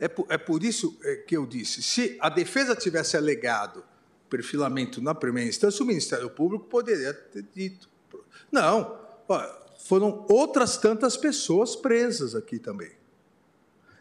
É 0.00 0.08
por, 0.08 0.26
é 0.30 0.38
por 0.38 0.62
isso 0.62 0.96
é, 1.02 1.16
que 1.16 1.36
eu 1.36 1.44
disse: 1.46 1.82
se 1.82 2.16
a 2.20 2.28
defesa 2.28 2.74
tivesse 2.74 3.16
alegado 3.16 3.84
perfilamento 4.28 5.00
na 5.00 5.14
primeira 5.14 5.48
instância, 5.48 5.82
o 5.82 5.86
Ministério 5.86 6.30
Público 6.30 6.64
poderia 6.66 7.12
ter 7.12 7.44
dito. 7.54 7.88
Não, 8.50 8.98
foram 9.78 10.24
outras 10.28 10.76
tantas 10.76 11.16
pessoas 11.16 11.74
presas 11.74 12.34
aqui 12.34 12.58
também. 12.58 12.92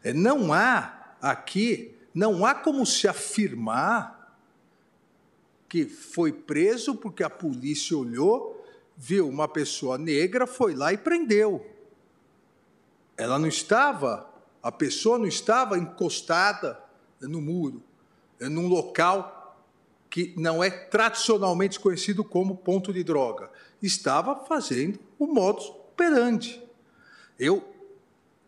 É, 0.04 0.14
não 0.14 0.54
há 0.54 1.16
aqui, 1.22 1.96
não 2.14 2.46
há 2.46 2.54
como 2.54 2.86
se 2.86 3.08
afirmar 3.08 4.18
que 5.70 5.86
foi 5.86 6.32
preso 6.32 6.96
porque 6.96 7.24
a 7.24 7.30
polícia 7.30 7.98
olhou, 7.98 8.66
viu 8.96 9.28
uma 9.28 9.48
pessoa 9.48 9.98
negra, 9.98 10.48
foi 10.48 10.74
lá 10.74 10.94
e 10.94 10.98
prendeu. 10.98 11.66
Ela 13.18 13.38
não 13.38 13.48
estava, 13.48 14.30
a 14.64 14.72
pessoa 14.72 15.18
não 15.18 15.28
estava 15.28 15.78
encostada 15.78 16.82
no 17.20 17.42
muro, 17.42 17.84
num 18.40 18.68
local 18.68 19.37
que 20.10 20.34
não 20.38 20.64
é 20.64 20.70
tradicionalmente 20.70 21.80
conhecido 21.80 22.24
como 22.24 22.58
ponto 22.58 22.94
de 22.94 23.04
droga. 23.04 23.50
Estava 23.82 24.46
fazendo 24.46 25.00
o 25.20 25.28
modus 25.28 25.68
operandi. 25.68 26.62
Eu 27.38 27.74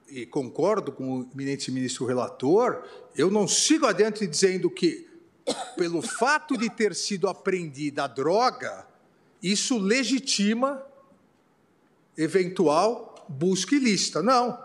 e 0.07 0.25
concordo 0.25 0.91
com 0.91 1.19
o 1.19 1.29
eminente 1.33 1.71
ministro 1.71 2.05
relator, 2.05 2.83
eu 3.15 3.29
não 3.29 3.47
sigo 3.47 3.85
adiante 3.85 4.25
dizendo 4.25 4.69
que, 4.69 5.07
pelo 5.77 6.01
fato 6.01 6.57
de 6.57 6.69
ter 6.69 6.95
sido 6.95 7.27
apreendida 7.27 8.05
a 8.05 8.07
droga, 8.07 8.87
isso 9.41 9.77
legitima 9.77 10.83
eventual 12.17 13.27
busca 13.29 13.75
ilícita. 13.75 14.23
Não. 14.23 14.57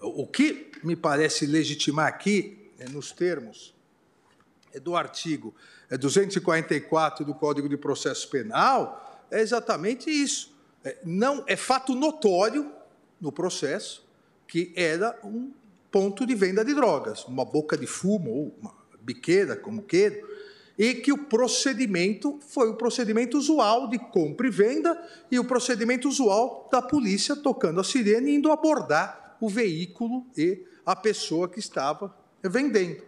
O 0.00 0.26
que 0.26 0.72
me 0.82 0.96
parece 0.96 1.46
legitimar 1.46 2.06
aqui, 2.06 2.70
é 2.78 2.88
nos 2.88 3.12
termos 3.12 3.74
é 4.74 4.80
do 4.80 4.96
artigo 4.96 5.54
244 5.96 7.24
do 7.24 7.34
Código 7.34 7.68
de 7.68 7.76
Processo 7.76 8.28
Penal, 8.28 9.24
é 9.30 9.40
exatamente 9.40 10.10
isso. 10.10 10.54
É, 10.84 10.98
não 11.04 11.44
é 11.46 11.56
fato 11.56 11.94
notório 11.94 12.70
no 13.20 13.32
processo 13.32 14.04
que 14.46 14.72
era 14.76 15.18
um 15.24 15.50
ponto 15.90 16.26
de 16.26 16.34
venda 16.34 16.64
de 16.64 16.74
drogas, 16.74 17.24
uma 17.24 17.44
boca 17.44 17.76
de 17.76 17.86
fumo 17.86 18.30
ou 18.30 18.54
uma 18.60 18.74
biqueira, 19.00 19.56
como 19.56 19.82
queira, 19.82 20.20
e 20.78 20.94
que 20.94 21.12
o 21.12 21.18
procedimento 21.18 22.38
foi 22.48 22.68
o 22.68 22.74
procedimento 22.74 23.38
usual 23.38 23.88
de 23.88 23.98
compra 23.98 24.46
e 24.46 24.50
venda 24.50 25.00
e 25.30 25.38
o 25.38 25.44
procedimento 25.44 26.08
usual 26.08 26.68
da 26.70 26.82
polícia 26.82 27.36
tocando 27.36 27.80
a 27.80 27.84
sirene 27.84 28.32
e 28.32 28.34
indo 28.34 28.50
abordar 28.50 29.36
o 29.40 29.48
veículo 29.48 30.26
e 30.36 30.64
a 30.84 30.96
pessoa 30.96 31.48
que 31.48 31.58
estava 31.58 32.14
vendendo. 32.42 33.02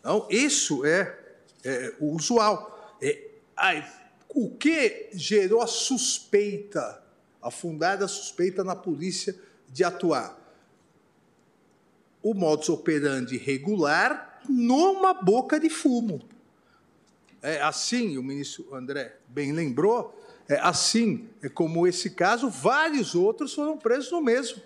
Então, 0.00 0.26
isso 0.30 0.84
é, 0.86 1.27
é 1.64 1.94
o 2.00 2.14
usual. 2.14 2.96
É, 3.00 3.28
o 4.28 4.50
que 4.50 5.10
gerou 5.12 5.62
a 5.62 5.66
suspeita, 5.66 7.02
a 7.42 7.50
fundada 7.50 8.06
suspeita 8.06 8.62
na 8.62 8.76
polícia 8.76 9.34
de 9.68 9.84
atuar? 9.84 10.36
O 12.22 12.34
modus 12.34 12.68
operandi 12.68 13.36
regular 13.36 14.40
numa 14.48 15.14
boca 15.14 15.58
de 15.58 15.70
fumo. 15.70 16.20
É 17.40 17.60
assim, 17.62 18.18
o 18.18 18.22
ministro 18.22 18.74
André 18.74 19.16
bem 19.28 19.52
lembrou, 19.52 20.20
é 20.48 20.58
assim 20.58 21.28
é 21.42 21.48
como 21.48 21.86
esse 21.86 22.10
caso, 22.10 22.48
vários 22.48 23.14
outros 23.14 23.54
foram 23.54 23.76
presos 23.76 24.10
no 24.10 24.20
mesmo, 24.20 24.60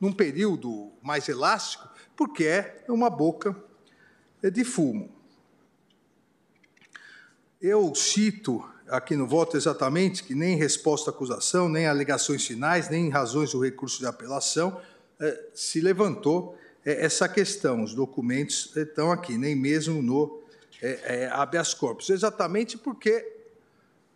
num 0.00 0.12
período 0.12 0.92
mais 1.02 1.28
elástico, 1.28 1.88
porque 2.14 2.44
é 2.44 2.84
uma 2.88 3.10
boca 3.10 3.56
de 4.42 4.62
fumo. 4.62 5.15
Eu 7.60 7.94
cito 7.94 8.62
aqui 8.88 9.16
no 9.16 9.26
voto 9.26 9.56
exatamente 9.56 10.22
que 10.22 10.34
nem 10.34 10.56
resposta 10.56 11.10
à 11.10 11.12
acusação, 11.12 11.68
nem 11.68 11.86
alegações 11.86 12.46
finais, 12.46 12.90
nem 12.90 13.08
razões 13.08 13.52
do 13.52 13.60
recurso 13.60 13.98
de 13.98 14.06
apelação 14.06 14.80
eh, 15.18 15.48
se 15.54 15.80
levantou 15.80 16.56
eh, 16.84 17.04
essa 17.04 17.28
questão. 17.28 17.82
Os 17.82 17.94
documentos 17.94 18.76
estão 18.76 19.10
aqui, 19.10 19.38
nem 19.38 19.56
mesmo 19.56 20.02
no 20.02 20.42
eh, 20.82 21.00
eh, 21.04 21.30
habeas 21.32 21.72
corpus, 21.72 22.10
exatamente 22.10 22.76
porque 22.76 23.26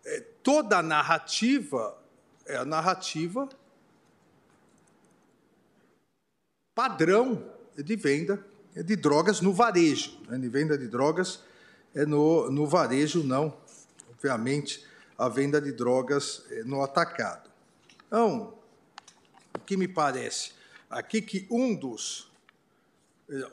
eh, 0.05 0.23
toda 0.43 0.77
a 0.77 0.83
narrativa 0.83 1.97
é 2.45 2.57
a 2.57 2.65
narrativa 2.65 3.49
padrão 6.75 7.43
de 7.75 7.95
venda 7.95 8.45
de 8.75 8.95
drogas 8.95 9.41
no 9.41 9.51
varejo, 9.51 10.19
né? 10.29 10.37
de 10.37 10.47
venda 10.47 10.77
de 10.77 10.87
drogas 10.87 11.43
é 11.93 12.05
no, 12.05 12.49
no 12.49 12.65
varejo, 12.65 13.23
não, 13.23 13.53
obviamente, 14.09 14.85
a 15.17 15.27
venda 15.29 15.61
de 15.61 15.71
drogas 15.71 16.43
é 16.49 16.63
no 16.63 16.81
atacado. 16.81 17.49
Então, 18.07 18.53
o 19.55 19.59
que 19.59 19.77
me 19.77 19.87
parece 19.87 20.51
aqui 20.89 21.21
que 21.21 21.47
um 21.49 21.75
dos, 21.75 22.31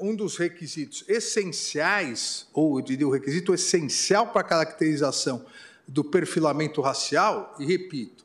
um 0.01 0.15
dos 0.15 0.37
requisitos 0.37 1.05
essenciais, 1.09 2.49
ou 2.53 2.79
eu 2.79 2.85
diria 2.85 3.07
o 3.07 3.11
requisito 3.11 3.55
essencial 3.55 4.29
para 4.29 4.41
a 4.41 4.45
caracterização 4.45 5.45
do 5.87 6.05
perfilamento 6.05 6.81
racial, 6.81 7.55
e 7.59 7.65
repito, 7.65 8.25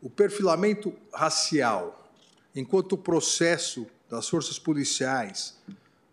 o 0.00 0.10
perfilamento 0.10 0.94
racial, 1.12 2.10
enquanto 2.54 2.92
o 2.92 2.98
processo 2.98 3.86
das 4.10 4.28
forças 4.28 4.58
policiais 4.58 5.56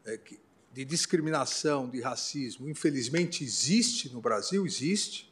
é, 0.05 0.17
que- 0.17 0.39
de 0.79 0.85
discriminação, 0.85 1.89
de 1.89 1.99
racismo, 1.99 2.69
infelizmente 2.69 3.43
existe 3.43 4.09
no 4.13 4.21
Brasil, 4.21 4.65
existe, 4.65 5.29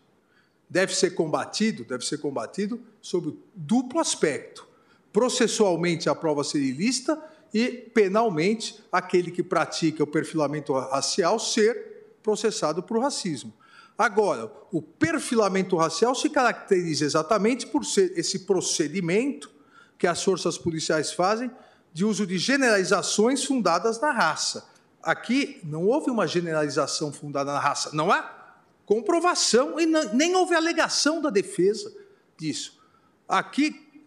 deve 0.70 0.94
ser 0.94 1.12
combatido, 1.12 1.86
deve 1.86 2.04
ser 2.06 2.18
combatido 2.18 2.82
sob 3.02 3.34
duplo 3.56 4.02
aspecto. 4.02 4.68
Processualmente 5.14 6.10
a 6.10 6.16
prova 6.16 6.44
ser 6.44 6.60
ilícita 6.60 7.18
e, 7.54 7.70
penalmente, 7.70 8.84
aquele 8.92 9.32
que 9.32 9.42
pratica 9.42 10.04
o 10.04 10.08
perfilamento 10.08 10.74
racial 10.74 11.40
ser 11.40 12.18
processado 12.22 12.84
por 12.84 13.00
racismo. 13.00 13.54
Agora, 13.98 14.52
o 14.70 14.82
perfilamento 14.82 15.78
racial 15.78 16.14
se 16.14 16.30
caracteriza 16.30 17.06
exatamente 17.06 17.66
por 17.66 17.86
ser 17.86 18.12
esse 18.20 18.40
procedimento 18.40 19.50
que 19.98 20.08
as 20.08 20.22
forças 20.22 20.58
policiais 20.58 21.14
fazem 21.14 21.50
de 21.94 22.04
uso 22.04 22.28
de 22.28 22.38
generalizações 22.38 23.46
fundadas 23.46 23.98
na 24.02 24.12
raça. 24.12 24.76
Aqui 25.08 25.62
não 25.64 25.86
houve 25.86 26.12
uma 26.12 26.28
generalização 26.28 27.14
fundada 27.14 27.54
na 27.54 27.60
raça, 27.62 27.92
não 27.94 28.12
há 28.12 28.58
comprovação 28.86 29.80
e 29.80 29.86
não, 29.86 30.14
nem 30.14 30.36
houve 30.36 30.54
alegação 30.54 31.22
da 31.22 31.30
defesa 31.30 31.96
disso. 32.38 32.78
Aqui 33.26 34.04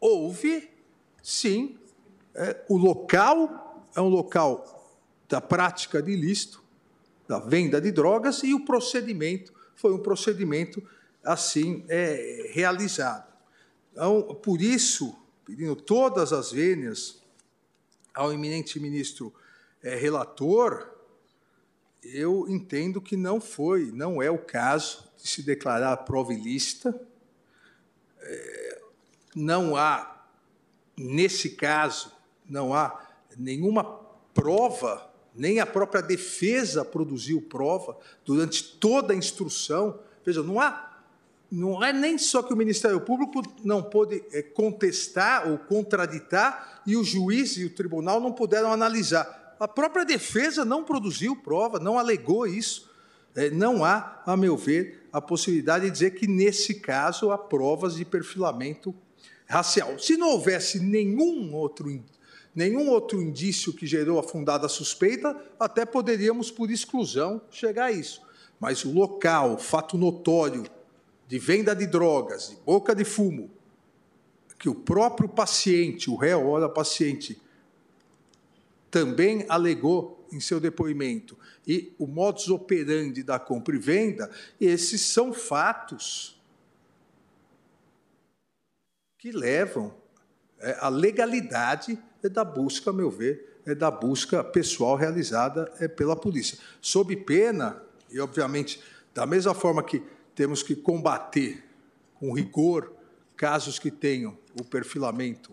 houve, 0.00 0.68
sim, 1.22 1.78
é, 2.34 2.60
o 2.68 2.76
local 2.76 3.86
é 3.94 4.00
um 4.00 4.08
local 4.08 4.98
da 5.28 5.40
prática 5.40 6.02
de 6.02 6.10
ilícito, 6.10 6.60
da 7.28 7.38
venda 7.38 7.80
de 7.80 7.92
drogas, 7.92 8.42
e 8.42 8.52
o 8.52 8.64
procedimento 8.64 9.52
foi 9.76 9.92
um 9.92 10.00
procedimento 10.00 10.82
assim 11.22 11.84
é, 11.88 12.50
realizado. 12.52 13.32
Então, 13.92 14.22
por 14.42 14.60
isso, 14.60 15.16
pedindo 15.44 15.76
todas 15.76 16.32
as 16.32 16.50
vênias 16.50 17.22
ao 18.12 18.32
eminente 18.32 18.80
ministro 18.80 19.32
é, 19.82 19.96
relator, 19.96 20.88
eu 22.02 22.48
entendo 22.48 23.00
que 23.00 23.16
não 23.16 23.40
foi, 23.40 23.90
não 23.92 24.22
é 24.22 24.30
o 24.30 24.38
caso 24.38 25.08
de 25.16 25.28
se 25.28 25.42
declarar 25.42 25.96
prova 25.98 26.32
ilícita. 26.32 26.98
É, 28.20 28.82
não 29.34 29.76
há, 29.76 30.24
nesse 30.96 31.50
caso, 31.50 32.12
não 32.48 32.74
há 32.74 33.06
nenhuma 33.36 33.84
prova, 34.34 35.10
nem 35.34 35.60
a 35.60 35.66
própria 35.66 36.02
defesa 36.02 36.84
produziu 36.84 37.40
prova 37.42 37.96
durante 38.24 38.62
toda 38.78 39.12
a 39.12 39.16
instrução. 39.16 39.98
Veja, 40.24 40.42
não 40.42 40.60
há 40.60 40.90
não 41.50 41.84
é 41.84 41.92
nem 41.92 42.16
só 42.16 42.42
que 42.42 42.54
o 42.54 42.56
Ministério 42.56 42.98
Público 43.02 43.42
não 43.62 43.82
pôde 43.82 44.24
é, 44.32 44.40
contestar 44.40 45.46
ou 45.46 45.58
contraditar 45.58 46.80
e 46.86 46.96
o 46.96 47.04
juiz 47.04 47.58
e 47.58 47.66
o 47.66 47.74
tribunal 47.74 48.18
não 48.20 48.32
puderam 48.32 48.72
analisar. 48.72 49.41
A 49.62 49.68
própria 49.68 50.04
defesa 50.04 50.64
não 50.64 50.82
produziu 50.82 51.36
prova, 51.36 51.78
não 51.78 51.96
alegou 51.96 52.48
isso. 52.48 52.90
É, 53.32 53.48
não 53.48 53.84
há, 53.84 54.20
a 54.26 54.36
meu 54.36 54.56
ver, 54.56 55.06
a 55.12 55.20
possibilidade 55.20 55.84
de 55.84 55.92
dizer 55.92 56.10
que, 56.16 56.26
nesse 56.26 56.80
caso, 56.80 57.30
há 57.30 57.38
provas 57.38 57.94
de 57.94 58.04
perfilamento 58.04 58.92
racial. 59.46 59.96
Se 60.00 60.16
não 60.16 60.30
houvesse 60.30 60.80
nenhum 60.80 61.54
outro, 61.54 61.86
nenhum 62.52 62.88
outro 62.88 63.22
indício 63.22 63.72
que 63.72 63.86
gerou 63.86 64.18
a 64.18 64.24
fundada 64.24 64.68
suspeita, 64.68 65.40
até 65.60 65.86
poderíamos, 65.86 66.50
por 66.50 66.68
exclusão, 66.68 67.40
chegar 67.48 67.84
a 67.84 67.92
isso. 67.92 68.20
Mas 68.58 68.84
o 68.84 68.90
local, 68.90 69.58
fato 69.58 69.96
notório, 69.96 70.64
de 71.28 71.38
venda 71.38 71.72
de 71.72 71.86
drogas, 71.86 72.48
de 72.48 72.56
boca 72.66 72.96
de 72.96 73.04
fumo, 73.04 73.48
que 74.58 74.68
o 74.68 74.74
próprio 74.74 75.28
paciente, 75.28 76.10
o 76.10 76.16
réu, 76.16 76.48
ora 76.48 76.68
paciente, 76.68 77.40
também 78.92 79.46
alegou 79.48 80.22
em 80.30 80.38
seu 80.38 80.60
depoimento, 80.60 81.36
e 81.66 81.94
o 81.98 82.06
modus 82.06 82.48
operandi 82.50 83.22
da 83.22 83.38
compra 83.38 83.74
e 83.74 83.78
venda, 83.78 84.30
esses 84.60 85.00
são 85.00 85.32
fatos 85.32 86.38
que 89.18 89.32
levam 89.32 89.94
é, 90.58 90.76
à 90.78 90.88
legalidade 90.90 91.98
da 92.22 92.44
busca, 92.44 92.90
a 92.90 92.92
meu 92.92 93.10
ver, 93.10 93.60
é 93.64 93.74
da 93.74 93.90
busca 93.90 94.44
pessoal 94.44 94.94
realizada 94.94 95.72
é, 95.80 95.88
pela 95.88 96.14
polícia. 96.14 96.58
Sob 96.80 97.16
pena, 97.16 97.82
e 98.10 98.20
obviamente, 98.20 98.82
da 99.14 99.24
mesma 99.24 99.54
forma 99.54 99.82
que 99.82 100.02
temos 100.34 100.62
que 100.62 100.76
combater 100.76 101.64
com 102.14 102.34
rigor 102.34 102.92
casos 103.36 103.78
que 103.78 103.90
tenham 103.90 104.36
o 104.60 104.64
perfilamento 104.64 105.50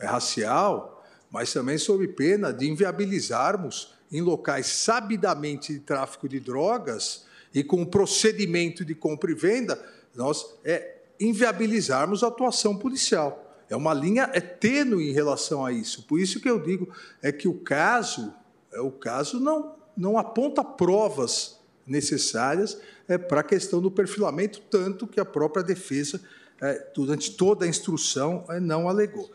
racial, 0.00 0.95
mas 1.30 1.52
também 1.52 1.78
sob 1.78 2.06
pena 2.08 2.52
de 2.52 2.68
inviabilizarmos 2.68 3.94
em 4.10 4.20
locais 4.20 4.66
sabidamente 4.66 5.72
de 5.72 5.80
tráfico 5.80 6.28
de 6.28 6.38
drogas 6.38 7.24
e 7.52 7.64
com 7.64 7.82
o 7.82 7.86
procedimento 7.86 8.84
de 8.84 8.94
compra 8.94 9.30
e 9.30 9.34
venda, 9.34 9.82
nós 10.14 10.44
é 10.64 10.96
inviabilizarmos 11.18 12.22
a 12.22 12.28
atuação 12.28 12.76
policial. 12.76 13.42
É 13.68 13.74
uma 13.74 13.92
linha 13.92 14.30
é 14.32 14.40
tênue 14.40 15.10
em 15.10 15.12
relação 15.12 15.64
a 15.64 15.72
isso. 15.72 16.04
Por 16.04 16.20
isso 16.20 16.40
que 16.40 16.48
eu 16.48 16.60
digo 16.60 16.88
é 17.20 17.32
que 17.32 17.48
o 17.48 17.54
caso, 17.54 18.32
é 18.72 18.80
o 18.80 18.90
caso 18.90 19.40
não 19.40 19.76
não 19.96 20.18
aponta 20.18 20.62
provas 20.62 21.58
necessárias 21.86 22.78
é, 23.08 23.16
para 23.16 23.40
a 23.40 23.44
questão 23.44 23.80
do 23.80 23.90
perfilamento, 23.90 24.60
tanto 24.70 25.06
que 25.06 25.18
a 25.18 25.24
própria 25.24 25.62
defesa, 25.62 26.20
é, 26.60 26.90
durante 26.94 27.30
toda 27.32 27.64
a 27.64 27.68
instrução, 27.68 28.44
é, 28.50 28.60
não 28.60 28.88
alegou. 28.88 29.30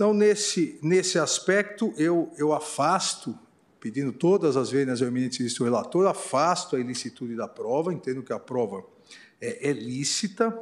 Então, 0.00 0.14
nesse, 0.14 0.78
nesse 0.80 1.18
aspecto, 1.18 1.92
eu, 1.98 2.32
eu 2.38 2.54
afasto, 2.54 3.38
pedindo 3.78 4.10
todas 4.14 4.56
as 4.56 4.70
vezes 4.70 5.02
ao 5.02 5.08
eminente 5.08 5.46
relator, 5.62 6.06
afasto 6.06 6.74
a 6.74 6.80
ilicitude 6.80 7.36
da 7.36 7.46
prova, 7.46 7.92
entendo 7.92 8.22
que 8.22 8.32
a 8.32 8.38
prova 8.38 8.82
é, 9.38 9.68
é 9.68 9.72
lícita, 9.74 10.58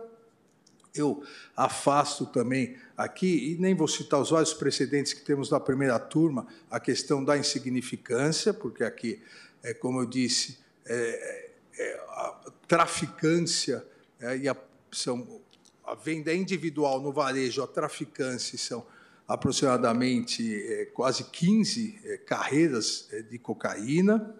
eu 0.92 1.23
afasto 1.57 2.26
também 2.26 2.78
aqui, 2.97 3.52
e 3.52 3.60
nem 3.60 3.76
vou 3.76 3.86
citar 3.86 4.20
os 4.20 4.31
vários 4.31 4.52
precedentes 4.52 5.12
que 5.12 5.20
temos 5.20 5.50
na 5.50 5.60
primeira 5.60 6.00
turma, 6.00 6.44
a 6.68 6.81
questão 6.81 7.25
da 7.25 7.39
insignificância, 7.39 8.52
porque 8.52 8.83
aqui, 8.83 9.23
é, 9.62 9.73
como 9.73 10.00
eu 10.00 10.07
disse, 10.07 10.58
é, 10.84 11.50
é, 11.78 11.94
a 12.08 12.50
traficância 12.67 13.86
é, 14.18 14.36
e 14.36 14.49
a, 14.49 14.57
são, 14.91 15.41
a 15.86 15.94
venda 15.94 16.34
individual 16.34 17.00
no 17.00 17.12
varejo, 17.12 17.62
a 17.62 17.68
traficância 17.68 18.58
são 18.58 18.84
aproximadamente 19.28 20.55
é, 20.55 20.86
quase 20.86 21.24
15 21.24 22.00
é, 22.02 22.16
carreiras 22.16 23.07
é, 23.12 23.20
de 23.20 23.39
cocaína. 23.39 24.34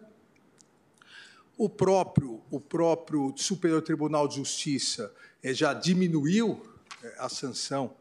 O 1.59 1.69
próprio, 1.69 2.41
o 2.51 2.59
próprio 2.59 3.35
Superior 3.37 3.83
Tribunal 3.83 4.27
de 4.27 4.37
Justiça 4.37 5.13
é, 5.43 5.53
já 5.53 5.75
diminuiu 5.75 6.63
a 7.19 7.29
sanção 7.29 7.95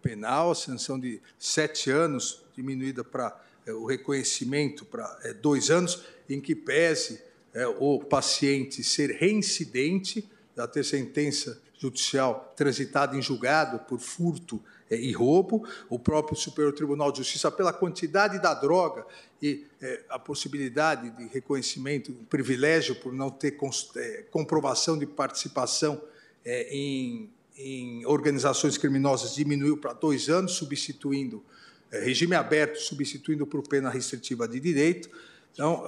penal, 0.00 0.52
a 0.52 0.54
sanção 0.54 0.98
de 0.98 1.20
sete 1.38 1.90
anos, 1.90 2.44
diminuída 2.54 3.02
para 3.02 3.38
o 3.66 3.86
reconhecimento 3.86 4.84
para 4.84 5.32
dois 5.42 5.70
anos, 5.70 6.04
em 6.28 6.40
que 6.40 6.54
pese 6.54 7.20
é, 7.52 7.66
o 7.66 7.98
paciente 7.98 8.84
ser 8.84 9.10
reincidente, 9.10 10.28
já 10.56 10.66
ter 10.68 10.84
sentença 10.84 11.60
judicial 11.78 12.52
transitada 12.56 13.16
em 13.16 13.22
julgado 13.22 13.78
por 13.80 13.98
furto 13.98 14.62
é, 14.90 14.96
e 14.96 15.12
roubo, 15.12 15.66
o 15.88 15.98
próprio 15.98 16.36
Superior 16.36 16.72
Tribunal 16.72 17.12
de 17.12 17.18
Justiça, 17.18 17.50
pela 17.50 17.72
quantidade 17.72 18.40
da 18.40 18.54
droga 18.54 19.06
e 19.42 19.66
é, 19.80 20.04
a 20.08 20.18
possibilidade 20.18 21.10
de 21.10 21.26
reconhecimento, 21.28 22.10
um 22.12 22.24
privilégio 22.24 22.94
por 22.96 23.12
não 23.12 23.30
ter 23.30 23.56
é, 23.96 24.24
comprovação 24.30 24.98
de 24.98 25.06
participação 25.06 26.00
é, 26.44 26.74
em, 26.74 27.30
em, 27.56 28.06
organizações 28.06 28.78
criminosas, 28.78 29.34
diminuiu 29.34 29.76
para 29.76 29.92
dois 29.92 30.28
anos, 30.28 30.52
substituindo 30.52 31.44
é, 31.90 32.00
regime 32.00 32.34
aberto, 32.34 32.78
substituindo 32.78 33.46
por 33.46 33.66
pena 33.66 33.90
restritiva 33.90 34.48
de 34.48 34.58
direito. 34.58 35.10
Então, 35.52 35.84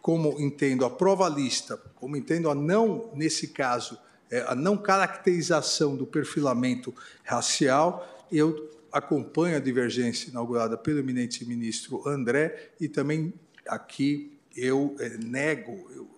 como 0.00 0.38
entendo 0.38 0.84
a 0.84 0.90
prova 0.90 1.28
lista, 1.28 1.78
como 1.96 2.16
entendo 2.16 2.50
a 2.50 2.54
não, 2.54 3.10
nesse 3.14 3.48
caso, 3.48 3.98
a 4.40 4.54
não 4.54 4.76
caracterização 4.76 5.96
do 5.96 6.06
perfilamento 6.06 6.94
racial, 7.22 8.26
eu 8.30 8.70
acompanho 8.92 9.56
a 9.56 9.60
divergência 9.60 10.30
inaugurada 10.30 10.76
pelo 10.76 10.98
eminente 10.98 11.44
ministro 11.44 12.06
André 12.08 12.72
e 12.80 12.88
também 12.88 13.32
aqui 13.66 14.38
eu 14.56 14.94
é, 15.00 15.08
nego, 15.18 15.90
eu 15.90 16.08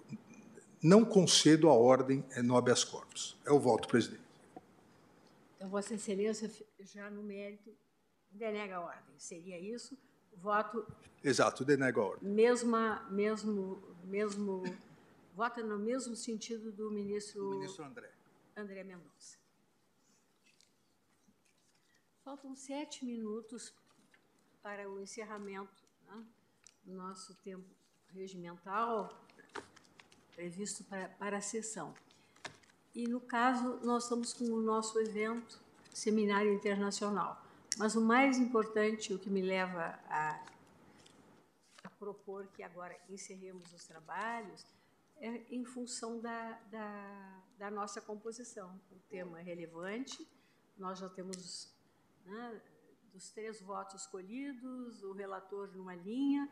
não 0.83 1.05
concedo 1.05 1.69
a 1.69 1.73
ordem 1.73 2.25
é, 2.33 2.43
no 2.43 2.57
habeas 2.57 2.85
corpus. 2.85 3.37
É 3.45 3.51
o 3.51 3.59
voto, 3.59 3.89
presidente. 3.89 4.23
Então, 5.57 5.69
Vossa 5.69 5.95
Excelência, 5.95 6.51
já 6.81 7.11
no 7.11 7.23
mérito, 7.23 7.71
denega 8.31 8.77
a 8.77 8.81
ordem. 8.81 9.15
Seria 9.17 9.59
isso? 9.59 9.97
voto. 10.37 10.87
Exato, 11.25 11.65
denega 11.65 12.01
a 12.01 12.05
ordem. 12.05 12.29
Mesma, 12.29 13.07
mesmo, 13.11 13.83
mesmo, 14.05 14.63
vota 15.37 15.63
no 15.63 15.79
mesmo 15.79 16.17
sentido 16.17 16.73
do 16.73 16.91
ministro. 16.91 17.51
Do 17.51 17.59
ministro 17.59 17.85
André. 17.85 18.11
André 18.57 18.83
Mendonça. 18.83 19.37
Faltam 22.25 22.57
sete 22.57 23.05
minutos 23.05 23.73
para 24.63 24.91
o 24.91 24.99
encerramento 24.99 25.85
né, 26.07 26.25
do 26.85 26.95
nosso 26.95 27.35
tempo 27.37 27.69
regimental 28.09 29.23
previsto 30.35 30.83
para, 30.85 31.09
para 31.11 31.37
a 31.37 31.41
sessão. 31.41 31.95
E, 32.95 33.07
no 33.07 33.21
caso, 33.21 33.79
nós 33.85 34.05
estamos 34.05 34.33
com 34.33 34.45
o 34.45 34.61
nosso 34.61 34.99
evento, 35.01 35.61
Seminário 35.93 36.53
Internacional 36.53 37.43
Mas 37.79 37.95
o 37.95 38.01
mais 38.01 38.39
importante, 38.39 39.15
o 39.15 39.19
que 39.19 39.31
me 39.31 39.43
leva 39.43 39.99
a, 40.09 40.43
a 41.85 41.91
propor 41.91 42.47
que 42.49 42.63
agora 42.63 42.99
encerremos 43.09 43.73
os 43.73 43.87
trabalhos, 43.87 44.65
é 45.21 45.43
em 45.51 45.65
função 45.65 46.21
da, 46.21 46.53
da, 46.71 47.43
da 47.59 47.71
nossa 47.71 48.01
composição. 48.01 48.81
O 48.91 48.99
tema 49.09 49.41
é 49.41 49.43
relevante, 49.43 50.27
nós 50.77 50.99
já 50.99 51.09
temos 51.09 51.75
né, 52.25 52.61
dos 53.13 53.31
três 53.31 53.61
votos 53.61 54.03
escolhidos, 54.03 55.03
o 55.03 55.13
relator 55.13 55.71
numa 55.75 55.95
linha, 55.95 56.49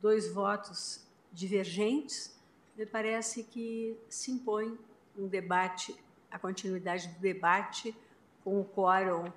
dois 0.00 0.32
votos 0.32 1.06
divergentes, 1.32 2.38
me 2.76 2.86
parece 2.86 3.44
que 3.44 3.98
se 4.08 4.30
impõe 4.30 4.78
um 5.16 5.28
debate, 5.28 5.94
a 6.30 6.38
continuidade 6.38 7.08
do 7.08 7.20
debate 7.20 7.94
com 8.44 8.60
o 8.60 8.64
quórum, 8.64 9.30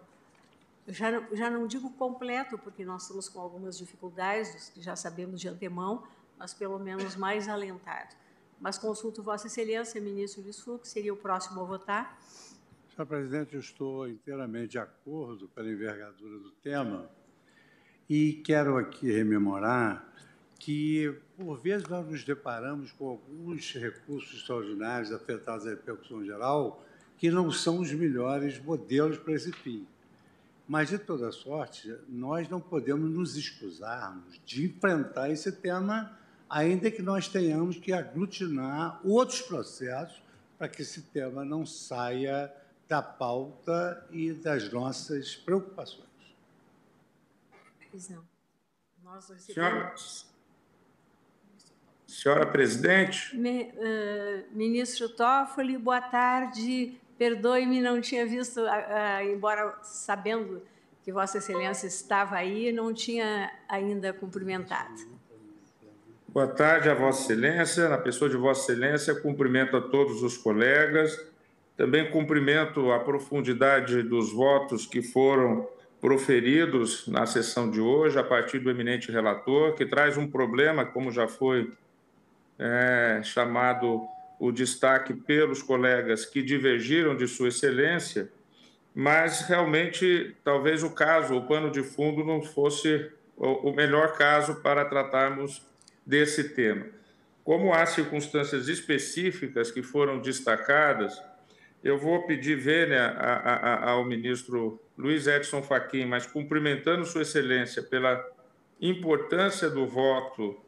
já, 0.88 1.20
já 1.34 1.50
não 1.50 1.68
digo 1.68 1.90
completo, 1.92 2.58
porque 2.58 2.84
nós 2.84 3.04
estamos 3.04 3.30
com 3.30 3.40
algumas 3.40 3.78
dificuldades, 3.78 4.70
que 4.70 4.82
já 4.82 4.96
sabemos 4.96 5.40
de 5.40 5.48
antemão, 5.48 6.04
mas 6.38 6.54
pelo 6.54 6.80
menos 6.80 7.16
mais 7.16 7.48
alentado. 7.48 8.16
Mas 8.62 8.78
consulto 8.78 9.24
Vossa 9.24 9.48
Excelência, 9.48 10.00
ministro 10.00 10.44
Luiz 10.44 10.60
Fux, 10.60 10.88
seria 10.88 11.12
o 11.12 11.18
próximo 11.18 11.62
a 11.62 11.64
votar. 11.64 12.22
Senhor 12.96 13.08
presidente, 13.08 13.56
eu 13.56 13.60
estou 13.60 14.08
inteiramente 14.08 14.74
de 14.74 14.78
acordo 14.78 15.48
pela 15.48 15.68
envergadura 15.68 16.38
do 16.38 16.52
tema 16.52 17.10
e 18.08 18.34
quero 18.46 18.78
aqui 18.78 19.12
rememorar 19.12 20.08
que, 20.60 21.12
por 21.36 21.58
vezes, 21.60 21.88
nós 21.88 22.06
nos 22.06 22.24
deparamos 22.24 22.92
com 22.92 23.10
alguns 23.10 23.74
recursos 23.74 24.38
extraordinários 24.38 25.12
afetados 25.12 25.66
à 25.66 25.72
repercussão 25.72 26.24
geral 26.24 26.86
que 27.18 27.32
não 27.32 27.50
são 27.52 27.80
os 27.80 27.92
melhores 27.92 28.64
modelos 28.64 29.18
para 29.18 29.34
esse 29.34 29.52
fim. 29.52 29.88
Mas, 30.68 30.90
de 30.90 31.00
toda 31.00 31.32
sorte, 31.32 31.96
nós 32.08 32.48
não 32.48 32.62
podemos 32.62 33.10
nos 33.10 33.36
excusarmos 33.36 34.40
de 34.46 34.66
enfrentar 34.66 35.32
esse 35.32 35.52
tema, 35.52 36.16
ainda 36.52 36.92
que 36.92 37.02
nós 37.02 37.30
tenhamos 37.30 37.78
que 37.78 37.94
aglutinar 37.94 39.00
outros 39.06 39.42
processos 39.42 40.22
para 40.58 40.68
que 40.68 40.82
esse 40.82 41.02
tema 41.04 41.46
não 41.46 41.66
saia 41.66 42.54
da 42.90 43.02
pauta 43.02 44.06
e 44.12 44.34
das 44.34 44.70
nossas 44.70 45.34
preocupações. 45.34 46.10
Pois 47.90 48.10
não. 48.10 48.24
Nós 49.02 49.30
recebemos... 49.30 50.30
Senhora 52.06 52.46
presidente. 52.46 53.36
Me, 53.38 53.64
uh, 53.64 54.46
ministro 54.52 55.08
Toffoli, 55.08 55.78
boa 55.78 56.02
tarde. 56.02 57.00
Perdoe-me, 57.18 57.80
não 57.80 58.02
tinha 58.02 58.26
visto, 58.26 58.60
uh, 58.60 58.66
uh, 58.66 59.34
embora 59.34 59.80
sabendo 59.82 60.62
que 61.04 61.14
Vossa 61.14 61.38
Excelência 61.38 61.88
estava 61.88 62.36
aí, 62.36 62.74
não 62.74 62.94
tinha 62.94 63.50
ainda 63.70 64.12
cumprimentado. 64.12 65.21
Boa 66.34 66.48
tarde 66.48 66.88
a 66.88 66.94
Vossa 66.94 67.24
Excelência. 67.24 67.90
Na 67.90 67.98
pessoa 67.98 68.30
de 68.30 68.38
Vossa 68.38 68.72
Excelência, 68.72 69.14
cumprimento 69.14 69.76
a 69.76 69.82
todos 69.82 70.24
os 70.24 70.38
colegas. 70.38 71.22
Também 71.76 72.10
cumprimento 72.10 72.90
a 72.90 73.00
profundidade 73.00 74.02
dos 74.02 74.32
votos 74.32 74.86
que 74.86 75.02
foram 75.02 75.68
proferidos 76.00 77.06
na 77.06 77.26
sessão 77.26 77.70
de 77.70 77.82
hoje, 77.82 78.18
a 78.18 78.24
partir 78.24 78.60
do 78.60 78.70
eminente 78.70 79.12
relator, 79.12 79.74
que 79.74 79.86
traz 79.86 80.18
um 80.18 80.26
problema, 80.26 80.86
como 80.86 81.12
já 81.12 81.28
foi 81.28 81.74
é, 82.58 83.20
chamado 83.26 84.02
o 84.40 84.54
destaque 84.54 85.14
pelos 85.14 85.62
colegas 85.62 86.26
que 86.26 86.42
divergiram 86.42 87.14
de 87.14 87.28
Sua 87.28 87.50
Excelência, 87.50 88.30
mas 88.96 89.42
realmente 89.42 90.34
talvez 90.46 90.82
o 90.82 90.92
caso, 90.92 91.36
o 91.36 91.46
pano 91.46 91.70
de 91.70 91.84
fundo, 91.84 92.24
não 92.24 92.42
fosse 92.42 93.12
o 93.36 93.74
melhor 93.74 94.14
caso 94.14 94.62
para 94.62 94.86
tratarmos 94.86 95.70
desse 96.06 96.50
tema. 96.50 96.86
Como 97.44 97.74
há 97.74 97.86
circunstâncias 97.86 98.68
específicas 98.68 99.72
que 99.72 99.82
foram 99.82 100.20
destacadas, 100.20 101.22
eu 101.84 101.98
vou 101.98 102.26
pedir 102.28 102.56
vênia 102.56 103.08
ao 103.84 104.06
ministro 104.06 104.80
Luiz 104.98 105.26
Edson 105.28 105.64
Fachin, 105.64 106.06
mas 106.06 106.28
cumprimentando 106.28 107.06
Sua 107.06 107.24
Excelência 107.24 107.82
pela 107.82 108.24
importância 108.80 109.70
do 109.70 109.88
voto 109.88 110.60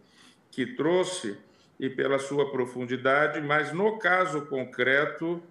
que 0.49 0.65
trouxe, 0.75 1.37
e 1.79 1.89
pela 1.89 2.19
sua 2.19 2.49
profundidade, 2.51 3.41
mas 3.41 3.73
no 3.73 3.97
caso 3.97 4.45
concreto 4.45 5.41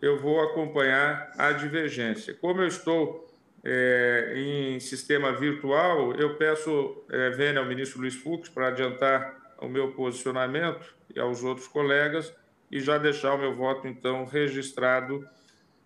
eu 0.00 0.18
vou 0.18 0.40
acompanhar 0.40 1.30
a 1.36 1.52
divergência. 1.52 2.34
Como 2.34 2.62
eu 2.62 2.66
estou 2.66 3.28
é, 3.64 4.34
em 4.36 4.78
sistema 4.78 5.32
virtual, 5.32 6.12
eu 6.14 6.36
peço 6.36 7.02
é, 7.10 7.30
vênia 7.30 7.60
ao 7.60 7.66
ministro 7.66 8.00
Luiz 8.00 8.14
Fux 8.14 8.48
para 8.48 8.68
adiantar 8.68 9.56
o 9.58 9.68
meu 9.68 9.92
posicionamento 9.92 10.94
e 11.14 11.18
aos 11.18 11.42
outros 11.42 11.66
colegas 11.66 12.34
e 12.70 12.78
já 12.78 12.98
deixar 12.98 13.34
o 13.34 13.38
meu 13.38 13.54
voto, 13.54 13.88
então, 13.88 14.26
registrado 14.26 15.26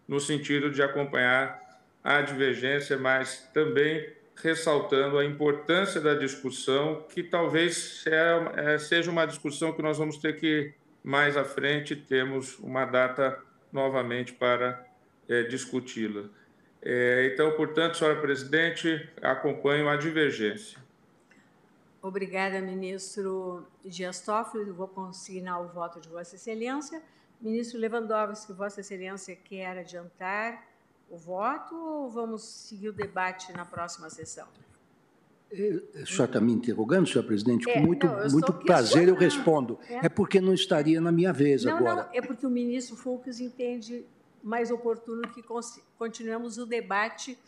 no 0.09 0.19
sentido 0.19 0.71
de 0.71 0.83
acompanhar 0.83 1.61
a 2.03 2.21
divergência, 2.21 2.97
mas 2.97 3.49
também 3.53 4.13
ressaltando 4.43 5.19
a 5.19 5.25
importância 5.25 6.01
da 6.01 6.15
discussão, 6.15 7.05
que 7.09 7.23
talvez 7.23 8.05
é, 8.07 8.79
seja 8.79 9.11
uma 9.11 9.27
discussão 9.27 9.73
que 9.73 9.83
nós 9.83 9.99
vamos 9.99 10.17
ter 10.17 10.37
que, 10.37 10.73
mais 11.03 11.37
à 11.37 11.45
frente, 11.45 11.95
temos 11.95 12.59
uma 12.59 12.85
data 12.85 13.39
novamente 13.73 14.33
para 14.33 14.85
é, 15.29 15.43
discuti-la. 15.43 16.25
É, 16.91 17.27
então, 17.27 17.55
portanto, 17.55 17.99
senhora 17.99 18.19
presidente, 18.19 19.07
acompanho 19.21 19.91
a 19.91 19.97
divergência. 19.97 20.79
Obrigada, 22.01 22.63
ministro 22.63 23.67
Dias 23.85 24.23
Toffoli. 24.23 24.71
Vou 24.71 24.89
consignar 24.89 25.61
o 25.61 25.69
voto 25.69 26.01
de 26.01 26.09
Vossa 26.09 26.37
Excelência. 26.37 27.03
Ministro 27.43 27.79
Lewandowski, 27.79 28.55
Vossa 28.55 28.81
Excelência 28.81 29.37
quer 29.37 29.77
adiantar 29.77 30.67
o 31.11 31.19
voto 31.19 31.75
ou 31.77 32.09
vamos 32.09 32.43
seguir 32.43 32.89
o 32.89 32.93
debate 32.95 33.53
na 33.53 33.67
próxima 33.67 34.09
sessão? 34.09 34.49
O 35.53 36.07
senhor 36.07 36.25
está 36.25 36.41
me 36.41 36.55
interrogando, 36.55 37.07
senhor 37.07 37.25
presidente? 37.25 37.67
Com 37.67 37.71
é, 37.71 37.81
muito, 37.83 38.07
não, 38.07 38.31
muito 38.31 38.53
prazer 38.55 39.09
eu 39.09 39.15
respondo. 39.15 39.79
É. 39.91 40.07
é. 40.07 40.09
porque 40.09 40.41
não 40.41 40.55
estaria 40.55 41.03
na 41.03 41.13
minha 41.13 41.35
vez 41.35 41.65
não, 41.65 41.77
agora. 41.77 42.05
Não, 42.05 42.15
é 42.15 42.23
porque 42.23 42.47
o 42.47 42.51
ministro 42.51 42.97
Fux 42.97 43.41
entende 43.41 44.07
mais 44.43 44.71
oportuno 44.71 45.23
que 45.29 45.43
continuemos 45.99 46.59
o 46.59 46.67
debate 46.67 47.39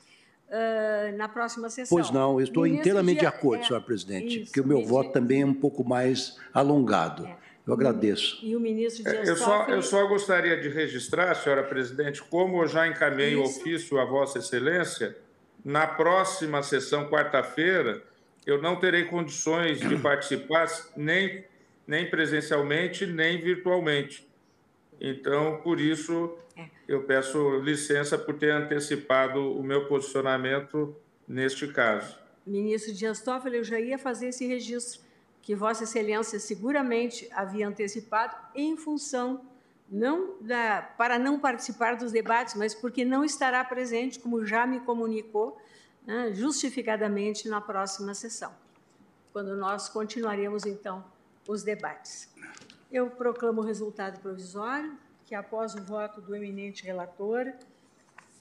uh, 0.51 1.17
na 1.17 1.29
próxima 1.29 1.69
sessão. 1.71 1.97
Pois 1.97 2.11
não, 2.11 2.39
eu 2.41 2.45
estou 2.45 2.67
inteiramente 2.67 3.21
de 3.21 3.27
acordo, 3.27 3.63
é, 3.63 3.67
senhor 3.67 3.83
presidente, 3.83 4.41
isso, 4.41 4.45
porque 4.47 4.61
o 4.61 4.67
meu 4.67 4.85
voto 4.85 5.13
também 5.13 5.43
é 5.43 5.47
um 5.47 5.55
pouco 5.55 5.85
mais 5.85 6.39
alongado. 6.53 7.27
É. 7.27 7.37
Eu 7.67 7.75
agradeço. 7.75 8.39
E 8.43 8.57
o 8.57 8.61
ministro 8.61 9.05
Dias 9.05 9.29
eu 9.29 9.37
só, 9.37 9.67
eu 9.67 9.83
só 9.83 10.07
gostaria 10.09 10.61
de 10.61 10.69
registrar, 10.69 11.35
senhora 11.35 11.63
presidente, 11.63 12.23
como 12.23 12.63
eu 12.63 12.67
já 12.67 12.89
encaminhei 12.89 13.37
o 13.37 13.43
ofício 13.43 13.99
a 14.01 14.05
Vossa 14.05 14.39
Excelência, 14.39 15.17
na 15.65 15.87
próxima 15.87 16.63
sessão, 16.63 17.09
quarta-feira, 17.09 18.03
eu 18.47 18.61
não 18.61 18.77
terei 18.77 19.05
condições 19.05 19.79
de 19.79 19.97
participar 20.01 20.67
nem, 20.97 21.45
nem 21.87 22.09
presencialmente, 22.09 23.07
nem 23.07 23.41
virtualmente. 23.41 24.27
Então, 25.01 25.61
por 25.63 25.81
isso, 25.81 26.37
é. 26.50 26.50
Eu 26.89 27.05
peço 27.05 27.61
licença 27.61 28.19
por 28.19 28.35
ter 28.35 28.51
antecipado 28.51 29.53
o 29.57 29.63
meu 29.63 29.87
posicionamento 29.87 30.95
neste 31.27 31.69
caso. 31.69 32.19
Ministro 32.47 32.93
Dias 32.93 33.21
Toffoli, 33.21 33.59
eu 33.59 33.65
já 33.65 33.79
ia 33.79 33.99
fazer 33.99 34.29
esse 34.29 34.47
registro 34.47 35.01
que 35.43 35.55
Vossa 35.55 35.85
Excelência 35.85 36.39
seguramente 36.39 37.29
havia 37.33 37.69
antecipado 37.69 38.37
em 38.55 38.77
função 38.77 39.45
não 39.91 40.41
da, 40.41 40.83
para 40.97 41.19
não 41.19 41.41
participar 41.41 41.97
dos 41.97 42.13
debates, 42.13 42.55
mas 42.55 42.75
porque 42.75 43.05
não 43.05 43.25
estará 43.25 43.65
presente, 43.65 44.21
como 44.21 44.47
já 44.47 44.67
me 44.67 44.81
comunicou, 44.81 45.61
né, 46.07 46.33
justificadamente 46.33 47.49
na 47.49 47.61
próxima 47.61 48.15
sessão, 48.15 48.55
quando 49.33 49.57
nós 49.57 49.89
continuaremos 49.89 50.65
então 50.65 51.05
os 51.49 51.63
debates. 51.63 52.33
Eu 52.91 53.11
proclamo 53.11 53.61
o 53.61 53.65
resultado 53.65 54.21
provisório, 54.21 54.97
que 55.31 55.35
após 55.37 55.77
o 55.77 55.85
voto 55.85 56.21
do 56.21 56.35
eminente 56.35 56.83
relator, 56.83 57.53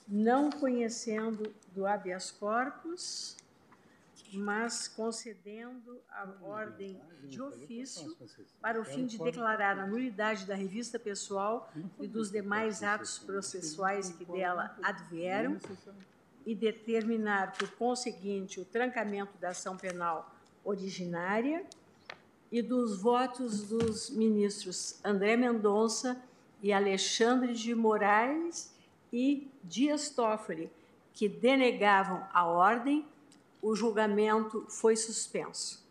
não 0.07 0.49
conhecendo 0.49 1.53
do 1.71 1.85
habeas 1.85 2.31
corpus, 2.31 3.37
mas 4.33 4.87
concedendo 4.87 6.01
a 6.09 6.27
ordem 6.41 6.99
de 7.25 7.39
ofício 7.39 8.17
para 8.59 8.81
o 8.81 8.83
fim 8.83 9.05
de 9.05 9.19
declarar 9.19 9.77
a 9.77 9.85
nulidade 9.85 10.47
da 10.47 10.55
revista 10.55 10.97
pessoal 10.97 11.71
e 11.99 12.07
dos 12.07 12.31
demais 12.31 12.81
atos 12.81 13.19
processuais 13.19 14.09
que 14.09 14.25
dela 14.25 14.75
advieram 14.81 15.59
e 16.43 16.55
determinar, 16.55 17.55
por 17.55 17.69
conseguinte, 17.73 18.59
o 18.59 18.65
trancamento 18.65 19.37
da 19.37 19.49
ação 19.49 19.77
penal 19.77 20.35
originária 20.63 21.63
e 22.51 22.63
dos 22.63 22.99
votos 22.99 23.61
dos 23.67 24.09
ministros 24.09 24.99
André 25.05 25.37
Mendonça 25.37 26.19
e 26.61 26.73
Alexandre 26.73 27.53
de 27.53 27.73
Moraes 27.73 28.73
e 29.11 29.49
Dias 29.63 30.09
Toffoli, 30.09 30.71
que 31.13 31.27
denegavam 31.27 32.25
a 32.33 32.45
ordem, 32.45 33.05
o 33.61 33.75
julgamento 33.75 34.65
foi 34.69 34.95
suspenso. 34.95 35.83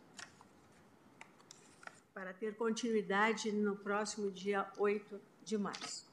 Para 2.14 2.32
ter 2.32 2.54
continuidade 2.56 3.52
no 3.52 3.76
próximo 3.76 4.30
dia 4.30 4.66
8 4.76 5.20
de 5.44 5.56
março. 5.58 6.06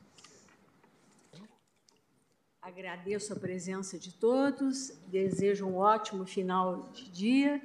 Agradeço 2.61 3.31
a 3.31 3.35
presença 3.35 3.99
de 3.99 4.11
todos, 4.11 4.89
desejo 5.07 5.67
um 5.67 5.77
ótimo 5.77 6.25
final 6.25 6.89
de 6.91 7.09
dia, 7.11 7.61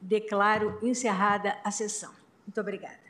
declaro 0.00 0.78
encerrada 0.82 1.58
a 1.64 1.70
sessão. 1.70 2.12
Muito 2.46 2.60
obrigada. 2.60 3.07